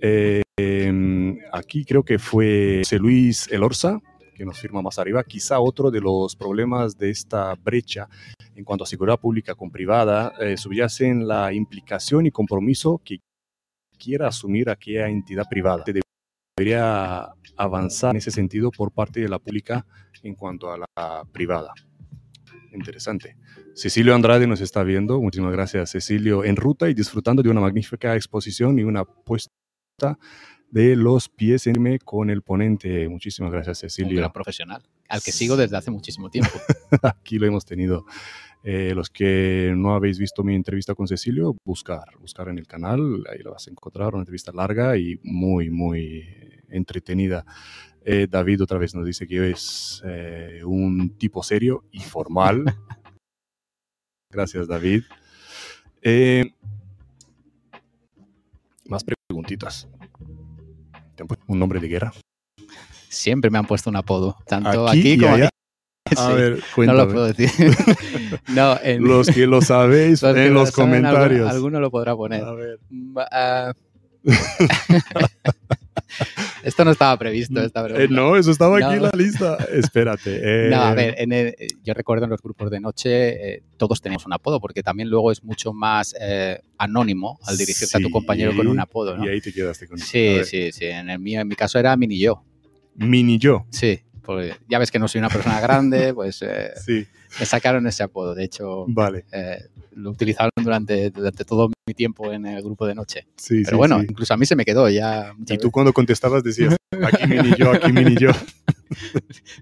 Em, 0.00 1.38
aquí 1.52 1.84
creo 1.84 2.02
que 2.02 2.18
fue 2.18 2.80
José 2.82 2.98
Luis 2.98 3.48
Elorza, 3.50 4.00
que 4.34 4.46
nos 4.46 4.58
firma 4.58 4.80
más 4.80 4.98
arriba. 4.98 5.22
Quizá 5.24 5.60
otro 5.60 5.90
de 5.90 6.00
los 6.00 6.36
problemas 6.36 6.96
de 6.96 7.10
esta 7.10 7.54
brecha 7.56 8.08
en 8.54 8.64
cuanto 8.64 8.84
a 8.84 8.86
seguridad 8.86 9.18
pública 9.18 9.54
con 9.54 9.70
privada 9.70 10.32
eh, 10.40 10.56
subyace 10.56 11.06
en 11.08 11.26
la 11.26 11.52
implicación 11.52 12.26
y 12.26 12.30
compromiso 12.30 13.00
que 13.04 13.18
quiera 13.98 14.28
asumir 14.28 14.70
aquella 14.70 15.08
entidad 15.08 15.46
privada. 15.48 15.84
Debería 16.60 17.26
avanzar 17.56 18.10
en 18.10 18.18
ese 18.18 18.30
sentido 18.30 18.70
por 18.70 18.92
parte 18.92 19.20
de 19.20 19.30
la 19.30 19.38
pública 19.38 19.86
en 20.22 20.34
cuanto 20.34 20.70
a 20.70 20.76
la 20.76 21.24
privada. 21.32 21.72
Interesante. 22.74 23.38
Cecilio 23.74 24.14
Andrade 24.14 24.46
nos 24.46 24.60
está 24.60 24.82
viendo. 24.82 25.22
Muchísimas 25.22 25.52
gracias, 25.52 25.92
Cecilio. 25.92 26.44
En 26.44 26.56
ruta 26.56 26.90
y 26.90 26.92
disfrutando 26.92 27.42
de 27.42 27.48
una 27.48 27.62
magnífica 27.62 28.14
exposición 28.14 28.78
y 28.78 28.82
una 28.82 29.06
puesta 29.06 30.18
de 30.70 30.96
los 30.96 31.30
pies 31.30 31.66
en 31.66 31.96
con 32.04 32.28
el 32.28 32.42
ponente. 32.42 33.08
Muchísimas 33.08 33.50
gracias, 33.52 33.78
Un 33.78 33.88
Cecilio. 33.88 34.18
gran 34.18 34.30
profesional, 34.30 34.82
al 35.08 35.22
que 35.22 35.32
sigo 35.32 35.56
desde 35.56 35.78
hace 35.78 35.90
muchísimo 35.90 36.28
tiempo. 36.28 36.52
Aquí 37.02 37.38
lo 37.38 37.46
hemos 37.46 37.64
tenido. 37.64 38.04
Eh, 38.62 38.92
los 38.94 39.08
que 39.08 39.72
no 39.76 39.94
habéis 39.94 40.18
visto 40.18 40.44
mi 40.44 40.54
entrevista 40.54 40.94
con 40.94 41.08
Cecilio, 41.08 41.56
buscar, 41.64 42.04
buscar 42.18 42.48
en 42.48 42.58
el 42.58 42.66
canal, 42.66 43.24
ahí 43.30 43.38
lo 43.42 43.52
vas 43.52 43.66
a 43.66 43.70
encontrar, 43.70 44.14
una 44.14 44.22
entrevista 44.22 44.52
larga 44.52 44.98
y 44.98 45.18
muy, 45.22 45.70
muy 45.70 46.26
entretenida. 46.68 47.44
Eh, 48.02 48.26
David 48.28 48.62
otra 48.62 48.78
vez 48.78 48.94
nos 48.94 49.04
dice 49.04 49.26
que 49.26 49.50
es 49.50 50.02
eh, 50.04 50.62
un 50.64 51.16
tipo 51.18 51.42
serio 51.42 51.84
y 51.90 52.00
formal. 52.00 52.64
Gracias, 54.30 54.68
David. 54.68 55.04
Eh, 56.02 56.54
más 58.86 59.04
preguntitas. 59.04 59.88
¿Te 61.14 61.22
han 61.22 61.26
puesto 61.26 61.44
un 61.48 61.58
nombre 61.58 61.80
de 61.80 61.88
guerra? 61.88 62.12
Siempre 63.08 63.50
me 63.50 63.58
han 63.58 63.66
puesto 63.66 63.90
un 63.90 63.96
apodo, 63.96 64.36
tanto 64.46 64.88
Aquí 64.88 65.00
aquí, 65.00 65.18
como 65.18 65.34
allá. 65.34 65.50
A 66.16 66.28
Sí, 66.28 66.34
ver, 66.34 66.52
no 66.56 66.62
cuéntame. 66.74 66.98
lo 66.98 67.08
puedo 67.12 67.26
decir. 67.32 67.50
no, 68.48 68.78
en, 68.82 69.02
Los 69.04 69.28
que 69.28 69.46
lo 69.46 69.60
sabéis 69.60 70.22
los 70.22 70.36
en 70.36 70.54
lo 70.54 70.60
los 70.60 70.70
saben, 70.70 71.02
comentarios. 71.02 71.50
Alguno, 71.50 71.78
lo 71.80 71.90
podrá 71.90 72.16
poner. 72.16 72.42
A 72.42 72.52
ver. 72.52 72.78
Ah. 73.30 73.72
Esto 76.64 76.84
no 76.84 76.90
estaba 76.90 77.16
previsto, 77.18 77.62
esta 77.62 77.86
Eh, 77.88 78.08
no, 78.10 78.36
eso 78.36 78.50
estaba 78.50 78.76
aquí 78.78 78.84
No. 78.86 78.92
en 78.94 79.02
la 79.04 79.10
lista. 79.16 79.56
Espérate. 79.72 80.40
eh, 80.42 80.70
No, 80.70 80.82
a 80.82 80.94
ver, 80.94 81.14
en 81.18 81.32
el- 81.32 81.54
yo 81.84 81.94
recuerdo 81.94 82.24
en 82.24 82.30
los 82.30 82.42
grupos 82.42 82.70
de 82.70 82.80
noche 82.80 83.54
eh, 83.54 83.62
todos 83.76 84.00
teníamos 84.02 84.26
un 84.26 84.32
apodo, 84.32 84.60
porque 84.60 84.82
también 84.82 85.08
luego 85.08 85.30
es 85.32 85.42
mucho 85.44 85.72
más 85.72 86.14
eh, 86.20 86.60
anónimo 86.76 87.38
al 87.46 87.56
dirigirte 87.56 87.96
a 87.96 88.00
tu 88.00 88.10
compañero 88.10 88.54
con 88.56 88.66
un 88.66 88.80
apodo, 88.80 89.16
¿no? 89.16 89.24
Y 89.24 89.28
ahí 89.28 89.40
te 89.40 89.52
quedaste 89.52 89.86
con 89.86 89.98
Sí, 89.98 90.18
ver, 90.34 90.44
sí, 90.44 90.72
sí. 90.72 90.86
En 90.86 91.08
el 91.08 91.18
mío, 91.18 91.40
en 91.40 91.48
mi 91.48 91.54
caso 91.54 91.78
era 91.78 91.96
mini 91.96 92.18
yo. 92.18 92.42
Mini 92.96 93.38
yo. 93.38 93.64
Sí, 93.70 94.00
porque 94.24 94.54
ya 94.68 94.78
ves 94.78 94.90
que 94.90 94.98
no 94.98 95.08
soy 95.08 95.18
una 95.18 95.28
persona 95.28 95.60
grande, 95.60 96.14
pues 96.14 96.42
eh, 96.42 96.72
Sí, 96.76 97.06
me 97.38 97.46
sacaron 97.46 97.86
ese 97.86 98.02
apodo. 98.02 98.34
De 98.34 98.44
hecho, 98.44 98.86
vale. 98.88 99.24
eh, 99.32 99.68
lo 99.92 100.10
utilizaron 100.10 100.50
durante, 100.62 101.10
durante 101.10 101.44
todo 101.44 101.68
mi 101.86 101.94
tiempo 101.94 102.32
en 102.32 102.46
el 102.46 102.62
grupo 102.62 102.86
de 102.86 102.94
noche. 102.94 103.26
Sí, 103.36 103.62
Pero 103.64 103.76
sí, 103.76 103.78
bueno, 103.78 104.02
incluso 104.02 104.34
a 104.34 104.36
mí 104.36 104.46
se 104.46 104.56
me 104.56 104.64
quedó 104.64 104.88
ya. 104.88 105.32
Y 105.48 105.58
tú 105.58 105.70
cuando 105.70 105.92
contestabas 105.92 106.42
decías, 106.42 106.76
aquí 107.02 107.26
mini 107.26 107.54
yo, 107.58 107.72
aquí 107.72 107.92
mini 107.92 108.16
yo. 108.16 108.30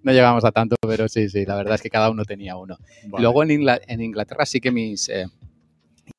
No 0.02 0.12
llegamos 0.12 0.42
a 0.46 0.52
tanto, 0.52 0.76
pero 0.80 1.06
sí, 1.06 1.28
sí, 1.28 1.44
la 1.44 1.54
verdad 1.54 1.74
es 1.74 1.82
que 1.82 1.90
cada 1.90 2.10
uno 2.10 2.24
tenía 2.24 2.56
uno. 2.56 2.78
Vale. 3.08 3.22
Luego 3.22 3.42
en 3.44 4.00
Inglaterra 4.00 4.46
sí 4.46 4.58
que 4.58 4.70
mis, 4.70 5.10
eh, 5.10 5.26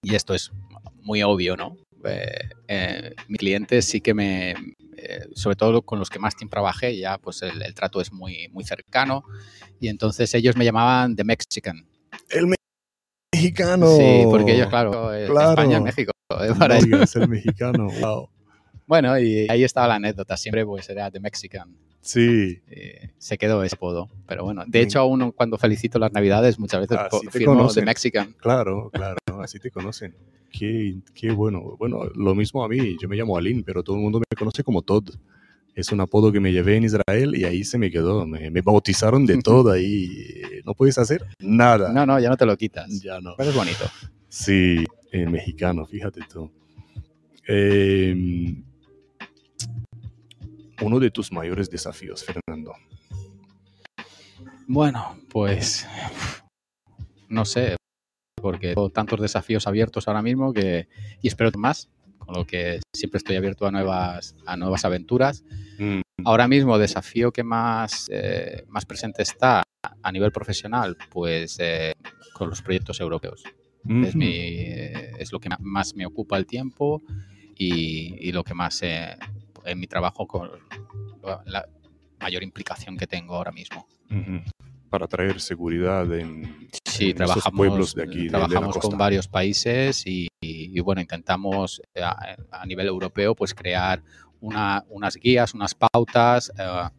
y 0.03 0.13
esto 0.13 0.35
es 0.35 0.51
muy 1.01 1.23
obvio, 1.23 1.57
¿no? 1.57 1.75
Eh, 2.05 2.49
eh, 2.67 3.15
mis 3.27 3.39
clientes 3.39 3.85
sí 3.85 3.99
que 4.01 4.13
me, 4.13 4.53
eh, 5.01 5.27
sobre 5.35 5.55
todo 5.55 5.81
con 5.81 5.99
los 5.99 6.09
que 6.09 6.19
más 6.19 6.35
tiempo 6.35 6.51
trabajé, 6.53 6.97
ya 6.97 7.17
pues 7.17 7.41
el, 7.41 7.61
el 7.61 7.73
trato 7.73 8.01
es 8.01 8.11
muy, 8.11 8.47
muy 8.49 8.63
cercano 8.63 9.23
y 9.79 9.87
entonces 9.87 10.33
ellos 10.33 10.55
me 10.55 10.65
llamaban 10.65 11.15
The 11.15 11.23
Mexican. 11.23 11.87
El 12.29 12.47
me- 12.47 12.55
mexicano. 13.33 13.87
Sí, 13.97 14.23
porque 14.29 14.55
ellos, 14.55 14.67
claro, 14.67 15.13
eh, 15.13 15.27
Claro. 15.27 15.49
España, 15.51 15.79
México, 15.79 16.11
eh, 16.41 16.53
para 16.57 16.77
ellos. 16.77 17.15
el 17.15 17.27
mexicano. 17.27 17.87
Wow. 17.99 18.29
Bueno, 18.87 19.19
y 19.19 19.45
ahí 19.51 19.63
estaba 19.63 19.87
la 19.87 19.95
anécdota, 19.95 20.35
siempre 20.35 20.65
pues 20.65 20.89
era 20.89 21.11
The 21.11 21.19
Mexican. 21.19 21.77
Sí. 22.09 22.59
Eh, 22.67 23.11
se 23.19 23.37
quedó 23.37 23.63
ese 23.63 23.75
apodo. 23.75 24.09
Pero 24.27 24.43
bueno, 24.43 24.63
de 24.65 24.81
hecho, 24.81 24.99
aún 24.99 25.31
cuando 25.31 25.59
felicito 25.59 25.99
las 25.99 26.11
Navidades, 26.11 26.57
muchas 26.57 26.81
veces 26.81 26.97
Así 26.97 27.27
te 27.27 27.31
firmo 27.31 27.55
conocen. 27.55 27.85
Mexican. 27.85 28.33
Claro, 28.39 28.89
claro, 28.91 29.17
así 29.43 29.59
te 29.59 29.69
conocen. 29.69 30.15
Qué, 30.51 30.95
qué 31.13 31.29
bueno. 31.31 31.75
Bueno, 31.77 32.05
lo 32.15 32.33
mismo 32.33 32.63
a 32.63 32.67
mí, 32.67 32.97
yo 32.99 33.07
me 33.07 33.15
llamo 33.15 33.37
Alin, 33.37 33.63
pero 33.63 33.83
todo 33.83 33.95
el 33.97 34.01
mundo 34.01 34.19
me 34.19 34.35
conoce 34.35 34.63
como 34.63 34.81
Todd. 34.81 35.07
Es 35.75 35.91
un 35.91 36.01
apodo 36.01 36.31
que 36.31 36.39
me 36.39 36.51
llevé 36.51 36.77
en 36.77 36.85
Israel 36.85 37.35
y 37.35 37.43
ahí 37.43 37.63
se 37.63 37.77
me 37.77 37.91
quedó. 37.91 38.25
Me, 38.25 38.49
me 38.49 38.61
bautizaron 38.61 39.27
de 39.27 39.37
Todd 39.43 39.69
ahí. 39.71 40.17
No 40.65 40.73
puedes 40.73 40.97
hacer 40.97 41.23
nada. 41.39 41.93
No, 41.93 42.07
no, 42.07 42.19
ya 42.19 42.29
no 42.29 42.37
te 42.37 42.47
lo 42.47 42.57
quitas. 42.57 42.89
Ya 43.03 43.21
no. 43.21 43.35
Pero 43.37 43.51
es 43.51 43.55
bonito. 43.55 43.85
Sí, 44.29 44.83
el 45.11 45.29
mexicano, 45.29 45.85
fíjate 45.85 46.21
tú. 46.27 46.49
Eh, 47.47 48.15
uno 50.81 50.99
de 50.99 51.11
tus 51.11 51.31
mayores 51.31 51.69
desafíos, 51.69 52.23
Fernando. 52.23 52.73
Bueno, 54.67 55.17
pues 55.29 55.87
no 57.27 57.45
sé, 57.45 57.75
porque 58.41 58.69
tengo 58.69 58.89
tantos 58.89 59.19
desafíos 59.19 59.67
abiertos 59.67 60.07
ahora 60.07 60.21
mismo 60.21 60.53
que 60.53 60.87
y 61.21 61.27
espero 61.27 61.51
más, 61.57 61.89
con 62.19 62.35
lo 62.35 62.45
que 62.45 62.79
siempre 62.95 63.17
estoy 63.17 63.35
abierto 63.35 63.65
a 63.65 63.71
nuevas 63.71 64.35
a 64.45 64.57
nuevas 64.57 64.85
aventuras. 64.85 65.43
Mm, 65.77 66.01
Ahora 66.25 66.47
mismo 66.47 66.77
desafío 66.77 67.31
que 67.31 67.43
más 67.43 68.07
eh, 68.11 68.63
más 68.67 68.85
presente 68.85 69.23
está 69.23 69.63
a 70.03 70.11
nivel 70.11 70.31
profesional, 70.31 70.97
pues 71.09 71.57
eh, 71.59 71.93
con 72.33 72.49
los 72.49 72.61
proyectos 72.61 72.99
europeos. 72.99 73.43
Es, 73.85 74.09
ujú. 74.09 74.17
mi, 74.17 74.25
eh, 74.27 75.11
es 75.17 75.31
lo 75.31 75.39
que 75.39 75.49
más 75.59 75.95
me 75.95 76.05
ocupa 76.05 76.37
el 76.37 76.45
tiempo 76.45 77.01
y, 77.55 78.15
y 78.19 78.31
lo 78.33 78.43
que 78.43 78.53
más 78.53 78.81
eh, 78.83 79.17
en 79.65 79.79
mi 79.79 79.87
trabajo 79.87 80.27
con 80.27 80.49
la 81.45 81.67
mayor 82.19 82.43
implicación 82.43 82.97
que 82.97 83.07
tengo 83.07 83.35
ahora 83.35 83.51
mismo. 83.51 83.87
Para 84.89 85.07
traer 85.07 85.39
seguridad 85.39 86.11
en, 86.13 86.69
Sí, 86.83 87.05
en 87.05 87.09
esos 87.09 87.15
trabajamos, 87.15 87.57
pueblos 87.57 87.95
de 87.95 88.03
aquí, 88.03 88.17
de- 88.17 88.23
de 88.25 88.29
la 88.31 88.47
trabajamos 88.47 88.75
costa. 88.75 88.89
con 88.89 88.97
varios 88.97 89.27
países 89.27 90.05
y, 90.07 90.27
y- 90.41 90.77
y, 90.77 90.79
bueno, 90.81 90.99
intentamos 91.01 91.81
eh, 91.93 92.01
a, 92.01 92.35
a 92.51 92.65
nivel 92.65 92.87
europeo 92.87 93.35
pues 93.35 93.53
crear 93.53 94.01
una- 94.41 94.83
unas 94.89 95.15
guías, 95.15 95.53
unas 95.53 95.75
pautas 95.75 96.51
eh, 96.57 96.89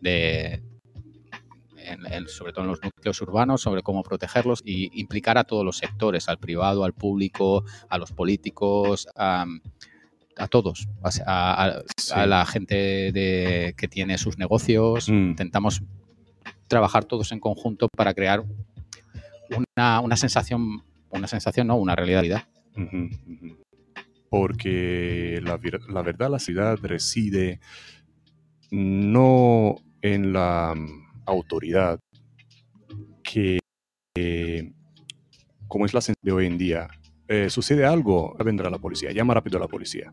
de, 0.00 0.62
en- 1.78 2.06
en- 2.12 2.28
sobre 2.28 2.52
todo 2.52 2.64
en 2.64 2.70
los 2.72 2.82
núcleos 2.82 3.20
urbanos, 3.22 3.62
sobre 3.62 3.82
cómo 3.82 4.02
protegerlos 4.02 4.62
y 4.64 5.00
implicar 5.00 5.38
a 5.38 5.44
todos 5.44 5.64
los 5.64 5.78
sectores, 5.78 6.28
al 6.28 6.38
privado, 6.38 6.84
al 6.84 6.92
público, 6.92 7.64
a 7.88 7.96
los 7.98 8.12
políticos, 8.12 9.08
a, 9.16 9.46
a 10.38 10.46
todos, 10.48 10.88
a, 11.02 11.10
a- 11.26 11.66
a- 11.66 11.82
Sí. 11.96 12.12
a 12.14 12.26
la 12.26 12.46
gente 12.46 12.74
de- 13.12 13.74
que 13.76 13.88
tiene 13.88 14.16
sus 14.18 14.38
negocios. 14.38 15.08
Mm. 15.08 15.30
Intentamos 15.30 15.82
trabajar 16.68 17.04
todos 17.04 17.32
en 17.32 17.40
conjunto 17.40 17.88
para 17.96 18.14
crear 18.14 18.44
una, 19.76 20.00
una 20.00 20.16
sensación, 20.16 20.82
una 21.10 21.26
sensación, 21.26 21.66
no, 21.66 21.76
una 21.76 21.96
realidad. 21.96 22.44
Porque 24.30 25.40
la, 25.42 25.58
la 25.88 26.02
verdad, 26.02 26.30
la 26.30 26.38
ciudad 26.38 26.76
reside 26.82 27.60
no 28.70 29.76
en 30.02 30.32
la 30.34 30.74
mm, 30.76 31.22
autoridad 31.26 31.98
que, 33.22 33.58
eh, 34.16 34.72
como 35.66 35.86
es 35.86 35.94
la 35.94 36.02
sensación 36.02 36.22
de 36.22 36.32
hoy 36.32 36.46
en 36.46 36.58
día, 36.58 36.88
eh, 37.28 37.50
sucede 37.50 37.84
algo, 37.84 38.34
vendrá 38.44 38.70
la 38.70 38.78
policía, 38.78 39.12
llama 39.12 39.34
rápido 39.34 39.58
a 39.58 39.60
la 39.60 39.68
policía, 39.68 40.12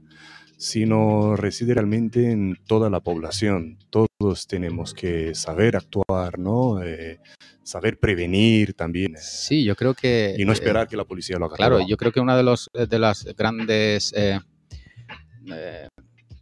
sino 0.58 1.36
reside 1.36 1.74
realmente 1.74 2.32
en 2.32 2.58
toda 2.68 2.90
la 2.90 3.00
población. 3.00 3.78
Todos 3.90 4.48
tenemos 4.48 4.94
que 4.94 5.34
saber 5.36 5.76
actuar, 5.76 6.38
¿no? 6.40 6.84
Eh, 6.84 7.20
saber 7.64 7.98
prevenir 8.00 8.74
también. 8.74 9.16
eh, 9.16 9.20
Sí, 9.22 9.64
yo 9.64 9.76
creo 9.76 9.94
que... 9.94 10.36
y 10.38 10.46
no 10.46 10.52
eh, 10.52 10.56
esperar 10.56 10.88
que 10.88 10.98
la 10.98 11.06
policía 11.06 11.38
lo 11.38 11.46
haga. 11.46 11.56
Claro, 11.56 11.80
todo. 11.80 11.88
yo 11.88 11.98
creo 11.98 12.12
que 12.12 12.20
una 12.20 12.38
de, 12.38 12.44
los, 12.44 12.70
de 12.74 13.00
las 13.00 13.26
grandes, 13.36 14.14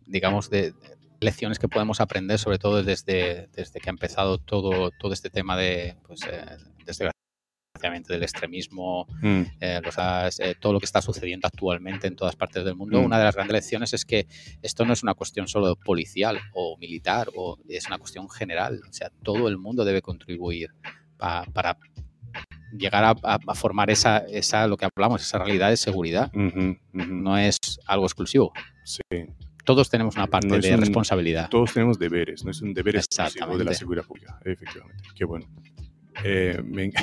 digamos, 0.06 0.50
de 0.50 0.74
lecciones 1.24 1.58
que 1.58 1.68
podemos 1.68 2.02
aprender, 2.02 2.38
sobre 2.38 2.60
todo 2.60 2.84
desde, 2.84 3.48
desde 3.54 3.80
que 3.80 3.90
ha 3.90 3.91
empezado 3.91 4.38
todo, 4.38 4.91
todo 4.91 5.14
este 5.14 5.30
tema 5.30 5.58
de, 5.58 5.95
pues, 6.06 6.22
eh, 6.24 6.58
desgraciadamente, 7.84 8.14
del 8.14 8.23
extremismo, 8.23 9.07
Mm, 9.22 9.41
eh, 9.60 9.81
los 9.84 10.39
eh, 10.39 10.55
todo 10.60 10.73
lo 10.73 10.80
que 10.80 10.85
está 10.85 11.01
sucediendo 11.01 11.47
actualmente 11.47 12.07
en 12.07 12.15
todas 12.15 12.35
partes 12.35 12.64
del 12.64 12.76
mundo, 12.76 13.01
Mm. 13.01 13.05
una 13.05 13.18
de 13.18 13.26
las 13.26 13.35
grandes 13.35 13.53
lecciones 13.53 13.93
es 13.93 14.05
que 14.05 14.27
esto 14.61 14.85
no 14.85 14.93
es 14.93 15.03
una 15.03 15.14
cuestión 15.14 15.47
solo 15.47 15.76
policial 15.76 16.39
o 16.53 16.77
militar, 16.77 17.27
o 17.35 17.57
es 17.68 17.88
una 17.88 17.97
cuestión 17.97 18.30
general. 18.30 18.81
O 18.89 18.93
sea, 18.93 19.10
todo 19.23 19.47
el 19.47 19.57
mundo 19.57 19.84
debe 19.85 20.01
contribuir 20.01 20.69
pa- 21.18 21.45
para 21.53 21.77
llegar 22.77 23.03
a, 23.03 23.10
a- 23.23 23.39
a 23.47 23.55
formar 23.55 23.89
esa, 23.89 24.18
esa, 24.19 24.65
lo 24.68 24.77
que 24.77 24.85
hablamos, 24.85 25.22
esa 25.22 25.38
realidad 25.39 25.69
de 25.69 25.77
seguridad. 25.77 26.31
No 26.93 27.38
es 27.38 27.57
algo 27.85 28.05
exclusivo. 28.05 28.51
Sí. 28.84 29.01
Todos 29.65 29.89
tenemos 29.89 30.15
una 30.15 30.27
parte 30.27 30.47
No 30.47 30.57
de 30.57 30.73
un- 30.73 30.80
responsabilidad. 30.81 31.49
Todos 31.49 31.73
tenemos 31.73 31.97
deberes, 31.97 32.43
no 32.43 32.51
es 32.51 32.61
un 32.61 32.73
deber 32.73 32.97
exclusivo 32.97 33.57
de 33.57 33.64
la 33.64 33.73
seguridad 33.73 34.03
pública, 34.05 34.38
efectivamente. 34.43 35.03
Qué 35.15 35.23
bueno. 35.26 35.45
Eh, 36.23 36.61
me 36.64 36.91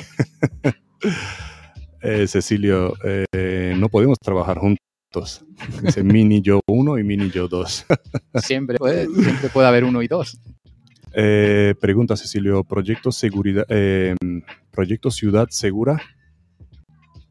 Eh, 2.03 2.27
Cecilio, 2.27 2.93
eh, 3.03 3.75
no 3.77 3.87
podemos 3.89 4.17
trabajar 4.19 4.57
juntos. 4.57 5.45
Dice 5.83 6.03
mini 6.03 6.41
yo 6.41 6.61
uno 6.67 6.97
y 6.97 7.03
mini 7.03 7.29
yo 7.29 7.47
dos. 7.47 7.85
Siempre 8.35 8.77
puede, 8.77 9.05
siempre 9.07 9.49
puede 9.49 9.67
haber 9.67 9.83
uno 9.83 10.01
y 10.01 10.07
dos. 10.07 10.39
Pregunta 11.13 12.15
Cecilio, 12.17 12.63
¿proyecto 12.63 13.11
seguridad, 13.11 13.65
proyecto 14.71 15.11
ciudad 15.11 15.47
segura? 15.49 16.01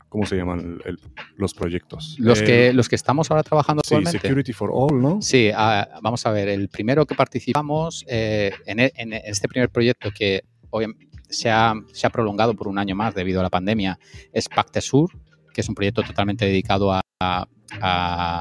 ¿Cómo 0.09 0.27
se 0.27 0.37
llaman 0.37 0.79
el- 0.85 0.99
los 1.37 1.55
proyectos? 1.55 2.17
Los, 2.19 2.43
que, 2.43 2.73
los 2.73 2.89
que 2.89 2.97
estamos 2.97 3.31
ahora 3.31 3.43
trabajando 3.45 3.81
Sí, 3.85 3.95
actualmente. 3.95 4.21
Security 4.29 4.53
for 4.53 4.71
All, 4.73 5.01
¿no? 5.01 5.23
Sí, 5.23 5.51
ah, 5.55 5.89
vamos 6.03 6.27
a 6.27 6.33
ver, 6.33 6.49
el 6.49 6.69
primero 6.69 7.07
que 7.07 7.15
participamos 7.15 8.05
en, 8.09 8.81
e- 8.81 8.93
en 8.97 9.13
este 9.15 9.49
primer 9.49 9.71
proyecto 9.71 10.11
que 10.17 10.43
obvia- 10.71 10.95
se 11.31 11.51
ha, 11.51 11.73
se 11.93 12.07
ha 12.07 12.11
prolongado 12.11 12.55
por 12.55 12.69
un 12.69 12.79
año 12.79 12.95
más 12.95 13.15
debido 13.15 13.41
a 13.41 13.43
la 13.43 13.51
pandemia 13.51 13.99
es 14.33 14.49
Pacte 14.49 14.81
Sur, 14.81 15.11
que 15.55 15.61
es 15.63 15.69
un 15.69 15.75
proyecto 15.75 16.03
totalmente 16.03 16.45
dedicado 16.45 16.93
a, 16.93 17.01
a- 17.21 18.41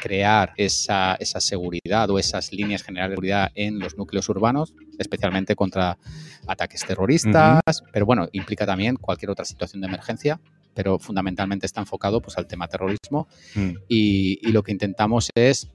crear 0.00 0.52
esa, 0.56 1.14
esa 1.16 1.40
seguridad 1.40 2.08
o 2.10 2.18
esas 2.18 2.52
líneas 2.52 2.82
generales 2.82 3.10
de 3.10 3.14
seguridad 3.16 3.50
en 3.54 3.78
los 3.78 3.96
núcleos 3.96 4.28
urbanos, 4.28 4.74
especialmente 4.98 5.54
contra 5.54 5.98
ataques 6.46 6.84
terroristas, 6.84 7.60
pero 7.92 8.06
bueno, 8.06 8.28
implica 8.32 8.64
también 8.66 8.96
cualquier 8.96 9.30
otra 9.30 9.44
situación 9.44 9.80
de 9.80 9.88
emergencia, 9.88 10.40
pero 10.74 10.98
fundamentalmente 10.98 11.66
está 11.66 11.80
enfocado 11.80 12.20
pues, 12.22 12.38
al 12.38 12.46
tema 12.46 12.68
terrorismo. 12.68 13.28
Mm, 13.54 13.70
y, 13.88 14.48
y 14.48 14.52
lo 14.52 14.62
que 14.62 14.72
intentamos 14.72 15.30
es, 15.34 15.68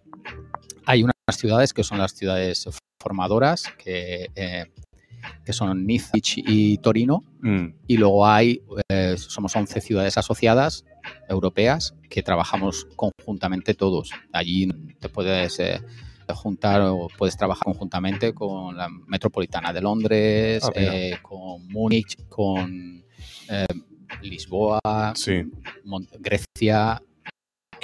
hay 0.85 1.03
unas 1.03 1.13
ciudades 1.31 1.73
que 1.73 1.83
son 1.83 1.97
las 1.99 2.13
ciudades 2.13 2.67
formadoras, 3.01 3.63
que, 3.77 4.29
eh, 4.35 4.65
que 5.43 5.53
son 5.53 5.85
Niza 5.85 6.11
y 6.13 6.77
Torino, 6.79 7.23
mm, 7.41 7.67
y 7.87 7.97
luego 7.97 8.27
hay, 8.27 8.61
eh, 8.89 9.15
somos 9.17 9.55
11 9.55 9.81
ciudades 9.81 10.17
asociadas 10.17 10.85
europeas 11.29 11.95
que 12.09 12.23
trabajamos 12.23 12.87
conjuntamente 12.95 13.73
todos. 13.73 14.11
Allí 14.33 14.67
te 14.99 15.09
puedes 15.09 15.59
eh, 15.59 15.81
juntar 16.29 16.81
o 16.81 17.07
puedes 17.17 17.37
trabajar 17.37 17.63
conjuntamente 17.63 18.33
con 18.33 18.75
la 18.75 18.89
Metropolitana 18.89 19.71
de 19.71 19.81
Londres, 19.81 20.63
Ah, 20.65 20.71
eh, 20.75 21.17
con 21.21 21.65
Múnich, 21.67 22.27
con 22.27 23.05
Lisboa, 24.21 25.13
sí, 25.15 25.43
Grecia. 26.19 27.01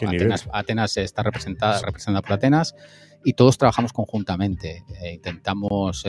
Atenas, 0.06 0.50
Atenas 0.52 0.98
está 0.98 1.24
representada, 1.24 1.80
representada 1.80 2.22
por 2.22 2.34
Atenas 2.34 2.76
y 3.24 3.34
todos 3.34 3.58
trabajamos 3.58 3.94
conjuntamente. 3.94 4.84
Intentamos, 5.14 6.04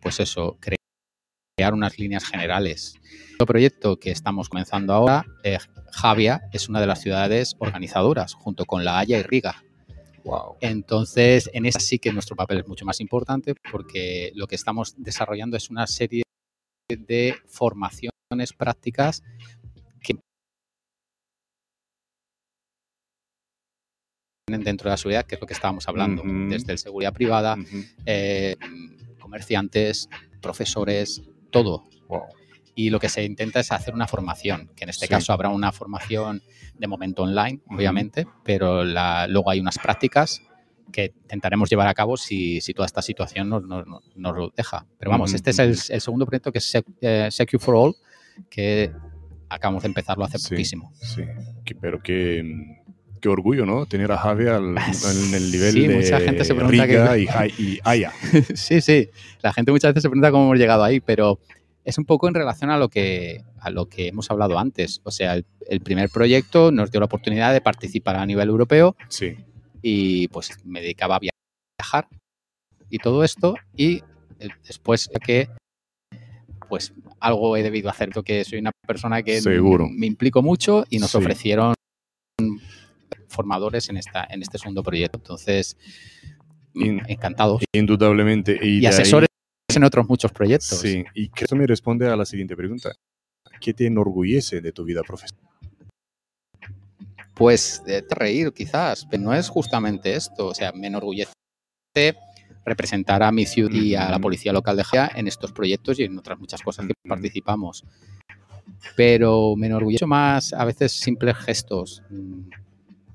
pues 0.00 0.20
eso, 0.20 0.58
cre- 0.60 0.76
crear 1.56 1.74
unas 1.74 1.98
líneas 1.98 2.24
generales. 2.24 2.94
El 3.38 3.46
proyecto 3.46 3.98
que 3.98 4.10
estamos 4.10 4.48
comenzando 4.48 4.92
ahora, 4.92 5.24
eh, 5.44 5.58
Javia, 5.92 6.42
es 6.52 6.68
una 6.68 6.80
de 6.80 6.86
las 6.86 7.00
ciudades 7.00 7.54
organizadoras, 7.58 8.34
junto 8.34 8.64
con 8.64 8.84
La 8.84 8.98
Haya 8.98 9.18
y 9.18 9.22
Riga. 9.22 9.62
Wow. 10.24 10.56
Entonces, 10.60 11.48
en 11.54 11.64
esa 11.66 11.80
sí 11.80 11.98
que 11.98 12.12
nuestro 12.12 12.36
papel 12.36 12.58
es 12.58 12.68
mucho 12.68 12.84
más 12.84 13.00
importante 13.00 13.54
porque 13.72 14.32
lo 14.34 14.46
que 14.46 14.54
estamos 14.54 14.94
desarrollando 14.98 15.56
es 15.56 15.70
una 15.70 15.86
serie 15.86 16.22
de 16.90 17.36
formaciones 17.46 18.52
prácticas 18.56 19.22
que 20.02 20.18
tienen 24.46 24.64
dentro 24.64 24.88
de 24.88 24.94
la 24.94 24.96
seguridad, 24.96 25.24
que 25.24 25.36
es 25.36 25.40
lo 25.40 25.46
que 25.46 25.54
estábamos 25.54 25.88
hablando, 25.88 26.22
desde 26.48 26.72
el 26.72 26.78
seguridad 26.78 27.12
privada, 27.12 27.56
eh, 28.04 28.56
comerciantes, 29.30 30.08
profesores, 30.42 31.22
todo. 31.50 31.84
Wow. 32.08 32.22
Y 32.74 32.90
lo 32.90 32.98
que 32.98 33.08
se 33.08 33.22
intenta 33.24 33.60
es 33.60 33.70
hacer 33.72 33.94
una 33.94 34.06
formación, 34.08 34.70
que 34.74 34.84
en 34.84 34.90
este 34.90 35.06
Sí. 35.06 35.10
caso 35.10 35.32
habrá 35.32 35.48
una 35.50 35.70
formación 35.70 36.42
de 36.76 36.86
momento 36.88 37.22
online, 37.22 37.60
Ujú. 37.66 37.76
obviamente, 37.76 38.26
pero 38.44 38.82
la- 38.84 39.26
luego 39.28 39.50
hay 39.50 39.60
unas 39.60 39.78
prácticas 39.78 40.42
que 40.92 41.12
intentaremos 41.22 41.70
llevar 41.70 41.86
a 41.86 41.94
cabo 41.94 42.16
si, 42.16 42.60
si 42.60 42.74
toda 42.74 42.86
esta 42.86 43.02
situación 43.02 43.48
nos, 43.48 43.62
nos- 43.64 43.86
nos 44.16 44.36
lo 44.36 44.52
deja. 44.56 44.86
Pero 44.98 45.10
vamos, 45.12 45.30
Ujú, 45.30 45.36
este 45.36 45.50
es 45.50 45.58
el, 45.60 45.68
el 45.94 46.00
segundo 46.00 46.26
proyecto 46.26 46.50
que 46.50 46.58
es 46.58 46.74
Sec- 46.74 46.96
eh, 47.00 47.28
Secure 47.30 47.62
for 47.62 47.76
All, 47.76 47.94
que 48.48 48.90
acabamos 49.48 49.82
de 49.84 49.88
empezarlo 49.88 50.24
hace 50.24 50.38
Sí. 50.38 50.48
poquísimo. 50.50 50.92
Sí, 51.00 51.22
que- 51.64 51.74
pero 51.76 52.02
qué, 52.02 52.42
qué 53.20 53.28
orgullo, 53.28 53.66
¿no? 53.66 53.86
Tener 53.86 54.10
a 54.12 54.18
Javi 54.18 54.46
al- 54.48 54.76
en 54.76 55.34
el 55.34 55.50
nivel 55.52 55.72
Sí, 55.72 55.86
de 55.86 55.94
mucha 55.96 56.20
gente 56.20 56.44
se 56.44 56.54
pregunta 56.54 56.84
Riga 56.86 57.14
que- 57.14 57.52
y, 57.58 57.62
y 57.74 57.80
Haya. 57.84 58.12
sí, 58.54 58.80
sí. 58.80 59.08
La 59.42 59.52
gente 59.52 59.70
muchas 59.72 59.90
veces 59.90 60.02
se 60.02 60.08
pregunta 60.08 60.30
cómo 60.30 60.44
hemos 60.44 60.58
llegado 60.58 60.82
ahí, 60.84 61.00
pero 61.00 61.38
es 61.84 61.96
un 61.98 62.04
poco 62.04 62.28
en 62.28 62.34
relación 62.34 62.70
a 62.70 62.78
lo 62.78 62.88
que, 62.88 63.42
a 63.60 63.70
lo 63.70 63.86
que 63.86 64.08
hemos 64.08 64.30
hablado 64.30 64.58
antes. 64.58 65.00
O 65.04 65.10
sea, 65.10 65.34
el, 65.34 65.46
el 65.68 65.80
primer 65.80 66.10
proyecto 66.10 66.70
nos 66.72 66.90
dio 66.90 67.00
la 67.00 67.06
oportunidad 67.06 67.52
de 67.52 67.60
participar 67.60 68.16
a 68.16 68.26
nivel 68.26 68.48
europeo 68.48 68.96
Sí, 69.08 69.36
y 69.82 70.28
pues 70.28 70.50
me 70.64 70.80
dedicaba 70.80 71.16
a 71.16 71.20
viajar 71.20 72.08
y 72.90 72.98
todo 72.98 73.24
esto 73.24 73.54
y 73.76 74.02
eh, 74.40 74.48
después 74.66 75.08
que 75.24 75.48
pues 76.68 76.92
algo 77.18 77.56
he 77.56 77.62
debido 77.62 77.90
hacer 77.90 78.10
porque 78.14 78.44
soy 78.44 78.58
una 78.58 78.70
persona 78.86 79.22
que 79.22 79.40
Seguro. 79.40 79.88
me 79.90 80.06
implico 80.06 80.42
mucho 80.42 80.84
y 80.88 80.98
nos 80.98 81.10
Sí. 81.10 81.18
ofrecieron 81.18 81.74
formadores 83.40 83.88
en 83.88 83.96
esta 83.96 84.26
en 84.30 84.42
este 84.42 84.58
segundo 84.58 84.82
proyecto 84.82 85.18
entonces 85.18 85.76
In- 86.74 87.02
encantados 87.08 87.62
indudablemente. 87.74 88.52
Y, 88.62 88.78
y 88.78 88.80
de 88.80 88.86
ahí- 88.88 88.92
asesores 88.94 89.28
en 89.74 89.84
otros 89.84 90.08
muchos 90.08 90.30
proyectos 90.32 90.78
Sí, 90.80 91.04
y 91.14 91.28
que 91.28 91.44
esto 91.44 91.56
me 91.56 91.66
responde 91.66 92.08
a 92.08 92.16
la 92.16 92.24
siguiente 92.24 92.54
pregunta. 92.56 92.92
¿Qué 93.60 93.72
te 93.74 93.86
enorgullece 93.86 94.60
de 94.60 94.72
tu 94.72 94.84
vida 94.84 95.02
profesional? 95.02 95.44
Pues 97.34 97.82
de 97.86 98.04
reír 98.10 98.52
quizás, 98.52 99.06
pero 99.10 99.22
no 99.22 99.34
es 99.34 99.48
justamente 99.48 100.14
esto. 100.14 100.48
O 100.48 100.54
sea, 100.54 100.72
me 100.72 100.86
enorgullece 100.88 101.32
representar 102.64 103.22
a 103.22 103.32
mi 103.32 103.46
ciudad 103.46 103.72
y 103.74 103.94
a 103.94 104.10
la 104.10 104.18
policía 104.18 104.52
local 104.52 104.76
de 104.76 104.84
Gea 104.84 105.10
en 105.14 105.26
estos 105.28 105.52
proyectos 105.52 105.98
y 105.98 106.04
en 106.04 106.18
otras 106.18 106.38
muchas 106.38 106.60
cosas 106.62 106.86
que 106.86 106.92
participamos. 107.08 107.84
Pero 108.96 109.54
me 109.56 109.66
enorgullece 109.68 110.06
más 110.06 110.52
a 110.52 110.64
veces 110.64 110.92
simples 110.92 111.36
gestos. 111.38 112.02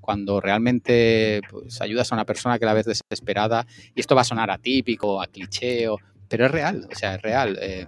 Cuando 0.06 0.40
realmente 0.40 1.41
pues, 1.49 1.82
ayudas 1.82 2.11
a 2.11 2.15
una 2.15 2.26
persona 2.26 2.60
que 2.60 2.65
la 2.65 2.73
ves 2.76 2.86
desesperada, 2.86 3.65
y 3.95 3.99
esto 3.99 4.14
va 4.14 4.22
a 4.22 4.26
sonar 4.26 4.52
atípico, 4.52 5.19
a 5.19 5.26
cliché, 5.26 5.88
o- 5.90 5.98
pero 6.30 6.45
es 6.45 6.52
real, 6.52 6.88
o 6.91 6.95
sea, 6.95 7.15
es 7.15 7.22
real. 7.23 7.57
eh, 7.60 7.88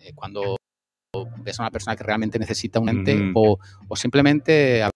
eh, 0.00 0.12
cuando 0.14 0.56
ves 1.44 1.58
a 1.60 1.62
una 1.62 1.70
persona 1.70 1.94
que 1.94 2.02
realmente 2.02 2.36
necesita 2.38 2.80
un 2.80 2.88
ente 2.88 3.12
o, 3.34 3.58
o 3.88 3.96
simplemente 3.96 4.82
a 4.82 4.90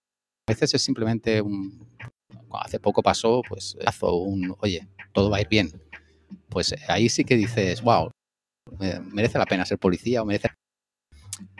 veces 0.48 0.74
es 0.74 0.82
simplemente 0.82 1.40
un 1.40 1.86
hace 2.52 2.78
poco 2.81 3.02
pasó 3.02 3.43
pues 3.48 3.76
un 4.24 4.55
oye 4.60 4.86
todo 5.12 5.28
va 5.31 5.39
a 5.39 5.40
ir 5.40 5.48
bien 5.48 5.70
pues 6.48 6.72
eh, 6.72 6.78
ahí 6.89 7.09
sí 7.09 7.24
que 7.24 7.36
dices 7.36 7.82
wow 7.82 8.10
merece 9.12 9.39
la 9.39 9.44
pena 9.47 9.64
ser 9.64 9.78
policía 9.78 10.22
o 10.22 10.24
merece 10.24 10.48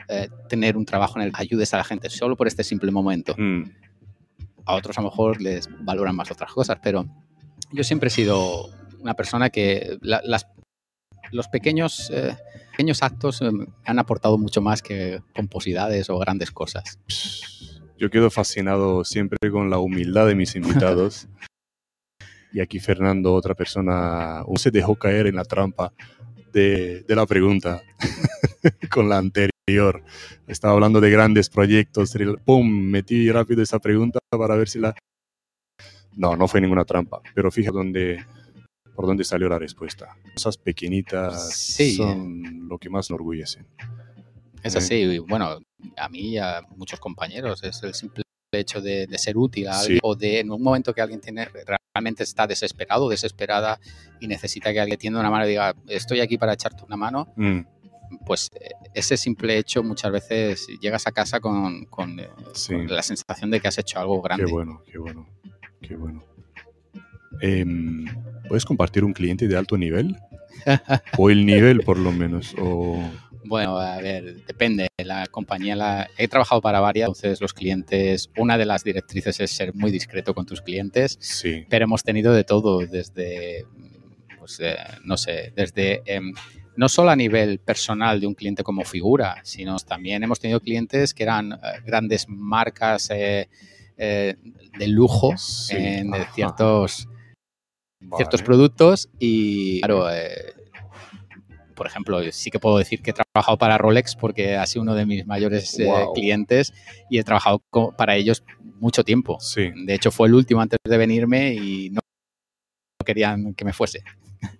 eh, 0.09 0.29
tener 0.49 0.77
un 0.77 0.85
trabajo 0.85 1.19
en 1.19 1.25
el 1.25 1.31
que 1.33 1.41
ayudes 1.41 1.73
a 1.73 1.77
la 1.77 1.83
gente 1.83 2.09
solo 2.09 2.35
por 2.35 2.47
este 2.47 2.63
simple 2.63 2.91
momento 2.91 3.35
Mm, 3.37 3.63
a 4.65 4.75
otros 4.75 4.97
a 4.97 5.01
lo 5.01 5.09
mejor 5.09 5.41
les 5.41 5.69
valoran 5.83 6.15
más 6.15 6.31
otras 6.31 6.51
cosas, 6.51 6.77
pero 6.81 7.05
yo 7.71 7.83
siempre 7.83 8.07
he 8.07 8.11
sido 8.11 8.69
una 8.99 9.13
persona 9.13 9.49
que 9.49 9.97
la- 10.01 10.21
las, 10.23 10.47
los 11.31 11.47
pequeños, 11.47 12.09
eh, 12.13 12.35
pequeños 12.71 13.03
actos 13.03 13.41
eh, 13.41 13.49
han 13.85 13.99
aportado 13.99 14.37
mucho 14.37 14.61
más 14.61 14.81
que 14.81 15.21
pomposidades 15.33 16.09
o 16.09 16.17
grandes 16.17 16.51
cosas. 16.51 16.99
Yo 17.97 18.09
quedo 18.09 18.29
fascinado 18.29 19.03
siempre 19.03 19.37
con 19.51 19.69
la 19.69 19.77
humildad 19.77 20.27
de 20.27 20.35
mis 20.35 20.55
invitados. 20.55 21.27
y 22.53 22.59
aquí 22.61 22.79
Fernando, 22.79 23.33
otra 23.33 23.53
persona, 23.53 24.43
se 24.55 24.71
dejó 24.71 24.95
caer 24.95 25.27
en 25.27 25.35
la 25.35 25.43
trampa 25.45 25.93
de, 26.53 27.03
de 27.03 27.15
la 27.15 27.25
pregunta 27.25 27.81
con 28.91 29.09
la 29.09 29.17
anterior. 29.17 29.51
Estaba 30.47 30.73
hablando 30.75 31.01
de 31.01 31.09
grandes 31.09 31.49
proyectos. 31.49 32.13
¡Pum! 32.45 32.69
Metí 32.69 33.31
rápido 33.31 33.63
esa 33.63 33.79
pregunta 33.79 34.19
para 34.29 34.55
ver 34.55 34.69
si 34.69 34.77
la... 34.79 34.93
No, 36.15 36.35
no 36.35 36.47
fue 36.47 36.61
ninguna 36.61 36.85
trampa. 36.85 37.19
Pero 37.33 37.49
fija 37.51 37.71
dónde, 37.71 38.23
por 38.95 39.07
dónde 39.07 39.23
salió 39.23 39.49
la 39.49 39.57
respuesta. 39.57 40.15
Cosas 40.35 40.57
pequeñitas 40.57 41.51
Sí. 41.55 41.95
son 41.95 42.67
lo 42.69 42.77
que 42.77 42.91
más 42.91 43.09
me 43.09 43.15
enorgullecen. 43.15 43.65
Es 44.61 44.75
Eh. 44.75 44.77
así, 44.77 45.17
bueno, 45.19 45.57
a 45.97 46.09
mí 46.09 46.33
y 46.33 46.37
a 46.37 46.61
muchos 46.75 46.99
compañeros, 46.99 47.63
es 47.63 47.81
el 47.81 47.95
simple 47.95 48.21
hecho 48.53 48.81
de, 48.81 49.07
de 49.07 49.17
ser 49.17 49.35
útil 49.35 49.67
a 49.67 49.73
Sí. 49.73 49.81
alguien 49.85 49.99
o 50.03 50.15
de 50.15 50.39
en 50.41 50.51
un 50.51 50.61
momento 50.61 50.93
que 50.93 51.01
alguien 51.01 51.19
tiene 51.19 51.47
realmente 51.93 52.23
está 52.23 52.45
desesperado, 52.47 53.09
desesperada 53.09 53.79
y 54.21 54.27
necesita 54.27 54.71
que 54.71 54.79
alguien 54.79 54.97
tienda 54.99 55.19
una 55.19 55.29
mano 55.31 55.45
y 55.45 55.49
diga, 55.49 55.75
estoy 55.87 56.19
aquí 56.21 56.37
para 56.37 56.53
echarte 56.53 56.83
una 56.85 56.95
mano, 56.95 57.33
Mm, 57.35 57.59
pues 58.25 58.49
eh, 58.59 58.69
ese 58.93 59.17
simple 59.17 59.57
hecho 59.57 59.83
muchas 59.83 60.11
veces 60.11 60.67
llegas 60.81 61.07
a 61.07 61.11
casa 61.11 61.39
con, 61.39 61.85
con, 61.85 62.19
eh, 62.19 62.29
sí. 62.53 62.73
con 62.73 62.87
la 62.87 63.03
sensación 63.03 63.51
de 63.51 63.59
que 63.59 63.67
has 63.67 63.77
hecho 63.77 63.99
algo 63.99 64.21
grande. 64.21 64.45
Qué 64.45 64.51
bueno, 64.51 64.81
qué 64.91 64.97
bueno, 64.97 65.27
qué 65.81 65.95
bueno. 65.95 66.23
Em, 67.41 68.05
¿Puedes 68.47 68.65
compartir 68.65 69.03
un 69.03 69.13
cliente 69.13 69.47
de 69.47 69.57
alto 69.57 69.77
nivel? 69.77 70.17
o 71.17 71.29
el 71.29 71.45
nivel, 71.45 71.81
por 71.81 71.97
lo 71.97 72.11
menos. 72.11 72.55
O... 72.59 73.01
Bueno, 73.43 73.77
a 73.77 73.97
ver, 74.01 74.43
depende. 74.45 74.87
La 75.03 75.27
compañía, 75.27 75.75
la... 75.75 76.09
he 76.17 76.27
trabajado 76.27 76.61
para 76.61 76.79
varias, 76.79 77.07
entonces 77.09 77.41
los 77.41 77.53
clientes, 77.53 78.31
una 78.37 78.57
de 78.57 78.65
las 78.65 78.83
directrices 78.83 79.39
es 79.39 79.51
ser 79.51 79.73
muy 79.75 79.91
discreto 79.91 80.33
con 80.33 80.45
tus 80.45 80.61
clientes, 80.61 81.17
Sí. 81.19 81.65
pero 81.69 81.85
hemos 81.85 82.03
tenido 82.03 82.33
de 82.33 82.43
todo, 82.43 82.79
desde, 82.79 83.65
pues, 84.39 84.59
eh, 84.61 84.77
no 85.03 85.17
sé, 85.17 85.53
desde 85.55 86.01
em, 86.05 86.33
no 86.77 86.89
solo 86.89 87.09
a 87.09 87.15
nivel 87.15 87.59
personal 87.59 88.19
de 88.19 88.27
un 88.27 88.33
cliente 88.33 88.63
como 88.63 88.83
figura, 88.83 89.37
sino 89.43 89.77
también 89.77 90.23
hemos 90.23 90.39
tenido 90.39 90.59
clientes 90.59 91.13
que 91.13 91.23
eran 91.23 91.53
eh, 91.53 91.57
grandes 91.85 92.27
marcas 92.27 93.09
eh, 93.11 93.49
eh, 93.97 94.35
de 94.77 94.87
lujo 94.87 95.33
en 95.69 96.11
ciertos, 96.33 97.07
ciertos 98.17 98.41
productos 98.41 99.09
y 99.19 99.79
claro, 99.79 100.07
por 101.75 101.87
ejemplo, 101.87 102.21
sí 102.31 102.51
que 102.51 102.59
puedo 102.59 102.77
decir 102.77 103.01
que 103.01 103.11
he 103.11 103.13
trabajado 103.13 103.57
para 103.57 103.77
Rolex 103.77 104.15
porque 104.15 104.55
ha 104.55 104.65
sido 104.65 104.83
uno 104.83 104.95
de 104.95 105.05
mis 105.05 105.25
mayores 105.25 105.77
clientes 106.13 106.73
y 107.09 107.19
he 107.19 107.23
trabajado 107.23 107.61
para 107.97 108.15
ellos 108.15 108.43
mucho 108.79 109.03
tiempo. 109.03 109.37
De 109.55 109.93
hecho, 109.93 110.11
fue 110.11 110.27
el 110.27 110.35
último 110.35 110.61
antes 110.61 110.79
de 110.83 110.97
venirme 110.97 111.53
y 111.53 111.89
no 111.89 111.99
querían 113.05 113.53
que 113.53 113.65
me 113.65 113.73
fuese. 113.73 114.03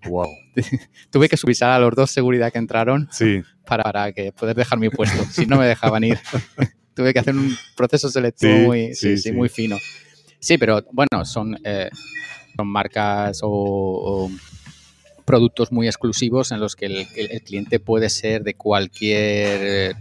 Wow. 0.07 0.29
Tuve 1.11 1.29
que 1.29 1.37
subir 1.37 1.55
a 1.63 1.79
los 1.79 1.95
dos 1.95 2.11
seguridad 2.11 2.51
que 2.51 2.59
entraron 2.59 3.09
para, 3.65 4.11
que 4.13 4.31
poder 4.31 4.55
dejar 4.55 4.79
mi 4.79 4.89
puesto. 4.89 5.23
si 5.31 5.45
no 5.45 5.57
me 5.57 5.65
dejaban 5.65 6.03
ir. 6.03 6.19
Tuve 6.95 7.13
que 7.13 7.19
hacer 7.19 7.35
un 7.35 7.55
proceso 7.75 8.09
selectivo 8.09 8.67
muy, 8.67 8.93
muy 9.33 9.49
fino. 9.49 9.77
Sí, 10.39 10.57
pero 10.57 10.85
bueno, 10.91 11.25
son, 11.25 11.57
eh, 11.63 11.89
son 12.55 12.67
marcas 12.67 13.39
o, 13.43 14.29
productos 15.25 15.71
muy 15.71 15.87
exclusivos 15.87 16.51
en 16.51 16.59
los 16.59 16.75
que 16.75 16.85
el, 16.85 17.41
cliente 17.43 17.79
puede 17.79 18.09
ser 18.09 18.43
de 18.43 18.53
cualquier 18.53 19.95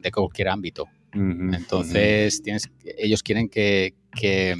de 0.00 0.12
cualquier 0.12 0.48
ámbito. 0.48 0.88
Entonces, 1.12 2.40
tienes, 2.42 2.70
ellos 2.96 3.22
quieren 3.22 3.48
que, 3.48 3.94
que 4.14 4.56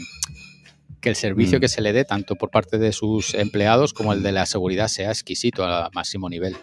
el 1.09 1.17
servicio 1.17 1.61
que 1.61 1.67
mm. 1.67 1.71
se 1.71 1.81
le 1.81 1.93
dé, 1.93 2.05
tanto 2.05 2.37
por 2.37 2.51
parte 2.51 2.79
de 2.79 2.93
sus 2.93 3.35
empleados 3.35 3.93
como 3.93 4.13
el 4.13 4.23
de 4.23 4.33
la 4.33 4.47
seguridad, 4.47 4.89
sea 4.89 5.11
exquisito 5.11 5.65
a 5.65 5.91
máximo 5.93 6.29
nivel. 6.29 6.57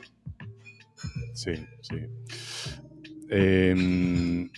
Sí, 1.34 1.52
sí. 1.82 1.96
Em, 3.30 4.50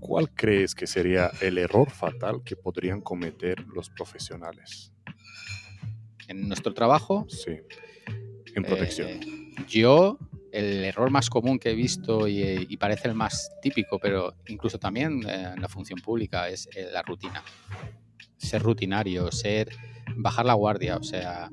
¿Cuál 0.00 0.30
crees 0.30 0.74
que 0.74 0.86
sería 0.86 1.30
el 1.40 1.58
error 1.58 1.90
fatal 1.90 2.42
que 2.44 2.56
podrían 2.56 3.00
cometer 3.00 3.60
los 3.66 3.90
profesionales? 3.90 4.92
En 6.28 6.48
nuestro 6.48 6.74
trabajo. 6.74 7.26
Sí. 7.28 7.58
En 8.54 8.62
protección. 8.62 9.08
Eh, 9.08 9.52
yo, 9.68 10.18
el 10.52 10.84
error 10.84 11.10
más 11.10 11.28
común 11.28 11.58
que 11.58 11.70
he 11.70 11.74
visto 11.74 12.28
y, 12.28 12.76
parece 12.76 13.08
el 13.08 13.14
más 13.14 13.50
típico, 13.60 13.98
pero 13.98 14.36
incluso 14.46 14.78
también 14.78 15.22
eh, 15.28 15.52
en 15.54 15.60
la 15.60 15.68
función 15.68 16.00
pública, 16.00 16.48
es 16.48 16.68
eh, 16.76 16.88
la 16.92 17.02
rutina 17.02 17.42
ser 18.36 18.62
rutinario, 18.62 19.30
ser 19.32 19.70
bajar 20.16 20.46
la 20.46 20.54
guardia, 20.54 20.96
o 20.96 21.02
sea, 21.02 21.50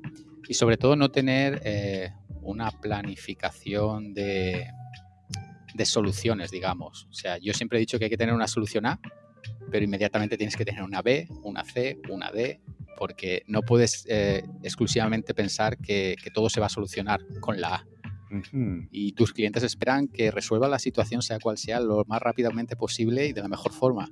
y 0.47 0.53
sobre 0.53 0.77
todo 0.77 0.95
no 0.95 1.10
tener 1.10 1.61
eh, 1.64 2.11
una 2.41 2.72
planificación 2.72 4.14
de, 4.14 4.68
de 5.73 5.85
soluciones, 5.85 6.51
digamos. 6.51 7.07
O 7.10 7.14
sea, 7.14 7.38
yo 7.38 7.53
siempre 7.53 7.77
he 7.77 7.81
dicho 7.81 7.97
que 7.97 8.05
hay 8.05 8.10
que 8.10 8.18
tener 8.18 8.35
una 8.35 8.47
solución 8.47 8.85
A, 8.85 8.99
pero 9.72 9.84
inmediatamente 9.84 10.38
tienes 10.38 10.55
que 10.55 10.65
tener 10.65 10.84
una 10.84 11.01
B, 11.01 11.27
una 11.43 11.64
C, 11.64 11.99
una 12.10 12.31
D, 12.31 12.61
porque 12.97 13.43
no 13.47 13.61
puedes 13.61 14.05
eh, 14.07 14.43
exclusivamente 14.61 15.34
pensar 15.34 15.77
que, 15.77 16.15
todo 16.34 16.49
se 16.49 16.60
va 16.60 16.68
a 16.68 16.69
solucionar 16.69 17.22
con 17.39 17.60
la 17.60 17.76
A. 17.76 17.88
Y 18.91 19.14
tus 19.14 19.34
clientes 19.34 19.64
esperan 19.64 20.07
que 20.07 20.31
resuelva 20.31 20.68
la 20.68 20.80
situación, 20.80 21.22
sea 21.22 21.39
cual 21.39 21.57
sea, 21.57 21.80
lo 21.80 22.03
más 22.07 22.22
rápidamente 22.22 22.76
posible 22.76 23.27
y 23.27 23.34
de 23.34 23.41
la 23.41 23.47
mejor 23.47 23.72
forma. 23.72 24.10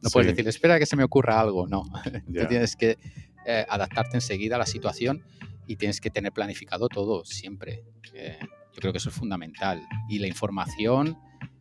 No 0.00 0.10
puedes 0.10 0.28
decir, 0.28 0.46
espera 0.48 0.78
que 0.78 0.86
se 0.86 0.96
me 0.96 1.04
ocurra 1.04 1.40
algo, 1.40 1.66
no. 1.66 1.84
Tú 2.26 2.46
tienes 2.48 2.76
que 2.76 2.98
eh, 3.46 3.66
adaptarte 3.68 4.16
enseguida 4.16 4.56
a 4.56 4.58
la 4.58 4.66
situación 4.66 5.22
y 5.66 5.76
tienes 5.76 6.00
que 6.00 6.10
tener 6.10 6.32
planificado 6.32 6.88
todo 6.88 7.24
siempre. 7.24 7.84
Eh, 8.12 8.38
yo 8.40 8.80
creo 8.80 8.92
que 8.92 8.98
eso 8.98 9.08
es 9.08 9.14
fundamental. 9.14 9.82
Y 10.08 10.18
la 10.18 10.26
información 10.26 11.18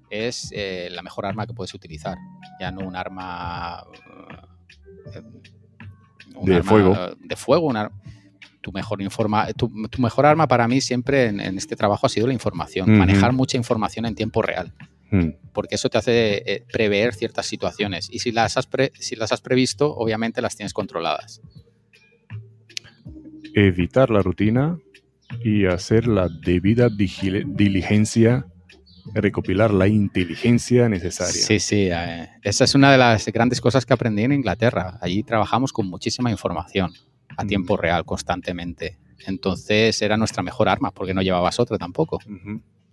es 0.10 0.50
eh, 0.54 0.90
la 0.92 1.02
mejor 1.02 1.26
arma 1.26 1.48
que 1.48 1.54
puedes 1.54 1.74
utilizar, 1.74 2.18
ya 2.60 2.72
no 2.72 2.88
un 2.88 2.96
arma... 2.96 3.84
de, 6.44 6.64
fuego. 6.64 6.96
de 7.20 7.36
fuego. 7.36 7.74
Tu, 8.64 8.72
mejor 8.72 9.02
informa, 9.02 9.48
tu, 9.54 9.70
mejor 10.00 10.26
arma 10.26 10.48
para 10.48 10.68
mí 10.68 10.80
siempre 10.80 11.26
en, 11.26 11.58
este 11.58 11.76
trabajo 11.76 12.08
ha 12.08 12.10
sido 12.10 12.28
la 12.28 12.34
información, 12.34 12.98
manejar 12.98 13.34
mucha 13.34 13.58
información 13.58 14.06
en 14.06 14.16
tiempo 14.16 14.42
real. 14.42 14.74
Hmm. 15.12 15.36
porque 15.54 15.76
eso 15.76 15.90
te 15.90 16.00
hace 16.00 16.38
eh, 16.38 16.66
prever 16.72 17.14
ciertas 17.14 17.46
situaciones 17.46 18.10
y 18.10 18.18
si 18.18 18.32
las, 18.32 18.58
has 18.58 18.68
si 18.98 19.16
las 19.16 19.32
has 19.32 19.42
previsto, 19.42 19.94
obviamente 19.96 20.42
las 20.42 20.56
tienes 20.56 20.74
controladas. 20.74 21.40
Evitar 23.54 24.10
la 24.10 24.24
rutina 24.24 24.80
y 25.44 25.68
hacer 25.68 26.08
la 26.08 26.30
debida 26.30 26.90
diligencia, 26.90 28.48
recopilar 29.14 29.72
la 29.72 29.88
inteligencia 29.88 30.90
necesaria. 30.90 31.32
Sí, 31.32 31.60
sí, 31.60 31.90
eh, 31.92 32.30
esa 32.42 32.64
es 32.64 32.74
una 32.74 32.92
de 32.92 32.98
las 32.98 33.28
grandes 33.28 33.62
cosas 33.62 33.86
que 33.86 33.94
aprendí 33.94 34.24
en 34.24 34.32
Inglaterra. 34.32 34.98
Allí 35.00 35.22
trabajamos 35.22 35.72
con 35.72 35.86
muchísima 35.88 36.32
información 36.32 36.92
a 37.38 37.46
tiempo 37.46 37.78
real, 37.78 38.06
constantemente. 38.06 38.98
Entonces 39.26 40.02
era 40.02 40.18
nuestra 40.18 40.44
mejor 40.44 40.70
arma, 40.70 40.92
porque 40.92 41.14
no 41.14 41.22
llevabas 41.22 41.60
otra 41.60 41.78
tampoco. 41.78 42.20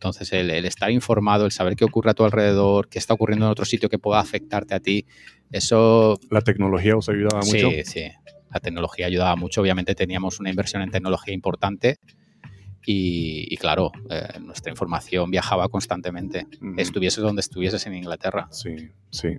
Entonces, 0.01 0.33
el, 0.33 0.51
estar 0.65 0.91
informado, 0.91 1.45
el 1.45 1.53
saber 1.53 1.77
qué 1.77 1.85
ocurre 1.85 2.11
a 2.11 2.15
tu 2.15 2.25
alrededor, 2.25 2.89
qué 2.89 2.99
está 2.99 3.13
ocurriendo 3.15 3.47
en 3.47 3.53
otro 3.53 3.65
sitio 3.65 3.89
que 3.89 3.99
pueda 3.99 4.19
afectarte 4.19 4.75
a 4.75 4.81
ti, 4.81 5.05
eso... 5.51 6.19
¿La 6.31 6.41
tecnología 6.41 6.97
os 6.97 7.09
ayudaba 7.09 7.41
mucho? 7.41 7.71
Sí, 7.71 7.83
sí. 7.85 8.05
La 8.51 8.61
tecnología 8.61 9.07
ayudaba 9.07 9.37
mucho. 9.37 9.61
Obviamente 9.61 9.95
teníamos 9.95 10.41
una 10.41 10.51
inversión 10.51 10.83
en 10.83 10.91
tecnología 10.91 11.35
importante 11.35 11.99
y, 12.87 13.55
claro, 13.59 13.93
eh, 14.09 14.39
nuestra 14.41 14.71
información 14.71 15.31
viajaba 15.31 15.69
constantemente, 15.69 16.47
estuvieses 16.79 17.23
donde 17.23 17.41
estuvieses 17.41 17.87
en 17.87 17.95
Inglaterra. 17.95 18.49
Sí, 18.51 18.91
sí. 19.11 19.37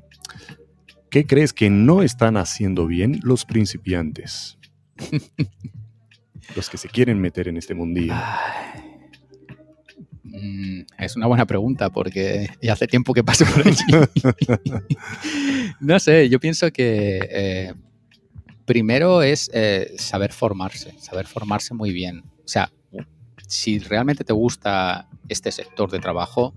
¿Qué 1.09 1.25
crees 1.25 1.51
que 1.53 1.69
no 1.69 2.03
están 2.03 2.37
haciendo 2.37 2.85
bien 2.85 3.19
los 3.23 3.45
principiantes? 3.45 4.57
los 6.55 6.69
que 6.69 6.77
se 6.77 6.89
quieren 6.89 7.19
meter 7.19 7.47
en 7.47 7.57
este 7.57 7.73
mundillo. 7.73 8.13
Mm, 10.23 10.81
es 10.97 11.15
una 11.15 11.27
buena 11.27 11.45
pregunta 11.45 11.89
porque 11.89 12.49
ya 12.61 12.73
hace 12.73 12.87
tiempo 12.87 13.13
que 13.13 13.23
paso 13.23 13.45
por 13.45 13.67
allí. 13.67 13.83
no 15.79 15.99
sé, 15.99 16.29
yo 16.29 16.39
pienso 16.39 16.71
que 16.71 17.19
eh, 17.29 17.73
primero 18.65 19.21
es 19.21 19.49
eh, 19.53 19.93
saber 19.97 20.31
formarse, 20.31 20.93
saber 20.99 21.27
formarse 21.27 21.73
muy 21.73 21.91
bien. 21.91 22.23
O 22.43 22.47
sea, 22.47 22.71
si 23.47 23.79
realmente 23.79 24.23
te 24.23 24.33
gusta 24.33 25.09
este 25.27 25.51
sector 25.51 25.91
de 25.91 25.99
trabajo 25.99 26.53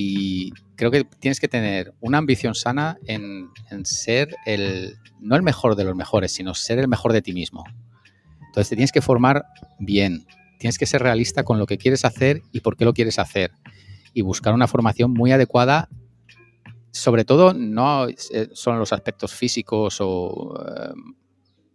y 0.00 0.52
creo 0.76 0.92
que 0.92 1.02
tienes 1.02 1.40
que 1.40 1.48
tener 1.48 1.92
una 1.98 2.18
ambición 2.18 2.54
sana 2.54 2.98
en, 3.08 3.50
en 3.68 3.84
ser 3.84 4.36
el, 4.46 4.94
no 5.18 5.34
el 5.34 5.42
mejor 5.42 5.74
de 5.74 5.82
los 5.82 5.96
mejores, 5.96 6.30
sino 6.30 6.54
ser 6.54 6.78
el 6.78 6.86
mejor 6.86 7.12
de 7.12 7.20
ti 7.20 7.32
mismo. 7.32 7.64
Entonces 8.46 8.68
te 8.68 8.76
tienes 8.76 8.92
que 8.92 9.00
formar 9.00 9.46
bien, 9.80 10.24
tienes 10.60 10.78
que 10.78 10.86
ser 10.86 11.02
realista 11.02 11.42
con 11.42 11.58
lo 11.58 11.66
que 11.66 11.78
quieres 11.78 12.04
hacer 12.04 12.42
y 12.52 12.60
por 12.60 12.76
qué 12.76 12.84
lo 12.84 12.94
quieres 12.94 13.18
hacer. 13.18 13.50
Y 14.14 14.22
buscar 14.22 14.54
una 14.54 14.68
formación 14.68 15.12
muy 15.12 15.32
adecuada, 15.32 15.88
sobre 16.92 17.24
todo 17.24 17.52
no 17.52 18.06
eh, 18.06 18.50
son 18.52 18.78
los 18.78 18.92
aspectos 18.92 19.34
físicos 19.34 19.96
o 20.00 20.64
eh, 20.64 20.92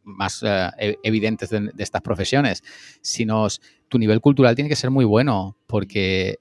más 0.04 0.44
eh, 0.44 0.70
e-, 0.80 0.98
evidentes 1.04 1.50
de, 1.50 1.72
estas 1.78 2.02
profesiones, 2.02 2.64
sino 3.02 3.48
tu 3.88 4.00
nivel 4.00 4.22
cultural 4.22 4.56
tiene 4.56 4.70
que 4.70 4.76
ser 4.76 4.90
muy 4.90 5.06
bueno, 5.06 5.58
porque 5.68 6.40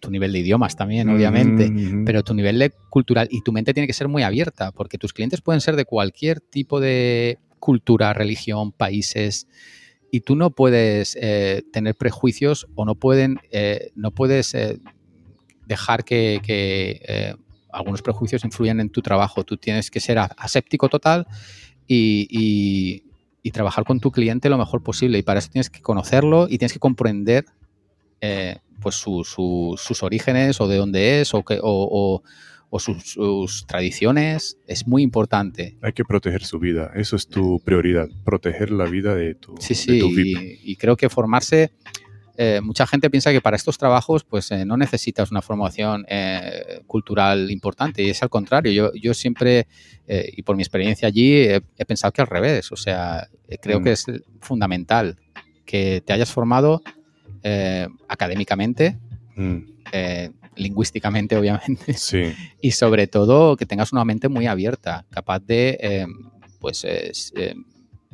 tu 0.00 0.10
nivel 0.10 0.32
de 0.32 0.38
idiomas 0.38 0.76
también, 0.76 1.08
obviamente, 1.08 1.70
pero 2.06 2.22
tu 2.22 2.32
nivel 2.34 2.58
de 2.58 2.72
cultural 2.88 3.28
y 3.30 3.42
tu 3.42 3.52
mente 3.52 3.74
tiene 3.74 3.86
que 3.86 3.92
ser 3.92 4.08
muy 4.08 4.22
abierta, 4.22 4.72
porque 4.72 4.96
tus 4.96 5.12
clientes 5.12 5.40
pueden 5.40 5.60
ser 5.60 5.76
de 5.76 5.84
cualquier 5.84 6.40
tipo 6.40 6.80
de 6.80 7.38
cultura, 7.58 8.14
religión, 8.14 8.72
países, 8.72 9.48
y 10.10 10.20
tú 10.20 10.36
no 10.36 10.50
puedes 10.50 11.16
eh, 11.20 11.62
tener 11.72 11.94
prejuicios 11.94 12.66
o 12.74 12.84
no, 12.84 12.94
pueden, 12.94 13.40
eh, 13.50 13.90
no 13.94 14.10
puedes 14.10 14.54
eh, 14.54 14.78
dejar 15.66 16.04
que, 16.04 17.36
algunos 17.70 18.00
prejuicios 18.00 18.44
influyan 18.44 18.80
en 18.80 18.88
tu 18.88 19.02
trabajo. 19.02 19.44
Tú 19.44 19.58
tienes 19.58 19.90
que 19.90 20.00
ser 20.00 20.18
aséptico 20.18 20.88
total 20.88 21.26
y, 21.88 23.02
trabajar 23.52 23.84
con 23.84 23.98
tu 23.98 24.10
cliente 24.10 24.50
lo 24.50 24.58
mejor 24.58 24.82
posible. 24.82 25.18
Y 25.18 25.22
para 25.22 25.38
eso 25.38 25.48
tienes 25.50 25.70
que 25.70 25.80
conocerlo 25.80 26.48
y 26.50 26.58
tienes 26.58 26.74
que 26.74 26.78
comprender 26.78 27.46
pues 28.80 28.94
sus 28.94 30.02
orígenes 30.02 30.60
o 30.60 30.68
de 30.68 30.76
dónde 30.76 31.22
es 31.22 31.32
o, 31.32 31.42
que, 31.42 31.58
o 31.62 32.22
o 32.70 32.78
sus, 32.78 33.66
tradiciones, 33.66 34.58
es 34.66 34.86
muy 34.86 35.02
importante. 35.02 35.76
Hay 35.80 35.92
que 35.92 36.04
proteger 36.04 36.44
su 36.44 36.58
vida, 36.58 36.92
eso 36.94 37.16
es 37.16 37.26
tu 37.26 37.60
prioridad, 37.60 38.08
proteger 38.24 38.70
la 38.70 38.84
vida 38.84 39.14
de 39.14 39.34
tu 39.34 39.54
Sí, 39.58 39.74
sí, 39.74 40.00
y, 40.62 40.76
creo 40.76 40.96
que 40.96 41.08
formarse, 41.08 41.72
eh, 42.40 42.60
mucha 42.62 42.86
gente 42.86 43.10
piensa 43.10 43.32
que 43.32 43.40
para 43.40 43.56
estos 43.56 43.78
trabajos 43.78 44.22
pues 44.22 44.52
eh, 44.52 44.64
no 44.64 44.76
necesitas 44.76 45.32
una 45.32 45.42
formación 45.42 46.06
eh, 46.08 46.82
cultural 46.86 47.50
importante 47.50 48.00
y 48.04 48.10
es 48.10 48.22
al 48.22 48.30
contrario, 48.30 48.70
yo, 48.70 48.92
yo 48.94 49.12
siempre, 49.12 49.66
y 50.06 50.42
por 50.42 50.54
mi 50.54 50.62
experiencia 50.62 51.08
allí, 51.08 51.34
he, 51.34 51.84
pensado 51.84 52.12
que 52.12 52.20
al 52.20 52.28
revés, 52.28 52.70
o 52.70 52.76
sea, 52.76 53.28
creo 53.60 53.80
mm. 53.80 53.84
que 53.84 53.92
es 53.92 54.06
fundamental 54.40 55.16
que 55.66 56.00
te 56.06 56.12
hayas 56.12 56.30
formado 56.30 56.80
académicamente, 58.08 58.98
Mm, 59.38 59.58
lingüísticamente, 60.56 61.36
obviamente, 61.36 61.94
Sí. 61.94 62.34
y 62.60 62.72
sobre 62.72 63.06
todo 63.06 63.56
que 63.56 63.66
tengas 63.66 63.92
una 63.92 64.04
mente 64.04 64.28
muy 64.28 64.46
abierta, 64.46 65.06
capaz 65.10 65.38
de, 65.38 66.06
pues, 66.58 66.84
es, 66.84 67.32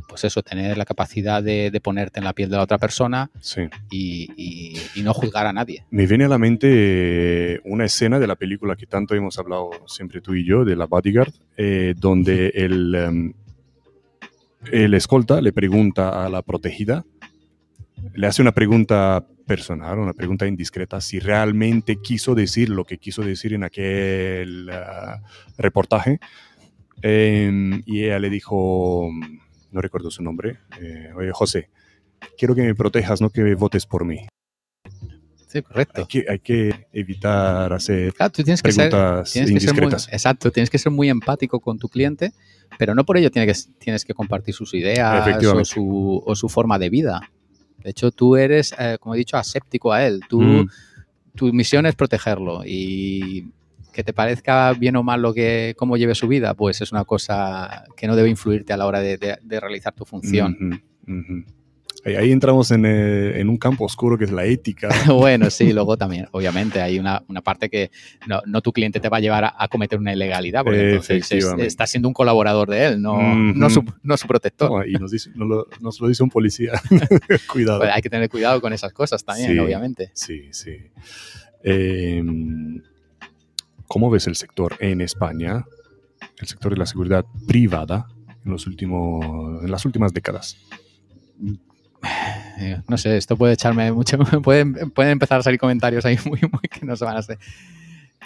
pues 0.09 0.25
eso, 0.25 0.43
tener 0.43 0.77
la 0.79 0.85
capacidad 0.85 1.43
de, 1.43 1.71
de 1.71 1.81
ponerte 1.81 2.21
en 2.21 2.25
la 2.25 2.33
piel 2.33 2.51
de 2.51 2.57
la 2.57 2.63
otra 2.63 2.79
persona 2.79 3.31
Sí. 3.41 3.63
y, 3.91 4.29
y- 4.37 4.77
y 4.97 5.03
no 5.03 5.13
juzgar 5.15 5.47
a 5.47 5.53
nadie. 5.53 5.85
Me 5.91 6.07
viene 6.07 6.25
a 6.25 6.29
la 6.29 6.39
mente 6.39 6.69
eh, 7.55 7.61
una 7.65 7.85
escena 7.85 8.19
de 8.19 8.27
la 8.27 8.37
película 8.37 8.77
que 8.77 8.87
tanto 8.87 9.15
hemos 9.15 9.39
hablado 9.39 9.71
siempre 9.87 10.21
tú 10.21 10.35
y 10.35 10.45
yo, 10.47 10.65
de 10.65 10.77
la 10.77 10.87
Bodyguard, 10.87 11.33
eh, 11.57 11.95
donde 11.97 12.49
el, 12.55 13.35
el 14.73 14.95
escolta 14.95 15.41
le 15.41 15.53
pregunta 15.53 16.25
a 16.25 16.29
la 16.29 16.43
protegida, 16.43 17.05
le 18.15 18.27
hace 18.27 18.43
una 18.43 18.53
pregunta 18.53 19.27
personal, 19.47 19.99
una 19.99 20.13
pregunta 20.15 20.47
indiscreta, 20.47 21.01
si 21.01 21.19
realmente 21.21 21.97
quiso 22.03 22.35
decir 22.35 22.69
lo 22.71 22.85
que 22.85 22.99
quiso 22.99 23.23
decir 23.23 23.53
en 23.55 23.65
aquel 23.65 24.69
ah, 24.71 25.21
reportaje. 25.59 26.19
Em, 27.03 27.83
y 27.85 28.05
ella 28.05 28.19
le 28.19 28.31
dijo, 28.31 29.11
no 29.75 29.81
recuerdo 29.81 30.11
su 30.11 30.23
nombre, 30.23 30.61
eh, 30.81 31.11
oye 31.17 31.33
José, 31.33 31.69
quiero 32.39 32.55
que 32.55 32.63
me 32.63 32.75
protejas, 32.75 33.21
no 33.21 33.29
que 33.29 33.55
votes 33.55 33.85
por 33.87 34.05
mí. 34.05 34.27
Sí, 35.49 35.63
correcto. 35.63 36.01
Hay 36.01 36.07
que, 36.07 36.25
hay 36.29 36.39
que 36.41 36.87
evitar 36.93 37.73
hacer 37.73 38.13
Claro, 38.15 38.33
tú 38.33 38.43
tienes 38.43 38.61
que 38.61 38.73
ser, 38.73 38.91
preguntas 38.91 39.33
que 39.33 39.39
ser 39.39 39.43
muy, 39.45 39.53
indiscretas. 39.53 40.09
exacto, 40.11 40.51
tienes 40.51 40.71
que 40.71 40.79
ser 40.79 40.91
muy 40.91 41.09
empático 41.11 41.61
con 41.61 41.79
tu 41.79 41.89
cliente, 41.89 42.33
pero 42.79 42.95
no 42.95 43.05
por 43.05 43.19
ello 43.19 43.31
que, 43.31 43.53
tienes 43.79 44.05
que 44.05 44.15
compartir 44.15 44.55
sus 44.55 44.75
ideas 44.75 45.45
o 45.45 45.65
su, 45.65 46.23
o 46.25 46.35
su 46.35 46.49
forma 46.49 46.79
de 46.79 46.91
vida. 46.91 47.21
De 47.79 47.91
hecho, 47.91 48.11
tú 48.11 48.37
eres, 48.37 48.75
eh, 48.79 48.97
como 48.99 49.15
he 49.15 49.19
dicho, 49.19 49.37
aséptico 49.37 49.93
a 49.93 50.05
él. 50.07 50.21
Tú, 50.29 50.41
Mm, 50.41 50.69
Tu 51.37 51.53
misión 51.53 51.85
es 51.85 51.97
protegerlo 51.97 52.63
y 52.65 53.49
que 53.95 54.03
te 54.05 54.13
parezca 54.13 54.73
bien 54.75 54.97
o 54.97 55.03
mal 55.03 55.23
lo 55.23 55.33
que 55.33 55.75
cómo 55.79 55.97
lleve 55.97 56.15
su 56.15 56.27
vida, 56.29 56.55
pues 56.55 56.81
es 56.83 56.91
una 56.93 57.05
cosa 57.05 57.85
que 57.97 58.07
no 58.09 58.17
debe 58.17 58.29
influirte 58.29 58.73
a 58.73 58.77
la 58.77 58.87
hora 58.87 59.01
de, 59.01 59.17
de- 59.17 59.39
de 59.43 59.61
realizar 59.61 59.95
tu 59.95 60.05
función. 60.05 60.83
Ahí, 62.07 62.17
ahí 62.17 62.33
entramos 62.33 62.71
en, 62.71 62.85
eh, 62.85 63.41
en 63.41 63.49
un 63.49 63.57
campo 63.57 63.85
oscuro 63.85 64.19
que 64.19 64.25
es 64.25 64.31
la 64.33 64.45
ética. 64.45 64.89
Bueno, 65.07 65.49
sí, 65.49 65.73
luego 65.73 65.97
también, 65.97 66.27
obviamente, 66.33 66.83
hay 66.83 66.99
una, 66.99 67.23
una 67.29 67.41
parte 67.41 67.71
que 67.71 67.91
no, 68.27 68.43
no 68.45 68.61
tu 68.61 68.73
cliente 68.73 69.01
te 69.01 69.09
va 69.09 69.17
a 69.19 69.21
llevar 69.21 69.45
a, 69.45 69.55
a 69.57 69.69
cometer 69.69 69.99
una 69.99 70.13
ilegalidad, 70.13 70.65
porque 70.65 70.91
entonces 70.91 71.31
es- 71.33 71.45
está 71.61 71.87
siendo 71.87 72.09
un 72.09 72.13
colaborador 72.15 72.69
de 72.69 72.85
él, 72.87 73.01
no, 73.01 73.35
no, 73.35 73.71
su, 73.71 73.83
no 74.03 74.17
su 74.19 74.27
protector. 74.27 74.71
No, 74.71 74.85
y 74.85 74.93
nos, 74.95 75.13
dice- 75.13 75.31
lo, 75.35 75.67
nos 75.81 75.99
lo 76.01 76.09
dice 76.09 76.23
un 76.23 76.29
policía. 76.31 76.73
Cuidado. 77.51 77.79
Pues 77.79 77.91
hay 77.95 78.03
que 78.03 78.11
tener 78.11 78.29
cuidado 78.29 78.61
con 78.61 78.73
esas 78.75 78.93
cosas 78.93 79.25
también, 79.25 79.53
Sí. 79.53 79.59
obviamente. 79.59 80.11
Sí, 80.15 80.49
sí. 80.51 80.77
Eh, 81.63 82.23
¿Cómo 83.95 84.11
ves 84.11 84.27
el 84.27 84.35
sector 84.35 84.77
en 84.81 85.01
España? 85.01 85.65
El 86.39 86.49
sector 86.49 86.73
de 86.73 86.79
la 86.79 86.85
seguridad 86.85 87.25
privada 87.47 88.09
en, 88.45 88.51
los 88.51 88.67
últimos, 88.67 89.25
en 89.63 89.71
las 89.71 89.85
últimas 89.85 90.13
décadas. 90.13 90.57
Eh, 92.59 92.83
no 92.89 92.99
sé, 92.99 93.17
esto 93.17 93.37
puede 93.37 93.53
echarme 93.53 93.93
mucho, 93.93 94.19
pueden, 94.43 94.91
pueden 94.91 95.13
empezar 95.13 95.39
a 95.39 95.43
salir 95.45 95.61
comentarios 95.61 96.05
ahí 96.05 96.19
muy, 96.27 96.41
muy 96.41 96.63
que 96.69 96.85
no 96.85 96.97
se 96.97 97.05
van 97.05 97.15
a 97.15 97.21
hacer. 97.21 97.39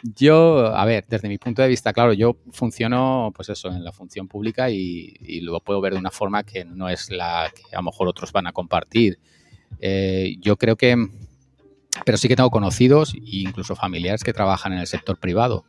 Yo, 0.02 0.74
a 0.74 0.86
ver, 0.86 1.04
desde 1.06 1.28
mi 1.28 1.36
punto 1.36 1.60
de 1.60 1.68
vista, 1.68 1.92
claro, 1.92 2.14
yo 2.14 2.38
funciono, 2.50 3.30
pues 3.36 3.50
eso, 3.50 3.68
en 3.68 3.84
la 3.84 3.92
función 3.92 4.26
pública 4.26 4.70
y, 4.70 5.16
y 5.20 5.42
lo 5.42 5.60
puedo 5.60 5.82
ver 5.82 5.92
de 5.92 5.98
una 5.98 6.10
forma 6.10 6.44
que 6.44 6.64
no 6.64 6.88
es 6.88 7.10
la 7.10 7.52
que 7.54 7.76
a 7.76 7.80
lo 7.80 7.82
mejor 7.82 8.08
otros 8.08 8.32
van 8.32 8.46
a 8.46 8.52
compartir. 8.52 9.18
Eh, 9.80 10.36
yo 10.40 10.56
creo 10.56 10.76
que, 10.76 10.96
pero 12.04 12.18
sí 12.18 12.28
que 12.28 12.36
tengo 12.36 12.50
conocidos 12.50 13.14
e 13.14 13.20
incluso 13.22 13.76
familiares 13.76 14.24
que 14.24 14.32
trabajan 14.32 14.72
en 14.72 14.80
el 14.80 14.86
sector 14.86 15.18
privado. 15.18 15.64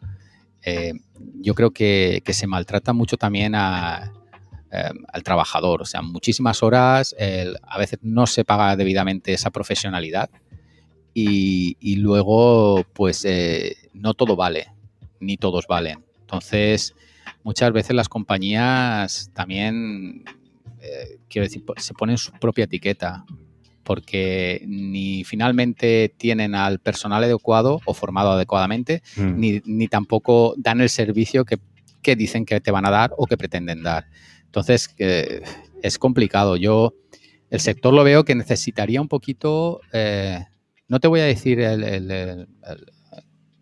Eh, 0.64 0.94
yo 1.36 1.56
creo 1.56 1.72
que, 1.72 2.22
se 2.28 2.48
maltrata 2.48 2.94
mucho 2.94 3.18
también 3.18 3.56
a, 3.56 4.12
eh, 4.72 4.90
al 5.12 5.24
trabajador. 5.24 5.82
O 5.82 5.86
sea, 5.86 6.02
muchísimas 6.02 6.64
horas, 6.64 7.16
a 7.64 7.78
veces 7.78 8.00
no 8.02 8.28
se 8.28 8.46
paga 8.46 8.76
debidamente 8.76 9.34
esa 9.34 9.50
profesionalidad 9.50 10.30
y, 11.14 11.96
luego, 11.98 12.86
pues, 12.94 13.26
eh, 13.26 13.76
no 13.94 14.14
todo 14.14 14.36
vale, 14.36 14.72
ni 15.20 15.38
todos 15.38 15.68
valen. 15.68 16.06
Entonces, 16.22 16.96
muchas 17.44 17.72
veces 17.74 17.96
las 17.96 18.10
compañías 18.10 19.32
también, 19.34 20.24
quiero 21.28 21.46
decir, 21.46 21.64
se 21.78 21.94
ponen 21.94 22.18
su 22.18 22.32
propia 22.34 22.66
etiqueta 22.66 23.26
porque 23.90 24.64
ni 24.68 25.24
finalmente 25.24 26.14
tienen 26.16 26.54
al 26.54 26.78
personal 26.78 27.24
adecuado 27.24 27.82
o 27.86 27.96
formado 27.96 28.30
adecuadamente, 28.34 29.02
Mm, 29.18 29.40
ni, 29.40 29.62
ni 29.66 29.88
tampoco 29.88 30.54
dan 30.58 30.80
el 30.80 30.90
servicio 30.90 31.44
que, 31.44 31.58
que 32.04 32.16
dicen 32.16 32.46
que 32.46 32.62
te 32.62 32.70
van 32.70 32.86
a 32.86 32.92
dar 32.92 33.14
o 33.18 33.26
que 33.26 33.36
pretenden 33.36 33.82
dar. 33.82 34.06
Entonces, 34.46 34.94
eh, 35.00 35.42
es 35.82 35.98
complicado. 35.98 36.56
Yo, 36.56 36.94
el 37.50 37.60
sector 37.62 37.92
lo 37.92 38.04
veo 38.04 38.24
que 38.26 38.36
necesitaría 38.36 39.02
un 39.02 39.08
poquito, 39.08 39.82
eh, 39.92 40.46
no 40.88 41.00
te 41.00 41.08
voy 41.08 41.22
a 41.22 41.26
decir 41.26 41.60
el, 41.60 41.84
el- 41.84 42.12
el- 42.12 42.48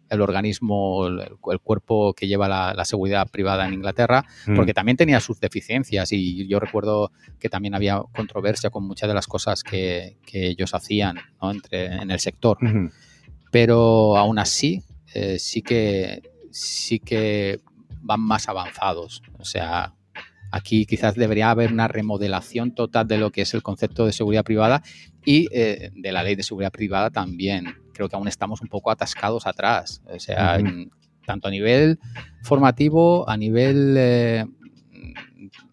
el- 0.09 0.21
organismo, 0.21 1.07
el, 1.07 1.19
el 1.21 1.59
cuerpo 1.59 2.13
que 2.13 2.27
lleva 2.27 2.47
la, 2.47 2.73
la 2.73 2.85
seguridad 2.85 3.27
privada 3.29 3.65
en 3.67 3.73
Inglaterra, 3.73 4.23
mm, 4.45 4.55
porque 4.55 4.73
también 4.73 4.97
tenía 4.97 5.19
sus 5.19 5.39
deficiencias 5.39 6.11
y 6.11 6.47
yo 6.47 6.59
recuerdo 6.59 7.11
que 7.39 7.49
también 7.49 7.75
había 7.75 8.01
controversia 8.13 8.69
con 8.69 8.85
muchas 8.85 9.07
de 9.07 9.13
las 9.15 9.27
cosas 9.27 9.63
que, 9.63 10.17
que 10.25 10.47
ellos 10.47 10.73
hacían 10.73 11.19
¿no? 11.41 11.51
Entre, 11.51 11.85
en 11.87 12.11
el 12.11 12.19
sector 12.19 12.57
pero 13.51 14.17
aún 14.17 14.39
así 14.39 14.83
eh, 15.13 15.39
sí 15.39 15.61
que 15.61 16.21
sí 16.51 16.99
que 16.99 17.59
van 18.01 18.21
más 18.21 18.47
avanzados. 18.49 19.21
O 19.39 19.45
sea, 19.45 19.93
aquí 20.51 20.85
quizás 20.85 21.15
debería 21.15 21.49
haber 21.51 21.71
una 21.71 21.87
remodelación 21.87 22.73
total 22.73 23.07
de 23.07 23.17
lo 23.17 23.31
que 23.31 23.41
es 23.41 23.53
el 23.53 23.63
concepto 23.63 24.05
de 24.05 24.13
seguridad 24.13 24.43
privada 24.43 24.81
y 25.25 25.47
eh, 25.51 25.91
de 25.93 26.11
la 26.11 26.23
ley 26.23 26.35
de 26.35 26.43
seguridad 26.43 26.71
privada 26.71 27.09
también. 27.09 27.75
Creo 27.97 28.07
que 28.09 28.15
aún 28.15 28.27
estamos 28.27 28.61
un 28.61 28.67
poco 28.69 28.91
atascados 28.91 29.45
atrás. 29.47 30.01
O 30.05 30.19
sea, 30.19 30.57
en- 30.59 30.91
tanto 31.25 31.49
a 31.49 31.51
nivel 31.51 31.99
formativo, 32.43 33.27
a 33.29 33.35
nivel 33.35 33.95
eh, 33.97 34.45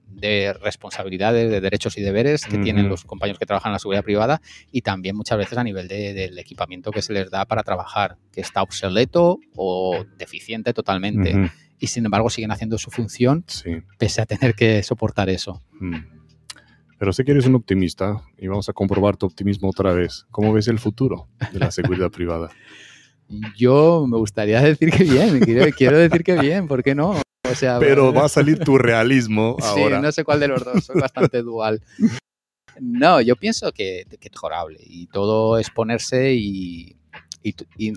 de 0.09 0.53
responsabilidades, 0.55 1.51
de 1.51 1.61
derechos 1.61 1.99
y 1.99 2.01
deberes 2.03 2.45
que 2.47 2.57
tienen 2.59 2.89
los 2.89 3.05
compañeros 3.05 3.39
que 3.39 3.47
trabajan 3.47 3.71
en 3.71 3.75
la 3.75 3.79
seguridad 3.79 4.03
privada 4.05 4.41
y 4.73 4.81
también 4.83 5.17
muchas 5.17 5.37
veces 5.39 5.59
a 5.59 5.65
nivel 5.65 5.87
de- 5.87 6.15
del 6.15 6.39
equipamiento 6.39 6.91
que 6.91 7.03
se 7.03 7.13
les 7.13 7.31
da 7.31 7.45
para 7.45 7.63
trabajar, 7.63 8.17
que 8.33 8.41
está 8.41 8.63
obsoleto 8.63 9.39
o 9.55 10.05
deficiente 10.17 10.73
totalmente. 10.73 11.51
Y 11.79 11.89
sin 11.89 12.05
embargo 12.07 12.31
siguen 12.31 12.53
haciendo 12.53 12.79
su 12.79 12.91
función 12.91 13.45
Sí. 13.49 13.71
pese 13.99 14.23
a 14.23 14.27
tener 14.27 14.55
que 14.55 14.83
soportar 14.83 15.29
eso. 15.29 15.63
Pero 16.99 17.13
sé 17.13 17.25
que 17.25 17.33
eres 17.33 17.47
un 17.47 17.55
optimista 17.57 18.23
y 18.39 18.47
vamos 18.47 18.69
a 18.69 18.73
comprobar 18.73 19.17
tu 19.17 19.27
optimismo 19.27 19.69
otra 19.71 19.93
vez. 19.93 20.27
¿Cómo 20.31 20.53
ves 20.53 20.69
el 20.69 20.79
futuro 20.79 21.29
de 21.53 21.59
la 21.59 21.71
seguridad 21.71 22.11
privada? 22.13 22.51
Yo 23.57 24.07
me 24.07 24.17
gustaría 24.19 24.61
decir 24.61 24.91
que 24.91 25.05
bien, 25.05 25.41
quiero, 25.41 25.71
quiero 25.77 25.99
decir 25.99 26.23
que 26.23 26.39
bien, 26.39 26.69
¿por 26.69 26.83
qué 26.83 26.95
no? 26.95 27.11
O 27.51 27.55
sea, 27.55 27.79
Pero 27.79 28.13
va 28.13 28.27
a 28.27 28.29
salir 28.29 28.59
tu 28.59 28.79
realismo 28.79 29.57
ahora. 29.63 29.97
Sí, 29.97 30.03
no 30.03 30.13
sé 30.13 30.25
cuál 30.25 30.41
de 30.41 30.49
los 30.49 30.65
dos, 30.65 30.85
soy 30.85 31.01
bastante 31.01 31.43
dual. 31.43 31.83
No, 32.81 33.21
yo 33.21 33.37
pienso 33.37 33.73
que, 33.73 34.05
que 34.21 34.29
es 34.29 34.33
mejorable 34.33 34.79
y 34.85 35.07
todo 35.07 35.59
es 35.59 35.71
ponerse 35.71 36.35
y, 36.35 36.97
y 37.43 37.55
y 37.77 37.93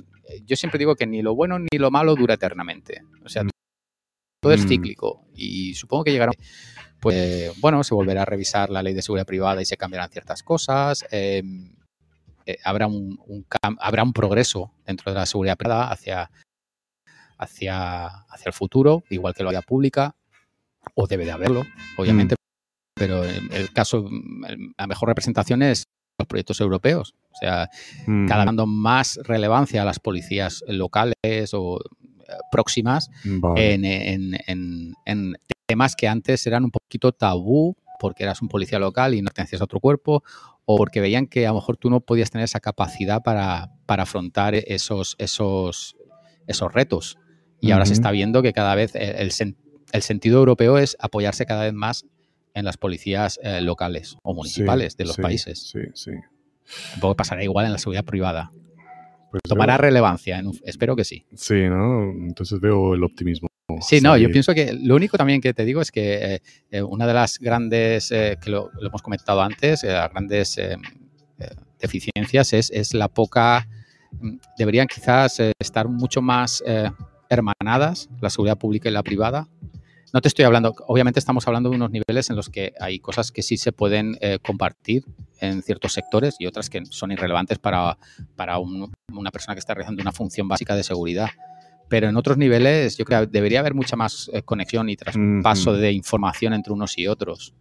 yo 0.46 0.56
siempre 0.58 0.78
digo 0.78 0.96
que 0.96 1.08
ni 1.08 1.22
lo 1.22 1.34
bueno 1.36 1.58
ni 1.60 1.78
lo 1.78 1.90
malo 1.90 2.16
dura 2.16 2.34
eternamente. 2.36 3.02
O 3.24 3.30
sea, 3.30 3.44
Mm. 3.44 3.50
todo 4.42 4.54
es 4.54 4.66
Mm. 4.66 4.68
cíclico 4.68 5.26
y 5.36 5.74
supongo 5.74 6.04
que 6.04 6.12
llegará, 6.12 6.32
pues 7.00 7.60
bueno, 7.62 7.84
se 7.84 7.94
volverá 7.96 8.24
a 8.24 8.26
revisar 8.26 8.70
la 8.70 8.82
ley 8.84 8.94
de 8.94 9.02
seguridad 9.02 9.26
privada 9.26 9.62
y 9.62 9.66
se 9.66 9.78
cambiarán 9.78 10.10
ciertas 10.10 10.44
cosas. 10.44 11.06
eh, 11.12 11.44
eh, 12.46 12.58
habrá, 12.64 12.88
un, 12.88 13.20
un 13.28 13.46
habrá 13.80 14.04
un 14.04 14.14
progreso 14.14 14.72
dentro 14.86 15.12
de 15.12 15.20
la 15.20 15.26
seguridad 15.26 15.58
privada 15.58 15.90
hacia, 15.92 16.32
hacia, 17.38 18.06
hacia 18.08 18.46
el 18.48 18.54
futuro, 18.54 19.04
igual 19.10 19.34
que 19.34 19.44
la 19.44 19.50
vida 19.52 19.62
pública, 19.62 20.16
o 20.96 21.08
debe 21.08 21.26
de 21.26 21.32
haberlo, 21.32 21.64
obviamente, 21.98 22.36
pero 22.96 23.24
en 23.26 23.52
el 23.52 23.72
caso, 23.74 24.08
el- 24.48 24.74
la 24.78 24.88
mejor 24.88 25.10
representación 25.10 25.62
es 25.62 25.84
los 26.20 26.28
proyectos 26.28 26.60
europeos. 26.62 27.14
O 27.32 27.36
sea, 27.38 27.70
Mm, 28.08 28.28
cada 28.28 28.40
vez 28.42 28.46
dando 28.48 28.66
más 28.66 29.20
relevancia 29.24 29.82
a 29.82 29.86
las 29.86 30.00
policías 30.00 30.64
locales 30.68 31.14
o 31.54 31.80
eh, 31.80 32.34
próximas 32.52 33.10
vale. 33.24 33.74
en, 33.74 33.86
en- 33.86 34.38
en- 34.48 34.94
en 35.06 35.36
temas 35.68 35.96
que 35.96 36.08
antes 36.08 36.48
eran 36.48 36.64
un 36.64 36.72
poquito 36.72 37.12
tabú 37.12 37.76
porque 38.00 38.24
eras 38.24 38.42
un 38.42 38.48
policía 38.48 38.80
local 38.80 39.14
y 39.14 39.22
no 39.22 39.26
pertenecías 39.28 39.62
a 39.62 39.66
otro 39.66 39.80
cuerpo 39.80 40.24
o 40.66 40.78
porque 40.78 41.02
veían 41.02 41.28
que 41.28 41.46
a 41.46 41.50
lo 41.50 41.56
mejor 41.56 41.78
tú 41.78 41.90
no 41.90 42.00
podías 42.00 42.30
tener 42.32 42.46
esa 42.46 42.60
capacidad 42.60 43.22
para, 43.22 43.72
para 43.86 44.04
afrontar 44.04 44.56
esos, 44.56 45.16
esos, 45.20 45.96
esos 46.48 46.74
retos. 46.74 47.18
Y 47.60 47.72
ahora 47.72 47.86
se 47.86 47.94
está 47.94 48.12
viendo 48.12 48.42
que 48.42 48.54
cada 48.54 48.76
vez 48.76 48.94
el, 48.96 49.16
el 49.16 49.32
sen- 49.32 49.56
el 49.92 50.02
sentido 50.04 50.40
europeo 50.40 50.78
es 50.78 50.96
apoyarse 51.00 51.46
cada 51.46 51.64
vez 51.64 51.74
más 51.74 52.06
en 52.54 52.66
las 52.66 52.78
policías 52.78 53.40
eh, 53.44 53.62
locales 53.62 54.18
o 54.24 54.34
municipales 54.34 54.94
Sí, 54.94 54.98
de 55.00 55.06
los 55.06 55.16
sí, 55.16 55.22
países. 55.22 55.70
Sí, 55.70 55.80
sí. 55.94 56.12
Que 57.02 57.16
pasará 57.16 57.44
igual 57.44 57.66
en 57.66 57.72
la 57.72 57.78
seguridad 57.78 58.04
privada. 58.06 58.52
Pues 59.32 59.42
Tomará 59.44 59.78
relevancia, 59.78 60.38
en 60.40 60.48
un- 60.48 60.60
espero 60.66 60.96
que 60.96 61.04
sí. 61.04 61.26
Sí, 61.34 61.68
¿no? 61.70 62.12
Entonces 62.12 62.60
veo 62.60 62.94
el 62.94 63.04
optimismo. 63.04 63.48
Sí, 63.82 64.00
no, 64.02 64.16
yo 64.18 64.28
pienso 64.32 64.54
que 64.54 64.72
lo 64.74 64.96
único 64.96 65.18
también 65.18 65.42
que 65.42 65.54
te 65.54 65.66
digo 65.66 65.82
es 65.82 65.92
que 65.92 66.36
eh, 66.36 66.42
eh, 66.72 66.82
una 66.82 67.06
de 67.06 67.14
las 67.14 67.38
grandes, 67.38 68.12
eh, 68.12 68.38
que 68.42 68.50
lo, 68.50 68.70
lo 68.80 68.88
hemos 68.88 69.02
comentado 69.02 69.42
antes, 69.42 69.84
eh, 69.84 69.88
las 69.92 70.10
grandes 70.10 70.58
eh, 70.58 70.78
eh, 71.40 71.50
deficiencias 71.80 72.54
es, 72.54 72.72
es 72.72 72.94
la 72.94 73.10
poca, 73.10 73.68
mm, 74.22 74.38
deberían 74.58 74.88
quizás 74.88 75.42
estar 75.60 75.90
mucho 75.90 76.22
más 76.22 76.64
hermanadas, 77.30 78.10
la 78.22 78.30
seguridad 78.30 78.58
pública 78.58 78.88
y 78.88 78.94
la 78.94 79.04
privada. 79.04 79.48
No 80.14 80.22
te 80.22 80.30
estoy 80.30 80.46
hablando, 80.46 80.74
obviamente 80.88 81.20
estamos 81.20 81.46
hablando 81.48 81.70
de 81.70 81.76
unos 81.76 81.92
niveles 81.92 82.30
en 82.30 82.38
los 82.38 82.50
que 82.50 82.74
hay 82.80 83.00
cosas 83.00 83.32
que 83.34 83.42
sí 83.44 83.58
se 83.58 83.74
pueden 83.74 84.18
compartir 84.42 85.04
en 85.42 85.62
ciertos 85.62 85.92
sectores 85.92 86.36
y 86.40 86.46
otras 86.46 86.70
que 86.70 86.86
son 86.86 87.12
irrelevantes 87.12 87.60
para, 87.60 87.98
para 88.38 88.58
un- 88.60 88.90
una 89.14 89.30
persona 89.32 89.54
que 89.56 89.60
está 89.60 89.74
realizando 89.74 90.02
una 90.02 90.14
función 90.14 90.48
básica 90.48 90.74
de 90.78 90.84
seguridad. 90.84 91.28
Pero 91.90 92.10
en 92.10 92.18
otros 92.18 92.38
niveles 92.38 92.98
yo 92.98 93.06
creo 93.06 93.22
que 93.22 93.28
debería 93.28 93.60
haber 93.62 93.74
mucha 93.74 93.96
más 93.96 94.30
eh, 94.34 94.42
conexión 94.44 94.90
y 94.90 94.96
traspaso 94.98 95.74
de 95.74 95.92
información 95.92 96.54
entre 96.54 96.74
unos 96.74 96.98
y 96.98 97.08
otros 97.08 97.54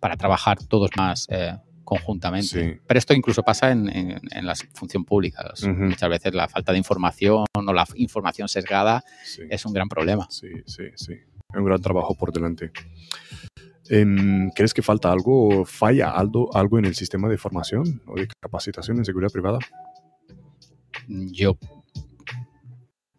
para 0.00 0.16
trabajar 0.16 0.58
todos 0.64 0.90
más 0.96 1.26
eh, 1.30 1.56
conjuntamente. 1.84 2.46
Sí. 2.74 2.80
Pero 2.86 2.98
esto 2.98 3.14
incluso 3.14 3.42
pasa 3.42 3.70
en, 3.70 3.88
en- 3.88 4.20
en 4.30 4.46
la 4.46 4.54
función 4.74 5.04
pública. 5.04 5.50
Muchas 5.66 6.10
veces 6.10 6.34
la 6.34 6.48
falta 6.48 6.72
de 6.72 6.78
información 6.78 7.44
o 7.54 7.72
la 7.72 7.84
información 7.96 8.48
sesgada 8.48 9.02
Sí. 9.24 9.42
es 9.48 9.64
un 9.64 9.72
gran 9.72 9.88
problema. 9.88 10.26
Sí, 10.30 10.48
sí, 10.66 10.84
sí. 10.96 11.14
Un 11.54 11.64
gran 11.64 11.80
trabajo 11.80 12.14
por 12.14 12.30
delante. 12.32 12.70
Em, 13.90 14.50
¿Crees 14.50 14.74
que 14.74 14.82
falta 14.82 15.10
algo, 15.10 15.64
falla 15.64 16.10
algo, 16.10 16.54
algo 16.54 16.78
en 16.78 16.84
el 16.84 16.94
sistema 16.94 17.26
de 17.28 17.38
formación 17.38 18.02
o 18.06 18.16
de 18.16 18.28
capacitación 18.40 18.98
en 18.98 19.04
seguridad 19.06 19.30
privada? 19.32 19.58
Yo 21.08 21.56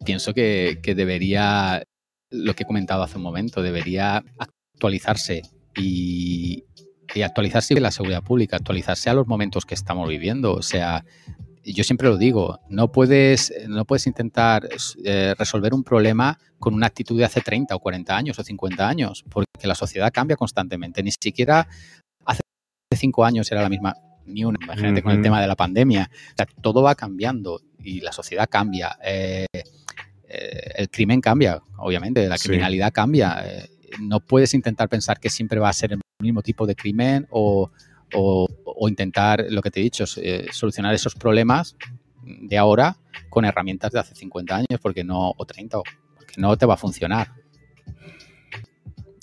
pienso 0.04 0.34
que, 0.34 0.80
que 0.82 0.94
debería, 0.94 1.82
lo 2.30 2.54
que 2.54 2.64
he 2.64 2.66
comentado 2.66 3.02
hace 3.02 3.16
un 3.16 3.22
momento, 3.22 3.62
debería 3.62 4.24
actualizarse 4.38 5.42
y, 5.76 6.64
y 7.14 7.22
actualizarse 7.22 7.78
la 7.80 7.90
seguridad 7.90 8.22
pública, 8.22 8.56
actualizarse 8.56 9.10
a 9.10 9.14
los 9.14 9.26
momentos 9.26 9.64
que 9.66 9.74
estamos 9.74 10.08
viviendo. 10.08 10.54
O 10.54 10.62
sea, 10.62 11.04
yo 11.64 11.84
siempre 11.84 12.08
lo 12.08 12.16
digo, 12.16 12.60
no 12.68 12.90
puedes, 12.90 13.52
no 13.68 13.84
puedes 13.84 14.06
intentar 14.06 14.68
eh, 15.04 15.34
resolver 15.38 15.74
un 15.74 15.84
problema 15.84 16.38
con 16.58 16.74
una 16.74 16.86
actitud 16.86 17.18
de 17.18 17.24
hace 17.24 17.40
30 17.40 17.74
o 17.74 17.78
40 17.78 18.16
años 18.16 18.38
o 18.38 18.44
50 18.44 18.88
años, 18.88 19.24
porque 19.28 19.46
la 19.66 19.74
sociedad 19.74 20.12
cambia 20.12 20.36
constantemente. 20.36 21.02
Ni 21.02 21.12
siquiera 21.12 21.68
hace 22.24 22.40
5 22.94 23.24
años 23.24 23.50
era 23.52 23.62
la 23.62 23.68
misma, 23.68 23.94
ni 24.24 24.44
una. 24.44 24.58
Imagínate 24.62 25.02
con 25.02 25.12
el 25.12 25.22
tema 25.22 25.40
de 25.40 25.46
la 25.46 25.56
pandemia. 25.56 26.10
O 26.12 26.36
sea, 26.36 26.46
todo 26.60 26.82
va 26.82 26.94
cambiando 26.94 27.60
y 27.78 28.00
la 28.00 28.12
sociedad 28.12 28.48
cambia. 28.48 28.98
Eh, 29.04 29.46
eh, 30.30 30.72
el 30.76 30.88
crimen 30.90 31.20
cambia, 31.20 31.60
obviamente, 31.78 32.28
la 32.28 32.38
Sí. 32.38 32.48
criminalidad 32.48 32.92
cambia. 32.92 33.42
Eh, 33.44 33.68
no 34.00 34.20
puedes 34.20 34.54
intentar 34.54 34.88
pensar 34.88 35.18
que 35.18 35.28
siempre 35.30 35.58
va 35.58 35.68
a 35.68 35.72
ser 35.72 35.92
el 35.92 36.00
mismo 36.20 36.42
tipo 36.42 36.66
de 36.66 36.76
crimen 36.76 37.26
o, 37.30 37.70
o- 38.14 38.48
o 38.64 38.88
intentar, 38.88 39.44
lo 39.50 39.60
que 39.62 39.70
te 39.70 39.80
he 39.80 39.82
dicho, 39.82 40.04
eh, 40.18 40.46
solucionar 40.52 40.94
esos 40.94 41.14
problemas 41.14 41.76
de 42.24 42.56
ahora 42.58 42.96
con 43.28 43.44
herramientas 43.44 43.90
de 43.92 43.98
hace 43.98 44.14
50 44.14 44.54
años, 44.56 44.80
porque 44.80 45.02
no, 45.04 45.32
o 45.36 45.44
30, 45.44 45.78
o- 45.78 45.84
porque 46.16 46.34
no 46.38 46.56
te 46.56 46.66
va 46.66 46.74
a 46.74 46.76
funcionar. 46.76 47.32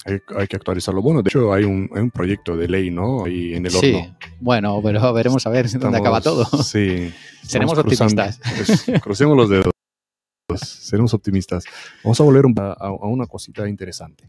Hay, 0.06 0.20
hay 0.38 0.48
que 0.48 0.56
actualizarlo. 0.56 1.02
Bueno, 1.02 1.22
de 1.22 1.30
hecho 1.30 1.52
hay 1.52 1.64
un, 1.66 1.90
hay 1.94 2.02
un 2.02 2.12
proyecto 2.12 2.56
de 2.56 2.68
ley, 2.70 2.90
¿no? 2.92 3.26
Ahí 3.26 3.54
en 3.56 3.66
el 3.66 3.72
Sí, 3.72 3.94
horno. 3.94 4.18
bueno, 4.40 4.80
pero 4.82 5.12
veremos 5.14 5.46
a 5.46 5.50
ver 5.50 5.70
dónde 5.80 5.98
acaba 5.98 6.22
todo. 6.22 6.46
Sí. 6.64 7.12
Seremos 7.44 7.78
optimistas. 7.78 8.40
Pues, 8.56 9.02
crucemos 9.02 9.36
los 9.38 9.50
dedos. 9.50 9.72
Seremos 10.62 11.14
optimistas. 11.14 11.64
Vamos 12.04 12.20
a 12.20 12.24
volver 12.24 12.46
un- 12.46 12.56
a, 12.60 12.72
a 12.74 12.92
una 13.08 13.26
cosita 13.26 13.68
interesante 13.68 14.24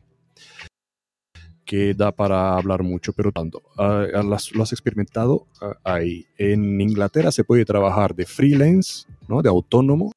que 1.65 1.93
da 1.93 2.13
para 2.13 2.57
hablar 2.57 2.83
mucho, 2.83 3.13
pero 3.13 3.31
tanto. 3.31 3.63
Ah, 3.77 4.07
las- 4.25 4.53
lo 4.53 4.63
has 4.63 4.73
experimentado 4.73 5.47
ah, 5.61 5.75
ahí. 5.85 6.27
En 6.39 6.81
Inglaterra 6.81 7.31
se 7.31 7.45
puede 7.45 7.65
trabajar 7.67 8.15
de 8.15 8.25
freelance, 8.25 9.05
¿no? 9.29 9.43
De 9.43 9.49
autónomo, 9.51 10.13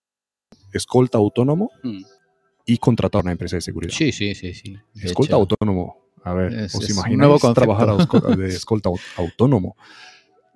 escolta 0.72 1.18
autónomo 1.18 1.70
Mm. 1.84 2.04
y 2.66 2.78
contratar 2.78 3.24
una 3.24 3.34
empresa 3.34 3.58
de 3.58 3.62
seguridad. 3.62 3.94
Sí, 3.94 4.12
sí, 4.14 4.34
sí, 4.34 4.54
sí. 4.54 4.78
De 4.94 5.08
Escolta 5.08 5.32
hecho, 5.36 5.42
autónomo. 5.42 5.98
A 6.24 6.34
ver, 6.34 6.54
Es- 6.54 6.76
¿os 6.76 6.90
imagináis 6.90 7.42
trabajar 7.54 7.90
de 8.38 8.48
escolta 8.56 8.90
au- 8.90 9.00
autónomo? 9.18 9.76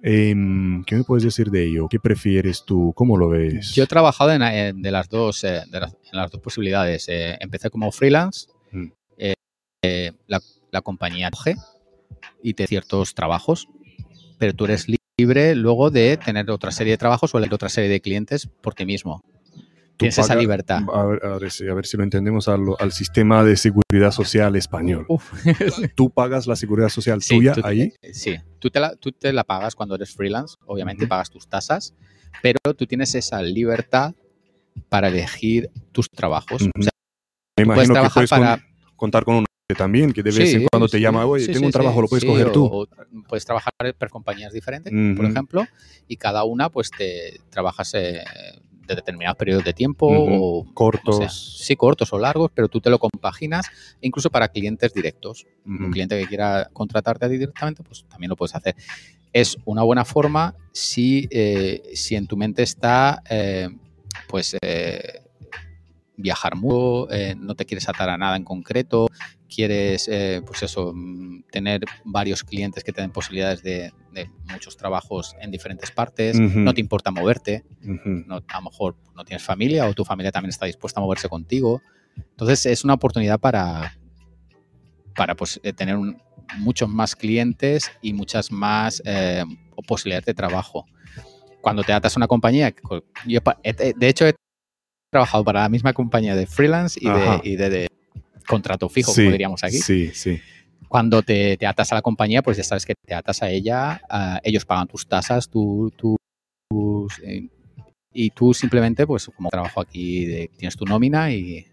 Em, 0.04 0.84
¿Qué 0.86 0.96
me 0.96 1.04
puedes 1.04 1.24
decir 1.24 1.50
de 1.50 1.66
ello? 1.68 1.88
¿Qué 1.90 2.00
prefieres 2.00 2.64
tú? 2.66 2.94
¿Cómo 2.96 3.18
lo 3.18 3.30
ves? 3.30 3.74
Yo 3.74 3.84
he 3.84 3.88
trabajado 3.88 4.32
en, 4.32 4.42
en- 4.42 4.82
de 4.82 4.92
las 4.92 5.10
dos, 5.10 5.44
eh, 5.44 5.64
de 5.72 5.80
las, 5.80 5.92
en 5.94 6.18
las 6.20 6.30
dos 6.32 6.42
posibilidades. 6.42 7.08
Eh, 7.10 7.38
empecé 7.40 7.70
como 7.70 7.92
freelance, 7.92 8.48
Mm. 8.72 8.88
eh, 9.84 10.12
la, 10.28 10.42
la 10.72 10.82
compañía 10.82 11.30
coge 11.32 11.56
y 12.44 12.54
te 12.56 12.68
ciertos 12.68 13.14
trabajos, 13.16 13.68
pero 14.38 14.54
tú 14.54 14.66
eres 14.66 14.90
li- 14.90 14.98
libre 15.18 15.56
luego 15.56 15.92
de 15.92 16.18
tener 16.18 16.50
otra 16.52 16.72
serie 16.72 16.92
de 16.94 16.98
trabajos 16.98 17.34
o 17.34 17.38
otra 17.38 17.70
serie 17.70 17.90
de 17.90 18.02
clientes 18.02 18.48
por 18.62 18.74
ti 18.76 18.86
mismo. 18.86 19.22
Tienes 19.98 20.18
esa 20.18 20.36
libertad. 20.36 20.82
A 20.94 21.06
ver, 21.06 21.26
a 21.26 21.38
ver 21.38 21.52
si, 21.52 21.68
a 21.68 21.74
ver 21.74 21.86
si 21.86 21.96
lo 21.98 22.04
entendemos 22.04 22.48
al, 22.48 22.62
al 22.80 22.92
sistema 22.92 23.44
de 23.44 23.56
seguridad 23.56 24.12
social 24.12 24.56
español. 24.56 25.06
Uf. 25.08 25.32
Tú 25.96 26.10
pagas 26.10 26.48
la 26.48 26.56
seguridad 26.56 26.90
social 26.90 27.22
Sí, 27.22 27.38
tuya 27.38 27.54
tú 27.54 27.62
ahí. 27.64 27.94
Sí, 28.12 28.36
tú 28.60 28.70
te, 28.70 28.80
la, 28.80 28.96
tú 28.96 29.12
te 29.12 29.32
la 29.32 29.44
pagas 29.44 29.74
cuando 29.76 29.96
eres 29.96 30.14
freelance, 30.14 30.56
obviamente 30.66 31.08
pagas 31.08 31.30
tus 31.30 31.48
tasas, 31.48 31.94
pero 32.42 32.60
tú 32.76 32.86
tienes 32.86 33.16
esa 33.16 33.42
libertad 33.42 34.14
para 34.90 35.08
elegir 35.08 35.70
tus 35.92 36.10
trabajos. 36.10 36.62
O 36.64 36.66
Ujú. 36.66 36.84
sea, 36.84 36.92
Me 37.58 37.64
tú 37.66 37.74
puedes 37.74 37.90
que 37.90 38.28
con- 38.28 38.40
para... 38.40 38.60
contar 38.98 39.24
con 39.24 39.36
una 39.38 39.46
también, 39.78 40.12
que 40.12 40.22
de 40.22 40.32
vez 40.32 40.50
Sí, 40.50 40.56
en 40.58 40.68
cuando 40.68 40.88
te 40.88 41.00
llama, 41.00 41.26
oye, 41.26 41.46
sí, 41.46 41.52
tengo 41.54 41.66
un 41.66 41.72
trabajo, 41.72 42.02
lo 42.02 42.08
puedes 42.08 42.24
coger 42.26 42.48
o- 42.48 42.52
tú. 42.52 42.66
o 42.66 42.88
puedes 43.28 43.46
trabajar 43.46 43.72
para 43.98 44.10
compañías 44.10 44.54
diferentes, 44.54 44.94
por 45.16 45.26
ejemplo, 45.26 45.66
y 46.08 46.18
cada 46.18 46.44
una 46.44 46.70
pues 46.70 46.92
te 46.92 47.40
trabajas 47.50 47.94
eh, 47.96 48.24
de 48.88 48.96
determinados 48.96 49.38
periodos 49.38 49.64
de 49.64 49.74
tiempo 49.74 50.08
o 50.08 50.60
o 50.60 50.74
Cortos. 50.74 51.18
sea, 51.18 51.30
sí, 51.30 51.76
cortos 51.76 52.12
o 52.14 52.20
largos, 52.20 52.52
pero 52.54 52.68
tú 52.68 52.80
te 52.82 52.90
lo 52.90 53.00
compaginas, 53.00 53.66
incluso 54.02 54.30
para 54.30 54.48
clientes 54.50 54.94
directos. 54.94 55.46
Un 55.66 55.92
cliente 55.92 56.20
que 56.20 56.28
quiera 56.28 56.70
contratarte 56.74 57.26
a 57.26 57.30
ti 57.30 57.38
directamente, 57.38 57.84
pues 57.84 58.06
también 58.08 58.30
lo 58.30 58.36
puedes 58.36 58.56
hacer. 58.56 58.76
Es 59.34 59.58
una 59.66 59.84
buena 59.84 60.06
forma 60.06 60.56
si, 60.72 61.28
eh, 61.32 61.82
si 61.94 62.16
en 62.16 62.28
tu 62.28 62.38
mente 62.38 62.64
está, 62.64 63.22
eh, 63.30 63.70
pues, 64.28 64.56
eh, 64.62 65.22
viajar 66.18 66.56
mucho, 66.56 67.08
no 67.38 67.56
te 67.56 67.66
quieres 67.66 67.90
atar 67.90 68.10
a 68.10 68.18
nada 68.18 68.38
en 68.38 68.46
concreto, 68.46 69.08
quieres, 69.54 70.08
eh, 70.08 70.42
pues 70.46 70.64
eso, 70.64 70.92
mm, 70.94 71.44
tener 71.52 71.82
varios 72.04 72.44
clientes 72.44 72.84
que 72.84 72.92
te 72.92 73.02
den 73.02 73.12
posibilidades 73.12 73.62
de, 73.64 73.92
de 74.12 74.30
muchos 74.52 74.76
trabajos 74.78 75.36
en 75.42 75.52
diferentes 75.52 75.92
partes, 75.92 76.38
no 76.64 76.74
te 76.74 76.82
importa 76.82 77.12
moverte, 77.12 77.64
no, 78.28 78.36
a 78.48 78.58
lo 78.58 78.62
mejor 78.64 78.96
no 79.16 79.24
tienes 79.24 79.44
familia 79.44 79.88
o 79.88 79.94
tu 79.94 80.04
familia 80.06 80.32
también 80.32 80.50
está 80.50 80.66
dispuesta 80.66 81.00
a 81.00 81.04
moverse 81.04 81.30
contigo. 81.30 81.82
Entonces 82.18 82.66
es 82.66 82.84
una 82.84 82.94
oportunidad 82.96 83.40
para, 83.40 83.94
para 85.16 85.36
pues, 85.36 85.60
eh, 85.64 85.74
tener 85.74 85.96
un- 85.96 86.22
muchos 86.58 86.90
más 86.90 87.16
clientes 87.16 87.92
y 88.02 88.14
muchas 88.14 88.52
más 88.52 89.02
eh, 89.06 89.44
posibilidades 89.88 90.26
de 90.26 90.34
trabajo. 90.34 90.86
Cuando 91.62 91.84
te 91.84 91.94
atas 91.94 92.16
a 92.16 92.20
una 92.20 92.28
compañía, 92.28 92.72
co- 92.72 93.04
yo 93.26 93.40
de 93.98 94.08
hecho 94.08 94.28
he 94.28 94.36
trabajado 95.12 95.44
para 95.44 95.62
la 95.62 95.70
misma 95.70 95.94
compañía 95.94 96.36
de 96.36 96.46
freelance 96.46 97.00
y, 97.02 97.08
Ajá. 97.08 97.40
de, 97.44 97.50
y 97.50 97.56
de- 97.56 97.70
de 97.70 97.88
contrato 98.46 98.90
fijo, 98.90 99.12
Sí, 99.12 99.22
como 99.22 99.32
diríamos 99.32 99.64
aquí. 99.64 99.78
Sí, 99.78 100.12
sí. 100.14 100.40
Cuando 100.88 101.22
te, 101.24 101.58
te 101.58 101.66
atas 101.66 101.92
a 101.92 101.96
la 101.96 102.02
compañía, 102.02 102.42
pues 102.42 102.58
ya 102.58 102.64
sabes 102.64 102.86
que 102.86 102.94
te 102.96 103.14
atas 103.14 103.42
a 103.44 103.50
ella, 103.50 104.02
ellos 104.44 104.66
pagan 104.66 104.88
tus 104.88 105.08
tasas, 105.08 105.50
tú, 105.50 105.92
tú- 105.98 106.16
tus, 106.70 107.20
eh, 107.24 107.48
y 108.14 108.30
tú 108.30 108.54
simplemente, 108.54 109.06
pues 109.06 109.30
como 109.36 109.50
trabajo 109.50 109.82
aquí, 109.82 110.26
de- 110.26 110.50
tienes 110.58 110.76
tu 110.76 110.86
nómina 110.86 111.32
y. 111.32 111.66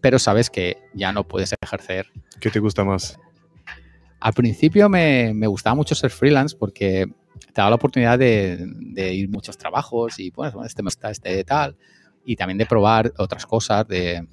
Pero 0.00 0.18
sabes 0.18 0.48
que 0.48 0.78
ya 0.94 1.12
no 1.12 1.24
puedes 1.28 1.52
ejercer. 1.60 2.06
¿Qué 2.40 2.50
te 2.50 2.58
gusta 2.58 2.84
más? 2.84 3.18
Al 4.20 4.32
principio 4.32 4.88
me, 4.88 5.32
me 5.34 5.46
gustaba 5.46 5.74
mucho 5.76 5.94
ser 5.94 6.10
freelance 6.10 6.56
porque 6.58 7.06
te 7.46 7.52
daba 7.54 7.70
la 7.70 7.76
oportunidad 7.76 8.18
de, 8.18 8.56
de 8.66 9.12
ir 9.14 9.28
muchos 9.28 9.56
trabajos 9.58 10.18
y 10.18 10.30
pues, 10.30 10.52
bueno, 10.52 10.66
este 10.66 10.82
me 10.82 10.86
gusta, 10.86 11.10
este 11.10 11.44
tal, 11.44 11.76
y 12.24 12.34
también 12.34 12.58
de 12.58 12.66
probar 12.66 13.12
otras 13.18 13.44
cosas, 13.46 13.86
de, 13.86 14.26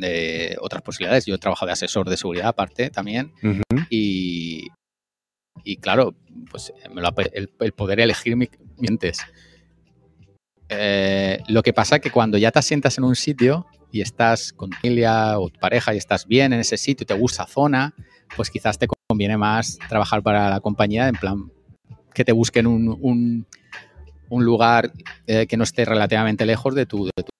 de 0.00 0.56
otras 0.60 0.82
posibilidades. 0.82 1.26
Yo 1.26 1.34
he 1.34 1.38
trabajado 1.38 1.66
de 1.66 1.72
asesor 1.72 2.08
de 2.08 2.16
seguridad 2.16 2.48
aparte 2.48 2.90
también 2.90 3.32
y, 3.90 4.68
y 5.64 5.76
claro, 5.76 6.14
pues 6.50 6.72
me 6.92 7.02
lo 7.02 7.12
el, 7.32 7.52
el 7.58 7.72
poder 7.72 8.00
elegir 8.00 8.36
mis 8.36 8.50
clientes. 8.76 9.20
Eh, 10.68 11.40
lo 11.48 11.62
que 11.62 11.72
pasa 11.72 11.98
que 11.98 12.10
cuando 12.10 12.36
ya 12.36 12.50
te 12.50 12.58
asientas 12.58 12.98
en 12.98 13.04
un 13.04 13.16
sitio 13.16 13.66
y 13.90 14.02
estás 14.02 14.52
con 14.52 14.70
tu 14.70 14.76
familia 14.76 15.38
o 15.38 15.48
tu 15.48 15.58
pareja 15.58 15.94
y 15.94 15.96
estás 15.96 16.26
bien 16.26 16.52
en 16.52 16.60
ese 16.60 16.76
sitio, 16.76 17.06
te 17.06 17.14
gusta 17.14 17.46
zona, 17.46 17.94
pues 18.36 18.50
quizás 18.50 18.78
te 18.78 18.86
conviene 19.08 19.38
más 19.38 19.78
trabajar 19.88 20.22
para 20.22 20.50
la 20.50 20.60
compañía 20.60 21.08
en 21.08 21.14
plan 21.14 21.50
que 22.12 22.24
te 22.24 22.32
busquen 22.32 22.66
un, 22.66 22.98
un, 23.00 23.46
un 24.28 24.44
lugar 24.44 24.92
eh, 25.26 25.46
que 25.46 25.56
no 25.56 25.64
esté 25.64 25.84
relativamente 25.84 26.44
lejos 26.44 26.74
de 26.74 26.84
tu, 26.84 27.06
de 27.06 27.22
tu 27.22 27.30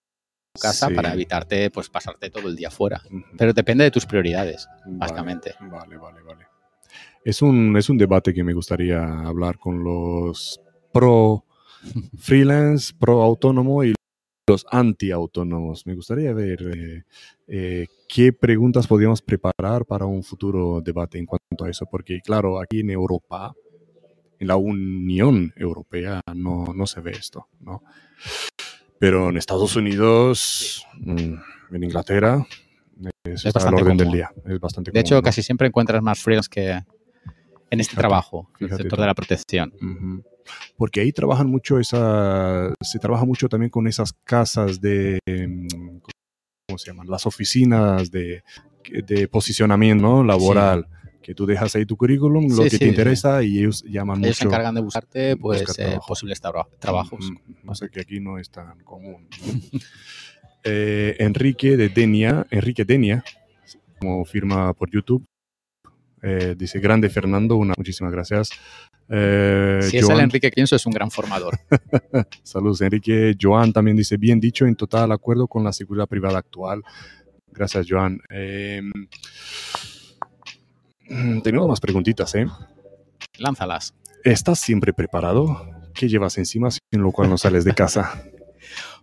casa 0.61 0.89
Sí. 0.89 0.95
para 0.95 1.12
evitarte 1.12 1.70
pues 1.70 1.89
pasarte 1.89 2.31
todo 2.31 2.49
el 2.49 2.57
día 2.57 2.70
fuera. 2.70 3.01
Pero 3.37 3.53
depende 3.53 3.85
de 3.85 3.91
tus 3.91 4.07
prioridades, 4.07 4.69
Vale, 4.85 4.99
básicamente. 4.99 5.55
Vale, 5.61 5.97
vale, 5.97 6.23
vale. 6.23 6.47
Es 7.25 7.43
un, 7.43 7.77
es 7.77 7.89
un 7.91 7.99
debate 7.99 8.33
que 8.33 8.45
me 8.45 8.55
gustaría 8.55 9.03
hablar 9.03 9.59
con 9.59 9.83
los 9.85 10.61
pro 10.93 11.45
freelance, 12.19 12.93
pro 12.99 13.23
autónomo 13.23 13.85
y 13.85 13.95
los 14.49 14.65
anti 14.70 15.11
autónomos. 15.11 15.87
Me 15.87 15.95
gustaría 15.95 16.33
ver 16.33 16.62
eh, 16.75 17.03
eh, 17.47 17.87
qué 18.09 18.33
preguntas 18.33 18.87
podríamos 18.87 19.20
preparar 19.20 19.85
para 19.85 20.07
un 20.07 20.23
futuro 20.23 20.81
debate 20.81 21.19
en 21.19 21.27
cuanto 21.27 21.65
a 21.66 21.70
eso, 21.70 21.85
porque 21.87 22.20
claro, 22.23 22.59
aquí 22.59 22.81
en 22.81 22.91
Europa, 22.91 23.53
en 24.39 24.49
la 24.49 24.57
Unión 24.57 25.53
Europea, 25.57 26.23
no, 26.35 26.65
no 26.75 26.87
se 26.87 27.01
ve 27.01 27.11
esto, 27.11 27.49
¿no? 27.61 27.83
Pero 28.99 29.29
en 29.31 29.37
Estados 29.37 29.77
Unidos, 29.77 30.85
mm, 30.99 31.35
en 31.73 31.85
Inglaterra, 31.85 32.47
es, 33.25 33.47
al 33.47 33.53
bastante 33.53 33.83
orden 33.83 33.97
del 33.97 34.07
común. 34.09 34.16
día. 34.16 34.31
Es 34.45 34.61
bastante 34.61 34.91
De 34.91 35.01
hecho, 35.01 35.23
casi 35.23 35.43
siempre 35.43 35.69
encuentras 35.69 36.03
más 36.03 36.19
freelance 36.20 36.49
que 36.51 36.70
en 37.70 37.81
este 37.81 37.91
Fíjate, 37.93 37.97
trabajo, 37.97 38.51
en 38.61 38.70
el 38.70 38.77
sector 38.77 38.97
tú. 38.97 39.01
de 39.03 39.07
la 39.07 39.15
protección. 39.15 39.73
Porque 40.77 41.01
ahí 41.01 41.12
trabajan 41.12 41.49
mucho 41.49 41.79
esa, 41.79 42.73
se 42.81 42.99
trabaja 42.99 43.25
mucho 43.25 43.49
también 43.49 43.70
con 43.70 43.87
esas 43.87 44.15
casas 44.25 44.81
de, 44.81 45.19
mm, 45.27 45.99
¿cómo 46.66 46.79
se 46.79 46.87
llaman? 46.91 47.07
Las 47.09 47.27
oficinas 47.27 48.11
de, 48.11 48.43
de 49.07 49.29
posicionamiento 49.29 50.03
¿no? 50.03 50.25
laboral. 50.25 50.89
Que 51.29 51.35
tú 51.35 51.45
dejas 51.45 51.77
ahí 51.77 51.85
tu 51.85 51.95
currículum, 51.99 52.49
lo 52.49 52.57
Sí, 52.57 52.63
que 52.63 52.71
sí, 52.71 52.79
te 52.79 52.87
interesa 52.87 53.43
y 53.43 53.59
ellos 53.59 53.85
llaman 53.87 54.25
Ellos 54.25 54.39
se 54.39 54.47
encargan 54.47 54.75
de 54.75 54.81
buscarte 54.81 55.37
pues, 55.37 55.61
buscar 55.61 55.75
eh, 55.85 55.89
trabajo. 55.91 56.07
posibles 56.09 56.41
traba- 56.41 56.69
trabajos. 56.79 57.23
Ujú. 57.31 57.39
O 57.71 57.75
sea 57.75 57.89
que 57.91 58.01
aquí 58.01 58.19
no 58.19 58.39
es 58.39 58.49
tan 58.51 58.81
común. 58.81 59.29
Eh, 60.65 61.15
Enrique 61.21 61.77
de 61.77 61.89
Denia, 61.89 62.47
Enrique 62.51 62.85
Denia, 62.85 63.23
como 64.01 64.25
firma 64.25 64.73
por 64.75 64.91
YouTube, 64.91 65.25
eh, 66.21 66.55
dice 66.59 66.81
grande 66.81 67.09
Fernando, 67.09 67.57
una, 67.57 67.75
muchísimas 67.77 68.13
gracias. 68.13 68.51
Eh, 69.09 69.79
si 69.83 69.99
es 69.99 70.09
el 70.09 70.19
Enrique 70.21 70.51
Pienso, 70.51 70.75
es 70.77 70.85
un 70.85 70.93
gran 70.93 71.11
formador. 71.11 71.59
Saludos, 72.43 72.81
Enrique. 72.81 73.35
Joan 73.41 73.73
también 73.73 73.97
dice, 73.97 74.17
bien 74.17 74.41
dicho, 74.41 74.67
en 74.67 74.75
total 74.75 75.13
acuerdo 75.13 75.47
con 75.47 75.63
la 75.63 75.73
seguridad 75.73 76.09
privada 76.09 76.39
actual. 76.39 76.83
Gracias, 77.53 77.87
Joan. 77.89 78.21
Eh, 78.29 78.83
mm, 78.83 79.05
tenemos 81.43 81.68
más 81.68 81.80
preguntitas, 81.80 82.35
¿eh? 82.35 82.47
Lánzalas. 83.39 83.94
¿Estás 84.24 84.59
siempre 84.60 84.93
preparado? 84.93 85.66
¿Qué 85.94 86.09
llevas 86.09 86.39
encima 86.39 86.70
sin 86.70 86.80
lo 87.02 87.12
cual 87.12 87.30
no 87.30 87.39
sales 87.39 87.64
de 87.64 87.74
casa? 87.74 88.22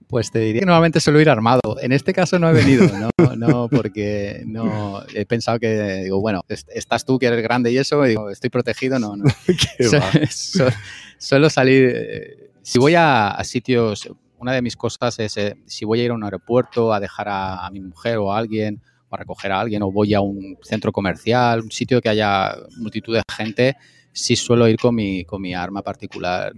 Pues 0.08 0.30
te 0.30 0.38
diría 0.38 0.60
que 0.60 0.66
normalmente 0.68 1.00
suelo 1.00 1.20
ir 1.20 1.30
armado. 1.32 1.62
En 1.82 1.92
este 1.92 2.14
caso 2.14 2.38
no 2.38 2.48
he 2.48 2.54
venido, 2.54 2.88
no, 3.00 3.36
no 3.36 3.68
porque 3.70 4.44
no 4.46 5.02
he 5.16 5.26
pensado 5.26 5.58
que, 5.60 6.04
digo, 6.04 6.22
bueno, 6.22 6.42
est- 6.48 6.70
estás 6.76 7.06
tú 7.06 7.18
que 7.18 7.26
eres 7.26 7.42
grande 7.42 7.72
y 7.72 7.80
eso, 7.80 8.06
y 8.06 8.10
digo, 8.10 8.30
estoy 8.30 8.52
protegido, 8.52 9.00
no, 9.00 9.16
no. 9.18 9.24
¿Qué 9.48 9.84
Su- 9.84 9.98
su- 10.30 10.70
suelo 11.18 11.50
salir, 11.50 11.92
eh, 11.96 12.52
si 12.62 12.78
voy 12.78 12.94
a, 12.94 13.30
a 13.32 13.44
sitios, 13.44 14.08
una 14.38 14.52
de 14.54 14.62
mis 14.62 14.76
cosas 14.78 15.18
es, 15.18 15.38
eh, 15.38 15.58
si 15.66 15.86
voy 15.86 16.02
a 16.02 16.04
ir 16.04 16.12
a 16.12 16.14
un 16.14 16.24
aeropuerto 16.24 16.94
a 16.94 17.00
dejar 17.00 17.28
a, 17.28 17.66
a 17.66 17.72
mi 17.72 17.80
mujer 17.82 18.18
o 18.20 18.32
a 18.32 18.38
alguien, 18.38 18.84
recoger 19.18 19.52
a 19.52 19.62
alguien, 19.62 19.82
o 19.84 19.92
voy 19.92 20.14
a 20.14 20.22
un 20.22 20.58
centro 20.62 20.92
comercial, 20.92 21.62
un 21.62 21.72
sitio 21.72 22.02
que 22.02 22.10
haya 22.10 22.56
multitud 22.78 23.16
de 23.16 23.24
gente, 23.36 23.78
sí 24.16 24.36
suelo 24.38 24.68
ir 24.70 24.78
con 24.78 24.96
mi, 24.96 25.26
con 25.26 25.42
mi 25.42 25.54
arma 25.54 25.82
particular 25.82 26.54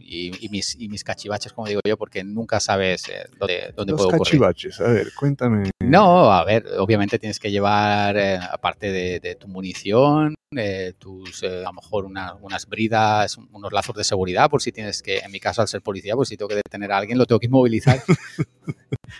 y, 0.00 0.32
y 0.44 0.48
mis, 0.48 0.76
y 0.80 0.88
mis 0.88 1.04
cachivaches, 1.04 1.52
como 1.52 1.66
digo 1.68 1.80
yo, 1.86 1.96
porque 1.98 2.24
nunca 2.24 2.58
sabes 2.58 3.08
eh, 3.08 3.26
dónde, 3.38 3.72
dónde 3.76 3.92
Los 3.92 4.00
ocurrir. 4.02 4.22
cachivaches, 4.24 4.80
a 4.80 4.88
ver, 4.92 5.12
cuéntame. 5.18 5.70
No, 5.80 6.32
a 6.32 6.44
ver, 6.44 6.64
obviamente 6.78 7.18
tienes 7.18 7.38
que 7.38 7.50
llevar, 7.50 8.16
eh, 8.16 8.38
aparte 8.50 8.90
de, 8.92 9.20
de 9.20 9.34
tu 9.34 9.46
munición, 9.48 10.34
eh, 10.56 10.94
tus, 10.98 11.42
eh, 11.42 11.58
a 11.64 11.68
lo 11.68 11.72
mejor 11.74 12.04
una- 12.06 12.34
unas 12.34 12.66
bridas, 12.66 13.36
un- 13.36 13.48
unos 13.52 13.72
lazos 13.72 13.94
de 13.96 14.04
seguridad, 14.04 14.48
por 14.48 14.62
si 14.62 14.72
tienes 14.72 15.02
que, 15.02 15.18
en 15.18 15.30
mi 15.32 15.40
caso, 15.40 15.60
al 15.60 15.68
ser 15.68 15.82
policía, 15.82 16.14
pues 16.14 16.28
si 16.30 16.36
tengo 16.36 16.48
que 16.48 16.54
detener 16.54 16.92
a 16.92 16.98
alguien, 16.98 17.18
lo 17.18 17.26
tengo 17.26 17.40
que 17.40 17.46
inmovilizar. 17.46 18.00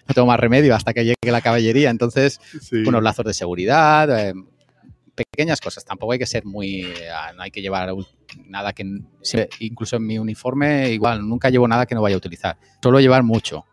no 0.09 0.15
tengo 0.15 0.27
más 0.27 0.41
remedio 0.41 0.75
hasta 0.75 0.95
que 0.95 1.05
llegue 1.05 1.17
la 1.33 1.41
caballería. 1.41 1.91
Entonces, 1.91 2.41
Sí. 2.61 2.85
unos 2.87 3.03
lazos 3.03 3.25
de 3.25 3.35
seguridad, 3.35 4.29
eh, 4.29 4.35
pequeñas 5.17 5.61
cosas. 5.61 5.85
Tampoco 5.85 6.13
hay 6.13 6.19
que 6.19 6.27
ser 6.27 6.45
muy, 6.45 6.83
eh, 6.83 7.09
no 7.37 7.43
hay 7.43 7.51
que 7.51 7.63
llevar 7.63 7.93
nada 8.47 8.73
que, 8.73 8.85
incluso 9.61 9.97
en 9.97 10.07
mi 10.07 10.19
uniforme, 10.19 10.91
igual, 10.91 11.27
nunca 11.27 11.51
llevo 11.51 11.67
nada 11.67 11.87
que 11.87 11.95
no 11.95 12.03
vaya 12.03 12.15
a 12.15 12.19
utilizar. 12.19 12.59
Suelo 12.83 13.01
llevar 13.01 13.23
mucho 13.23 13.65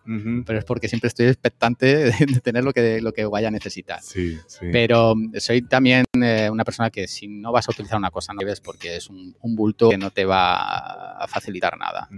pero 0.46 0.60
es 0.60 0.66
porque 0.66 0.90
siempre 0.90 1.08
estoy 1.08 1.28
expectante 1.28 1.86
de, 2.12 2.40
tener 2.42 2.64
lo 2.64 2.74
que, 2.74 3.02
lo 3.02 3.14
que 3.14 3.26
vaya 3.26 3.48
a 3.48 3.52
necesitar. 3.52 4.02
Sí, 4.02 4.38
sí. 4.48 4.68
Pero 4.72 5.16
mm, 5.16 5.34
soy 5.38 5.62
también 5.62 6.06
eh, 6.22 6.50
una 6.52 6.64
persona 6.64 6.90
que 6.90 7.08
si 7.08 7.28
no 7.28 7.52
vas 7.52 7.68
a 7.68 7.72
utilizar 7.72 7.98
una 7.98 8.12
cosa, 8.12 8.34
no 8.34 8.40
debes 8.40 8.60
porque 8.60 8.98
es 8.98 9.10
un, 9.10 9.36
un 9.42 9.56
bulto 9.56 9.90
que 9.90 9.98
no 9.98 10.12
te 10.12 10.26
va 10.26 11.14
a 11.14 11.28
facilitar 11.28 11.78
nada. 11.78 12.10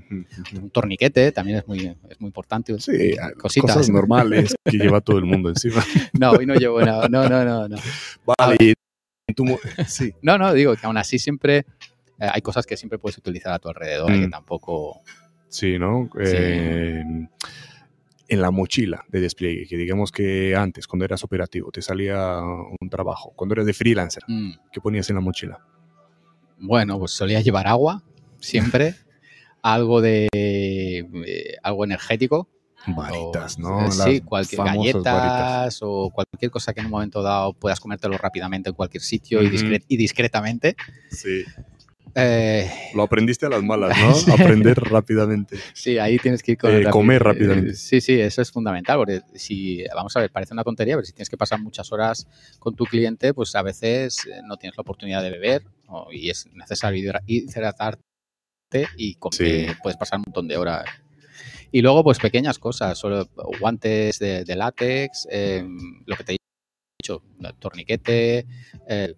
Un 0.54 0.70
torniquete 0.72 1.32
también 1.32 1.60
es 1.60 1.68
muy, 1.68 1.96
es 2.10 2.20
muy 2.20 2.28
importante. 2.28 2.78
Sí, 2.80 3.16
Cositas. 3.38 3.76
cosas 3.76 3.90
normales 3.90 4.56
que 4.64 4.78
lleva 4.78 5.02
todo 5.02 5.18
el 5.18 5.26
mundo 5.26 5.50
encima. 5.50 5.84
No, 6.14 6.32
hoy 6.32 6.46
no 6.46 6.56
llevo 6.56 6.82
nada. 6.82 7.10
No, 7.10 7.28
no, 7.28 7.44
no, 7.44 7.68
no. 7.68 7.76
Vale, 8.38 8.76
sí. 9.88 10.14
No, 10.22 10.38
no, 10.38 10.54
digo 10.54 10.76
que 10.76 10.86
aún 10.86 10.98
así 10.98 11.20
siempre 11.20 11.66
eh, 12.20 12.30
hay 12.32 12.42
cosas 12.42 12.66
que 12.66 12.78
siempre 12.78 13.00
puedes 13.00 13.18
utilizar 13.18 13.54
a 13.54 13.60
tu 13.60 13.70
alrededor 13.70 14.12
y 14.14 14.22
que 14.22 14.28
Mm. 14.28 14.32
tampoco... 14.32 15.02
Sí, 15.50 15.80
¿no? 15.80 16.10
Sí. 16.16 16.20
Eh, 16.38 17.04
en 18.28 18.42
la 18.42 18.52
mochila 18.52 19.06
de 19.10 19.22
despliegue, 19.22 19.68
que 19.68 19.78
digamos 19.78 20.12
que 20.12 20.56
antes, 20.56 20.88
cuando 20.88 21.06
eras 21.06 21.24
operativo, 21.24 21.72
te 21.72 21.82
salía 21.82 22.42
un 22.42 22.90
trabajo, 22.90 23.32
cuando 23.36 23.54
eras 23.54 23.66
de 23.68 23.74
freelancer, 23.74 24.24
Mm, 24.28 24.52
¿qué 24.72 24.82
ponías 24.82 25.10
en 25.10 25.16
la 25.16 25.22
mochila? 25.22 25.60
Bueno, 26.58 26.98
pues 27.00 27.12
solía 27.12 27.42
llevar 27.42 27.68
agua, 27.68 28.04
siempre. 28.40 28.96
algo 29.62 30.02
de... 30.02 30.28
eh, 30.34 31.56
algo 31.64 31.84
energético. 31.86 32.50
Varitas, 32.88 33.58
O- 33.58 33.62
¿no? 33.62 33.80
eh, 33.82 33.84
Las 33.86 34.04
Sí, 34.04 34.22
cualquier 34.22 34.64
galletas 34.64 35.04
varitas. 35.04 35.80
o 35.82 36.10
cualquier 36.12 36.52
cosa 36.52 36.74
que 36.74 36.80
en 36.82 36.86
un 36.88 36.92
momento 36.92 37.22
dado 37.24 37.54
puedas 37.54 37.80
comértelo 37.80 38.18
rápidamente 38.18 38.70
en 38.70 38.76
cualquier 38.76 39.02
sitio 39.02 39.42
y, 39.42 39.48
y 39.88 39.98
discretamente. 39.98 40.76
Sí. 41.10 41.44
Eh, 42.18 42.72
Lo 42.94 43.04
aprendiste 43.04 43.46
a 43.46 43.50
las 43.50 43.62
malas, 43.64 43.98
¿no? 44.28 44.34
Aprender 44.34 44.78
rápidamente. 44.80 45.58
sí, 45.74 45.98
ahí 45.98 46.18
tienes 46.18 46.42
que 46.44 46.54
ir 46.54 46.58
con 46.58 46.72
Eh, 46.72 46.90
comer 46.90 47.22
eh, 47.22 47.26
rápidamente. 47.26 47.74
Sí, 47.76 48.00
sí, 48.00 48.20
eso 48.22 48.42
es 48.42 48.52
fundamental, 48.52 48.98
porque 48.98 49.22
si, 49.34 49.84
vamos 49.94 50.16
a 50.16 50.22
ver, 50.22 50.32
parece 50.32 50.54
una 50.54 50.64
tontería, 50.64 50.96
pero 50.96 51.06
si 51.06 51.12
tienes 51.12 51.30
que 51.30 51.36
pasar 51.38 51.60
muchas 51.60 51.92
horas 51.92 52.26
con 52.60 52.74
tu 52.76 52.86
cliente, 52.86 53.34
pues 53.34 53.54
a 53.56 53.62
veces 53.64 54.26
eh, 54.28 54.40
no 54.46 54.56
tienes 54.58 54.78
la 54.78 54.82
oportunidad 54.82 55.22
de 55.24 55.32
beber 55.32 55.64
o- 55.88 56.08
y 56.12 56.30
es 56.30 56.48
necesario 56.54 57.04
hidra- 57.04 57.22
hidratarte 57.26 58.00
y 58.98 59.18
Sí. 59.32 59.44
eh, 59.46 59.76
puedes 59.84 59.98
pasar 59.98 60.20
un 60.20 60.24
montón 60.28 60.48
de 60.48 60.56
horas. 60.58 60.86
Y 61.76 61.82
luego, 61.82 62.06
pues 62.06 62.20
pequeñas 62.20 62.58
cosas, 62.58 62.98
solo 62.98 63.28
guantes 63.60 64.18
de, 64.20 64.46
de 64.46 64.56
látex, 64.56 65.28
eh, 65.30 65.62
lo 66.06 66.16
que 66.16 66.24
te 66.24 66.34
he 66.36 66.38
dicho, 67.02 67.22
torniquete, 67.60 68.46
eh, 68.88 69.14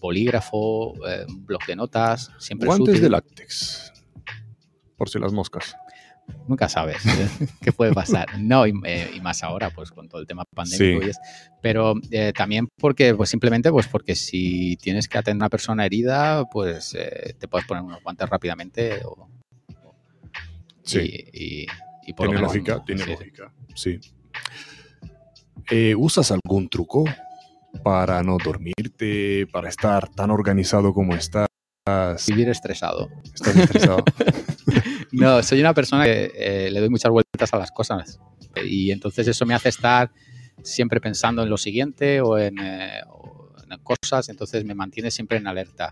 bolígrafo, 0.00 0.94
eh, 1.04 1.24
un 1.28 1.44
bloc 1.44 1.66
de 1.66 1.74
notas, 1.74 2.30
siempre 2.38 2.66
es 2.68 2.76
Guantes 2.76 2.90
útil. 2.92 3.02
de 3.02 3.10
látex. 3.10 3.92
Por 4.96 5.08
si 5.08 5.18
las 5.18 5.32
moscas. 5.32 5.74
Nunca 6.46 6.68
sabes 6.68 7.04
¿eh? 7.06 7.28
qué 7.60 7.72
puede 7.72 7.92
pasar. 7.92 8.38
No, 8.38 8.68
y, 8.68 8.72
eh, 8.84 9.10
y 9.12 9.20
más 9.20 9.42
ahora, 9.42 9.70
pues 9.70 9.90
con 9.90 10.08
todo 10.08 10.20
el 10.20 10.28
tema 10.28 10.44
pandémico. 10.54 11.00
Sí. 11.02 11.06
y 11.08 11.10
es- 11.10 11.18
pero 11.60 11.94
eh, 12.12 12.32
también 12.32 12.68
porque, 12.78 13.16
pues 13.16 13.30
simplemente, 13.30 13.68
pues 13.72 13.88
porque 13.88 14.14
si 14.14 14.76
tienes 14.76 15.08
que 15.08 15.18
atender 15.18 15.42
a 15.42 15.46
una 15.46 15.50
persona 15.50 15.84
herida, 15.84 16.44
pues 16.52 16.94
eh, 16.96 17.34
te 17.36 17.48
puedes 17.48 17.66
poner 17.66 17.82
unos 17.82 18.00
guantes 18.04 18.28
rápidamente. 18.28 19.00
O, 19.04 19.28
Sí. 20.84 21.00
y, 21.32 21.62
y- 21.64 21.66
y 22.06 22.12
por 22.12 22.28
Tiene 22.28 22.40
lógica, 22.40 22.82
tiene 22.84 23.04
sí, 23.04 23.10
lógica. 23.10 23.52
Sí. 23.74 24.00
Eh, 25.70 25.94
¿Usas 25.96 26.30
algún 26.30 26.68
truco 26.68 27.04
para 27.82 28.22
no 28.22 28.38
dormirte, 28.42 29.46
para 29.52 29.68
estar 29.68 30.08
tan 30.08 30.30
organizado 30.30 30.94
como 30.94 31.14
estás? 31.14 31.48
Vivir 32.26 32.48
estresado. 32.48 33.10
¿Estás 33.34 33.56
estresado? 33.56 34.04
No, 35.12 35.42
soy 35.42 35.60
una 35.60 35.72
persona 35.72 36.04
que 36.04 36.32
eh, 36.34 36.70
le 36.70 36.80
doy 36.80 36.88
muchas 36.88 37.10
vueltas 37.10 37.52
a 37.52 37.58
las 37.58 37.70
cosas 37.70 38.18
y 38.64 38.90
entonces 38.90 39.28
eso 39.28 39.46
me 39.46 39.54
hace 39.54 39.68
estar 39.68 40.10
siempre 40.62 41.00
pensando 41.00 41.42
en 41.42 41.50
lo 41.50 41.56
siguiente 41.56 42.20
o 42.20 42.38
en, 42.38 42.58
eh, 42.58 43.00
o 43.08 43.52
en 43.62 43.78
cosas, 43.82 44.28
entonces 44.28 44.64
me 44.64 44.74
mantiene 44.74 45.10
siempre 45.10 45.38
en 45.38 45.46
alerta. 45.46 45.90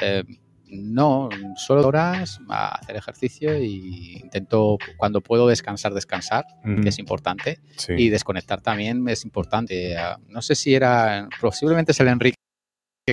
Eh, 0.00 0.24
no, 0.70 1.28
solo 1.56 1.86
horas 1.86 2.40
a 2.48 2.76
hacer 2.76 2.96
ejercicio 2.96 3.58
y 3.58 4.18
intento 4.22 4.78
cuando 4.96 5.20
puedo 5.20 5.46
descansar, 5.48 5.94
descansar, 5.94 6.44
que 6.82 6.88
es 6.88 6.98
importante, 6.98 7.58
sí. 7.76 7.94
y 7.96 8.08
desconectar 8.08 8.60
también 8.60 9.06
es 9.08 9.24
importante. 9.24 9.96
Ah, 9.96 10.18
No 10.28 10.42
sé 10.42 10.54
si 10.54 10.74
era, 10.74 11.28
posiblemente 11.40 11.92
es 11.92 12.00
el 12.00 12.08
Enrique 12.08 12.36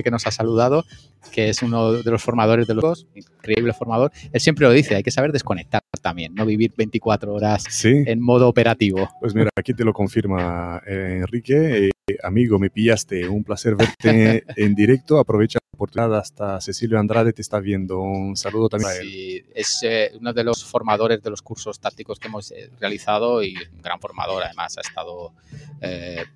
que 0.02 0.10
nos 0.10 0.26
ha 0.26 0.30
saludado, 0.30 0.84
que 1.32 1.48
es 1.48 1.62
uno 1.62 1.92
de 1.92 2.10
los 2.10 2.22
formadores 2.22 2.66
de 2.66 2.74
los 2.74 2.82
dos, 2.82 3.06
increíble 3.14 3.72
formador, 3.72 4.12
él 4.32 4.40
siempre 4.40 4.66
lo 4.66 4.72
dice, 4.72 4.94
hay 4.94 5.02
que 5.02 5.10
saber 5.10 5.32
desconectar 5.32 5.82
también, 6.02 6.34
no 6.34 6.46
vivir 6.46 6.72
24 6.76 7.34
horas 7.34 7.64
en 7.84 8.20
modo 8.20 8.48
operativo. 8.48 9.08
Pues 9.20 9.34
mira, 9.34 9.50
aquí 9.56 9.74
te 9.74 9.84
lo 9.84 9.92
confirma 9.92 10.80
eh, 10.86 11.16
Enrique. 11.20 11.90
Eh, 12.08 12.16
amigo, 12.22 12.58
me 12.58 12.70
pillaste, 12.70 13.28
un 13.28 13.44
placer 13.44 13.76
verte 13.76 14.44
en 14.56 14.74
directo. 14.74 15.18
Aprovecha 15.18 15.58
la 15.62 15.76
oportunidad, 15.76 16.18
hasta 16.18 16.60
Cecilio 16.60 16.98
Andrade 16.98 17.32
te 17.32 17.42
está 17.42 17.60
viendo. 17.60 18.00
Un 18.00 18.36
saludo 18.36 18.68
también 18.68 18.90
a 18.90 18.94
él. 18.96 19.02
Sí, 19.02 19.44
es 19.54 19.82
eh, 19.82 20.12
uno 20.18 20.32
de 20.32 20.44
los 20.44 20.64
formadores 20.64 21.22
de 21.22 21.30
los 21.30 21.42
cursos 21.42 21.78
tácticos 21.80 22.18
que 22.18 22.28
hemos 22.28 22.52
realizado 22.80 23.42
y 23.42 23.54
un 23.56 23.82
gran 23.82 24.00
formador, 24.00 24.42
además, 24.44 24.78
ha 24.78 24.80
estado 24.80 25.32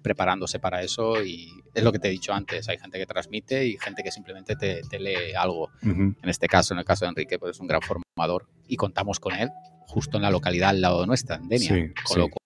preparándose 0.03 0.61
para 0.61 0.83
eso 0.83 1.21
y 1.23 1.51
es 1.75 1.83
lo 1.83 1.91
que 1.91 1.99
te 1.99 2.07
he 2.07 2.11
dicho 2.13 2.33
antes, 2.33 2.69
hay 2.69 2.79
gente 2.79 2.97
que 2.97 3.07
transmite 3.07 3.67
y 3.67 3.77
gente 3.77 4.05
que 4.05 4.13
simplemente 4.13 4.55
te, 4.55 4.99
lee 5.01 5.35
algo. 5.37 5.71
En 5.83 6.17
este 6.23 6.47
caso, 6.47 6.75
en 6.75 6.79
el 6.79 6.85
caso 6.85 7.05
de 7.05 7.09
Enrique, 7.11 7.41
pues 7.41 7.57
es 7.57 7.61
un 7.61 7.67
gran 7.67 7.81
formador 7.83 8.47
y 8.69 8.77
contamos 8.77 9.19
con 9.19 9.35
él 9.35 9.51
justo 9.89 10.17
en 10.17 10.23
la 10.23 10.31
localidad 10.31 10.71
al 10.71 10.81
lado 10.81 11.07
nuestra, 11.07 11.37
en 11.37 11.49
Denia. 11.49 11.93
con 12.05 12.19
lo 12.19 12.29
cual, 12.29 12.43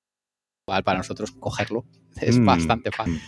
para 0.66 0.98
nosotros 0.98 1.30
cogerlo 1.32 1.84
es 2.20 2.38
mm, 2.38 2.44
bastante 2.44 2.90
fácil. 2.90 3.20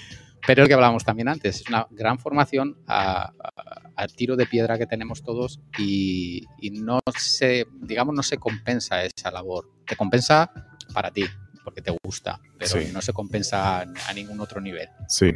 Pero 0.46 0.62
lo 0.62 0.68
que 0.68 0.74
hablábamos 0.74 1.04
también 1.04 1.28
antes, 1.28 1.60
es 1.60 1.68
una 1.68 1.86
gran 1.90 2.18
formación 2.18 2.76
al 2.86 4.12
tiro 4.16 4.36
de 4.36 4.46
piedra 4.46 4.78
que 4.78 4.86
tenemos 4.86 5.22
todos 5.22 5.60
y, 5.78 6.46
no 6.72 7.00
se, 7.16 7.66
digamos, 7.82 8.14
no 8.14 8.22
se 8.22 8.38
compensa 8.38 9.04
esa 9.04 9.30
labor. 9.30 9.68
Te 9.86 9.96
compensa 9.96 10.50
para 10.94 11.10
ti, 11.10 11.24
porque 11.64 11.82
te 11.82 11.94
gusta, 12.02 12.40
pero 12.56 12.76
no 12.92 13.02
se 13.02 13.12
compensa 13.12 13.80
a 13.80 14.12
ningún 14.14 14.40
otro 14.40 14.60
nivel. 14.60 14.88
Sí, 15.08 15.34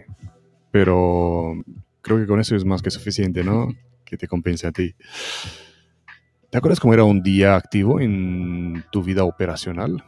pero 0.71 1.53
creo 2.01 2.19
que 2.19 2.27
con 2.27 2.41
eso 2.41 2.57
es 2.57 2.65
más 2.65 2.81
que 2.81 2.91
suficiente, 2.91 3.45
¿no? 3.45 3.69
que 4.05 4.17
te 4.17 4.29
compense 4.29 4.67
a 4.67 4.73
ti. 4.73 4.95
¿Te 6.49 6.59
acuerdas 6.59 6.81
cómo 6.81 6.95
era 6.95 7.05
un 7.05 7.23
día 7.23 7.57
activo 7.57 8.01
en 8.01 8.85
tu 8.93 9.03
vida 9.03 9.25
operacional? 9.25 10.05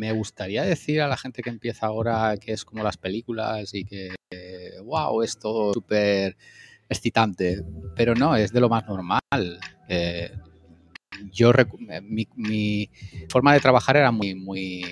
Me 0.00 0.12
gustaría 0.12 0.62
decir 0.62 1.02
a 1.02 1.08
la 1.08 1.18
gente 1.18 1.42
que 1.42 1.50
empieza 1.50 1.84
ahora 1.84 2.34
que 2.38 2.52
es 2.52 2.64
como 2.64 2.82
las 2.82 2.96
películas 2.96 3.74
y 3.74 3.84
que, 3.84 4.14
wow, 4.82 5.20
es 5.20 5.38
todo 5.38 5.74
súper 5.74 6.38
excitante, 6.88 7.62
pero 7.94 8.14
no, 8.14 8.34
es 8.34 8.50
de 8.50 8.60
lo 8.60 8.70
más 8.70 8.88
normal. 8.88 9.20
Eh, 9.90 10.32
yo 11.30 11.52
mi, 12.02 12.26
mi, 12.34 12.88
forma 13.28 13.52
de 13.52 13.60
trabajar 13.60 13.98
era 13.98 14.10
muy, 14.10 14.34
muy, 14.34 14.86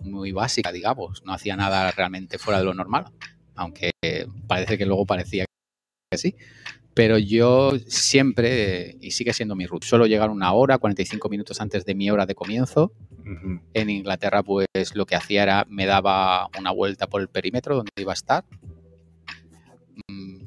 muy 0.00 0.32
básica, 0.32 0.72
digamos, 0.72 1.22
no 1.26 1.34
hacía 1.34 1.54
nada 1.54 1.90
realmente 1.90 2.38
fuera 2.38 2.60
de 2.60 2.64
lo 2.64 2.72
normal, 2.72 3.12
aunque 3.54 3.90
parece 4.46 4.78
que 4.78 4.86
luego 4.86 5.04
parecía 5.04 5.44
que 6.10 6.16
sí 6.16 6.34
pero 6.98 7.16
yo 7.16 7.78
siempre, 7.86 8.96
y 9.00 9.12
sigue 9.12 9.32
siendo 9.32 9.54
mi 9.54 9.66
ruta, 9.66 9.86
suelo 9.86 10.06
llegar 10.06 10.30
una 10.30 10.52
hora, 10.52 10.78
45 10.78 11.28
minutos 11.28 11.60
antes 11.60 11.84
de 11.84 11.94
mi 11.94 12.10
hora 12.10 12.26
de 12.26 12.34
comienzo. 12.34 12.90
En 13.74 13.90
Inglaterra, 13.90 14.42
pues 14.42 14.66
lo 14.94 15.06
que 15.06 15.16
hacía 15.16 15.42
era, 15.42 15.66
me 15.68 15.86
daba 15.86 16.48
una 16.58 16.70
vuelta 16.70 17.06
por 17.06 17.20
el 17.20 17.28
perímetro 17.28 17.76
donde 17.76 17.90
iba 17.96 18.12
a 18.12 18.14
estar. 18.14 18.44
Mm, 20.08 20.38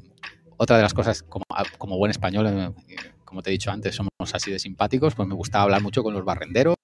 otra 0.56 0.76
de 0.76 0.82
las 0.82 0.94
cosas, 0.94 1.22
como, 1.22 1.44
como 1.78 1.98
buen 1.98 2.10
español, 2.10 2.46
eh, 2.46 2.96
como 3.24 3.42
te 3.42 3.50
he 3.50 3.52
dicho 3.52 3.70
antes, 3.70 3.94
somos 3.94 4.10
así 4.32 4.50
de 4.50 4.58
simpáticos, 4.58 5.14
pues 5.14 5.28
me 5.28 5.34
gustaba 5.34 5.64
hablar 5.64 5.82
mucho 5.82 6.02
con 6.02 6.14
los 6.14 6.24
barrenderos, 6.24 6.76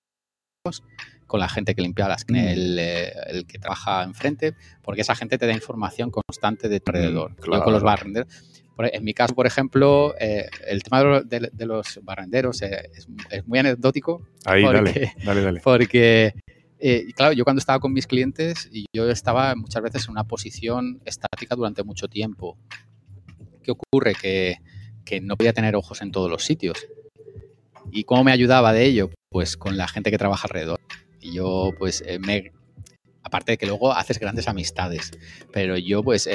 con 1.26 1.40
la 1.40 1.48
gente 1.48 1.74
que 1.74 1.82
limpia 1.82 2.08
las 2.08 2.24
mm. 2.28 2.34
el, 2.36 2.78
eh, 2.78 3.12
el, 3.26 3.46
que 3.46 3.58
trabaja 3.58 4.02
enfrente, 4.02 4.54
porque 4.82 5.02
esa 5.02 5.14
gente 5.14 5.38
te 5.38 5.46
da 5.46 5.52
información 5.52 6.10
constante 6.10 6.68
de 6.68 6.80
tu 6.80 6.90
alrededor. 6.90 7.32
Mm, 7.32 7.62
con 7.62 7.72
los 7.72 7.82
barrenderos 7.82 8.57
en 8.86 9.04
mi 9.04 9.12
caso, 9.12 9.34
por 9.34 9.46
ejemplo, 9.46 10.14
eh, 10.20 10.48
el 10.66 10.82
tema 10.82 11.22
de, 11.24 11.66
los 11.66 11.98
barrenderos 12.02 12.62
eh, 12.62 12.90
es, 13.30 13.46
muy 13.46 13.58
anecdótico. 13.58 14.22
Ahí, 14.44 14.62
dale, 14.62 15.12
dale, 15.24 15.42
dale. 15.42 15.60
Porque, 15.60 16.34
eh, 16.78 17.06
claro, 17.16 17.32
yo 17.32 17.44
cuando 17.44 17.58
estaba 17.58 17.80
con 17.80 17.92
mis 17.92 18.06
clientes, 18.06 18.70
yo 18.92 19.10
estaba 19.10 19.54
muchas 19.56 19.82
veces 19.82 20.04
en 20.04 20.12
una 20.12 20.24
posición 20.24 21.00
estática 21.04 21.56
durante 21.56 21.82
mucho 21.82 22.06
tiempo. 22.06 22.56
¿Qué 23.62 23.72
ocurre? 23.72 24.14
Que, 24.14 24.58
que 25.04 25.20
no 25.20 25.36
podía 25.36 25.52
tener 25.52 25.74
ojos 25.74 26.00
en 26.00 26.12
todos 26.12 26.30
los 26.30 26.44
sitios. 26.44 26.86
¿Y 27.90 28.04
cómo 28.04 28.22
me 28.22 28.32
ayudaba 28.32 28.72
de 28.72 28.84
ello? 28.84 29.10
Pues 29.30 29.56
con 29.56 29.76
la 29.76 29.88
gente 29.88 30.10
que 30.10 30.18
trabaja 30.18 30.46
alrededor. 30.46 30.80
Y 31.20 31.32
yo, 31.32 31.72
pues, 31.78 32.04
me, 32.20 32.52
aparte 33.24 33.52
de 33.52 33.58
que 33.58 33.66
luego 33.66 33.92
haces 33.92 34.20
grandes 34.20 34.46
amistades, 34.46 35.10
pero 35.52 35.76
yo, 35.76 36.04
pues, 36.04 36.28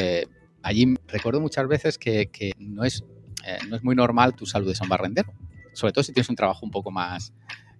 allí 0.64 0.96
recuerdo 1.08 1.40
muchas 1.42 1.68
veces 1.68 1.98
que, 1.98 2.54
no, 2.58 2.84
es, 2.84 3.04
eh, 3.46 3.58
no 3.70 3.76
es 3.76 3.84
muy 3.84 3.96
normal 3.96 4.36
tu 4.36 4.46
saludes 4.46 4.82
a 4.82 4.84
un 4.84 4.90
barrendero, 4.90 5.32
sobre 5.74 5.94
todo 5.94 6.04
si 6.04 6.14
tienes 6.14 6.30
un 6.30 6.36
trabajo 6.36 6.66
un 6.66 6.72
poco 6.72 6.90
más... 6.90 7.34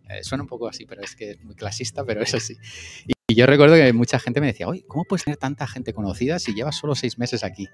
Eh, 0.10 0.22
suena 0.22 0.44
un 0.44 0.50
poco 0.50 0.68
así, 0.68 0.86
pero 0.86 1.02
es 1.02 1.16
que 1.16 1.32
es 1.32 1.44
muy 1.44 1.56
clasista, 1.56 2.04
pero 2.04 2.22
es 2.22 2.34
así. 2.36 2.58
Y, 3.08 3.36
yo 3.36 3.46
recuerdo 3.46 3.76
que 3.76 3.94
mucha 3.94 4.20
gente 4.20 4.42
me 4.42 4.48
decía, 4.48 4.68
oye, 4.68 4.84
¿cómo 4.86 5.06
puedes 5.06 5.24
tener 5.24 5.38
tanta 5.38 5.66
gente 5.66 5.94
conocida 5.94 6.40
si 6.40 6.54
llevas 6.54 6.76
solo 6.76 6.94
seis 6.94 7.18
meses 7.18 7.44
aquí? 7.44 7.70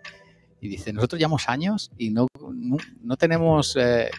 Y 0.61 0.69
dice, 0.69 0.93
nosotros 0.93 1.19
llevamos 1.19 1.49
años 1.49 1.91
y 1.97 2.11
no, 2.11 2.27
no, 3.01 3.17
tenemos... 3.17 3.75
Eh, 3.75 4.09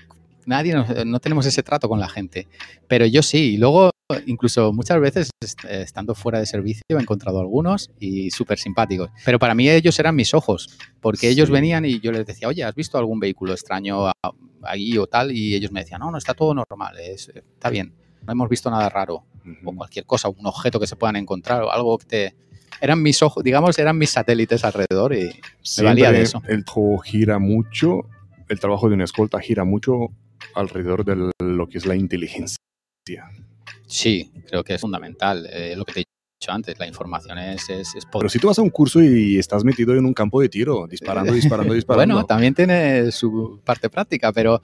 nadie, 0.44 0.74
no, 1.06 1.20
tenemos 1.20 1.46
ese 1.46 1.62
trato 1.62 1.88
con 1.88 2.00
la 2.00 2.08
gente. 2.08 2.48
Pero 2.88 3.06
yo 3.06 3.22
sí. 3.22 3.54
Y 3.54 3.56
luego 3.58 3.90
incluso 4.26 4.72
muchas 4.72 5.00
veces 5.00 5.30
estando 5.68 6.14
fuera 6.14 6.38
de 6.38 6.46
servicio 6.46 6.82
he 6.88 6.94
encontrado 6.94 7.40
algunos 7.40 7.90
y 7.98 8.30
súper 8.30 8.58
simpáticos. 8.58 9.10
Pero 9.24 9.38
para 9.38 9.54
mí 9.54 9.68
ellos 9.68 9.98
eran 9.98 10.14
mis 10.14 10.34
ojos, 10.34 10.78
porque 11.00 11.28
ellos 11.28 11.50
venían 11.50 11.84
y 11.84 12.00
yo 12.00 12.12
les 12.12 12.26
decía, 12.26 12.48
oye, 12.48 12.64
¿has 12.64 12.74
visto 12.74 12.98
algún 12.98 13.20
vehículo 13.20 13.52
extraño 13.52 14.10
ahí 14.62 14.98
o 14.98 15.06
tal? 15.06 15.32
Y 15.32 15.54
ellos 15.54 15.72
me 15.72 15.80
decían, 15.80 16.00
no, 16.00 16.10
no, 16.10 16.18
está 16.18 16.34
todo 16.34 16.54
normal, 16.54 16.96
está 16.98 17.70
bien, 17.70 17.94
no 18.26 18.32
hemos 18.32 18.48
visto 18.48 18.70
nada 18.70 18.88
raro 18.88 19.24
o 19.64 19.72
cualquier 19.74 20.04
cosa, 20.06 20.28
un 20.28 20.46
objeto 20.46 20.78
que 20.78 20.86
se 20.86 20.96
puedan 20.96 21.16
encontrar 21.16 21.62
o 21.62 21.70
algo 21.70 21.98
que 21.98 22.06
te... 22.06 22.34
Eran 22.80 23.02
mis 23.02 23.22
ojos, 23.22 23.44
digamos, 23.44 23.78
eran 23.78 23.98
mis 23.98 24.10
satélites 24.10 24.64
alrededor 24.64 25.14
y 25.14 25.30
me 25.78 25.84
valía 25.84 26.12
de 26.12 26.22
eso. 26.22 26.42
El 26.48 26.64
trabajo 26.64 26.98
gira 26.98 27.38
mucho, 27.38 28.08
el 28.48 28.58
trabajo 28.58 28.88
de 28.88 28.94
una 28.94 29.04
escolta 29.04 29.38
gira 29.40 29.64
mucho 29.64 30.08
alrededor 30.54 31.04
de 31.04 31.30
lo 31.38 31.68
que 31.68 31.78
es 31.78 31.84
la 31.84 31.94
inteligencia. 31.94 32.56
Sí, 33.90 34.30
creo 34.46 34.62
que 34.62 34.74
es 34.74 34.80
fundamental. 34.80 35.46
Eh, 35.52 35.74
lo 35.76 35.84
que 35.84 35.92
te 35.92 36.00
he 36.00 36.04
dicho 36.40 36.52
antes, 36.52 36.78
la 36.78 36.86
información 36.86 37.38
es, 37.38 37.68
es, 37.68 37.92
Pero 38.12 38.28
si 38.28 38.38
tú 38.38 38.46
vas 38.46 38.58
a 38.58 38.62
un 38.62 38.70
curso 38.70 39.02
y 39.02 39.36
estás 39.36 39.64
metido 39.64 39.96
en 39.96 40.06
un 40.06 40.14
campo 40.14 40.40
de 40.40 40.48
tiro, 40.48 40.86
disparando, 40.86 41.32
disparando, 41.32 41.74
disparando. 41.74 42.14
bueno, 42.14 42.26
también 42.26 42.54
tiene 42.54 43.10
su 43.10 43.60
parte 43.64 43.90
práctica, 43.90 44.32
pero... 44.32 44.62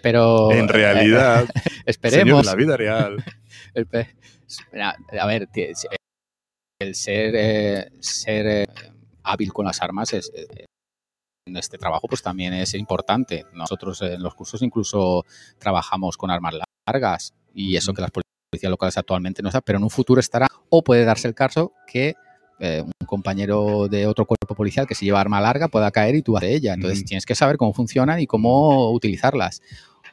pero 0.00 0.52
en 0.52 0.68
realidad, 0.68 1.48
esperemos. 1.84 2.46
la 2.46 2.54
vida 2.54 2.76
real. 2.76 3.24
a 5.20 5.26
ver, 5.26 5.48
el 6.80 6.94
ser, 6.94 7.34
eh, 7.34 7.90
ser 7.98 8.46
eh, 8.46 8.66
hábil 9.24 9.52
con 9.52 9.66
las 9.66 9.82
armas 9.82 10.12
es, 10.12 10.30
en 11.48 11.56
este 11.56 11.76
trabajo 11.76 12.06
pues 12.06 12.22
también 12.22 12.52
es 12.54 12.72
importante. 12.74 13.46
Nosotros 13.52 14.00
en 14.02 14.22
los 14.22 14.36
cursos 14.36 14.62
incluso 14.62 15.24
trabajamos 15.58 16.16
con 16.16 16.30
armas 16.30 16.54
largas 16.86 17.34
y 17.56 17.74
eso 17.74 17.94
que 17.94 18.02
las 18.02 18.10
policías 18.10 18.70
locales 18.70 18.96
actualmente 18.98 19.42
no 19.42 19.48
están, 19.48 19.62
pero 19.64 19.78
en 19.78 19.84
un 19.84 19.90
futuro 19.90 20.20
estará 20.20 20.46
o 20.68 20.84
puede 20.84 21.04
darse 21.04 21.26
el 21.26 21.34
caso 21.34 21.72
que 21.86 22.14
eh, 22.60 22.82
un 22.82 23.06
compañero 23.06 23.88
de 23.88 24.06
otro 24.06 24.26
cuerpo 24.26 24.54
policial 24.54 24.86
que 24.86 24.94
se 24.94 25.06
lleva 25.06 25.20
arma 25.20 25.40
larga 25.40 25.68
pueda 25.68 25.90
caer 25.90 26.14
y 26.14 26.22
tú 26.22 26.34
de 26.34 26.54
ella. 26.54 26.74
Entonces 26.74 27.04
tienes 27.04 27.24
que 27.24 27.34
saber 27.34 27.56
cómo 27.56 27.72
funcionan 27.72 28.20
y 28.20 28.26
cómo 28.26 28.90
utilizarlas. 28.92 29.62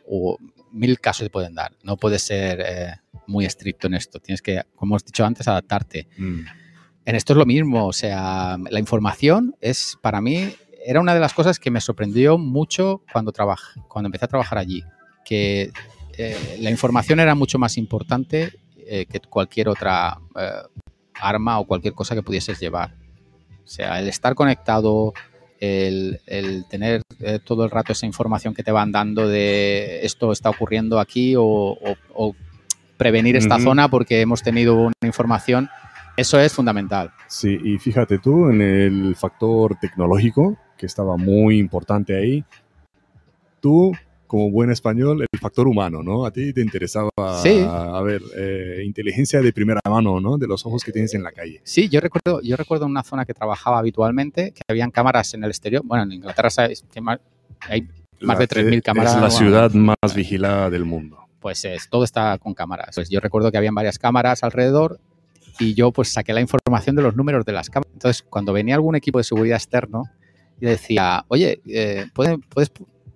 O 0.07 0.37
mil 0.71 0.99
casos 0.99 1.25
se 1.25 1.29
pueden 1.29 1.53
dar. 1.53 1.73
No 1.83 1.97
puedes 1.97 2.23
ser 2.23 2.61
eh, 2.65 2.95
muy 3.27 3.45
estricto 3.45 3.87
en 3.87 3.95
esto. 3.95 4.19
Tienes 4.19 4.41
que, 4.41 4.61
como 4.75 4.93
hemos 4.93 5.05
dicho 5.05 5.25
antes, 5.25 5.47
adaptarte. 5.47 6.07
Mm. 6.17 6.39
En 7.05 7.15
esto 7.15 7.33
es 7.33 7.37
lo 7.37 7.45
mismo. 7.45 7.87
O 7.87 7.93
sea, 7.93 8.57
la 8.69 8.79
información 8.79 9.55
es 9.59 9.97
para 10.01 10.21
mí 10.21 10.53
era 10.85 10.99
una 10.99 11.13
de 11.13 11.19
las 11.19 11.33
cosas 11.33 11.59
que 11.59 11.71
me 11.71 11.81
sorprendió 11.81 12.37
mucho 12.37 13.03
cuando, 13.11 13.31
cuando 13.87 14.07
empecé 14.07 14.25
a 14.25 14.29
trabajar 14.29 14.57
allí. 14.57 14.83
Que 15.23 15.71
eh, 16.17 16.57
la 16.59 16.69
información 16.69 17.19
era 17.19 17.35
mucho 17.35 17.57
más 17.57 17.77
importante 17.77 18.51
eh, 18.85 19.05
que 19.05 19.19
cualquier 19.19 19.69
otra 19.69 20.19
eh, 20.39 20.49
arma 21.15 21.59
o 21.59 21.65
cualquier 21.65 21.93
cosa 21.93 22.15
que 22.15 22.21
pudieses 22.21 22.59
llevar. 22.59 22.93
O 23.63 23.67
sea, 23.67 23.99
el 23.99 24.07
estar 24.07 24.35
conectado, 24.35 25.13
el, 25.59 26.19
tener 26.69 27.01
todo 27.45 27.63
el 27.63 27.71
rato 27.71 27.93
esa 27.93 28.05
información 28.05 28.53
que 28.53 28.63
te 28.63 28.71
van 28.71 28.91
dando 28.91 29.27
de 29.27 30.05
esto 30.05 30.33
está 30.33 30.49
ocurriendo 30.49 30.99
aquí 30.99 31.35
o, 31.37 31.77
prevenir 32.97 33.35
esta 33.35 33.59
zona 33.59 33.89
porque 33.89 34.21
hemos 34.21 34.43
tenido 34.43 34.75
una 34.75 34.93
información, 35.01 35.69
eso 36.17 36.39
es 36.39 36.53
fundamental. 36.53 37.11
Sí, 37.27 37.57
y 37.63 37.77
fíjate 37.77 38.19
tú 38.19 38.49
en 38.49 38.61
el 38.61 39.15
factor 39.15 39.77
tecnológico, 39.79 40.57
que 40.77 40.85
estaba 40.85 41.17
muy 41.17 41.57
importante 41.57 42.15
ahí. 42.15 42.43
Tú 43.61 43.93
como 44.33 44.49
buen 44.49 44.71
español, 44.71 45.21
el 45.31 45.39
factor 45.39 45.67
humano, 45.67 46.01
¿no? 46.01 46.25
A 46.25 46.31
ti 46.33 46.53
te 46.53 46.61
interesaba, 46.61 47.11
Sí. 47.43 47.63
a 47.69 48.01
ver, 48.01 48.19
eh, 48.35 48.81
inteligencia 48.83 49.39
de 49.43 49.53
primera 49.53 49.79
mano, 49.87 50.19
¿no? 50.19 50.39
De 50.39 50.47
los 50.47 50.65
ojos 50.65 50.83
que 50.83 50.91
tienes 50.91 51.13
en 51.13 51.21
la 51.21 51.31
calle. 51.31 51.61
Sí, 51.63 51.87
yo 51.87 51.99
recuerdo, 51.99 52.41
yo 52.41 52.55
recuerdo 52.55 52.87
una 52.87 53.03
zona 53.03 53.25
que 53.25 53.35
trabajaba 53.35 53.77
habitualmente, 53.77 54.51
que 54.51 54.61
habían 54.67 54.89
cámaras 54.89 55.35
en 55.35 55.43
el 55.43 55.51
exterior. 55.51 55.83
Bueno, 55.85 56.05
en 56.05 56.13
Inglaterra 56.13 56.49
sabes 56.49 56.83
que 56.91 56.99
hay 57.69 57.81
más 58.21 58.39
de 58.39 58.43
La- 58.45 58.47
3.000 58.47 58.81
cámaras. 58.81 59.13
Es 59.15 59.21
la 59.21 59.29
ciudad 59.29 59.71
más 59.73 60.15
vigilada 60.15 60.71
del 60.71 60.83
mundo. 60.83 61.19
Pues 61.39 61.63
es, 61.65 61.87
todo 61.87 62.03
está 62.03 62.35
con 62.39 62.55
cámaras. 62.55 62.95
Pues 62.95 63.11
yo 63.11 63.19
recuerdo 63.19 63.51
que 63.51 63.59
habían 63.59 63.75
varias 63.75 63.99
cámaras 63.99 64.41
alrededor 64.43 64.99
y 65.59 65.75
yo 65.75 65.91
pues 65.91 66.07
saqué 66.11 66.33
la 66.33 66.41
información 66.41 66.95
de 66.95 67.03
los 67.03 67.15
números 67.15 67.45
de 67.45 67.51
las 67.51 67.69
cámaras. 67.69 67.93
Entonces, 67.93 68.23
cuando 68.27 68.51
venía 68.51 68.73
algún 68.73 68.95
equipo 68.95 69.19
de 69.19 69.25
seguridad 69.25 69.57
externo, 69.57 70.05
yo 70.59 70.69
decía, 70.69 71.23
oye, 71.27 71.61
eh, 71.67 72.07
¿puedes, 72.15 72.37
puedes, 72.49 72.71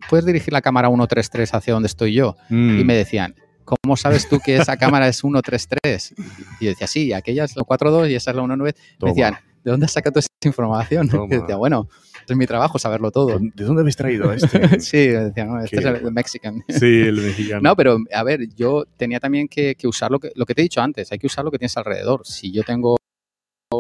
puedes 0.10 0.26
dirigir 0.26 0.54
la 0.54 0.62
cámara 0.62 0.88
133 0.88 1.54
hacia 1.54 1.74
donde 1.74 1.88
estoy 1.88 2.14
yo? 2.14 2.36
Mm. 2.50 2.80
Y 2.80 2.84
me 2.84 2.96
decían, 2.96 3.36
¿cómo 3.64 3.98
sabes 3.98 4.28
tú 4.30 4.40
que 4.40 4.56
esa 4.58 4.78
cámara 4.78 5.08
es 5.08 5.18
133? 5.18 6.16
Y 6.60 6.66
yo 6.66 6.72
decía, 6.72 6.88
sí, 6.88 7.14
aquella 7.14 7.44
es 7.44 7.56
la 7.56 7.64
42 7.64 8.10
y 8.10 8.16
esa 8.16 8.32
es 8.32 8.38
la 8.38 8.44
19. 8.44 8.74
Me 9.02 9.10
decían, 9.10 9.36
¿de 9.64 9.72
dónde 9.72 9.86
has 9.86 9.92
sacado 9.92 10.14
toda 10.14 10.22
esa 10.22 10.48
información? 10.48 11.10
Toma. 11.10 11.26
Y 11.36 11.40
decía, 11.40 11.58
bueno, 11.58 11.90
es 12.28 12.36
mi 12.36 12.46
trabajo 12.46 12.80
saberlo 12.80 13.12
todo. 13.12 13.38
¿De 13.40 13.64
dónde 13.64 13.82
habéis 13.82 13.96
traído 13.96 14.30
a 14.30 14.36
este? 14.36 14.80
sí, 14.80 14.98
me 15.10 15.26
decían, 15.26 15.50
no, 15.50 15.60
este 15.60 15.78
Qué 15.78 15.88
es 15.88 16.02
el. 16.02 16.12
Mexican. 16.12 16.64
sí, 16.68 17.02
el 17.02 17.22
mexicano. 17.22 17.62
No, 17.62 17.76
pero 17.76 17.98
a 18.14 18.24
ver, 18.24 18.48
yo 18.56 18.86
tenía 18.98 19.20
también 19.20 19.48
que, 19.48 19.76
que 19.76 19.88
usar 19.88 20.12
lo 20.12 20.20
que, 20.20 20.32
lo 20.36 20.46
que 20.46 20.56
te 20.56 20.62
he 20.62 20.64
dicho 20.64 20.82
antes, 20.82 21.12
hay 21.12 21.20
que 21.20 21.28
usar 21.28 21.44
lo 21.44 21.52
que 21.52 21.60
tienes 21.60 21.76
alrededor. 21.78 22.26
Si 22.26 22.52
yo 22.52 22.64
tengo 22.64 22.98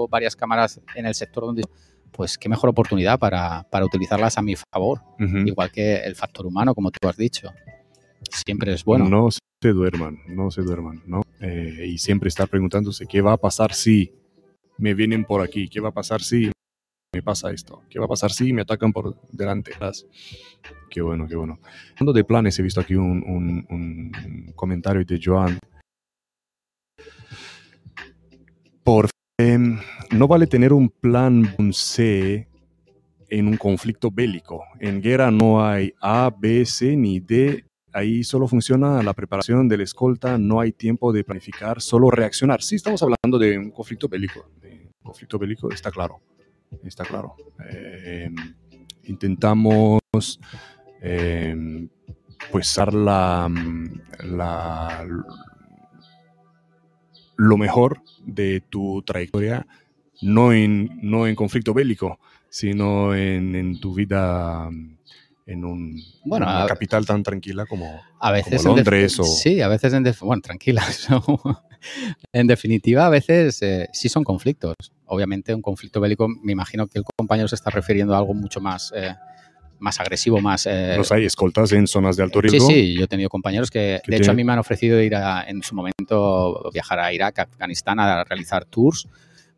varias 0.09 0.35
cámaras 0.35 0.81
en 0.95 1.05
el 1.05 1.15
sector 1.15 1.45
donde 1.45 1.63
pues 2.11 2.37
qué 2.37 2.49
mejor 2.49 2.69
oportunidad 2.69 3.19
para, 3.19 3.63
para 3.69 3.85
utilizarlas 3.85 4.37
a 4.37 4.41
mi 4.41 4.55
favor, 4.55 5.01
igual 5.47 5.71
que 5.71 5.97
el 5.97 6.15
factor 6.15 6.45
humano, 6.45 6.73
como 6.73 6.91
tú 6.91 7.07
has 7.07 7.17
dicho. 7.17 7.51
Siempre 8.31 8.73
es 8.73 8.83
bueno. 8.83 9.07
No 9.09 9.29
se 9.31 9.69
duerman, 9.73 10.19
no 10.27 10.51
se 10.51 10.61
duerman, 10.61 11.01
¿no? 11.05 11.21
Eh, 11.39 11.85
y 11.87 11.97
siempre 11.97 12.29
estar 12.29 12.47
preguntándose 12.47 13.05
qué 13.07 13.21
va 13.21 13.33
a 13.33 13.37
pasar 13.37 13.73
si 13.73 14.11
me 14.77 14.93
vienen 14.93 15.23
por 15.25 15.41
aquí, 15.41 15.67
qué 15.69 15.79
va 15.79 15.89
a 15.89 15.93
pasar 15.93 16.21
si 16.21 16.51
me 17.13 17.21
pasa 17.23 17.51
esto, 17.51 17.83
qué 17.89 17.99
va 17.99 18.05
a 18.05 18.09
pasar 18.09 18.31
si 18.31 18.53
me 18.53 18.61
atacan 18.63 18.91
por 18.93 19.15
delante. 19.31 19.71
Qué 20.89 21.01
bueno, 21.01 21.27
qué 21.27 21.35
bueno. 21.35 21.59
Hablando 21.93 22.13
de 22.13 22.23
planes, 22.23 22.57
he 22.59 22.63
visto 22.63 22.81
aquí 22.81 22.95
un, 22.95 23.23
un- 23.27 23.65
un 23.69 24.51
comentario 24.55 25.03
de 25.05 25.19
Joan. 25.23 25.57
Em, 29.39 29.77
no 30.11 30.27
vale 30.27 30.47
tener 30.47 30.73
un 30.73 30.89
plan 30.89 31.43
C 31.71 32.47
en 33.29 33.47
un 33.47 33.57
conflicto 33.57 34.09
bélico. 34.09 34.63
En 34.79 34.99
guerra 34.99 35.29
no 35.29 35.63
hay 35.63 35.93
A, 36.01 36.33
B, 36.35 36.65
C 36.65 36.95
ni 36.95 37.19
D 37.19 37.63
ahí 37.93 38.23
solo 38.23 38.47
funciona 38.47 39.01
la 39.03 39.13
preparación 39.13 39.67
del 39.67 39.81
escolta, 39.81 40.37
no 40.37 40.59
hay 40.59 40.71
tiempo 40.71 41.11
de 41.13 41.23
planificar, 41.23 41.81
solo 41.81 42.09
reaccionar. 42.09 42.61
Sí, 42.61 42.75
estamos 42.75 43.01
hablando 43.03 43.37
de 43.39 43.57
un 43.57 43.69
conflicto 43.71 44.07
bélico. 44.07 44.49
Conflicto 45.03 45.37
bélico 45.39 45.71
está 45.71 45.91
claro, 45.91 46.19
está 46.83 47.05
claro. 47.05 47.35
Eh, 47.71 48.29
intentamos 49.03 49.99
eh, 51.01 51.87
pues 52.51 52.73
dar 52.75 52.93
la, 52.93 53.49
la- 54.23 55.07
lo 57.37 57.57
mejor 57.57 58.01
de 58.25 58.61
tu 58.69 59.01
trayectoria, 59.03 59.65
no 60.21 60.51
en, 60.53 60.99
no 61.01 61.27
en 61.27 61.35
conflicto 61.35 61.73
bélico, 61.73 62.19
sino 62.49 63.15
en, 63.15 63.55
en 63.55 63.79
tu 63.79 63.93
vida 63.93 64.69
en 65.45 65.63
un, 65.63 66.03
Bueno, 66.25 66.45
una 66.47 66.63
a- 66.63 66.67
capital 66.67 67.05
tan 67.05 67.23
tranquila 67.23 67.65
como, 67.65 68.01
A 68.19 68.31
veces 68.31 68.61
Como 68.63 68.77
en 68.77 68.83
def- 68.83 68.87
Londres 68.91 69.19
o- 69.19 69.23
Sí, 69.23 69.61
a 69.61 69.67
veces 69.69 69.93
en 69.93 70.03
bueno, 70.21 70.41
tranquila. 70.41 70.83
¿no? 71.09 71.23
en 72.33 72.47
definitiva, 72.47 73.05
a 73.05 73.09
veces 73.09 73.61
eh, 73.61 73.87
sí 73.93 74.09
son 74.09 74.23
conflictos. 74.23 74.73
Obviamente, 75.05 75.53
un 75.53 75.61
conflicto 75.61 76.01
bélico, 76.01 76.27
me 76.27 76.51
imagino 76.51 76.87
que 76.87 76.99
el 76.99 77.05
compañero 77.17 77.47
se 77.47 77.55
está 77.55 77.69
refiriendo 77.69 78.13
a 78.13 78.17
algo 78.17 78.33
mucho 78.33 78.59
más, 78.59 78.91
eh, 78.95 79.15
más 79.79 79.99
agresivo, 79.99 80.41
más. 80.41 80.65
eh, 80.65 80.95
los 80.97 81.11
hay 81.11 81.25
escoltas 81.25 81.71
en 81.71 81.87
zonas 81.87 82.15
de 82.17 82.23
alto 82.23 82.41
Sí, 82.41 82.49
riesgo. 82.49 82.67
sí, 82.69 82.95
yo 82.95 83.05
he 83.05 83.07
tenido 83.07 83.29
compañeros 83.29 83.69
que, 83.69 84.01
Que 84.03 84.11
de 84.11 84.17
hecho, 84.17 84.31
a 84.31 84.33
mí 84.33 84.43
me 84.43 84.53
han 84.53 84.59
ofrecido 84.59 85.01
ir 85.01 85.15
a, 85.15 85.43
en 85.47 85.61
su 85.63 85.75
momento, 85.75 86.69
viajar 86.73 86.99
a 86.99 87.13
Irak, 87.13 87.39
a 87.39 87.41
Afganistán, 87.43 87.99
a 87.99 88.23
realizar 88.23 88.65
tours 88.65 89.07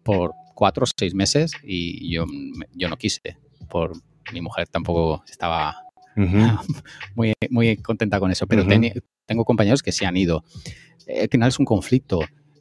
por 0.03 0.33
cuatro 0.55 0.83
o 0.83 0.87
seis 0.99 1.13
meses 1.13 1.51
y 1.63 2.11
yo, 2.11 2.25
yo 2.73 2.89
no 2.89 2.97
quise. 2.97 3.37
Por 3.69 3.93
mi 4.33 4.41
mujer 4.41 4.67
tampoco 4.67 5.23
estaba 5.29 5.75
Ujú. 6.17 6.37
muy, 7.15 7.33
muy 7.49 7.77
contenta 7.77 8.19
con 8.19 8.31
eso, 8.31 8.45
pero 8.47 8.63
Ujú. 8.63 8.71
teni- 8.71 9.01
tengo 9.25 9.45
compañeros 9.45 9.81
que 9.83 9.91
se 9.91 10.05
han 10.05 10.17
ido. 10.17 10.43
Eh, 11.07 11.21
Al 11.23 11.29
final 11.29 11.49
es 11.49 11.59
un 11.59 11.65
conflicto. 11.65 12.19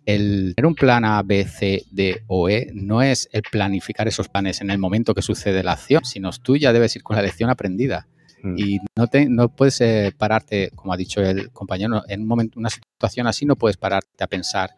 El 0.08 0.54
tener 0.56 0.66
un 0.66 0.74
plan 0.74 1.04
A, 1.04 1.22
B, 1.22 1.44
C, 1.44 1.84
D 1.90 2.22
o 2.28 2.48
E 2.48 2.70
no 2.72 3.02
es 3.02 3.28
el 3.30 3.42
planificar 3.42 4.08
esos 4.08 4.28
planes 4.28 4.60
en 4.62 4.70
el 4.70 4.78
momento 4.78 5.12
que 5.14 5.20
sucede 5.20 5.62
la 5.62 5.72
acción, 5.72 6.02
sino 6.04 6.30
tú 6.32 6.56
ya 6.56 6.72
debes 6.72 6.96
ir 6.96 7.02
con 7.02 7.14
la 7.16 7.22
lección 7.22 7.50
aprendida. 7.50 8.08
Mm. 8.42 8.54
Y 8.58 8.78
no, 8.96 9.06
te, 9.08 9.28
no 9.28 9.48
puedes 9.50 9.80
eh, 9.82 10.12
pararte, 10.16 10.70
como 10.74 10.92
ha 10.94 10.96
dicho 10.96 11.20
el 11.20 11.50
compañero, 11.52 12.02
en 12.08 12.22
un 12.22 12.26
momento, 12.26 12.58
una 12.58 12.70
situación 12.70 13.26
así 13.26 13.44
no 13.44 13.56
puedes 13.56 13.76
pararte 13.76 14.24
a 14.24 14.26
pensar. 14.26 14.70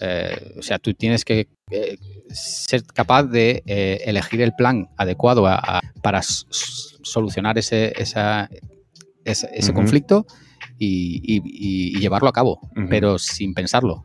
eh, 0.00 0.54
o 0.58 0.62
sea, 0.62 0.80
tú 0.80 0.92
tienes 0.92 1.24
que 1.24 1.46
eh, 1.70 1.96
ser 2.30 2.82
capaz 2.82 3.22
de 3.24 3.62
elegir 4.04 4.40
el 4.42 4.52
plan 4.56 4.88
adecuado 4.96 5.46
a- 5.46 5.54
a- 5.54 5.80
para 6.02 6.20
solucionar 6.20 7.58
ese, 7.58 7.92
esa- 7.96 8.50
ese, 9.24 9.48
ese 9.54 9.72
conflicto 9.72 10.26
y, 10.78 11.20
y- 11.22 11.36
y- 11.44 11.96
y 11.96 12.00
llevarlo 12.00 12.28
a 12.28 12.32
cabo, 12.32 12.58
pero 12.90 13.18
sin 13.20 13.54
pensarlo. 13.54 14.04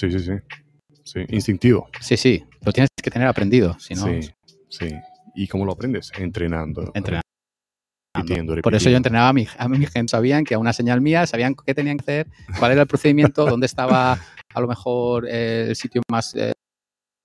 Sí, 0.00 0.10
sí, 0.10 0.18
sí. 0.18 0.32
Sí, 1.04 1.20
instintivo. 1.28 1.90
Sí, 2.00 2.16
sí, 2.16 2.42
lo 2.62 2.72
tienes 2.72 2.88
que 3.02 3.10
tener 3.10 3.28
aprendido, 3.28 3.78
si 3.78 3.92
no, 3.94 4.06
Sí, 4.06 4.30
sí. 4.70 4.88
¿Y 5.34 5.46
cómo 5.46 5.66
lo 5.66 5.72
aprendes? 5.72 6.10
Entrenando. 6.16 6.90
entrenando. 6.94 7.20
Repitiendo, 8.16 8.56
Por 8.62 8.74
eso 8.74 8.88
yo 8.88 8.96
entrenaba 8.96 9.28
a 9.28 9.32
mi, 9.34 9.46
a 9.58 9.68
mi 9.68 9.84
gente, 9.86 10.10
sabían 10.10 10.44
que 10.44 10.54
a 10.54 10.58
una 10.58 10.72
señal 10.72 11.02
mía, 11.02 11.26
sabían 11.26 11.54
qué 11.54 11.74
tenían 11.74 11.98
que 11.98 12.02
hacer, 12.02 12.26
cuál 12.58 12.72
era 12.72 12.80
el 12.82 12.88
procedimiento, 12.88 13.44
dónde 13.44 13.66
estaba 13.66 14.18
a 14.54 14.60
lo 14.60 14.66
mejor 14.66 15.28
eh, 15.28 15.66
el 15.68 15.76
sitio 15.76 16.00
más 16.10 16.34
eh, 16.34 16.52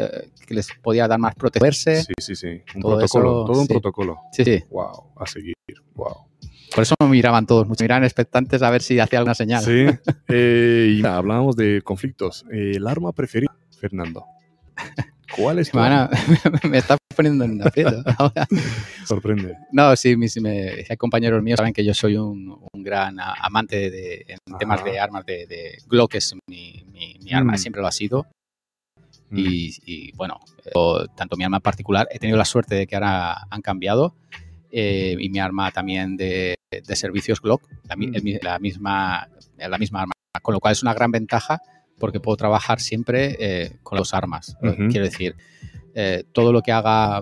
eh, 0.01 0.29
que 0.45 0.53
les 0.53 0.67
podía 0.83 1.07
dar 1.07 1.17
más 1.17 1.33
protegerse. 1.35 2.03
Sí, 2.03 2.13
sí, 2.19 2.35
sí. 2.35 2.61
Un 2.75 2.81
Todo 2.81 2.97
protocolo. 2.97 3.29
eso, 3.29 3.45
todo 3.45 3.59
un 3.61 3.67
sí. 3.67 3.73
protocolo. 3.73 4.17
Sí, 4.33 4.43
sí. 4.43 4.63
Wow, 4.69 5.13
a 5.15 5.25
seguir. 5.25 5.55
Wow. 5.95 6.27
Por 6.73 6.81
eso 6.83 6.95
me 6.99 7.07
miraban 7.07 7.45
todos, 7.45 7.67
mucho, 7.67 7.83
miraban 7.83 8.03
expectantes 8.03 8.61
a 8.61 8.69
ver 8.69 8.81
si 8.81 8.99
hacía 8.99 9.19
alguna 9.19 9.35
señal. 9.35 9.63
Sí. 9.63 9.85
Eh, 10.27 10.97
y 10.99 11.05
hablábamos 11.05 11.55
de 11.55 11.81
conflictos. 11.83 12.45
Eh, 12.51 12.73
el 12.75 12.87
arma 12.87 13.11
preferida, 13.11 13.55
Fernando. 13.79 14.25
¿Cuál 15.35 15.59
es 15.59 15.69
tu 15.71 15.79
a- 15.79 16.09
me 16.69 16.77
está 16.77 16.97
poniendo 17.15 17.45
en 17.45 17.61
aprieto. 17.65 18.03
ahora. 18.17 18.47
Sorprende. 19.05 19.55
No, 19.71 19.95
sí, 19.95 20.15
mis 20.17 20.39
me- 20.41 20.85
compañeros 20.97 21.41
míos 21.43 21.57
saben 21.57 21.73
que 21.73 21.83
yo 21.85 21.93
soy 21.93 22.15
un, 22.17 22.57
un 22.73 22.83
gran 22.83 23.17
amante 23.19 23.89
de, 23.89 24.25
en 24.27 24.37
Ajá. 24.49 24.57
temas 24.59 24.83
de 24.83 24.99
armas, 24.99 25.25
de, 25.25 25.45
de 25.47 25.77
Glock 25.87 26.15
es 26.15 26.33
mi, 26.49 26.83
mi- 26.91 27.17
mi 27.23 27.33
arma, 27.33 27.53
Mm. 27.53 27.57
siempre 27.57 27.81
lo 27.81 27.87
ha 27.87 27.91
sido. 27.91 28.27
Mm. 29.29 29.37
Y, 29.39 29.75
y, 29.85 30.11
bueno, 30.13 30.39
tanto 31.15 31.35
mi 31.37 31.43
arma 31.43 31.57
en 31.57 31.63
particular, 31.63 32.07
he 32.11 32.19
tenido 32.19 32.37
la 32.37 32.45
suerte 32.45 32.75
de 32.75 32.87
que 32.87 32.95
ahora 32.95 33.47
han 33.49 33.61
cambiado. 33.61 34.15
Eh, 34.77 35.15
y 35.17 35.29
mi 35.29 35.39
arma 35.39 35.71
también 35.71 36.17
de, 36.17 36.55
de 36.69 36.95
servicios 36.97 37.39
Glock, 37.39 37.63
la, 37.87 37.95
Mm. 37.95 38.11
la 38.41 38.59
misma, 38.59 39.29
la 39.57 39.77
misma 39.77 40.01
arma. 40.01 40.11
Con 40.41 40.53
lo 40.53 40.59
cual 40.59 40.73
es 40.73 40.83
una 40.83 40.93
gran 40.93 41.11
ventaja 41.11 41.61
porque 41.97 42.19
puedo 42.19 42.35
trabajar 42.35 42.81
siempre 42.81 43.37
eh, 43.39 43.77
con 43.83 43.97
las 43.97 44.13
armas. 44.13 44.57
Ujú. 44.61 44.89
Quiero 44.89 45.05
decir, 45.05 45.35
eh, 45.93 46.25
todo 46.33 46.51
lo 46.51 46.61
que 46.61 46.73
haga 46.73 47.21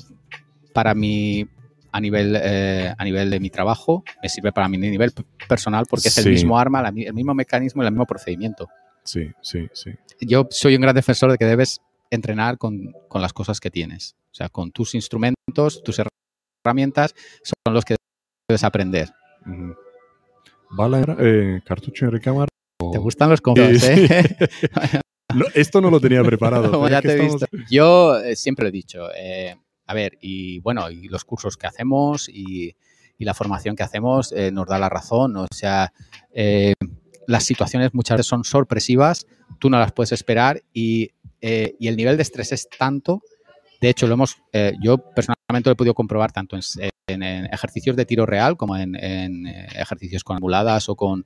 para 0.74 0.96
mí 0.96 1.46
a 1.92 2.02
nivel, 2.02 2.36
eh, 2.42 2.92
a 2.98 3.04
nivel 3.04 3.30
de 3.30 3.40
mi 3.40 3.52
trabajo 3.52 4.04
me 4.24 4.30
sirve 4.30 4.52
para 4.52 4.68
mi 4.68 4.80
nivel 4.80 5.12
personal 5.48 5.86
porque 5.88 6.08
es 6.08 6.16
Sí. 6.16 6.22
el 6.22 6.32
mismo 6.32 6.58
arma, 6.58 6.82
la 6.82 6.90
el 6.90 7.14
mismo 7.14 7.36
mecanismo 7.36 7.84
y 7.84 7.86
el 7.86 7.92
mismo 7.92 8.08
procedimiento 8.08 8.68
Sí, 9.04 9.30
sí, 9.44 9.68
sí. 9.74 9.92
yo 10.22 10.48
soy 10.50 10.74
un 10.76 10.82
gran 10.82 10.96
defensor 10.96 11.32
de 11.32 11.38
que 11.38 11.46
debes 11.46 11.82
entrenar 12.10 12.58
con, 12.58 12.94
con 13.08 13.22
las 13.22 13.32
cosas 13.34 13.60
que 13.60 13.70
tienes. 13.70 14.16
O 14.32 14.36
sea, 14.36 14.50
con 14.50 14.72
tus 14.72 14.96
instrumentos, 14.96 15.84
tus 15.84 16.00
herramientas, 16.00 16.23
son 17.44 17.74
los 17.74 17.86
que 17.86 17.96
debes 18.48 18.64
aprender. 18.64 19.10
Ujú. 19.46 19.76
¿Bala, 20.72 21.04
eh, 21.20 21.62
cartucho 21.66 22.06
en 22.06 22.12
recámara? 22.12 22.48
¿Te 22.92 22.98
gustan 22.98 23.30
los 23.30 23.42
conflictos, 23.42 23.82
Sí. 23.82 24.08
eh? 24.10 24.38
No, 25.34 25.46
esto 25.56 25.82
no 25.82 25.90
lo 25.90 26.00
tenía 26.00 26.24
preparado. 26.24 26.64
Como 26.72 26.84
pero 26.84 26.92
ya 26.96 27.02
te 27.02 27.08
he 27.10 27.26
estamos- 27.26 27.42
visto. 27.52 27.58
Yo 27.72 28.18
eh, 28.20 28.36
siempre 28.36 28.64
lo 28.64 28.70
he 28.70 28.72
dicho. 28.72 29.08
eh, 29.16 29.56
a 29.88 29.94
ver, 29.96 30.18
y 30.22 30.60
bueno, 30.60 30.90
y 30.92 31.08
los 31.08 31.26
cursos 31.26 31.58
que 31.58 31.66
hacemos 31.68 32.30
y, 32.30 32.76
y 33.18 33.26
la 33.26 33.34
formación 33.34 33.76
que 33.76 33.84
hacemos 33.84 34.32
eh, 34.32 34.52
nos 34.52 34.68
da 34.68 34.78
la 34.80 34.90
razón. 34.90 35.36
O 35.38 35.48
sea, 35.52 35.92
eh, 36.34 36.74
las 37.28 37.44
situaciones 37.46 37.94
muchas 37.94 38.18
veces 38.18 38.30
son 38.30 38.44
sorpresivas, 38.44 39.26
tú 39.60 39.70
no 39.72 39.80
las 39.80 39.92
puedes 39.92 40.12
esperar 40.12 40.62
y, 40.72 41.12
eh, 41.42 41.76
y 41.80 41.88
el 41.88 41.98
nivel 41.98 42.16
de 42.18 42.24
estrés 42.24 42.52
es 42.52 42.70
tanto. 42.70 43.22
De 43.84 43.90
hecho, 43.90 44.08
lo 44.08 44.14
hemos, 44.14 44.38
eh, 44.54 44.78
yo 44.82 44.98
personalmente 44.98 45.68
lo 45.68 45.74
he 45.74 45.76
podido 45.76 45.94
comprobar 45.94 46.32
tanto 46.32 46.56
en, 46.56 46.62
en, 47.10 47.46
ejercicios 47.48 47.98
de 47.98 48.06
tiro 48.06 48.26
real, 48.26 48.56
como 48.56 48.78
en, 48.78 48.96
eh, 48.96 49.68
ejercicios 49.76 50.24
con 50.24 50.38
ambuladas 50.38 50.88
o 50.88 50.96
con... 50.96 51.26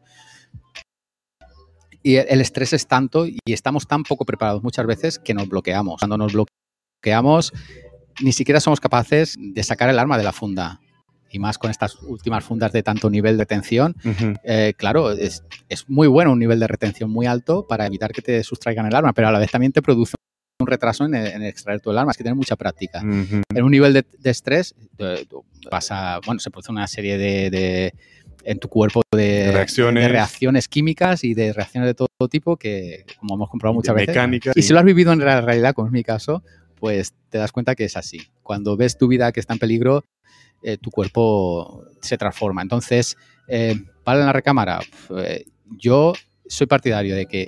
Y 2.02 2.16
el 2.16 2.42
estrés 2.42 2.74
es 2.74 2.88
tanto 2.88 3.28
y 3.28 3.38
estamos 3.46 3.86
tan 3.86 4.02
poco 4.02 4.26
preparados 4.26 4.64
muchas 4.64 4.88
veces 4.88 5.20
que 5.20 5.36
nos 5.36 5.48
bloqueamos. 5.48 6.00
Cuando 6.00 6.18
nos 6.18 6.34
bloqueamos, 6.34 7.54
ni 8.24 8.32
siquiera 8.32 8.60
somos 8.60 8.80
capaces 8.80 9.36
de 9.38 9.62
sacar 9.62 9.92
el 9.92 10.00
arma 10.00 10.18
de 10.18 10.24
la 10.24 10.34
funda 10.34 10.80
y 11.30 11.38
más 11.38 11.60
con 11.60 11.70
estas 11.70 12.02
últimas 12.02 12.44
fundas 12.44 12.72
de 12.72 12.82
tanto 12.82 13.12
nivel 13.12 13.38
de 13.38 13.46
tensión, 13.46 13.96
eh, 14.44 14.74
claro, 14.76 15.12
es, 15.12 15.44
muy 15.88 16.08
bueno 16.08 16.32
un 16.32 16.40
nivel 16.40 16.60
de 16.60 16.66
retención 16.66 17.12
muy 17.12 17.28
alto 17.28 17.68
para 17.68 17.86
evitar 17.86 18.14
que 18.14 18.24
te 18.24 18.44
sustraigan 18.44 18.88
el 18.88 18.96
arma, 18.96 19.14
pero 19.14 19.28
a 19.28 19.32
la 19.32 19.38
vez 19.38 19.52
también 19.52 19.74
te 19.74 19.84
produce 19.84 20.17
un 20.60 20.68
retraso 20.68 21.06
en, 21.06 21.16
extraer 21.44 21.80
todo 21.80 21.92
el 21.92 21.98
arma, 21.98 22.12
es 22.12 22.18
que 22.18 22.24
tener 22.24 22.36
mucha 22.36 22.56
práctica. 22.56 23.02
En 23.02 23.64
un 23.64 23.72
nivel 23.72 23.94
de, 23.94 24.06
estrés 24.24 24.76
pasa, 25.70 26.20
bueno, 26.26 26.40
se 26.40 26.50
produce 26.50 26.72
una 26.72 26.88
serie 26.88 27.18
de, 27.18 27.94
en 28.44 28.60
tu 28.60 28.68
cuerpo 28.68 29.02
de 29.12 29.52
reacciones. 29.52 30.10
reacciones. 30.10 30.68
químicas 30.68 31.24
y 31.24 31.34
de 31.34 31.54
reacciones 31.54 31.88
de 31.88 31.94
todo 31.94 32.08
tipo 32.30 32.58
que, 32.58 33.06
como 33.20 33.36
hemos 33.36 33.50
comprobado 33.50 33.76
muchas 33.76 33.96
veces. 33.96 34.16
Y, 34.56 34.62
si 34.62 34.74
lo 34.74 34.80
has 34.80 34.86
vivido 34.86 35.14
en 35.14 35.20
la 35.20 35.42
realidad, 35.42 35.74
como 35.74 35.88
es 35.88 35.94
mi 35.94 36.04
caso, 36.04 36.44
pues 36.80 37.14
te 37.30 37.38
das 37.38 37.52
cuenta 37.52 37.76
que 37.76 37.86
es 37.86 37.96
así. 37.96 38.22
Cuando 38.42 38.76
ves 38.78 38.98
tu 38.98 39.08
vida 39.08 39.32
que 39.32 39.40
está 39.40 39.54
en 39.54 39.60
peligro, 39.60 40.04
eh, 40.64 40.78
tu 40.78 40.90
cuerpo 40.90 41.84
se 42.02 42.18
transforma. 42.18 42.64
Entonces, 42.64 43.16
eh, 43.48 43.76
para 44.04 44.26
la 44.26 44.34
recámara, 44.34 44.80
eh, 45.18 45.46
yo 45.78 46.14
soy 46.48 46.66
partidario 46.66 47.16
de 47.16 47.26
que 47.28 47.48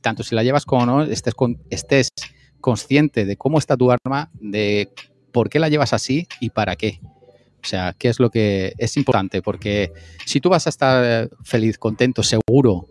tanto 0.00 0.22
si 0.22 0.34
la 0.34 0.42
llevas 0.42 0.64
como 0.64 0.86
no, 0.86 1.02
estés, 1.02 1.34
estés 1.70 2.08
consciente 2.66 3.24
de 3.24 3.36
cómo 3.36 3.58
está 3.58 3.76
tu 3.76 3.92
arma, 3.92 4.28
de 4.40 4.90
por 5.30 5.48
qué 5.48 5.60
la 5.60 5.68
llevas 5.68 5.92
así 5.92 6.26
y 6.40 6.50
para 6.50 6.74
qué. 6.74 6.98
O 7.62 7.68
sea, 7.68 7.94
qué 7.96 8.08
es 8.08 8.18
lo 8.18 8.28
que 8.28 8.72
es 8.76 8.96
importante, 8.96 9.40
porque 9.40 9.92
si 10.24 10.40
tú 10.40 10.48
vas 10.48 10.66
a 10.66 10.70
estar 10.70 11.30
feliz, 11.44 11.78
contento, 11.78 12.24
seguro 12.24 12.88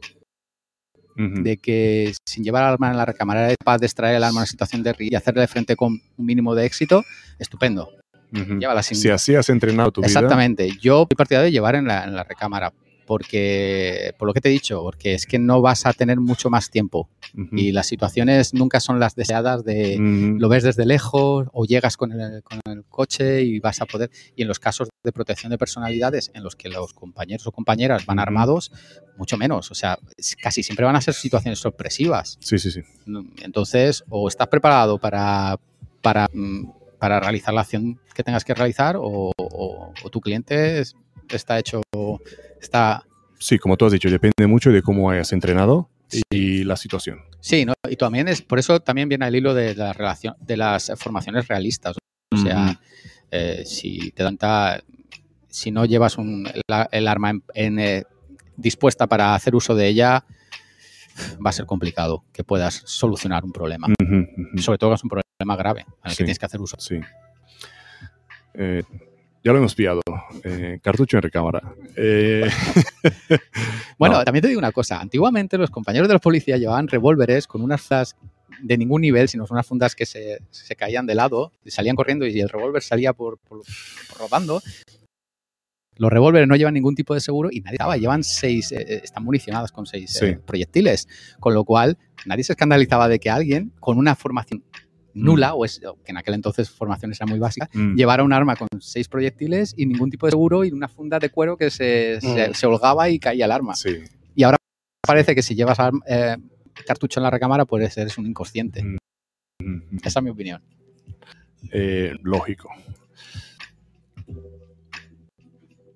de 1.18 1.57
que 1.57 2.14
sin 2.26 2.45
llevar 2.45 2.64
el 2.64 2.69
arma 2.73 2.91
en 2.91 2.95
la 2.95 3.03
recámara 3.03 3.45
eres 3.47 3.57
capaz 3.60 3.80
de 3.80 3.88
extraer 3.88 4.15
el 4.15 4.23
arma 4.23 4.35
en 4.35 4.43
una 4.43 4.45
situación 4.45 4.81
de 4.81 4.95
y 4.97 5.14
hacerle 5.14 5.45
frente 5.47 5.76
con 5.76 5.99
un 6.15 6.26
mínimo 6.26 6.56
de 6.56 6.65
éxito, 6.65 7.03
estupendo. 7.38 7.89
Si 8.81 9.10
así 9.10 9.35
has 9.35 9.49
entrenado 9.49 9.91
tu 9.91 10.02
Exactamente. 10.02 10.64
vida. 10.64 10.73
Exactamente. 10.73 10.81
Yo 10.81 11.06
soy 11.10 11.18
partidario 11.18 11.45
de 11.45 11.52
llevar 11.52 11.76
en 11.76 11.85
la, 11.85 12.23
recámara 12.23 12.72
porque, 13.06 14.14
por 14.18 14.27
lo 14.27 14.34
que 14.34 14.41
te 14.41 14.49
he 14.49 14.52
dicho, 14.52 14.82
porque 14.82 15.14
es 15.14 15.26
que 15.26 15.40
no 15.40 15.61
vas 15.61 15.86
a 15.86 15.94
tener 15.94 16.19
mucho 16.19 16.49
más 16.49 16.69
tiempo. 16.69 17.10
Y 17.52 17.72
las 17.72 17.88
situaciones 17.88 18.53
nunca 18.53 18.80
son 18.80 18.99
las 18.99 19.15
deseadas 19.15 19.64
de 19.64 19.98
lo 20.40 20.49
ves 20.49 20.64
desde 20.64 20.86
lejos 20.86 21.48
o 21.52 21.65
llegas 21.65 21.98
con 21.98 22.11
el, 22.11 22.44
con 22.44 22.60
el, 22.65 22.86
coche 22.86 23.44
y 23.44 23.60
vas 23.60 23.82
a 23.82 23.86
poder, 23.86 24.10
y 24.36 24.41
en 24.44 24.48
los 24.48 24.60
casos 24.60 24.90
de 25.03 25.11
protección 25.11 25.49
de 25.49 25.57
personalidades 25.57 26.32
en 26.34 26.44
los 26.44 26.56
que 26.56 26.69
los 26.69 26.94
compañeros 26.94 27.45
o 27.48 27.52
compañeras 27.52 28.06
van 28.06 28.19
armados, 28.19 28.72
mucho 29.18 29.38
menos, 29.38 29.69
o 29.72 29.76
sea, 29.76 29.99
casi 30.41 30.64
siempre 30.64 30.86
van 30.86 30.95
a 30.95 31.02
ser 31.02 31.14
situaciones 31.14 31.60
sorpresivas. 31.60 32.38
Sí, 32.40 32.57
sí, 32.57 32.72
sí. 32.72 32.82
Entonces, 33.41 34.03
o 34.10 34.27
estás 34.27 34.48
preparado 34.48 34.98
para, 34.98 35.60
para 36.02 36.30
mm, 36.32 36.69
para 37.06 37.19
realizar 37.19 37.53
la 37.53 37.61
acción 37.61 37.99
que 38.15 38.23
tengas 38.23 38.44
que 38.44 38.56
realizar 38.56 38.95
o, 38.99 39.32
tu 40.11 40.22
cliente 40.22 40.82
está 41.30 41.60
hecho, 41.60 41.81
está... 42.61 43.03
Sí, 43.39 43.60
como 43.60 43.77
tú 43.77 43.85
has 43.85 43.91
dicho, 43.91 44.10
depende 44.10 44.47
mucho 44.47 44.72
de 44.72 44.81
cómo 44.81 45.10
hayas 45.10 45.31
entrenado 45.34 45.89
y 46.30 46.64
la 46.64 46.77
situación. 46.77 47.19
Sí, 47.39 47.65
¿no? 47.65 47.73
y 47.89 47.95
también 47.95 48.27
es, 48.27 48.41
por 48.41 48.60
eso 48.60 48.80
también 48.80 49.10
viene 49.10 49.27
el 49.27 49.35
hilo 49.35 49.53
de 49.53 49.76
la 49.76 49.93
relación, 49.93 50.35
de 50.39 50.57
las 50.57 50.91
formaciones 50.97 51.47
realistas. 51.47 51.95
O 52.31 52.38
sea, 52.38 52.80
eh, 53.31 53.64
si 53.65 54.11
te 54.11 54.23
dan 54.23 54.38
si 55.47 55.72
no 55.72 55.85
llevas 55.85 56.18
un, 56.18 56.49
el, 56.91 57.07
arma 57.07 57.34
en, 57.53 57.80
eh, 57.80 58.03
dispuesta 58.57 59.07
para 59.07 59.35
hacer 59.35 59.56
uso 59.56 59.76
de 59.76 59.88
ella, 59.88 60.26
va 61.45 61.49
a 61.49 61.53
ser 61.53 61.65
complicado 61.65 62.26
que 62.34 62.43
puedas 62.43 62.81
solucionar 62.85 63.45
un 63.45 63.52
problema. 63.52 63.88
Sobre 64.57 64.77
todo 64.77 64.91
que 64.91 64.95
es 64.95 65.03
un 65.03 65.10
problema 65.10 65.56
grave 65.56 65.85
el 66.03 66.11
que 66.11 66.18
tienes 66.18 66.39
que 66.39 66.45
hacer 66.45 66.61
uso. 66.61 66.77
Sí. 66.80 66.99
Eh, 68.53 68.84
ya 69.45 69.51
lo 69.51 69.59
hemos 69.59 69.76
pillado. 69.76 70.01
Eh, 70.43 70.80
cartucho 70.81 71.17
en 71.17 71.23
recámara. 71.23 71.61
Eh, 71.95 72.49
bueno, 73.99 74.23
también 74.23 74.41
te 74.41 74.47
digo 74.47 74.57
una 74.57 74.72
cosa. 74.72 74.99
Antiguamente 74.99 75.59
los 75.59 75.69
compañeros 75.69 76.07
de 76.07 76.15
la 76.15 76.19
policía 76.19 76.57
llevaban 76.57 76.88
revólveres 76.88 77.45
con 77.45 77.61
unas 77.61 77.80
fundas 77.80 78.15
de 78.59 78.77
ningún 78.77 79.01
nivel, 79.01 79.30
sino 79.30 79.45
unas 79.47 79.67
fundas 79.67 79.93
que 79.93 80.07
se, 80.07 80.39
caían 80.76 81.05
de 81.05 81.13
lado, 81.13 81.51
y 81.63 81.69
salían 81.69 81.95
corriendo 81.95 82.26
y 82.26 82.39
el 82.39 82.49
revólver 82.49 82.81
salía 82.81 83.13
por, 83.13 83.38
por, 83.38 83.61
rodando 84.17 84.61
los 85.97 86.11
revólveres 86.11 86.47
no 86.47 86.55
llevan 86.55 86.73
ningún 86.73 86.95
tipo 86.95 87.13
de 87.13 87.22
seguro 87.22 87.49
y 87.51 87.61
nadie 87.61 87.76
estaba. 87.76 87.97
Llevan 87.97 88.23
seis, 88.23 88.72
eh, 88.72 89.01
están 89.03 89.23
municionados 89.23 89.72
con 89.72 89.85
seis 89.85 90.19
proyectiles. 90.45 91.07
Con 91.39 91.53
lo 91.53 91.63
cual, 91.63 91.97
nadie 92.26 92.43
se 92.43 92.53
escandalizaba 92.53 93.07
de 93.07 93.19
que 93.19 93.30
alguien 93.30 93.72
con 93.80 93.97
una 93.97 94.15
formación 94.15 94.63
nula, 95.15 95.51
mm. 95.51 95.57
o, 95.57 95.65
es, 95.65 95.81
que 96.03 96.11
en 96.11 96.17
aquel 96.17 96.35
entonces 96.35 96.69
formaciones 96.69 97.17
eran 97.19 97.29
muy 97.29 97.39
básicas, 97.39 97.69
mm. 97.73 97.95
llevara 97.95 98.23
un 98.23 98.33
arma 98.33 98.55
con 98.55 98.67
seis 98.79 99.07
proyectiles 99.07 99.73
y 99.75 99.87
ningún 99.87 100.11
tipo 100.11 100.27
de 100.27 100.31
seguro 100.31 100.63
y 100.63 100.71
una 100.71 100.87
funda 100.87 101.17
de 101.17 101.29
cuero 101.29 101.57
que 101.57 101.71
se, 101.71 102.19
se, 102.21 102.49
mm. 102.49 102.69
holgaba 102.69 103.09
y 103.09 103.17
caía 103.17 103.45
el 103.45 103.51
arma. 103.51 103.73
Y 104.35 104.43
ahora 104.43 104.57
parece 105.01 105.33
que 105.33 105.41
si 105.41 105.55
llevas 105.55 105.77
cartucho 106.85 107.19
en 107.19 107.23
la 107.23 107.31
recámara, 107.31 107.65
pues 107.65 107.97
eres 107.97 108.17
un 108.17 108.27
inconsciente. 108.27 108.83
Esa 110.03 110.19
es 110.19 110.23
mi 110.23 110.29
opinión. 110.29 110.61
lógico 112.21 112.69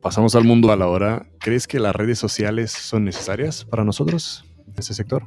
pasamos 0.01 0.35
al 0.35 0.43
mundo 0.43 0.71
a 0.71 0.75
la 0.75 0.87
hora. 0.87 1.27
¿Crees 1.39 1.67
que 1.67 1.79
las 1.79 1.95
redes 1.95 2.19
sociales 2.19 2.71
son 2.71 3.03
necesarias 3.05 3.65
para 3.65 3.83
nosotros 3.83 4.45
en 4.67 4.73
ese 4.77 4.93
sector? 4.93 5.25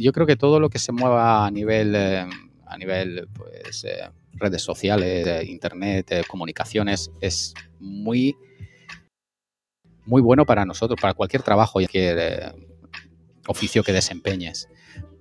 Yo 0.00 0.12
creo 0.12 0.26
que 0.26 0.36
todo 0.36 0.60
lo 0.60 0.70
que 0.70 0.78
se 0.78 0.92
mueva 0.92 1.46
a 1.46 1.50
nivel, 1.50 1.94
eh, 1.94 2.26
a 2.66 2.78
nivel 2.78 3.28
pues, 3.34 3.84
eh, 3.84 4.08
redes 4.32 4.62
sociales, 4.62 5.26
eh, 5.26 5.44
internet, 5.44 6.24
comunicaciones, 6.26 7.10
es 7.20 7.52
muy, 7.78 8.34
muy 10.06 10.22
bueno 10.22 10.46
para 10.46 10.64
nosotros, 10.64 10.98
para 10.98 11.12
cualquier 11.12 11.42
trabajo 11.42 11.80
y 11.80 11.84
cualquier 11.84 12.54
oficio 13.46 13.82
que 13.82 13.92
desempeñes. 13.92 14.68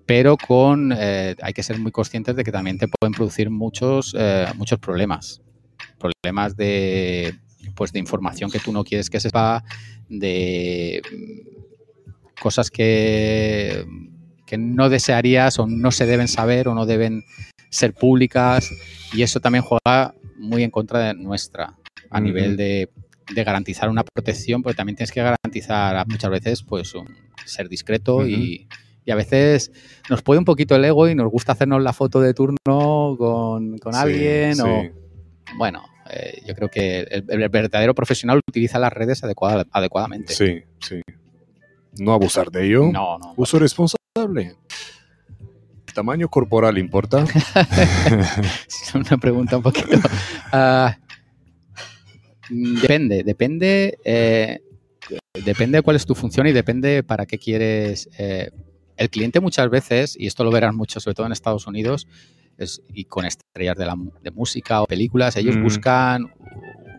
Pero 0.06 0.38
con, 0.38 0.94
hay 0.94 1.54
que 1.54 1.62
ser 1.62 1.78
muy 1.78 1.92
conscientes 1.92 2.36
de 2.36 2.44
que 2.44 2.52
también 2.52 2.80
te 2.80 2.88
pueden 2.88 3.14
producir 3.14 3.50
muchos, 3.50 4.16
muchos 4.56 4.80
problemas 4.80 5.42
problemas 6.00 6.56
de 6.56 7.38
pues 7.76 7.92
de 7.92 8.00
información 8.00 8.50
que 8.50 8.60
tú 8.60 8.72
no 8.72 8.84
quieres 8.84 9.10
que 9.10 9.20
sepa, 9.20 9.64
de 10.08 11.02
mm, 11.12 12.42
cosas 12.42 12.72
que, 12.72 13.86
que 14.50 14.58
no 14.58 14.90
desearías 14.90 15.60
o 15.60 15.68
no 15.68 15.92
se 15.92 16.08
deben 16.08 16.28
saber 16.28 16.68
o 16.68 16.74
no 16.74 16.88
deben 16.88 17.24
ser 17.70 17.94
públicas 17.94 18.74
y 19.14 19.22
eso 19.22 19.40
también 19.40 19.64
juega 19.64 20.16
muy 20.38 20.64
en 20.64 20.72
contra 20.72 21.00
de 21.00 21.14
nuestra 21.14 21.78
a 22.10 22.20
nivel 22.20 22.58
de, 22.58 22.90
garantizar 23.46 23.90
una 23.90 24.04
protección, 24.04 24.64
porque 24.64 24.76
también 24.76 24.96
tienes 24.96 25.12
que 25.12 25.22
garantizar 25.22 26.04
muchas 26.08 26.32
veces 26.32 26.64
pues 26.64 26.92
ser 27.46 27.70
discreto 27.70 28.28
y, 28.28 28.68
a 29.08 29.16
veces 29.16 29.72
nos 30.08 30.22
puede 30.22 30.38
un 30.38 30.46
poquito 30.46 30.76
el 30.76 30.86
ego 30.86 31.10
y 31.10 31.16
nos 31.16 31.32
gusta 31.32 31.54
hacernos 31.54 31.82
la 31.82 31.94
foto 31.94 32.22
de 32.22 32.36
turno 32.36 33.16
con, 33.18 33.80
alguien 33.94 34.60
o 34.62 34.84
bueno, 35.58 35.84
eh, 36.12 36.42
yo 36.46 36.54
creo 36.54 36.70
que 36.70 37.02
el, 37.02 37.50
verdadero 37.50 37.96
profesional 37.96 38.40
utiliza 38.48 38.78
las 38.78 38.94
redes 38.94 39.24
adecuadamente. 39.24 40.34
Sí, 40.34 40.62
sí. 40.80 41.02
No 42.00 42.14
abusar 42.14 42.52
de 42.52 42.66
ello. 42.66 42.90
No, 42.92 43.18
no. 43.18 43.34
Uso 43.36 43.60
responsable. 43.60 44.56
¿Tamaño 45.94 46.30
corporal 46.30 46.78
importa? 46.78 47.26
es 48.68 48.96
una 48.96 49.18
pregunta 49.18 49.58
un 49.58 49.64
poquito. 49.64 50.00
Ah, 50.52 50.98
depende, 52.50 53.24
depende. 53.24 54.00
Eh, 54.04 54.64
depende 55.46 55.78
de 55.78 55.82
cuál 55.84 55.96
es 55.96 56.08
tu 56.08 56.16
función 56.16 56.48
y 56.48 56.52
depende 56.52 57.04
para 57.04 57.28
qué 57.28 57.38
quieres. 57.38 58.10
Eh, 58.18 58.50
el 58.98 59.10
cliente 59.12 59.40
muchas 59.40 59.70
veces, 59.70 60.18
y 60.20 60.26
esto 60.26 60.44
lo 60.44 60.50
verán 60.50 60.76
mucho, 60.76 61.00
sobre 61.00 61.14
todo 61.14 61.28
en 61.28 61.34
Estados 61.34 61.68
Unidos, 61.68 62.08
y 62.94 63.06
con 63.06 63.26
estrellas 63.26 63.78
de, 63.78 63.86
la, 63.86 63.96
de 64.22 64.32
música 64.32 64.82
o 64.82 64.86
películas, 64.86 65.36
ellos 65.38 65.56
mm. 65.56 65.64
buscan 65.64 66.34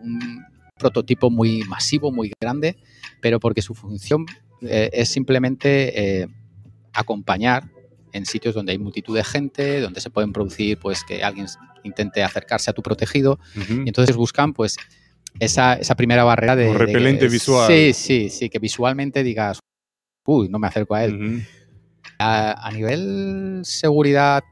un 0.03 0.45
prototipo 0.77 1.29
muy 1.29 1.63
masivo, 1.63 2.11
muy 2.11 2.31
grande, 2.41 2.77
pero 3.21 3.39
porque 3.39 3.61
su 3.61 3.75
función 3.75 4.25
eh, 4.61 4.89
es 4.93 5.09
simplemente 5.09 6.21
eh, 6.21 6.27
acompañar 6.93 7.69
en 8.13 8.25
sitios 8.25 8.53
donde 8.53 8.73
hay 8.73 8.77
multitud 8.77 9.15
de 9.15 9.23
gente, 9.23 9.79
donde 9.79 10.01
se 10.01 10.09
pueden 10.09 10.33
producir, 10.33 10.77
pues 10.77 11.03
que 11.03 11.23
alguien 11.23 11.47
intente 11.83 12.23
acercarse 12.23 12.69
a 12.69 12.73
tu 12.73 12.81
protegido, 12.81 13.39
y 13.55 13.87
entonces 13.87 14.15
buscan, 14.15 14.53
pues, 14.53 14.77
esa, 15.39 15.75
esa 15.75 15.95
primera 15.95 16.25
barrera 16.25 16.55
de... 16.57 16.69
Un 16.69 16.77
repelente 16.77 17.27
visual. 17.27 17.71
Sí, 17.71 17.93
sí, 17.93 18.29
sí, 18.29 18.49
que 18.49 18.59
visualmente 18.59 19.23
digas, 19.23 19.59
uy, 20.25 20.49
no 20.49 20.59
me 20.59 20.67
acerco 20.67 20.93
a 20.95 21.05
él. 21.05 21.47
a, 22.19 22.69
nivel 22.73 23.61
seguridad, 23.63 24.43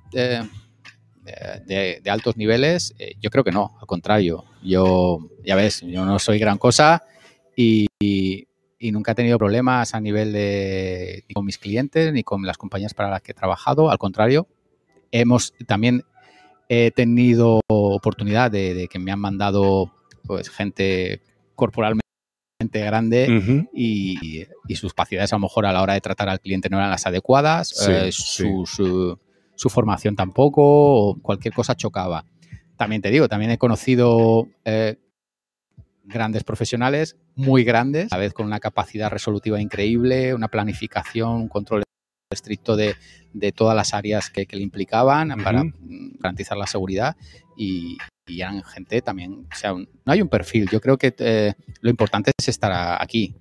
eh, 1.31 1.99
de, 2.01 2.09
altos 2.09 2.37
niveles, 2.37 2.95
eh, 2.97 3.13
yo 3.21 3.29
creo 3.29 3.43
que 3.43 3.51
no, 3.51 3.77
al 3.79 3.85
contrario. 3.85 4.45
Yo, 4.63 5.19
ya 5.43 5.55
ves, 5.55 5.81
yo 5.81 6.05
no 6.05 6.17
soy 6.17 6.39
gran 6.39 6.57
cosa 6.57 7.03
y, 7.55 7.87
nunca 8.79 9.11
he 9.11 9.15
tenido 9.15 9.37
problemas 9.37 9.93
a 9.93 9.99
nivel 9.99 10.31
de 10.31 11.23
ni 11.27 11.33
con 11.33 11.45
mis 11.45 11.57
clientes 11.57 12.13
ni 12.13 12.23
con 12.23 12.45
las 12.45 12.57
compañías 12.57 12.93
para 12.93 13.09
las 13.09 13.21
que 13.21 13.31
he 13.33 13.35
trabajado. 13.35 13.91
Al 13.91 13.97
contrario, 13.97 14.47
hemos 15.11 15.53
también 15.67 16.03
he 16.69 16.91
tenido 16.91 17.61
oportunidad 17.67 18.51
de, 18.51 18.87
que 18.89 18.99
me 18.99 19.11
han 19.11 19.19
mandado 19.19 19.91
pues 20.25 20.49
gente 20.49 21.21
corporalmente 21.55 22.03
grande 22.73 23.69
y, 23.73 24.45
sus 24.75 24.93
capacidades 24.93 25.33
a 25.33 25.37
lo 25.37 25.41
mejor 25.41 25.65
a 25.65 25.73
la 25.73 25.81
hora 25.81 25.93
de 25.93 26.01
tratar 26.01 26.29
al 26.29 26.39
cliente 26.39 26.69
no 26.69 26.77
eran 26.77 26.91
las 26.91 27.05
adecuadas, 27.05 27.87
eh, 27.89 28.11
su, 28.11 29.17
formación 29.69 30.15
tampoco, 30.15 30.61
o 30.63 31.21
cualquier 31.21 31.53
cosa 31.53 31.75
chocaba. 31.75 32.23
También 32.77 33.01
te 33.01 33.09
digo, 33.09 33.27
también 33.27 33.51
he 33.51 33.57
conocido 33.57 34.47
eh, 34.63 34.97
grandes 36.09 36.43
profesionales, 36.43 37.15
muy 37.35 37.63
grandes, 37.63 38.11
a 38.11 38.17
la 38.17 38.21
vez 38.21 38.33
con 38.33 38.45
una 38.45 38.59
capacidad 38.59 39.09
resolutiva 39.09 39.61
increíble, 39.61 40.33
una 40.33 40.47
planificación, 40.47 41.31
un 41.31 41.47
control 41.47 41.83
estricto 42.31 42.75
de, 42.75 42.95
todas 43.55 43.75
las 43.75 43.93
áreas 43.93 44.29
que, 44.29 44.47
le 44.49 44.61
implicaban 44.61 45.29
para 45.43 45.63
garantizar 46.19 46.57
la 46.57 46.67
seguridad 46.67 47.15
y, 47.57 47.97
y 48.27 48.41
eran 48.41 48.63
gente 48.63 49.01
también, 49.01 49.47
o 49.51 49.55
sea, 49.55 49.73
no 49.73 49.87
hay 50.05 50.21
un 50.21 50.29
perfil. 50.29 50.69
Yo 50.71 50.79
creo 50.79 50.97
que 50.97 51.13
eh, 51.17 51.53
lo 51.81 51.89
importante 51.89 52.31
es 52.37 52.47
estar 52.47 53.01
aquí. 53.01 53.35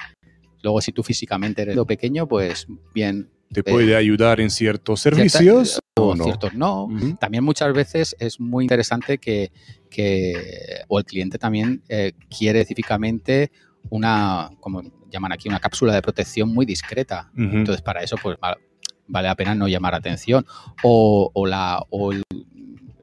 Luego, 0.62 0.81
si 0.81 0.93
tú 0.93 1.03
físicamente 1.03 1.62
eres 1.62 1.77
lo 1.77 1.86
pequeño, 1.86 2.27
pues 2.27 2.66
bien. 2.95 3.31
¿Te 3.53 3.62
puede 3.62 3.97
ayudar 3.97 4.41
en 4.41 4.51
ciertos 4.51 5.01
servicios 5.01 5.81
o 5.97 6.15
no? 6.15 6.25
Ciertos 6.25 6.55
no. 6.55 6.89
También 7.19 7.45
muchas 7.45 7.73
veces 7.73 8.15
es 8.19 8.39
muy 8.41 8.65
interesante 8.65 9.19
que, 9.19 9.51
que 9.91 10.83
o 10.89 10.99
el 10.99 11.05
cliente 11.05 11.39
también 11.39 11.83
eh, 11.89 12.12
quiere 12.29 12.61
específicamente 12.61 13.51
una, 13.91 14.51
como 14.61 14.83
llaman 15.11 15.33
aquí, 15.33 15.49
una 15.49 15.61
cápsula 15.61 15.95
de 15.95 16.03
protección 16.03 16.53
muy 16.53 16.66
discreta. 16.66 17.31
Entonces, 17.37 17.83
para 17.83 18.03
eso, 18.03 18.16
pues 18.23 18.37
vale 18.41 19.29
la 19.29 19.35
pena 19.35 19.55
no 19.55 19.66
llamar 19.69 19.95
atención. 19.95 20.45
O, 20.83 21.31
o 21.33 21.47
la, 21.47 21.83
o 21.91 22.12
el, 22.12 22.23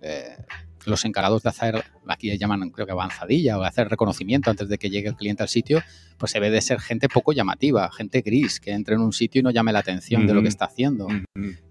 eh, 0.01 0.37
los 0.87 1.05
encargados 1.05 1.43
de 1.43 1.49
hacer, 1.49 1.83
aquí 2.07 2.37
llaman 2.37 2.69
creo 2.69 2.85
que 2.85 2.91
avanzadilla 2.91 3.57
o 3.57 3.61
de 3.61 3.67
hacer 3.67 3.89
reconocimiento 3.89 4.49
antes 4.49 4.69
de 4.69 4.77
que 4.77 4.89
llegue 4.89 5.09
el 5.09 5.15
cliente 5.15 5.43
al 5.43 5.49
sitio, 5.49 5.81
pues 6.17 6.31
se 6.31 6.39
ve 6.39 6.49
de 6.49 6.61
ser 6.61 6.79
gente 6.79 7.09
poco 7.09 7.33
llamativa, 7.33 7.91
gente 7.91 8.21
gris, 8.21 8.59
que 8.59 8.71
entre 8.71 8.95
en 8.95 9.01
un 9.01 9.13
sitio 9.13 9.39
y 9.39 9.43
no 9.43 9.51
llame 9.51 9.73
la 9.73 9.79
atención 9.79 10.25
de 10.27 10.33
lo 10.33 10.41
que 10.41 10.49
está 10.49 10.65
haciendo. 10.65 11.07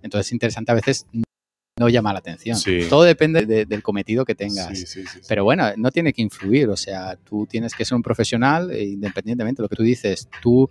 Entonces 0.02 0.26
es 0.26 0.32
interesante 0.32 0.72
a 0.72 0.74
veces 0.74 1.06
no 1.76 1.88
llama 1.88 2.12
la 2.12 2.20
atención. 2.20 2.56
Todo 2.88 3.02
depende 3.02 3.64
del 3.66 3.82
cometido 3.82 4.24
que 4.24 4.34
tengas. 4.34 4.96
Pero 5.28 5.44
bueno, 5.44 5.64
no 5.76 5.90
tiene 5.90 6.12
que 6.12 6.22
influir, 6.22 6.68
o 6.68 6.76
sea, 6.76 7.16
tú 7.16 7.46
tienes 7.46 7.74
que 7.74 7.84
ser 7.84 7.96
un 7.96 8.02
profesional 8.02 8.70
e 8.70 8.84
independientemente 8.84 9.60
de 9.60 9.64
lo 9.64 9.68
que 9.68 9.76
tú 9.76 9.82
dices, 9.82 10.28
tú 10.40 10.70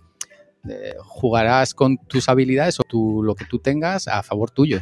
eh, 0.66 0.94
jugarás 1.00 1.74
con 1.74 1.98
tus 1.98 2.28
habilidades 2.28 2.80
o 2.80 2.84
tú, 2.84 3.22
lo 3.22 3.34
que 3.34 3.44
tú 3.44 3.58
tengas 3.58 4.08
a 4.08 4.22
favor 4.22 4.50
tuyo. 4.50 4.80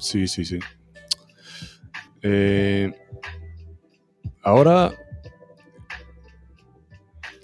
Sí, 0.00 0.26
sí, 0.26 0.44
sí. 0.44 0.58
Eh, 2.28 2.92
ahora 4.42 4.92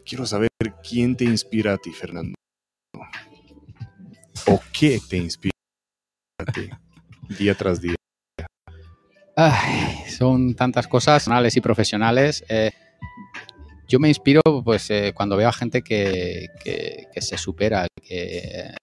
quiero 0.05 0.27
saber 0.27 0.51
quién 0.83 1.17
te 1.17 1.25
inspira 1.25 1.75
a 1.75 1.79
ti, 1.79 1.93
Fernando. 1.93 2.35
¿O 4.49 4.61
qué 4.73 4.99
te 5.09 5.19
inspira 5.19 5.53
a 6.41 6.51
ti 6.51 6.69
día 7.39 7.55
tras 7.55 7.81
día? 7.81 7.95
son 10.09 10.55
tantas 10.55 10.89
cosas 10.89 11.23
personales 11.23 11.57
y 11.57 11.61
profesionales. 11.61 12.45
Eh, 12.49 12.73
yo 13.89 14.01
me 14.01 14.09
inspiro 14.09 14.41
pues 14.65 14.91
eh, 14.91 15.13
cuando 15.15 15.37
veo 15.37 15.49
a 15.49 15.53
gente 15.53 15.83
que, 15.83 16.49
se 17.17 17.39
supera, 17.39 17.87
que, 18.03 18.75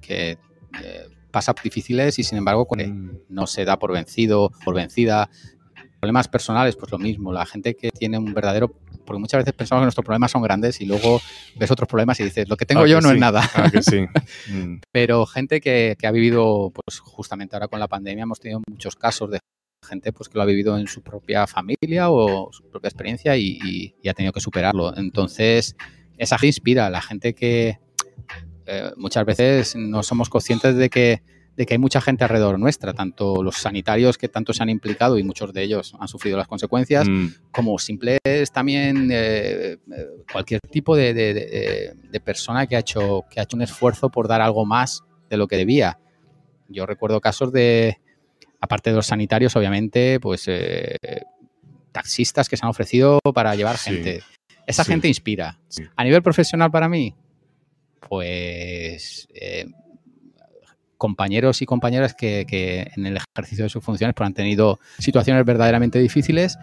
que 0.00 0.38
pasa 1.32 1.54
difíciles 1.62 2.18
y 2.18 2.22
sin 2.22 2.38
embargo 2.38 2.68
mm. 2.70 3.10
no 3.28 3.46
se 3.46 3.64
da 3.64 3.78
por 3.78 3.92
vencido, 3.92 4.52
por 4.64 4.74
vencida. 4.74 5.28
Problemas 6.00 6.28
personales, 6.28 6.76
pues 6.76 6.90
lo 6.90 6.98
mismo. 6.98 7.32
La 7.32 7.46
gente 7.46 7.76
que 7.76 7.90
tiene 7.90 8.18
un 8.18 8.34
verdadero 8.34 8.74
porque 9.04 9.20
muchas 9.20 9.38
veces 9.38 9.54
pensamos 9.54 9.82
que 9.82 9.86
nuestros 9.86 10.04
problemas 10.04 10.30
son 10.30 10.42
grandes 10.42 10.80
y 10.80 10.86
luego 10.86 11.20
ves 11.56 11.70
otros 11.70 11.88
problemas 11.88 12.18
y 12.20 12.24
dices, 12.24 12.48
lo 12.48 12.56
que 12.56 12.66
tengo 12.66 12.82
ah, 12.82 12.86
yo 12.86 13.00
no 13.00 13.10
es 13.10 13.18
nada. 13.18 13.42
Ah, 13.54 13.70
sí. 13.80 14.06
Mm. 14.48 14.80
Pero 14.90 15.24
gente 15.26 15.60
que, 15.60 15.96
ha 16.02 16.10
vivido, 16.10 16.72
pues 16.72 16.98
justamente 16.98 17.54
ahora 17.54 17.68
con 17.68 17.78
la 17.78 17.86
pandemia 17.86 18.24
hemos 18.24 18.40
tenido 18.40 18.60
muchos 18.68 18.96
casos 18.96 19.30
de 19.30 19.38
gente 19.86 20.12
pues 20.12 20.28
que 20.28 20.36
lo 20.36 20.42
ha 20.42 20.46
vivido 20.46 20.76
en 20.78 20.86
su 20.88 21.02
propia 21.02 21.46
familia 21.46 22.10
o 22.10 22.50
su 22.52 22.68
propia 22.68 22.88
experiencia 22.88 23.36
y, 23.36 23.58
y 24.02 24.08
ha 24.08 24.14
tenido 24.14 24.32
que 24.32 24.40
superarlo. 24.40 24.96
Entonces, 24.96 25.76
esa 26.18 26.38
gente 26.38 26.48
inspira 26.48 26.86
a 26.86 26.90
la 26.90 27.02
gente 27.02 27.34
que, 27.34 27.78
eh, 28.66 28.90
muchas 28.96 29.24
veces 29.24 29.76
no 29.76 30.02
somos 30.02 30.28
conscientes 30.28 30.76
de 30.76 30.90
que, 30.90 31.22
de 31.56 31.66
que 31.66 31.74
hay 31.74 31.78
mucha 31.78 32.00
gente 32.00 32.24
alrededor 32.24 32.58
nuestra, 32.58 32.92
tanto 32.92 33.42
los 33.42 33.56
sanitarios 33.56 34.18
que 34.18 34.28
tanto 34.28 34.52
se 34.52 34.62
han 34.62 34.70
implicado 34.70 35.18
y 35.18 35.22
muchos 35.22 35.52
de 35.52 35.62
ellos 35.62 35.94
han 35.98 36.08
sufrido 36.08 36.36
las 36.36 36.48
consecuencias, 36.48 37.08
mm. 37.08 37.26
como 37.50 37.78
simples 37.78 38.20
también 38.52 39.08
eh, 39.12 39.78
cualquier 40.32 40.60
tipo 40.60 40.96
de, 40.96 42.20
persona 42.24 42.66
que 42.66 42.76
ha, 42.76 42.80
hecho, 42.80 43.24
que 43.30 43.40
ha 43.40 43.42
hecho 43.44 43.56
un 43.56 43.62
esfuerzo 43.62 44.10
por 44.10 44.28
dar 44.28 44.40
algo 44.40 44.64
más 44.64 45.02
de 45.28 45.36
lo 45.36 45.46
que 45.48 45.56
debía. 45.56 45.98
Yo 46.68 46.86
recuerdo 46.86 47.20
casos 47.20 47.52
de, 47.52 47.98
aparte 48.60 48.90
de 48.90 48.96
los 48.96 49.06
sanitarios, 49.06 49.54
obviamente, 49.56 50.20
pues 50.20 50.44
eh, 50.46 50.96
taxistas 51.92 52.48
que 52.48 52.56
se 52.56 52.64
han 52.64 52.70
ofrecido 52.70 53.18
para 53.34 53.54
llevar 53.54 53.76
gente. 53.76 54.22
Esa 54.66 54.84
gente 54.84 55.08
inspira. 55.08 55.58
A 55.96 56.04
nivel 56.04 56.22
profesional 56.22 56.70
para 56.70 56.88
mí, 56.88 57.14
pues 58.08 59.28
eh, 59.34 59.66
compañeros 61.02 61.62
y 61.62 61.66
compañeras 61.66 62.14
que, 62.14 62.46
en 62.96 63.06
el 63.06 63.18
ejercicio 63.34 63.64
de 63.64 63.68
sus 63.68 63.82
funciones 63.82 64.14
pues, 64.14 64.26
han 64.26 64.34
tenido 64.34 64.78
situaciones 64.98 65.44
verdaderamente 65.44 65.98
difíciles 65.98 66.58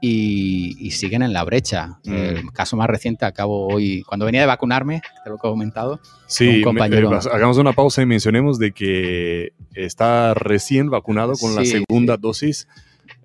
y, 0.00 0.90
siguen 0.92 1.22
en 1.22 1.32
la 1.32 1.42
brecha. 1.44 1.98
Mm. 2.04 2.12
El 2.12 2.52
caso 2.52 2.76
más 2.76 2.88
reciente 2.88 3.24
acabo 3.24 3.68
hoy, 3.68 4.02
cuando 4.02 4.26
venía 4.26 4.42
de 4.42 4.46
vacunarme, 4.46 5.00
te 5.24 5.30
lo 5.30 5.36
he 5.36 5.38
comentado. 5.38 6.00
Sí, 6.26 6.48
un 6.48 6.62
compañero... 6.62 7.10
hagamos 7.12 7.58
una 7.58 7.72
pausa 7.72 8.02
y 8.02 8.06
mencionemos 8.06 8.58
de 8.58 8.72
que 8.72 9.52
está 9.74 10.34
recién 10.34 10.90
vacunado 10.90 11.34
con 11.34 11.54
la 11.54 11.64
segunda 11.64 12.16
dosis. 12.16 12.68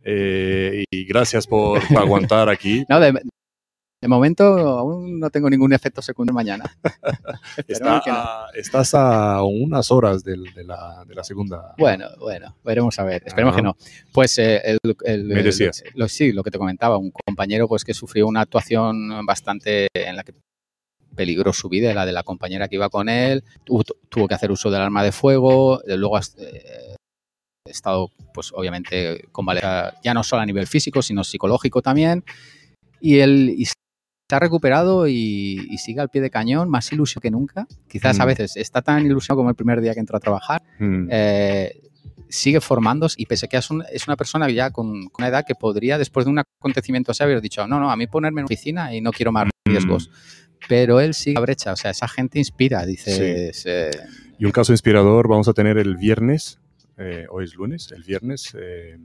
Eh, 0.03 0.85
y 0.89 1.05
gracias 1.05 1.45
por, 1.45 1.81
aguantar 1.95 2.49
aquí. 2.49 2.85
No, 2.89 2.99
de, 2.99 3.13
de 4.01 4.07
momento 4.07 4.43
aún 4.43 5.19
no 5.19 5.29
tengo 5.29 5.49
ningún 5.49 5.73
efecto 5.73 6.01
secundario 6.01 6.35
mañana. 6.35 6.63
Estás 8.53 8.93
a 8.93 9.43
unas 9.43 9.91
horas 9.91 10.23
de, 10.23 10.37
la, 10.37 11.23
segunda. 11.23 11.73
Bueno, 11.77 12.07
bueno, 12.19 12.55
veremos 12.63 12.97
a 12.99 13.03
ver. 13.03 13.23
Esperemos 13.25 13.55
que 13.55 13.61
no. 13.61 13.75
Pues 14.11 14.37
eh, 14.37 14.77
el, 15.03 15.23
Me 15.25 15.41
decías. 15.41 15.83
lo, 15.95 16.07
sí, 16.07 16.31
lo 16.31 16.43
que 16.43 16.51
te 16.51 16.57
comentaba, 16.57 16.97
un 16.97 17.11
compañero 17.11 17.67
pues 17.67 17.83
que 17.83 17.93
sufrió 17.93 18.27
una 18.27 18.41
actuación 18.41 19.25
bastante 19.25 19.87
en 19.93 20.15
la 20.15 20.23
que 20.23 20.33
peligró 21.15 21.51
su 21.51 21.67
vida, 21.67 21.93
la 21.93 22.05
de 22.05 22.11
la 22.11 22.23
compañera 22.23 22.67
que 22.67 22.75
iba 22.75 22.89
con 22.89 23.09
él, 23.09 23.43
tuvo, 23.63 24.27
que 24.27 24.35
hacer 24.35 24.51
uso 24.51 24.69
del 24.69 24.81
arma 24.81 25.03
de 25.03 25.11
fuego, 25.11 25.81
luego 25.87 26.19
eh, 26.19 26.95
estado, 27.65 28.11
pues 28.33 28.51
obviamente, 28.53 29.25
con 29.31 29.45
ya 30.03 30.13
no 30.13 30.23
solo 30.23 30.43
a 30.43 30.45
nivel 30.45 30.67
físico, 30.67 31.01
sino 31.01 31.23
psicológico 31.23 31.81
también. 31.81 32.23
Y 32.99 33.19
él 33.19 33.55
ha 34.35 34.39
recuperado 34.39 35.07
y, 35.07 35.77
sigue 35.77 36.01
al 36.01 36.09
pie 36.09 36.21
de 36.21 36.29
cañón, 36.29 36.69
más 36.69 36.91
ilusión 36.91 37.21
que 37.21 37.31
nunca. 37.31 37.67
Quizás 37.87 38.19
a 38.19 38.25
mm. 38.25 38.27
veces 38.27 38.57
está 38.57 38.81
tan 38.81 39.05
ilusionado 39.05 39.37
como 39.37 39.49
el 39.49 39.55
primer 39.55 39.81
día 39.81 39.93
que 39.93 39.99
entró 39.99 40.17
a 40.17 40.19
trabajar. 40.19 40.61
Mm. 40.79 41.07
Eh, 41.09 41.81
sigue 42.29 42.59
formándose 42.59 43.15
y 43.17 43.25
pese 43.25 43.45
a 43.45 43.49
que 43.49 43.57
es, 43.57 43.69
una 43.71 44.15
persona 44.17 44.49
ya 44.49 44.71
con, 44.71 45.09
una 45.17 45.27
edad 45.27 45.45
que 45.45 45.55
podría, 45.55 45.97
después 45.97 46.25
de 46.25 46.31
un 46.31 46.39
acontecimiento 46.39 47.11
así, 47.11 47.23
haber 47.23 47.41
dicho, 47.41 47.65
no, 47.67 47.79
no, 47.79 47.89
a 47.89 47.95
mí 47.95 48.07
ponerme 48.07 48.41
en 48.41 48.45
oficina 48.45 48.93
y 48.93 49.01
no 49.01 49.11
quiero 49.11 49.31
más 49.31 49.45
mm. 49.45 49.69
riesgos. 49.69 50.09
Pero 50.67 50.99
él 50.99 51.13
sigue 51.13 51.37
a 51.37 51.41
brecha, 51.41 51.71
o 51.71 51.75
sea, 51.75 51.91
esa 51.91 52.07
gente 52.07 52.39
inspira, 52.39 52.85
dice. 52.85 53.51
Y 54.39 54.45
un 54.45 54.51
caso 54.51 54.73
inspirador 54.73 55.27
vamos 55.27 55.47
a 55.47 55.53
tener 55.53 55.77
el 55.77 55.95
viernes, 55.95 56.59
eh, 56.97 57.25
hoy 57.29 57.45
es 57.45 57.55
lunes, 57.55 57.91
el 57.91 58.03
viernes, 58.03 58.55
eh, 58.59 58.97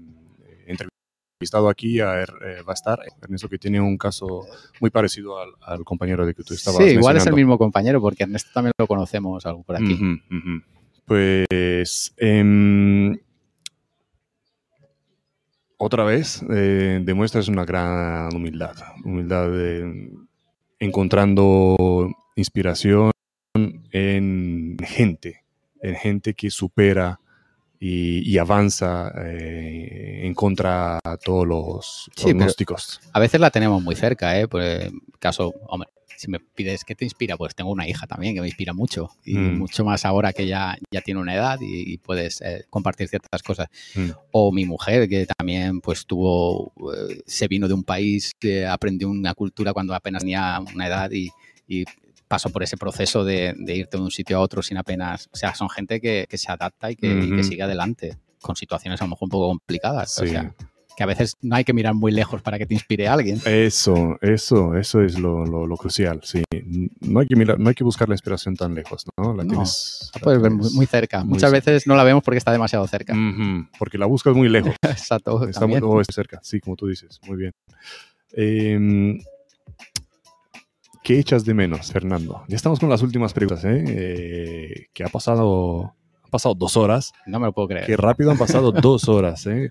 estado 1.45 1.69
aquí 1.69 2.01
eh, 2.01 2.03
va 2.05 2.25
a 2.69 2.75
estar 2.75 3.01
Ernesto 3.21 3.49
que 3.49 3.59
tiene 3.59 3.81
un 3.81 3.97
caso 3.97 4.47
muy 4.81 4.91
parecido 4.91 5.39
al, 5.39 5.85
compañero 5.85 6.27
de 6.27 6.35
que 6.35 6.43
tú 6.43 6.55
estabas 6.55 6.79
Sí, 6.85 6.95
igual 6.95 7.17
es 7.17 7.27
el 7.27 7.35
mismo 7.35 7.59
compañero 7.59 8.01
porque 8.01 8.25
Ernesto 8.25 8.51
también 8.55 8.73
lo 8.79 8.87
conocemos 8.87 9.45
algo 9.47 9.63
por 9.63 9.77
aquí. 9.77 9.99
Pues 11.05 12.15
em, 12.17 13.19
otra 15.77 16.05
vez 16.05 16.45
eh, 16.51 17.01
demuestras 17.03 17.49
una 17.49 17.65
gran 17.65 18.35
humildad, 18.35 18.75
humildad 19.05 19.51
encontrando 20.79 22.11
inspiración 22.37 23.11
en 23.55 24.77
gente, 24.85 25.45
en 25.81 25.95
gente 25.97 26.35
que 26.35 26.51
supera 26.51 27.21
y, 27.85 28.23
y 28.33 28.39
avanza 28.39 29.13
eh, 29.27 30.21
en 30.25 30.35
contra 30.35 31.01
de 31.05 31.17
todos 31.19 31.45
los 31.49 32.11
Sí, 32.17 32.27
pronósticos. 32.33 33.01
A 33.13 33.19
veces 33.19 33.41
la 33.41 33.51
tenemos 33.51 33.83
muy 33.83 33.97
cerca, 33.97 34.39
¿eh? 34.39 34.47
Por 34.47 34.63
el 34.63 34.93
caso, 35.19 35.53
hombre, 35.67 35.89
si 36.17 36.31
me 36.31 36.39
pides 36.39 36.85
qué 36.85 36.95
te 36.95 37.05
inspira, 37.05 37.37
pues 37.37 37.57
tengo 37.57 37.73
una 37.73 37.89
hija 37.89 38.07
también 38.07 38.37
que 38.37 38.41
me 38.41 38.47
inspira 38.47 38.73
mucho 38.73 39.11
y 39.25 39.37
Mm. 39.37 39.59
mucho 39.59 39.85
más 39.85 40.05
ahora 40.05 40.33
que 40.33 40.47
ya, 40.47 40.77
ya 40.93 41.01
tiene 41.01 41.19
una 41.21 41.35
edad 41.35 41.59
y, 41.61 41.93
y 41.95 41.99
puedes 41.99 42.41
eh, 42.43 42.65
compartir 42.71 43.09
ciertas 43.09 43.43
cosas. 43.43 43.67
Mm. 43.97 44.11
O 44.31 44.53
mi 44.53 44.65
mujer 44.65 45.09
que 45.09 45.27
también 45.27 45.81
pues 45.81 46.07
tuvo, 46.07 46.73
eh, 46.97 47.23
se 47.27 47.49
vino 47.49 47.67
de 47.67 47.75
un 47.75 47.83
país 47.83 48.33
que 48.39 48.65
aprendió 48.65 49.09
una 49.09 49.35
cultura 49.35 49.73
cuando 49.73 49.93
apenas 49.93 50.23
tenía 50.23 50.61
una 50.73 50.87
edad 50.87 51.11
y, 51.11 51.31
y 51.67 51.85
pasó 52.33 52.49
por 52.49 52.63
ese 52.63 52.79
proceso 52.79 53.25
de, 53.27 53.53
de 53.59 53.77
irte 53.77 53.99
de 53.99 54.03
un 54.03 54.11
sitio 54.11 54.39
a 54.39 54.41
otro 54.41 54.63
sin 54.63 54.79
apenas, 54.79 55.29
o 55.35 55.37
sea, 55.37 55.55
son 55.55 55.69
gente 55.69 56.01
que, 56.01 56.27
que 56.31 56.39
se 56.39 56.51
adapta 56.51 56.91
y 56.91 56.97
que, 56.97 57.13
y 57.13 57.29
que 57.29 57.41
Ujú. 57.41 57.43
sigue 57.45 57.63
adelante 57.63 58.17
con 58.41 58.57
situaciones 58.57 58.99
a 59.03 59.05
lo 59.05 59.11
mejor 59.11 59.27
un 59.27 59.31
poco 59.31 59.49
complicadas. 59.49 60.19
O 60.19 60.25
sea, 60.27 60.55
que 60.97 61.03
a 61.03 61.07
veces 61.07 61.37
no 61.43 61.57
hay 61.57 61.65
que 61.65 61.75
mirar 61.75 61.93
muy 61.93 62.11
lejos 62.11 62.41
para 62.41 62.57
que 62.59 62.65
te 62.65 62.73
inspire 62.73 63.07
a 63.07 63.13
alguien. 63.13 63.39
Eso, 63.45 64.17
eso, 64.23 64.75
eso 64.77 65.03
es 65.03 65.19
lo, 65.19 65.45
lo- 65.45 65.67
lo 65.67 65.77
crucial, 65.77 66.21
sí. 66.25 66.43
No 67.01 67.21
hay, 67.21 67.27
que 67.27 67.37
mirar, 67.37 67.59
no 67.61 67.69
hay 67.69 67.75
que 67.75 67.85
buscar 67.85 68.09
la 68.09 68.15
inspiración 68.15 68.57
tan 68.57 68.75
lejos, 68.75 69.05
¿no? 69.19 69.35
La 69.35 69.45
No, 69.45 69.51
tienes, 69.51 70.11
La 70.15 70.21
puedes 70.23 70.41
ver 70.41 70.53
muy, 70.53 70.87
cerca. 70.87 71.21
muy 71.25 71.35
Muchas 71.35 71.51
cerca. 71.51 71.71
veces 71.71 71.87
no 71.87 71.97
la 71.97 72.05
vemos 72.05 72.23
porque 72.25 72.39
está 72.39 72.51
demasiado 72.53 72.87
cerca. 72.87 73.15
Porque 73.79 73.99
la 73.99 74.07
buscas 74.07 74.35
muy 74.35 74.49
lejos. 74.49 74.75
Exacto. 74.83 75.47
Está 75.47 75.67
muy, 75.67 75.81
cerca, 76.11 76.41
sí, 76.43 76.61
como 76.61 76.77
tú 76.77 76.87
dices. 76.87 77.21
Muy 77.29 77.37
bien. 77.37 77.53
Em, 78.33 79.19
¿Qué 81.03 81.19
echas 81.19 81.45
de 81.45 81.53
menos, 81.53 81.91
Fernando? 81.91 82.45
Ya 82.47 82.55
estamos 82.55 82.79
con 82.79 82.89
las 82.89 83.03
últimas 83.03 83.33
preguntas, 83.33 83.65
¿eh? 83.65 83.85
Eh, 83.89 84.87
que 84.95 85.03
ha 85.03 85.09
pasado, 85.09 85.97
han 86.23 86.31
pasado 86.31 86.55
dos 86.55 86.77
horas. 86.77 87.13
No 87.27 87.41
me 87.41 87.47
lo 87.47 87.53
puedo 87.53 87.69
creer. 87.69 87.87
Qué 87.87 87.97
rápido 87.97 88.31
han 88.31 88.39
pasado 88.39 88.71
dos 88.71 89.09
horas, 89.09 89.45
¿eh? 89.47 89.71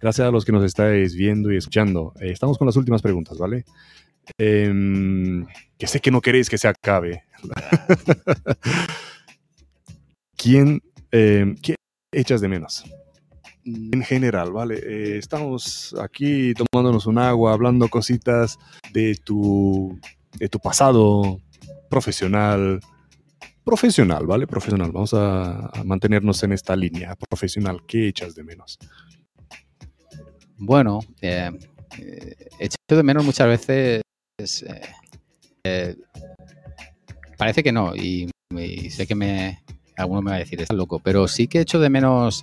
Gracias 0.00 0.26
a 0.26 0.32
los 0.32 0.44
que 0.44 0.50
nos 0.50 0.64
estáis 0.64 1.14
viendo 1.14 1.52
y 1.52 1.56
escuchando. 1.56 2.12
Eh, 2.20 2.32
estamos 2.32 2.58
con 2.58 2.66
las 2.66 2.74
últimas 2.76 3.02
preguntas, 3.02 3.38
¿vale? 3.38 3.64
Em, 4.36 5.46
que 5.78 5.86
sé 5.86 6.00
que 6.00 6.10
no 6.10 6.20
queréis 6.20 6.50
que 6.50 6.58
se 6.58 6.66
acabe. 6.66 7.22
¿Quién, 10.36 10.82
em, 11.12 11.54
¿Qué 11.54 11.76
echas 12.10 12.40
de 12.40 12.48
menos? 12.48 12.84
Mm, 13.64 13.94
en 13.94 14.02
general, 14.02 14.50
¿vale? 14.50 14.80
Eh, 14.82 15.18
estamos 15.18 15.94
aquí 16.02 16.52
tomándonos 16.54 17.06
un 17.06 17.18
agua, 17.18 17.52
hablando 17.52 17.88
cositas 17.88 18.58
de 18.92 19.14
tu, 19.14 20.00
de 20.38 20.48
tu 20.48 20.58
pasado 20.58 21.40
profesional. 21.88 22.80
Profesional, 23.64 24.26
¿vale? 24.26 24.46
Profesional. 24.46 24.92
Vamos 24.92 25.14
a, 25.14 25.70
mantenernos 25.84 26.42
en 26.42 26.52
esta 26.52 26.76
línea. 26.76 27.16
Profesional, 27.16 27.82
¿qué 27.86 28.08
echas 28.08 28.34
de 28.34 28.44
menos? 28.44 28.78
Bueno, 30.56 31.00
eh, 31.20 31.50
eh, 31.98 32.34
echo 32.58 32.76
de 32.88 33.02
menos 33.02 33.24
muchas 33.24 33.48
veces. 33.48 34.02
eh, 34.62 34.80
eh, 35.64 35.96
parece 37.38 37.62
que 37.62 37.72
no, 37.72 37.94
y, 37.96 38.28
sé 38.90 39.06
que 39.06 39.14
me, 39.14 39.62
alguno 39.96 40.22
me 40.22 40.30
va 40.30 40.36
a 40.36 40.40
decir, 40.40 40.60
estás 40.60 40.76
loco, 40.76 41.00
pero 41.00 41.26
sí 41.26 41.48
que 41.48 41.60
echo 41.60 41.80
de 41.80 41.90
menos 41.90 42.42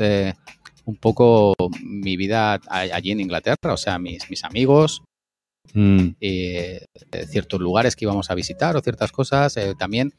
un 0.85 0.95
poco 0.95 1.53
mi 1.83 2.17
vida 2.17 2.59
allí 2.69 3.11
en 3.11 3.21
Inglaterra, 3.21 3.73
o 3.73 3.77
sea, 3.77 3.99
mis, 3.99 4.29
mis 4.29 4.43
amigos, 4.43 5.03
Mm, 5.73 6.15
eh, 6.19 6.85
eh, 7.11 7.25
ciertos 7.27 7.59
lugares 7.61 7.95
que 7.95 8.05
íbamos 8.05 8.29
a 8.29 8.35
visitar 8.35 8.75
o 8.75 8.81
ciertas 8.81 9.11
cosas. 9.11 9.55
eh, 9.57 9.73
también, 9.77 10.11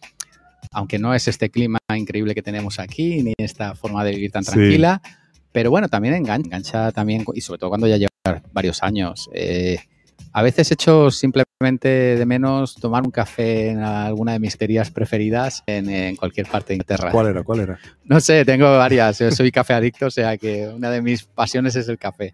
aunque 0.71 0.99
no 0.99 1.15
es 1.15 1.29
este 1.29 1.51
clima 1.51 1.79
increíble 1.95 2.35
que 2.35 2.43
tenemos 2.43 2.79
aquí, 2.79 3.23
ni 3.23 3.35
esta 3.37 3.75
forma 3.75 4.05
de 4.05 4.13
vivir 4.13 4.31
tan 4.31 4.45
Sí. 4.45 4.53
tranquila, 4.53 5.03
pero 5.53 5.71
bueno, 5.71 5.89
también 5.89 6.15
engancha, 6.15 6.47
engancha 6.47 6.93
también, 6.93 7.25
y 7.35 7.41
sobre 7.43 7.59
todo 7.59 7.69
cuando 7.71 7.87
ya 7.87 7.97
llevas 7.99 8.43
varios 8.53 8.83
años. 8.83 9.29
eh, 9.35 9.79
a 10.35 10.41
veces 10.43 10.71
echo 10.73 11.11
simplemente 11.11 11.89
de 11.89 12.25
menos 12.25 12.77
tomar 12.77 13.03
un 13.03 13.11
café 13.11 13.69
en 13.71 13.81
alguna 13.81 14.33
de 14.33 14.39
mis 14.39 14.57
teorías 14.57 14.91
preferidas 14.91 15.63
en, 15.67 15.91
en 15.91 16.17
cualquier 16.17 16.47
parte 16.47 16.69
de 16.69 16.75
Inglaterra. 16.77 17.11
¿Cuál 17.11 17.27
era? 17.27 17.43
¿Cuál 17.43 17.61
era? 17.61 17.79
No 18.05 18.19
sé, 18.19 18.43
tengo 18.47 18.65
varias. 18.79 19.19
Yo 19.19 19.31
soy 19.31 19.51
café 19.53 19.75
adicto, 19.75 20.07
o 20.07 20.11
sea 20.11 20.39
que 20.39 20.69
una 20.69 20.91
de 20.91 21.03
mis 21.03 21.25
pasiones 21.25 21.77
es 21.77 21.87
el 21.89 21.99
café. 21.99 22.33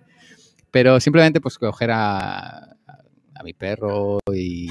Pero 0.71 1.01
simplemente 1.01 1.41
pues 1.41 1.59
coger 1.59 1.91
a, 1.91 2.77
a 3.39 3.43
mi 3.43 3.53
perro 3.53 4.19
y, 4.35 4.69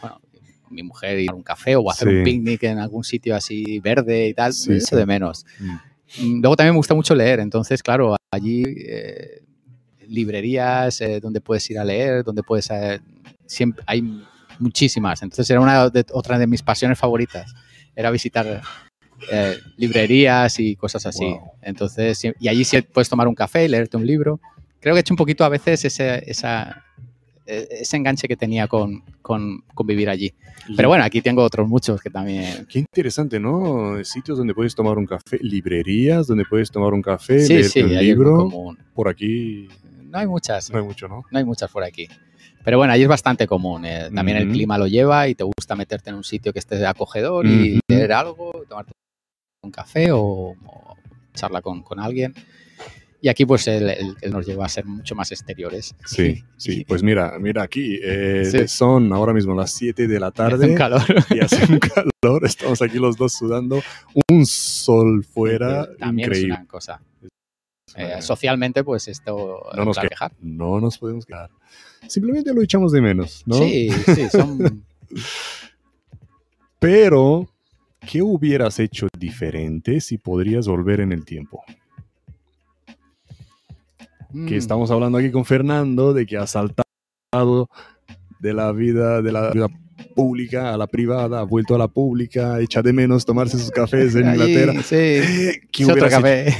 bueno, 0.00 0.20
con 0.62 0.74
mi 0.74 0.82
mujer 0.82 1.18
y 1.20 1.26
tomar 1.26 1.36
un 1.38 1.42
café 1.42 1.76
o 1.76 1.90
hacer 1.90 2.08
Sí. 2.08 2.14
un 2.16 2.24
picnic 2.24 2.62
en 2.64 2.78
algún 2.78 3.02
sitio 3.04 3.34
así 3.34 3.80
verde 3.80 4.28
y 4.28 4.34
tal, 4.34 4.52
Sí, 4.52 4.72
eso 4.74 4.96
de 4.96 5.06
menos. 5.06 5.44
Mm, 5.58 5.76
Mm, 6.18 6.40
Luego 6.40 6.56
también 6.56 6.74
me 6.74 6.78
gusta 6.78 6.92
mucho 6.92 7.14
leer, 7.14 7.38
entonces 7.38 7.84
claro, 7.84 8.16
allí 8.32 8.64
eh, 8.66 9.44
librerías 10.08 11.00
eh, 11.00 11.20
donde 11.20 11.40
puedes 11.40 11.70
ir 11.70 11.78
a 11.78 11.84
leer, 11.84 12.24
donde 12.24 12.42
puedes... 12.42 12.68
eh, 12.70 13.00
siempre, 13.46 13.84
hay 13.86 14.02
muchísimas, 14.58 15.22
entonces 15.22 15.48
era 15.50 15.60
una 15.60 15.88
de, 15.88 16.04
otra 16.12 16.36
de 16.36 16.48
mis 16.48 16.62
pasiones 16.62 16.98
favoritas, 16.98 17.54
era 17.94 18.10
visitar 18.10 18.60
eh, 19.30 19.56
librerías 19.76 20.58
y 20.58 20.74
cosas 20.74 21.06
así. 21.06 21.26
Wow. 21.26 21.52
Entonces, 21.62 22.20
y 22.40 22.48
allí 22.48 22.64
sí 22.64 22.82
puedes 22.82 23.08
tomar 23.08 23.28
un 23.28 23.34
café 23.36 23.64
y 23.64 23.68
leerte 23.68 23.96
un 23.96 24.04
libro. 24.06 24.40
Creo 24.80 24.94
que 24.94 24.98
he 24.98 25.02
hecho 25.02 25.14
un 25.14 25.18
poquito 25.18 25.44
a 25.44 25.48
veces 25.48 25.84
ese, 25.84 26.28
esa, 26.28 26.84
ese 27.70 27.96
enganche 27.96 28.28
que 28.28 28.36
tenía 28.36 28.66
con, 28.68 29.02
con, 29.22 29.62
con 29.74 29.86
vivir 29.86 30.08
allí. 30.08 30.32
Pero 30.76 30.88
bueno, 30.88 31.04
aquí 31.04 31.20
tengo 31.20 31.42
otros 31.42 31.68
muchos 31.68 32.00
que 32.00 32.10
también... 32.10 32.66
Qué 32.68 32.78
interesante, 32.80 33.40
¿no? 33.40 34.02
Sitios 34.04 34.38
donde 34.38 34.54
puedes 34.54 34.74
tomar 34.74 34.98
un 34.98 35.06
café, 35.06 35.38
librerías 35.40 36.26
donde 36.26 36.44
puedes 36.44 36.70
tomar 36.70 36.92
un 36.92 37.02
café, 37.02 37.40
Sí, 37.40 37.54
leerte 37.54 37.68
sí, 37.70 37.82
un 37.82 37.98
libro. 37.98 38.48
Por 38.94 39.08
aquí 39.08 39.68
No 40.04 40.18
hay 40.18 40.26
muchas. 40.26 40.70
no 40.70 40.78
hay 40.78 40.84
mucho, 40.84 41.08
¿no? 41.08 41.24
no 41.30 41.38
hay 41.38 41.44
muchas 41.44 41.70
por 41.70 41.82
aquí. 41.82 42.08
Pero 42.62 42.76
bueno, 42.76 42.92
ahí 42.92 43.02
es 43.02 43.08
bastante 43.08 43.46
común. 43.46 43.84
eh, 43.86 44.10
También 44.14 44.36
el 44.36 44.50
clima 44.50 44.76
lo 44.76 44.86
lleva 44.86 45.26
y 45.28 45.34
te 45.34 45.44
gusta 45.44 45.74
meterte 45.76 46.10
en 46.10 46.16
un 46.16 46.24
sitio 46.24 46.52
que 46.52 46.58
esté 46.58 46.84
acogedor 46.86 47.46
y 47.46 47.80
leer 47.88 48.12
algo, 48.12 48.52
tomarte 48.68 48.92
un 49.62 49.70
café 49.70 50.12
o, 50.12 50.20
o 50.20 50.96
charla 51.34 51.62
con, 51.62 51.82
con 51.82 51.98
alguien. 51.98 52.34
Y 53.22 53.28
aquí 53.28 53.44
pues 53.44 53.66
él, 53.68 53.90
él- 53.90 54.16
él 54.22 54.30
nos 54.32 54.46
lleva 54.46 54.64
a 54.64 54.68
ser 54.68 54.86
mucho 54.86 55.14
más 55.14 55.30
exteriores. 55.30 55.94
Sí, 56.06 56.42
sí. 56.56 56.84
Pues 56.88 57.02
mira, 57.02 57.38
mira 57.38 57.62
aquí. 57.62 57.98
eh, 58.02 58.44
Sí. 58.50 58.66
Son 58.68 59.12
ahora 59.12 59.32
mismo 59.34 59.54
las 59.54 59.72
7 59.74 60.08
de 60.08 60.18
la 60.20 60.28
Hace 60.28 60.36
tarde. 60.36 60.66
un 60.70 60.74
calor. 60.74 61.02
y 61.30 61.40
hace 61.40 61.70
un 61.70 61.78
calor. 62.22 62.44
Estamos 62.46 62.80
aquí 62.80 62.98
los 62.98 63.16
dos 63.16 63.34
sudando. 63.34 63.82
Un 64.30 64.46
sol 64.46 65.22
fuera 65.24 65.86
También 65.98 66.28
increíble. 66.28 66.54
es 66.54 66.60
una 66.60 66.66
cosa. 66.68 67.02
Eh, 67.96 68.22
socialmente 68.22 68.84
pues 68.84 69.08
esto 69.08 69.64
No 69.76 69.84
nos 69.84 69.98
quejar. 69.98 70.32
No 70.40 70.80
nos 70.80 70.96
podemos 70.96 71.26
quedar. 71.26 71.50
Simplemente 72.08 72.54
lo 72.54 72.62
echamos 72.62 72.92
de 72.92 73.00
menos, 73.02 73.42
¿no? 73.46 73.56
Sí, 73.56 73.90
sí, 74.14 74.28
son... 74.30 74.84
Pero, 76.78 77.48
¿qué 78.10 78.22
hubieras 78.22 78.78
hecho 78.78 79.08
diferente 79.18 80.00
si 80.00 80.18
podrías 80.18 80.66
volver 80.66 81.00
en 81.00 81.12
el 81.12 81.24
tiempo? 81.24 81.62
Que 84.32 84.38
Mm, 84.38 84.54
estamos 84.54 84.90
hablando 84.90 85.18
aquí 85.18 85.30
con 85.30 85.44
Fernando 85.44 86.12
de 86.12 86.24
que 86.26 86.36
ha 86.36 86.46
saltado 86.46 87.68
de 88.38 88.54
la 88.54 88.72
vida 88.72 89.22
de 89.22 89.32
la 89.32 89.50
vida 89.50 89.68
pública 90.14 90.72
a 90.72 90.76
la 90.76 90.86
privada, 90.86 91.40
ha 91.40 91.42
vuelto 91.42 91.74
a 91.74 91.78
la 91.78 91.88
pública, 91.88 92.58
echa 92.60 92.80
de 92.82 92.92
menos 92.92 93.24
tomarse 93.24 93.58
sus 93.58 93.70
cafés 93.70 94.14
en 94.14 94.26
allí, 94.28 94.52
Inglaterra. 94.54 94.82
Sí, 94.82 95.60
¿Qué 95.72 95.84
hubieras, 95.84 96.12
hecho, 96.12 96.20
café. 96.22 96.56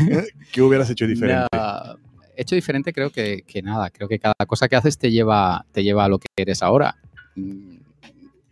¿Qué 0.53 0.63
hubieras 0.63 0.91
hecho 0.91 1.07
diferente? 1.07 1.47
No, 1.53 1.97
hecho 2.37 2.55
diferente 2.55 2.93
creo 2.93 3.11
que, 3.11 3.43
que 3.47 3.63
nada. 3.63 3.91
Creo 3.91 4.09
que 4.09 4.19
cada 4.19 4.35
cosa 4.47 4.69
que 4.69 4.77
haces 4.77 4.99
te 4.99 5.11
lleva, 5.11 5.65
te 5.73 5.83
lleva 5.83 6.05
a 6.05 6.09
lo 6.09 6.19
que 6.19 6.27
eres 6.37 6.63
ahora. 6.63 6.97
Mm, 7.37 7.77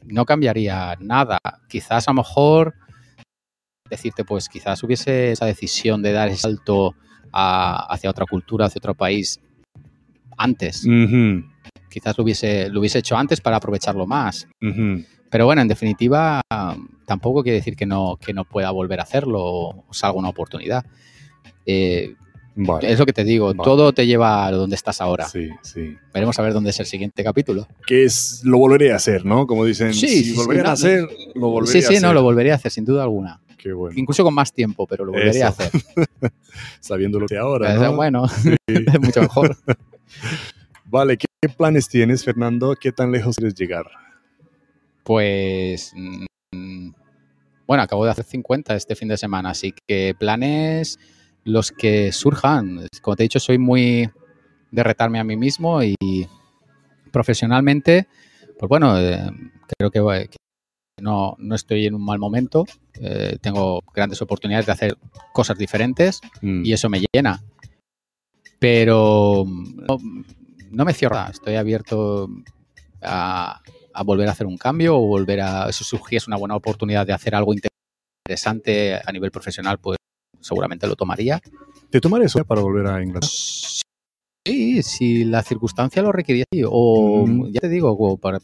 No 0.07 0.25
cambiaría 0.25 0.97
nada. 1.01 1.39
Quizás 1.69 2.09
a 2.09 2.13
lo 2.13 2.17
mejor 2.17 2.75
decirte, 3.91 4.25
pues 4.25 4.49
quizás 4.49 4.83
hubiese 4.83 5.33
esa 5.33 5.47
decisión 5.47 6.03
de 6.03 6.13
dar 6.13 6.29
ese 6.29 6.43
salto 6.43 6.95
a- 7.33 7.87
hacia 7.93 8.11
otra 8.11 8.25
cultura, 8.27 8.67
hacia 8.67 8.79
otro 8.79 8.95
país 8.95 9.41
antes. 10.37 10.87
Quizás 11.91 12.17
lo 12.19 12.25
hubiese, 12.25 12.69
lo 12.71 12.81
hubiese 12.81 12.99
hecho 12.99 13.17
antes 13.17 13.41
para 13.41 13.57
aprovecharlo 13.57 14.07
más. 14.07 14.47
ujú. 14.63 15.05
Pero 15.31 15.45
bueno, 15.45 15.61
en 15.61 15.69
definitiva, 15.69 16.41
tampoco 17.05 17.43
quiere 17.43 17.59
decir 17.59 17.77
que 17.77 17.85
no, 17.85 18.17
que 18.17 18.33
no 18.33 18.45
pueda 18.47 18.71
volver 18.71 18.99
a 19.01 19.03
hacerlo 19.03 19.41
o, 19.43 19.85
salga 19.91 20.19
una 20.19 20.31
oportunidad. 20.31 20.87
Eh, 21.67 22.15
Vale. 22.57 22.91
es 22.91 22.99
lo 22.99 23.05
que 23.05 23.13
te 23.13 23.25
digo, 23.25 23.49
Vale. 23.49 23.61
todo 23.63 23.93
te 23.93 24.07
lleva 24.07 24.47
a 24.47 24.51
donde 24.53 24.75
estás 24.75 25.03
ahora. 25.03 25.27
Sí, 25.29 25.51
sí. 25.63 25.95
Veremos 26.15 26.39
a 26.39 26.43
ver 26.43 26.55
dónde 26.55 26.71
es 26.71 26.81
el 26.81 26.87
siguiente 26.87 27.23
capítulo. 27.23 27.69
Que 27.87 28.05
es, 28.05 28.41
lo 28.43 28.57
volveré 28.57 28.91
a 28.91 28.97
hacer, 28.97 29.27
¿no? 29.27 29.47
Como 29.47 29.67
dicen, 29.67 29.93
Sí, 29.93 30.09
si 30.09 30.25
sí, 30.25 30.31
sí, 30.31 30.37
volverían 30.37 30.65
no, 30.65 30.71
a 30.71 30.73
hacer, 30.73 31.09
lo 31.35 31.49
volveré 31.51 31.73
sí, 31.73 31.79
a 31.79 31.83
sí, 31.83 31.97
hacer. 31.97 32.03
no, 32.09 32.15
lo 32.15 32.23
volvería 32.23 32.53
a 32.55 32.57
hacer, 32.57 32.73
sin 32.73 32.87
duda 32.87 33.03
alguna. 33.03 33.39
Qué 33.59 33.73
bueno. 33.73 33.99
Incluso 33.99 34.25
con 34.25 34.33
más 34.33 34.53
tiempo, 34.53 34.87
pero 34.87 35.05
lo 35.05 35.13
volvería 35.13 35.49
Eso. 35.49 35.63
a 35.63 35.67
hacer. 35.67 35.71
Sabiendo 36.81 37.19
lo 37.19 37.27
que 37.27 37.37
ahora, 37.37 37.75
Es 37.75 37.81
¿no? 37.81 37.97
Bueno, 37.97 38.25
es 38.67 39.01
mucho 39.01 39.21
mejor. 39.21 39.57
Vale, 40.87 41.19
¿qué, 41.19 41.27
qué 41.43 41.49
planes 41.51 41.89
tienes, 41.89 42.25
Fernando? 42.25 42.75
¿Qué 42.81 42.93
tan 42.93 43.13
lejos 43.13 43.37
quieres 43.37 43.55
llegar? 43.55 43.85
Pues, 45.03 45.93
mm, 45.95 46.91
bueno, 47.67 47.83
acabo 47.83 48.05
de 48.05 48.13
hacer 48.13 48.25
50 48.25 48.75
este 48.75 48.95
fin 48.95 49.09
de 49.09 49.19
semana, 49.19 49.51
así 49.51 49.75
que 49.87 50.15
planes, 50.19 50.99
los 51.45 51.73
que 51.73 52.13
surjan. 52.13 52.87
Como 53.03 53.17
te 53.17 53.25
he 53.25 53.25
dicho, 53.25 53.41
soy 53.41 53.59
muy 53.59 54.11
de 54.71 54.83
retarme 54.83 55.19
a 55.19 55.25
mí 55.25 55.37
mismo 55.37 55.83
y 55.83 55.97
profesionalmente, 57.11 58.07
pues 58.59 58.69
bueno, 58.69 58.99
eh, 58.99 59.31
creo 59.79 59.91
que, 59.91 60.29
que 60.29 60.37
no, 61.01 61.37
no, 61.39 61.55
estoy 61.55 61.87
en 61.87 61.95
un 61.95 62.05
mal 62.05 62.19
momento. 62.19 62.65
Eh, 63.01 63.39
tengo 63.41 63.83
grandes 63.95 64.21
oportunidades 64.23 64.67
de 64.67 64.73
hacer 64.73 64.99
cosas 65.33 65.59
diferentes 65.59 66.21
Mm. 66.43 66.65
y 66.65 66.73
eso 66.73 66.89
me 66.89 67.03
llena. 67.13 67.43
Pero 68.59 69.45
no, 69.47 69.99
no 70.71 70.85
me 70.85 70.93
cierra. 70.93 71.29
Estoy 71.31 71.55
abierto 71.55 72.29
a, 73.03 73.61
a, 73.95 74.03
volver 74.03 74.29
a 74.29 74.33
hacer 74.33 74.47
un 74.47 74.57
cambio 74.57 74.97
o 74.97 75.07
volver 75.07 75.41
a. 75.41 75.73
Si 75.73 75.85
surgiese 75.85 76.29
una 76.29 76.37
buena 76.37 76.57
oportunidad 76.57 77.07
de 77.07 77.13
hacer 77.13 77.35
algo 77.35 77.55
interesante 77.55 78.97
a 79.05 79.13
nivel 79.13 79.31
profesional, 79.31 79.79
pues 79.79 79.99
seguramente 80.41 80.87
lo 80.87 80.97
tomaría. 80.97 81.41
¿Te 81.91 82.01
tomaría 82.01 82.27
eso 82.27 82.45
para 82.45 82.61
volver 82.61 82.87
a 82.87 83.03
Inglaterra? 83.03 83.31
Sí, 84.45 84.83
si 84.83 85.25
la 85.25 85.43
circunstancia 85.43 86.03
lo 86.03 86.11
requería. 86.11 86.45
O, 86.69 87.27
mm. 87.27 87.53
ya 87.53 87.61
te 87.61 87.69
digo, 87.69 88.17
para 88.17 88.41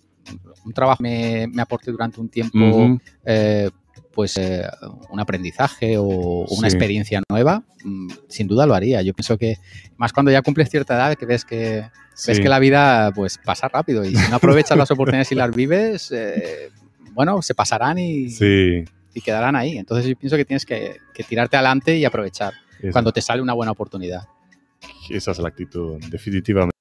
un 0.64 0.72
trabajo 0.72 1.02
me, 1.02 1.46
me 1.46 1.62
aporte 1.62 1.90
durante 1.90 2.20
un 2.20 2.28
tiempo, 2.28 2.58
uh 2.58 2.88
-huh. 2.88 3.00
eh, 3.24 3.70
pues 4.12 4.36
eh, 4.36 4.62
un 5.10 5.20
aprendizaje 5.20 5.98
o, 5.98 6.04
o 6.04 6.54
una 6.56 6.70
sí. 6.70 6.76
experiencia 6.76 7.22
nueva, 7.28 7.62
mm, 7.82 8.08
sin 8.28 8.46
duda 8.46 8.66
lo 8.66 8.74
haría. 8.74 9.02
Yo 9.02 9.12
pienso 9.12 9.36
que 9.36 9.58
más 9.96 10.12
cuando 10.12 10.30
ya 10.30 10.42
cumples 10.42 10.70
cierta 10.70 10.94
edad, 10.94 11.14
que 11.16 11.26
ves 11.26 11.44
que 11.44 11.84
sí. 12.14 12.30
ves 12.30 12.40
que 12.40 12.48
la 12.48 12.58
vida 12.58 13.12
pues 13.14 13.38
pasa 13.38 13.68
rápido 13.68 14.04
y 14.04 14.14
si 14.14 14.30
no 14.30 14.36
aprovechas 14.36 14.78
las 14.78 14.90
oportunidades 14.90 15.32
y 15.32 15.34
las 15.34 15.54
vives, 15.54 16.12
eh, 16.12 16.70
bueno, 17.12 17.42
se 17.42 17.54
pasarán 17.54 17.98
y, 17.98 18.30
sí. 18.30 18.84
y, 19.14 19.20
quedarán 19.20 19.56
ahí. 19.56 19.78
Entonces 19.78 20.06
yo 20.06 20.16
pienso 20.16 20.36
que 20.36 20.44
tienes 20.44 20.64
que, 20.64 20.98
que 21.12 21.24
tirarte 21.24 21.56
adelante 21.56 21.96
y 21.96 22.04
aprovechar 22.04 22.52
Eso. 22.80 22.92
cuando 22.92 23.12
te 23.12 23.20
sale 23.20 23.42
una 23.42 23.52
buena 23.52 23.72
oportunidad. 23.72 24.22
Esa 25.10 25.32
es 25.32 25.38
la 25.38 25.48
actitud, 25.48 25.98
definitivamente. 26.10 26.73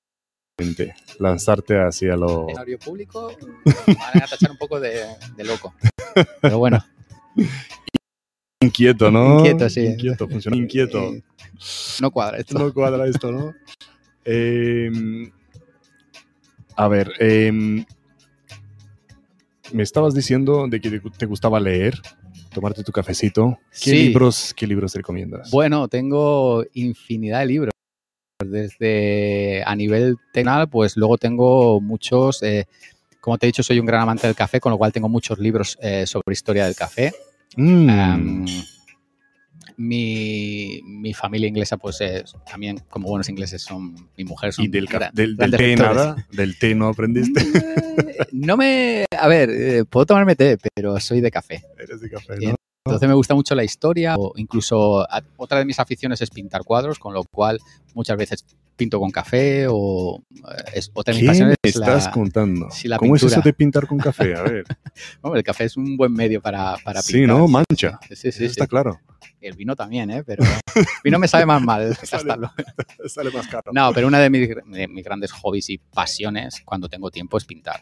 Lanzarte 1.19 1.79
hacia 1.79 2.15
lo. 2.15 2.49
En 2.49 2.55
horario 2.55 2.79
público, 2.79 3.35
van 3.65 4.23
a 4.23 4.27
tachar 4.27 4.51
un 4.51 4.57
poco 4.57 4.79
de, 4.79 5.05
de 5.35 5.43
loco. 5.43 5.73
Pero 6.41 6.57
bueno. 6.57 6.83
Inquieto, 8.61 9.11
¿no? 9.11 9.39
Inquieto, 9.39 9.69
sí. 9.69 9.85
Inquieto, 9.85 10.27
funciona 10.27 10.57
inquieto. 10.57 11.13
No 12.01 12.11
cuadra 12.11 12.37
esto. 12.37 12.57
No 12.57 12.73
cuadra 12.73 13.07
esto, 13.07 13.31
¿no? 13.31 13.53
eh, 14.25 14.91
a 16.75 16.87
ver, 16.87 17.11
eh, 17.19 17.51
me 19.71 19.83
estabas 19.83 20.13
diciendo 20.13 20.67
de 20.67 20.79
que 20.79 21.01
te 21.17 21.25
gustaba 21.25 21.59
leer, 21.59 21.99
tomarte 22.53 22.83
tu 22.83 22.91
cafecito. 22.91 23.59
¿Qué 23.71 23.91
sí. 23.91 24.03
libros, 24.07 24.53
qué 24.55 24.67
libros 24.67 24.93
te 24.93 24.99
recomiendas? 24.99 25.51
Bueno, 25.51 25.87
tengo 25.87 26.63
infinidad 26.73 27.39
de 27.41 27.45
libros. 27.45 27.72
Desde 28.45 29.63
a 29.65 29.75
nivel 29.75 30.17
technical, 30.31 30.69
pues 30.69 30.97
luego 30.97 31.17
tengo 31.17 31.81
muchos. 31.81 32.43
Eh, 32.43 32.65
como 33.19 33.37
te 33.37 33.45
he 33.45 33.49
dicho, 33.49 33.63
soy 33.63 33.79
un 33.79 33.85
gran 33.85 34.01
amante 34.01 34.27
del 34.27 34.35
café, 34.35 34.59
con 34.59 34.71
lo 34.71 34.77
cual 34.77 34.91
tengo 34.91 35.09
muchos 35.09 35.39
libros 35.39 35.77
eh, 35.81 36.05
sobre 36.05 36.33
historia 36.33 36.65
del 36.65 36.75
café. 36.75 37.13
Mm. 37.55 37.89
Um, 37.89 38.45
mi, 39.77 40.81
mi, 40.83 41.13
familia 41.13 41.47
inglesa, 41.47 41.77
pues 41.77 42.01
es, 42.01 42.35
también, 42.49 42.79
como 42.89 43.09
buenos 43.09 43.29
ingleses, 43.29 43.61
son 43.61 43.95
mi 44.17 44.23
mujer. 44.23 44.53
Son 44.53 44.65
¿Y 44.65 44.67
del, 44.67 44.85
gran, 44.85 45.13
del, 45.13 45.35
del 45.35 45.51
té 45.51 45.75
nada? 45.75 46.15
¿Del 46.31 46.57
té 46.57 46.75
no 46.75 46.89
aprendiste? 46.89 47.41
no 48.31 48.57
me. 48.57 49.05
A 49.17 49.27
ver, 49.27 49.49
eh, 49.49 49.85
puedo 49.89 50.05
tomarme 50.05 50.35
té, 50.35 50.57
pero 50.75 50.99
soy 50.99 51.21
de 51.21 51.31
café. 51.31 51.63
Eres 51.77 52.01
de 52.01 52.09
café, 52.09 52.35
¿no? 52.37 52.55
Entonces 52.85 53.07
me 53.07 53.15
gusta 53.15 53.33
mucho 53.33 53.55
la 53.55 53.63
historia, 53.63 54.15
o 54.17 54.33
incluso 54.35 55.07
otra 55.37 55.59
de 55.59 55.63
mis 55.63 55.79
aficiones 55.79 56.21
es 56.21 56.29
pintar 56.29 56.65
cuadros, 56.65 56.99
con 56.99 57.13
lo 57.13 57.23
cual 57.23 57.57
muchas 57.93 58.17
veces 58.17 58.45
pinto 58.75 58.99
con 58.99 59.09
café 59.09 59.67
o 59.69 60.21
es, 60.73 60.91
otra 60.93 61.13
de 61.13 61.21
mis 61.21 61.29
pasiones 61.29 61.55
me 61.63 61.69
es 61.69 61.75
estás 61.77 62.05
la, 62.05 62.11
contando? 62.11 62.67
La 62.83 62.97
¿Cómo 62.97 63.13
pintura. 63.13 63.27
es 63.27 63.37
eso 63.37 63.41
de 63.41 63.53
pintar 63.53 63.87
con 63.87 63.99
café? 63.99 64.35
A 64.35 64.41
ver. 64.41 64.65
El 65.33 65.43
café 65.43 65.63
es 65.63 65.77
un 65.77 65.95
buen 65.95 66.11
medio 66.11 66.41
para, 66.41 66.75
para 66.83 67.01
pintar. 67.01 67.03
Sí, 67.03 67.25
¿no? 67.25 67.47
Mancha. 67.47 67.99
Sí, 68.09 68.15
sí, 68.17 68.31
sí, 68.33 68.45
está 68.45 68.67
claro. 68.67 68.99
El 69.39 69.55
vino 69.55 69.77
también, 69.77 70.09
¿eh? 70.09 70.23
Pero 70.25 70.43
el 70.43 70.85
vino 71.05 71.19
me 71.19 71.29
sabe 71.29 71.45
más 71.45 71.61
mal. 71.61 71.95
sale, 72.03 72.49
sale, 73.07 73.31
más 73.31 73.47
caro. 73.47 73.71
No, 73.73 73.93
pero 73.93 74.07
una 74.07 74.19
de 74.19 74.29
mis, 74.29 74.49
de 74.49 74.87
mis 74.89 75.05
grandes 75.05 75.31
hobbies 75.31 75.69
y 75.69 75.77
pasiones 75.77 76.61
cuando 76.65 76.89
tengo 76.89 77.09
tiempo 77.09 77.37
es 77.37 77.45
pintar 77.45 77.81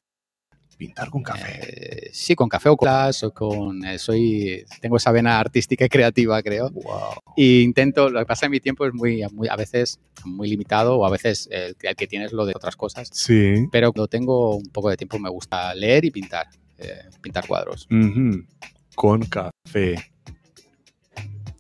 pintar 0.81 1.11
con 1.11 1.21
café. 1.21 1.59
Eh, 1.61 2.09
sí, 2.11 2.33
con 2.33 2.49
café 2.49 2.69
o 2.69 2.75
class 2.75 3.23
o 3.23 3.31
con 3.31 3.85
eh, 3.85 3.99
soy 3.99 4.65
tengo 4.81 4.97
esa 4.97 5.11
vena 5.11 5.39
artística 5.39 5.85
y 5.85 5.89
creativa, 5.89 6.41
creo. 6.41 6.71
Wow. 6.71 7.21
Y 7.37 7.61
intento, 7.61 8.09
lo 8.09 8.19
que 8.19 8.25
pasa 8.25 8.47
en 8.47 8.51
mi 8.51 8.59
tiempo 8.59 8.87
es 8.87 8.91
muy, 8.91 9.21
muy 9.31 9.47
a 9.47 9.55
veces 9.55 9.99
muy 10.25 10.49
limitado 10.49 10.97
o 10.97 11.05
a 11.05 11.11
veces 11.11 11.47
el, 11.51 11.75
el, 11.83 11.95
que 11.95 12.07
tienes 12.07 12.31
lo 12.31 12.47
de 12.47 12.53
otras 12.55 12.75
cosas. 12.75 13.11
Sí. 13.13 13.67
Pero 13.71 13.93
cuando 13.93 14.07
tengo 14.07 14.55
un 14.55 14.71
poco 14.71 14.89
de 14.89 14.97
tiempo 14.97 15.19
me 15.19 15.29
gusta 15.29 15.75
leer 15.75 16.03
y 16.03 16.09
pintar, 16.09 16.47
eh, 16.79 17.03
pintar 17.21 17.45
cuadros. 17.45 17.87
Uh 17.91 17.95
-huh. 17.95 18.47
Con 18.95 19.21
café. 19.27 19.97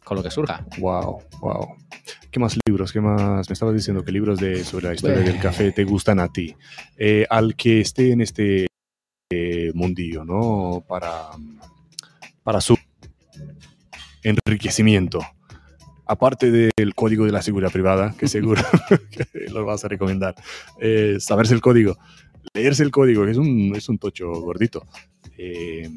Con 0.03 0.17
lo 0.17 0.23
que 0.23 0.31
surja. 0.31 0.65
Wow, 0.79 1.21
wow. 1.41 1.75
¿Qué 2.31 2.39
más 2.39 2.57
libros? 2.65 2.91
¿Qué 2.91 3.01
más? 3.01 3.47
Me 3.47 3.53
estabas 3.53 3.75
diciendo 3.75 4.03
que 4.03 4.11
libros 4.11 4.39
de, 4.39 4.63
sobre 4.63 4.87
la 4.87 4.93
historia 4.95 5.17
bueno. 5.17 5.31
del 5.31 5.39
café 5.39 5.71
te 5.71 5.83
gustan 5.83 6.19
a 6.19 6.27
ti. 6.27 6.55
Eh, 6.97 7.27
al 7.29 7.55
que 7.55 7.81
esté 7.81 8.13
en 8.13 8.21
este 8.21 8.70
mundillo, 9.73 10.23
¿no? 10.23 10.83
Para, 10.87 11.29
para 12.43 12.61
su 12.61 12.77
enriquecimiento. 14.23 15.19
Aparte 16.05 16.51
del 16.51 16.93
código 16.95 17.25
de 17.25 17.31
la 17.31 17.41
seguridad 17.41 17.71
privada, 17.71 18.13
que 18.17 18.27
seguro 18.27 18.61
que 19.11 19.25
lo 19.49 19.65
vas 19.65 19.85
a 19.85 19.87
recomendar, 19.87 20.35
eh, 20.79 21.17
saberse 21.19 21.53
el 21.53 21.61
código, 21.61 21.97
leerse 22.53 22.83
el 22.83 22.91
código, 22.91 23.25
que 23.25 23.31
es 23.31 23.37
un, 23.37 23.73
es 23.75 23.87
un 23.89 23.97
tocho 23.97 24.29
gordito. 24.29 24.85
Eh, 25.37 25.89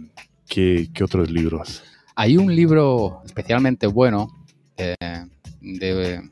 ¿qué, 0.48 0.88
¿qué, 0.94 1.04
otros 1.04 1.30
libros? 1.30 1.82
Hay 2.14 2.36
un 2.36 2.54
libro 2.54 3.22
especialmente 3.24 3.86
bueno 3.86 4.46
eh, 4.76 4.94
de, 5.60 6.30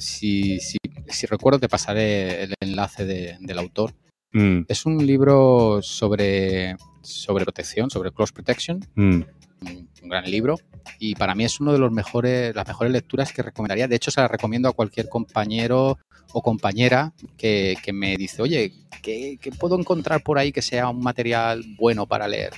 si, 0.00 0.58
si, 0.60 0.78
si, 1.08 1.26
recuerdo 1.26 1.58
te 1.58 1.68
pasaré 1.68 2.44
el 2.44 2.54
enlace 2.60 3.04
de, 3.04 3.36
del 3.40 3.58
autor, 3.58 3.92
Mm. 4.32 4.62
Es 4.68 4.86
un 4.86 5.04
libro 5.06 5.80
sobre, 5.82 6.76
sobre 7.02 7.44
protección, 7.44 7.90
sobre 7.90 8.12
close 8.12 8.32
protection. 8.32 8.80
Mm. 8.94 9.22
Un, 9.62 9.88
un, 10.02 10.08
gran 10.08 10.30
libro. 10.30 10.58
Y 10.98 11.14
para 11.14 11.34
mí 11.34 11.44
es 11.44 11.60
uno 11.60 11.72
de 11.72 11.78
los 11.78 11.92
mejores, 11.92 12.54
las 12.54 12.66
mejores 12.66 12.92
lecturas 12.92 13.32
que 13.32 13.42
recomendaría. 13.42 13.86
De 13.86 13.96
hecho, 13.96 14.10
se 14.10 14.20
la 14.20 14.28
recomiendo 14.28 14.68
a 14.68 14.72
cualquier 14.72 15.08
compañero 15.08 15.98
o 16.32 16.42
compañera 16.42 17.12
que, 17.36 17.76
que 17.82 17.92
me 17.92 18.16
dice, 18.16 18.42
oye, 18.42 18.72
¿qué, 19.02 19.38
¿qué, 19.40 19.52
puedo 19.52 19.78
encontrar 19.78 20.22
por 20.22 20.38
ahí 20.38 20.50
que 20.50 20.62
sea 20.62 20.88
un 20.88 21.00
material 21.00 21.62
bueno 21.78 22.06
para 22.06 22.26
leer? 22.26 22.52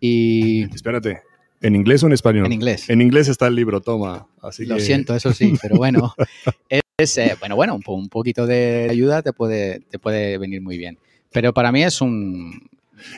Y. 0.00 0.62
Espérate. 0.74 1.22
¿En 1.62 1.76
inglés 1.76 2.02
o 2.02 2.06
en 2.06 2.14
español? 2.14 2.46
En 2.46 2.52
inglés. 2.52 2.88
En 2.88 3.02
inglés 3.02 3.28
está 3.28 3.46
el 3.46 3.54
libro, 3.54 3.82
toma. 3.82 4.26
Así 4.40 4.64
Lo 4.64 4.76
que... 4.76 4.80
siento, 4.80 5.14
eso 5.14 5.32
sí, 5.34 5.54
pero 5.60 5.76
bueno. 5.76 6.14
eh, 7.18 7.36
bueno, 7.38 7.56
bueno, 7.56 7.74
un, 7.74 7.82
un, 7.86 8.08
poquito 8.08 8.46
de 8.46 8.88
ayuda 8.90 9.22
te 9.22 9.32
puede, 9.32 9.80
te 9.90 9.98
puede 9.98 10.38
venir 10.38 10.60
muy 10.60 10.76
bien. 10.76 10.98
Pero 11.32 11.52
para 11.52 11.72
mí 11.72 11.82
es 11.82 12.00
un... 12.00 12.68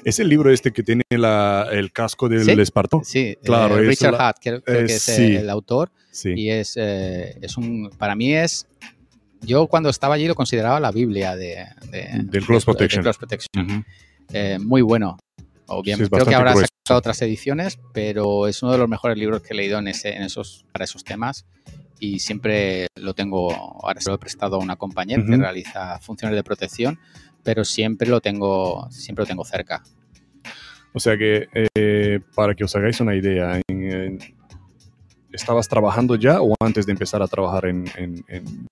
Es 0.05 0.21
el 0.21 0.29
libro 0.29 0.53
este 0.53 0.73
que 0.73 0.83
tiene 0.83 1.03
la, 1.11 1.69
el 1.73 1.91
casco 1.93 2.29
del 2.29 2.45
¿Sí? 2.45 2.53
Esparto. 2.53 3.01
Sí, 3.05 3.37
claro. 3.43 3.79
Eh, 3.79 3.83
Richard 3.83 4.13
la, 4.13 4.29
Hatt, 4.29 4.39
creo, 4.41 4.63
creo 4.63 4.81
eh, 4.81 4.87
que 4.87 4.95
es 4.95 5.03
sí. 5.03 5.37
el 5.37 5.51
autor. 5.51 5.91
Sí. 6.11 6.33
Y 6.37 6.51
es, 6.51 6.75
eh, 6.77 7.37
es 7.41 7.57
un... 7.57 7.91
Para 7.99 8.15
mí 8.15 8.35
es... 8.35 8.67
Yo 9.41 9.67
cuando 9.67 9.89
estaba 9.91 10.15
allí 10.15 10.29
lo 10.29 10.37
consideraba 10.37 10.79
la 10.79 10.93
Biblia 10.93 11.35
de, 11.35 11.67
de 11.91 12.09
del 12.23 12.47
Close 12.47 12.65
Protection. 12.65 13.03
De 13.03 13.13
Protection. 13.13 13.49
Uh 13.57 13.83
-huh. 14.33 14.59
muy 14.61 14.83
bueno. 14.83 15.19
Obviamente, 15.67 16.05
sí, 16.05 16.11
creo 16.11 16.27
que 16.27 16.35
habrá 16.35 16.55
sacado 16.55 16.99
otras 16.99 17.21
ediciones, 17.23 17.79
pero 17.93 18.47
es 18.47 18.63
uno 18.63 18.73
de 18.73 18.79
los 18.79 18.89
mejores 18.89 19.19
libros 19.19 19.43
que 19.43 19.53
he 19.53 19.57
leído 19.57 19.79
en, 19.79 19.89
ese, 19.89 20.15
en 20.15 20.23
esos, 20.23 20.65
para 20.71 20.85
esos 20.85 21.03
temas 21.03 21.45
y 22.03 22.19
siempre 22.19 22.89
lo 22.97 23.15
tengo, 23.15 23.53
ahora 23.53 24.01
se 24.01 24.11
lo 24.11 24.17
he 24.17 24.19
prestado 24.19 24.57
a 24.57 24.59
una 24.59 24.75
compañera 24.75 25.23
uh 25.23 25.25
-huh. 25.25 25.31
que 25.31 25.37
realiza 25.37 26.01
funciones 26.01 26.35
de 26.35 26.43
protección, 26.43 26.99
pero 27.45 27.65
siempre 27.65 28.09
lo 28.09 28.21
tengo, 28.21 28.89
siempre 28.91 29.23
lo 29.23 29.27
tengo 29.29 29.45
cerca. 29.45 29.85
O 30.93 30.99
sea 30.99 31.17
que, 31.17 31.47
eh, 31.55 32.19
para 32.35 32.57
que 32.57 32.65
os 32.65 32.75
hagáis 32.75 33.01
una 33.01 33.15
idea, 33.15 33.61
en, 33.69 33.83
en, 33.93 34.19
¿estabas 35.31 35.69
trabajando 35.69 36.17
ya 36.17 36.43
o 36.43 36.57
antes 36.61 36.87
de 36.87 36.93
empezar 36.93 37.23
a 37.23 37.29
trabajar 37.29 37.67
en, 37.67 37.85
en, 37.97 38.25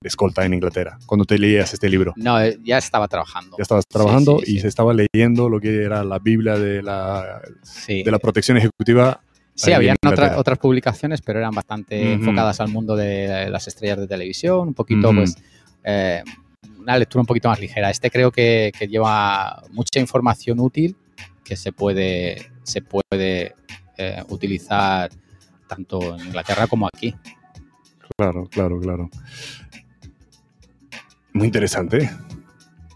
escolta 0.03 0.45
en 0.45 0.55
Inglaterra, 0.55 0.99
cuando 1.07 1.25
te 1.25 1.39
leías 1.39 1.73
este 1.73 1.89
libro? 1.89 2.13
No, 2.17 2.41
eh, 2.41 2.59
ya 2.65 2.79
estaba 2.79 3.07
trabajando. 3.07 3.57
Ya 3.59 3.63
estabas 3.63 3.87
trabajando 3.87 4.41
sí, 4.41 4.47
sí, 4.47 4.53
y 4.53 4.55
sí. 4.57 4.61
se 4.63 4.69
estaba 4.69 4.93
leyendo 4.93 5.49
lo 5.49 5.61
que 5.61 5.85
era 5.85 6.03
la 6.03 6.19
Biblia 6.19 6.59
de 6.59 6.83
la, 6.83 7.43
de 7.87 8.11
la 8.11 8.19
protección 8.19 8.57
ejecutiva. 8.57 9.21
Sí, 9.55 9.73
habían 9.73 9.97
otra, 10.07 10.39
otras 10.39 10.59
publicaciones, 10.59 11.21
pero 11.21 11.39
eran 11.39 11.53
bastante 11.53 12.01
uh 12.01 12.05
-huh. 12.05 12.13
enfocadas 12.15 12.61
al 12.61 12.69
mundo 12.69 12.97
de 12.97 13.51
las 13.51 13.69
estrellas 13.69 13.99
de 13.99 14.07
televisión, 14.07 14.69
un 14.69 14.75
poquito, 14.75 15.11
uh 15.11 15.13
-huh. 15.13 15.17
pues, 15.17 15.37
eh, 15.85 16.23
una 16.79 16.99
lectura 16.99 17.21
un 17.21 17.27
poquito 17.27 17.49
más 17.49 17.61
ligera. 17.61 17.91
Este 17.91 18.11
creo 18.11 18.31
que, 18.31 18.73
que, 18.79 18.89
lleva 18.89 19.63
mucha 19.71 20.01
información 20.01 20.61
útil 20.61 20.97
que 21.45 21.57
se 21.57 21.73
puede, 21.73 22.51
se 22.63 22.81
puede 22.81 23.55
eh, 23.99 24.23
utilizar 24.29 25.11
tanto 25.67 26.17
en 26.17 26.27
Inglaterra 26.27 26.67
como 26.67 26.87
aquí. 26.87 27.15
Claro, 28.17 28.47
claro, 28.47 28.81
claro. 28.81 29.11
Muy 31.33 31.47
interesante. 31.47 32.11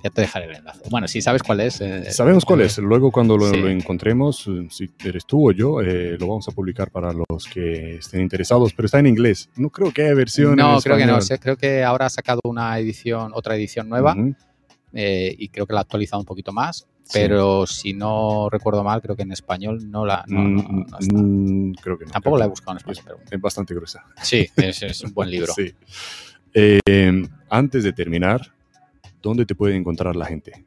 Ya 0.05 0.11
te 0.11 0.21
dejaré 0.21 0.45
el 0.51 0.57
enlace. 0.57 0.83
Bueno, 0.91 1.09
si 1.09 1.23
sabes 1.23 1.43
cuál 1.43 1.61
es. 1.61 1.81
eh, 1.81 2.13
Sabemos 2.13 2.45
cuál 2.45 2.61
es. 2.61 2.77
Luego 2.79 3.11
cuando 3.11 3.39
lo, 3.39 3.49
Sí. 3.49 3.57
lo 3.57 3.69
encontremos, 3.71 4.47
eh, 4.49 4.67
si 4.71 4.91
eres 5.03 5.25
tú 5.25 5.49
o 5.49 5.53
yo, 5.53 5.81
eh, 5.81 6.19
lo 6.21 6.27
vamos 6.29 6.47
a 6.47 6.53
publicar 6.53 6.91
para 6.91 7.11
los 7.15 7.47
que 7.51 7.97
estén 7.97 8.21
interesados, 8.21 8.75
pero 8.75 8.85
está 8.85 8.99
en 8.99 9.07
inglés. 9.07 9.49
No 9.57 9.71
creo 9.71 9.91
que 9.93 10.03
haya 10.03 10.15
versión 10.15 10.57
No, 10.57 10.75
en 10.75 10.81
creo 10.83 10.97
que 10.99 11.07
no. 11.07 11.21
sé, 11.23 11.39
Creo 11.39 11.57
que 11.57 11.83
ahora 11.83 12.05
ha 12.07 12.11
sacado 12.11 12.41
una 12.45 12.79
edición, 12.79 13.33
otra 13.35 13.57
edición 13.57 13.89
nueva 13.89 14.15
eh, 14.93 15.35
y 15.39 15.49
creo 15.49 15.67
que 15.67 15.73
la 15.73 15.81
ha 15.81 15.83
actualizado 15.83 16.21
un 16.21 16.27
poquito 16.27 16.53
más. 16.53 16.87
Sí. 17.05 17.19
Pero 17.21 17.67
si 17.67 17.93
no 17.95 18.49
recuerdo 18.51 18.85
mal, 18.85 19.01
creo 19.03 19.17
que 19.17 19.23
en 19.23 19.33
español 19.33 19.91
no 19.91 20.05
la. 20.07 20.25
No, 20.27 20.43
no- 20.43 20.63
Mm, 20.63 20.87
no 20.91 20.99
está. 20.99 21.15
mm, 21.17 21.73
creo 21.83 21.99
que 21.99 22.05
no. 22.07 22.11
Tampoco 22.13 22.37
la 22.39 22.45
he 22.45 22.49
buscado 22.49 22.73
en 22.73 22.77
español, 22.79 23.03
pero 23.05 23.19
Es 23.31 23.41
bastante 23.41 23.75
gruesa. 23.75 24.05
sí, 24.23 24.47
es, 24.57 24.83
es 24.83 25.03
un 25.03 25.15
buen 25.15 25.31
libro. 25.31 25.53
Sí. 25.57 25.73
Eh, 26.55 27.27
antes 27.51 27.83
de 27.85 27.93
terminar, 27.93 28.54
¿dónde 29.25 29.45
te 29.47 29.55
puede 29.57 29.75
encontrar 29.75 30.15
la 30.15 30.27
gente? 30.27 30.53
En 30.55 30.67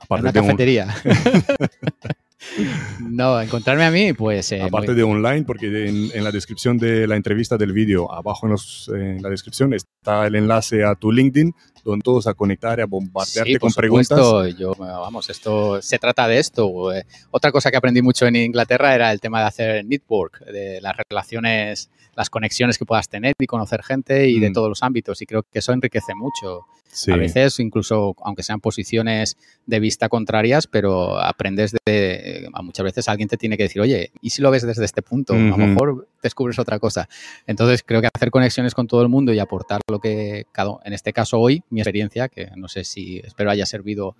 Aparte, 0.00 0.22
una 0.24 0.32
de, 0.32 0.40
un- 0.40 0.46
cafetería. 0.46 0.94
no, 3.00 3.40
encontrarme 3.40 3.84
a 3.84 3.90
mí, 3.90 4.12
pues. 4.12 4.50
eh, 4.52 4.60
aparte 4.60 4.88
muy- 4.88 4.96
de 4.96 5.02
online, 5.04 5.44
porque 5.44 5.88
en, 5.88 6.10
en 6.12 6.24
la 6.24 6.30
descripción 6.32 6.76
de 6.76 7.06
la 7.06 7.16
entrevista 7.16 7.56
del 7.56 7.72
vídeo, 7.72 8.12
abajo 8.12 8.46
en, 8.46 8.52
los- 8.52 8.90
en 8.94 9.22
la 9.22 9.28
descripción 9.30 9.72
está 9.74 10.26
el 10.26 10.34
enlace 10.34 10.84
a 10.84 10.94
tu 10.96 11.12
LinkedIn, 11.12 11.54
donde 11.84 12.02
todos 12.02 12.26
a 12.26 12.34
conectar 12.34 12.78
y 12.78 12.82
a 12.82 12.86
bombardearte 12.86 13.52
Sí, 13.52 13.58
con 13.58 13.72
preguntas. 13.72 14.18
Yo, 14.58 14.72
vamos, 14.76 15.28
esto 15.30 15.80
se 15.82 15.98
trata 15.98 16.28
de 16.28 16.38
esto. 16.38 16.92
eh. 16.92 17.04
Otra 17.30 17.50
cosa 17.52 17.70
que 17.70 17.76
aprendí 17.76 18.02
mucho 18.02 18.26
en 18.26 18.36
Inglaterra 18.36 18.94
era 18.94 19.10
el 19.12 19.20
tema 19.20 19.40
de 19.40 19.46
hacer 19.46 19.84
network, 19.84 20.44
de 20.46 20.80
las 20.80 20.94
relaciones, 20.96 21.90
las 22.14 22.30
conexiones 22.30 22.78
que 22.78 22.84
puedas 22.86 23.08
tener 23.08 23.34
y 23.38 23.46
conocer 23.46 23.82
gente 23.82 24.28
y 24.28 24.38
de 24.38 24.50
Mm. 24.50 24.52
todos 24.52 24.68
los 24.68 24.82
ámbitos. 24.82 25.20
Y 25.22 25.26
creo 25.26 25.42
que 25.42 25.58
eso 25.60 25.72
enriquece 25.72 26.14
mucho. 26.14 26.66
Sí. 26.94 27.10
A 27.10 27.16
veces, 27.16 27.58
incluso 27.58 28.14
aunque 28.22 28.42
sean 28.42 28.60
posiciones 28.60 29.38
de 29.64 29.80
vista 29.80 30.10
contrarias, 30.10 30.66
pero 30.66 31.18
aprendes 31.18 31.74
de. 31.86 32.50
a 32.52 32.60
Muchas 32.60 32.84
veces 32.84 33.08
alguien 33.08 33.30
te 33.30 33.38
tiene 33.38 33.56
que 33.56 33.62
decir, 33.62 33.80
oye, 33.80 34.12
¿y 34.20 34.28
si 34.28 34.42
lo 34.42 34.50
ves 34.50 34.62
desde 34.66 34.84
este 34.84 35.00
punto? 35.00 35.32
A 35.32 35.38
lo 35.38 35.56
mejor 35.56 36.06
descubres 36.22 36.58
otra 36.58 36.78
cosa. 36.78 37.08
Entonces, 37.46 37.82
creo 37.82 38.02
que 38.02 38.08
hacer 38.14 38.30
conexiones 38.30 38.74
con 38.74 38.86
todo 38.86 39.00
el 39.00 39.08
mundo 39.08 39.32
y 39.32 39.38
aportar 39.38 39.80
lo 39.90 40.00
que, 40.00 40.44
cada, 40.52 40.76
en 40.84 40.92
este 40.92 41.14
caso 41.14 41.38
hoy, 41.40 41.62
mi 41.72 41.80
experiencia, 41.80 42.28
que 42.28 42.50
no 42.56 42.68
sé 42.68 42.84
si 42.84 43.18
espero 43.18 43.50
haya 43.50 43.66
servido 43.66 44.16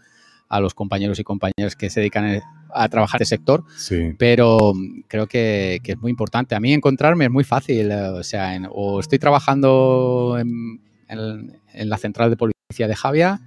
a 0.49 0.61
los 0.61 0.75
compañeros 0.75 1.19
y 1.19 1.25
compañeras 1.25 1.77
que 1.77 1.89
se 1.89 2.01
dedican 2.01 2.41
a 2.75 2.89
trabajar 2.89 3.21
en 3.21 3.23
este 3.23 3.37
sector, 3.37 3.65
Sí. 3.77 4.13
pero 4.19 4.75
mm, 4.75 5.05
creo 5.09 5.27
que, 5.27 5.81
que 5.83 5.93
es 5.93 5.99
muy 5.99 6.11
importante. 6.11 6.55
A 6.55 6.61
mí 6.61 6.73
encontrarme 6.75 7.25
es 7.27 7.31
muy 7.31 7.45
fácil, 7.45 7.91
eh, 7.91 8.03
o 8.09 8.23
sea, 8.23 8.55
en- 8.55 8.69
o 8.71 9.01
estoy 9.01 9.19
trabajando 9.19 10.37
en, 10.39 10.81
en- 11.09 11.59
en 11.73 11.89
la 11.89 11.97
central 11.97 12.29
de 12.31 12.37
policía 12.37 12.87
de 12.89 12.95
Javia 12.97 13.41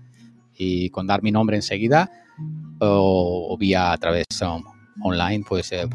y 0.57 0.89
con 0.89 1.05
dar 1.05 1.21
mi 1.21 1.31
nombre 1.31 1.55
enseguida, 1.57 2.09
o, 2.79 3.47
o 3.53 3.57
vía 3.57 3.91
a 3.91 3.97
través 3.97 4.25
um, 4.41 4.63
online, 5.03 5.43
pues 5.47 5.71
eh, 5.73 5.87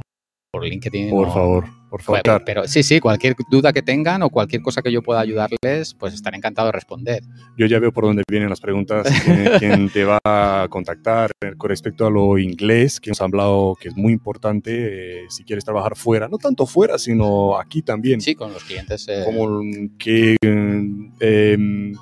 por 0.51 0.65
LinkedIn. 0.65 1.11
Por 1.11 1.29
o- 1.29 1.33
favor, 1.33 1.65
por 1.89 2.03
favor. 2.03 2.21
pero, 2.25 2.45
pero 2.45 2.69
sí, 2.69 2.83
sí, 2.83 2.99
cualquier 3.01 3.35
duda 3.51 3.73
que 3.73 3.83
tengan 3.83 4.23
o 4.23 4.31
cualquier 4.31 4.63
cosa 4.63 4.83
que 4.83 4.91
yo 4.91 5.03
pueda 5.03 5.21
ayudarles, 5.21 5.95
pues 5.95 6.13
estaré 6.15 6.37
encantado 6.37 6.67
de 6.67 6.73
responder. 6.73 7.23
Yo 7.57 7.67
ya 7.67 7.79
veo 7.79 7.93
por 7.93 8.05
dónde 8.05 8.23
vienen 8.29 8.49
las 8.51 8.61
preguntas, 8.61 9.07
quién, 9.25 9.49
quién 9.59 9.91
te 9.91 10.05
va 10.05 10.19
a 10.25 10.67
contactar 10.69 11.31
con 11.57 11.69
respecto 11.71 12.07
a 12.07 12.11
lo 12.11 12.37
inglés, 12.39 13.01
que 13.01 13.11
hemos 13.11 13.21
hablado 13.21 13.77
que 13.81 13.89
es 13.89 13.97
muy 13.97 14.13
importante 14.13 15.23
eh, 15.23 15.27
si 15.29 15.45
quieres 15.45 15.65
trabajar 15.65 15.97
fuera, 15.97 16.27
no 16.29 16.39
tanto 16.39 16.67
fuera, 16.67 16.99
sino 16.99 17.57
aquí 17.59 17.83
también. 17.83 18.21
Sí, 18.21 18.35
con 18.35 18.53
los 18.53 18.65
clientes. 18.65 19.07
eh, 19.09 19.23
Como 19.25 19.61
que 19.99 20.37
eh, 20.43 21.93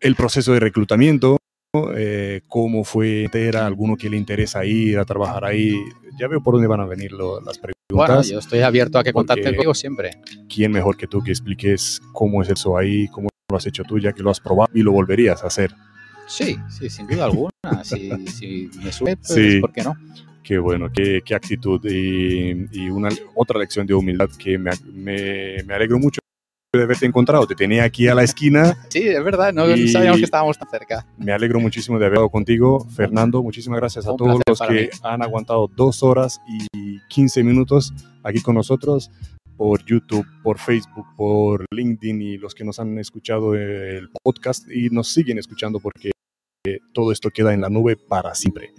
el 0.00 0.14
proceso 0.16 0.52
de 0.52 0.60
reclutamiento, 0.60 1.38
eh, 1.96 2.42
cómo 2.48 2.84
fue, 2.84 3.26
era 3.32 3.66
alguno 3.66 3.96
que 3.96 4.10
le 4.10 4.16
interesa 4.16 4.64
ir 4.64 4.98
a 4.98 5.04
trabajar 5.04 5.44
ahí. 5.44 5.74
Ya 6.22 6.28
veo 6.28 6.40
por 6.40 6.54
dónde 6.54 6.68
van 6.68 6.78
a 6.78 6.86
venir 6.86 7.10
lo- 7.10 7.40
las 7.40 7.58
preguntas. 7.58 7.74
bueno, 7.90 8.22
yo 8.22 8.38
estoy 8.38 8.60
abierto 8.60 8.96
a 8.96 9.02
que 9.02 9.12
contacten 9.12 9.56
conmigo 9.56 9.74
siempre. 9.74 10.12
¿Quién 10.48 10.70
mejor 10.70 10.96
que 10.96 11.08
tú 11.08 11.20
que 11.20 11.32
expliques 11.32 12.00
cómo 12.12 12.42
es 12.44 12.48
eso 12.48 12.78
ahí, 12.78 13.08
cómo 13.08 13.28
lo 13.50 13.56
has 13.56 13.66
hecho 13.66 13.82
tú, 13.82 13.98
ya 13.98 14.12
que 14.12 14.22
lo 14.22 14.30
has 14.30 14.38
probado 14.38 14.70
y 14.72 14.82
lo 14.84 14.92
volverías 14.92 15.42
a 15.42 15.48
hacer? 15.48 15.74
Sí, 16.28 16.56
sí, 16.70 16.88
sin 16.88 17.08
duda 17.08 17.24
alguna. 17.24 17.50
Si, 17.82 18.08
si 18.28 18.70
me 18.84 18.92
sube, 18.92 19.16
pues, 19.16 19.32
Sí. 19.32 19.60
¿por 19.60 19.72
qué 19.72 19.82
no? 19.82 19.96
Qué 20.44 20.58
bueno, 20.58 20.90
qué, 20.94 21.22
qué 21.24 21.34
actitud 21.34 21.80
y, 21.90 22.66
y 22.70 22.88
una 22.88 23.08
otra 23.34 23.58
lección 23.58 23.84
de 23.84 23.94
humildad 23.94 24.28
que 24.38 24.58
me, 24.58 24.70
me, 24.92 25.62
me 25.64 25.74
alegro 25.74 25.98
mucho 25.98 26.20
de 26.78 26.84
haberte 26.84 27.04
encontrado. 27.04 27.46
Te 27.46 27.54
tenía 27.54 27.84
aquí 27.84 28.08
a 28.08 28.14
la 28.14 28.22
esquina. 28.22 28.78
Sí, 28.88 29.06
es 29.06 29.22
verdad, 29.22 29.52
no 29.52 29.66
sabíamos 29.88 30.18
que 30.18 30.24
estábamos 30.24 30.56
tan 30.56 30.70
cerca. 30.70 31.06
Me 31.18 31.30
alegro 31.30 31.60
muchísimo 31.60 31.98
de 31.98 32.06
haber 32.06 32.14
estado 32.16 32.30
contigo. 32.30 32.86
Fernando, 32.96 33.42
muchísimas 33.42 33.78
gracias 33.78 34.06
a 34.06 34.12
Un 34.12 34.16
todos 34.16 34.40
los 34.46 34.58
que 34.60 34.72
mí. 34.72 34.88
han 35.02 35.22
aguantado 35.22 35.68
dos 35.68 36.02
horas 36.02 36.40
y 36.48 36.98
15 37.10 37.44
minutos 37.44 37.92
aquí 38.22 38.40
con 38.40 38.54
nosotros 38.54 39.10
por 39.58 39.84
YouTube, 39.84 40.26
por 40.42 40.58
Facebook, 40.58 41.04
por 41.14 41.66
LinkedIn 41.70 42.22
y 42.22 42.38
los 42.38 42.54
que 42.54 42.64
nos 42.64 42.80
han 42.80 42.98
escuchado 42.98 43.54
el 43.54 44.08
podcast 44.22 44.66
y 44.70 44.88
nos 44.88 45.08
siguen 45.08 45.38
escuchando 45.38 45.78
porque 45.78 46.12
todo 46.94 47.12
esto 47.12 47.28
queda 47.28 47.52
en 47.52 47.60
la 47.60 47.68
nube 47.68 47.96
para 47.96 48.34
siempre. 48.34 48.72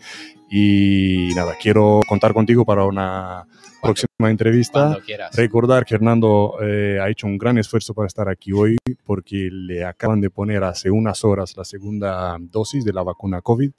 Y 0.49 1.29
nada, 1.35 1.53
quiero 1.61 1.99
contar 2.07 2.33
contigo 2.33 2.65
para 2.65 2.85
una 2.85 3.45
próxima 3.83 4.07
entrevista. 4.29 4.79
Cuando 4.87 5.01
quieras. 5.01 5.35
Recordar 5.35 5.85
que 5.85 5.95
Hernando 5.95 6.55
eh, 6.61 6.99
ha 7.01 7.09
hecho 7.09 7.27
un 7.27 7.37
gran 7.37 7.57
esfuerzo 7.57 7.93
para 7.93 8.07
estar 8.07 8.29
aquí 8.29 8.51
hoy 8.51 8.77
porque 9.05 9.49
le 9.51 9.83
acaban 9.85 10.21
de 10.21 10.29
poner 10.29 10.63
hace 10.63 10.89
unas 10.91 11.23
horas 11.23 11.55
la 11.57 11.65
segunda 11.65 12.37
dosis 12.39 12.83
de 12.85 12.93
la 12.93 13.03
vacuna 13.03 13.41
COVID. 13.41 13.71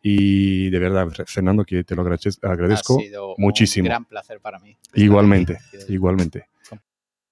Y 0.00 0.70
de 0.70 0.78
verdad, 0.78 1.08
Fernando, 1.26 1.64
que 1.64 1.82
te 1.84 1.94
lo 1.96 2.02
agrade- 2.02 2.38
agradezco 2.42 2.98
Ha 2.98 3.02
sido 3.02 3.34
muchísimo. 3.36 3.86
Un 3.86 3.88
gran 3.88 4.04
placer 4.04 4.40
para 4.40 4.58
mí. 4.60 4.76
igualmente, 4.94 5.58
igualmente, 5.88 6.46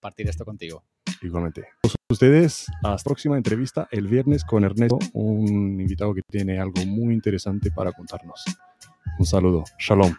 Compartir 0.00 0.28
esto 0.28 0.44
contigo. 0.44 0.82
igualmente. 1.22 1.68
Ustedes, 2.10 2.66
hasta 2.82 2.90
la 2.90 2.96
próxima 3.04 3.36
entrevista 3.36 3.88
el 3.90 4.08
viernes 4.08 4.44
con 4.44 4.64
Ernesto, 4.64 4.98
un 5.12 5.80
invitado 5.80 6.12
que 6.14 6.22
tiene 6.28 6.58
algo 6.60 6.84
muy 6.86 7.14
interesante 7.14 7.70
para 7.70 7.92
contarnos. 7.92 8.44
Un 9.18 9.26
saludo. 9.26 9.64
Shalom. 9.78 10.14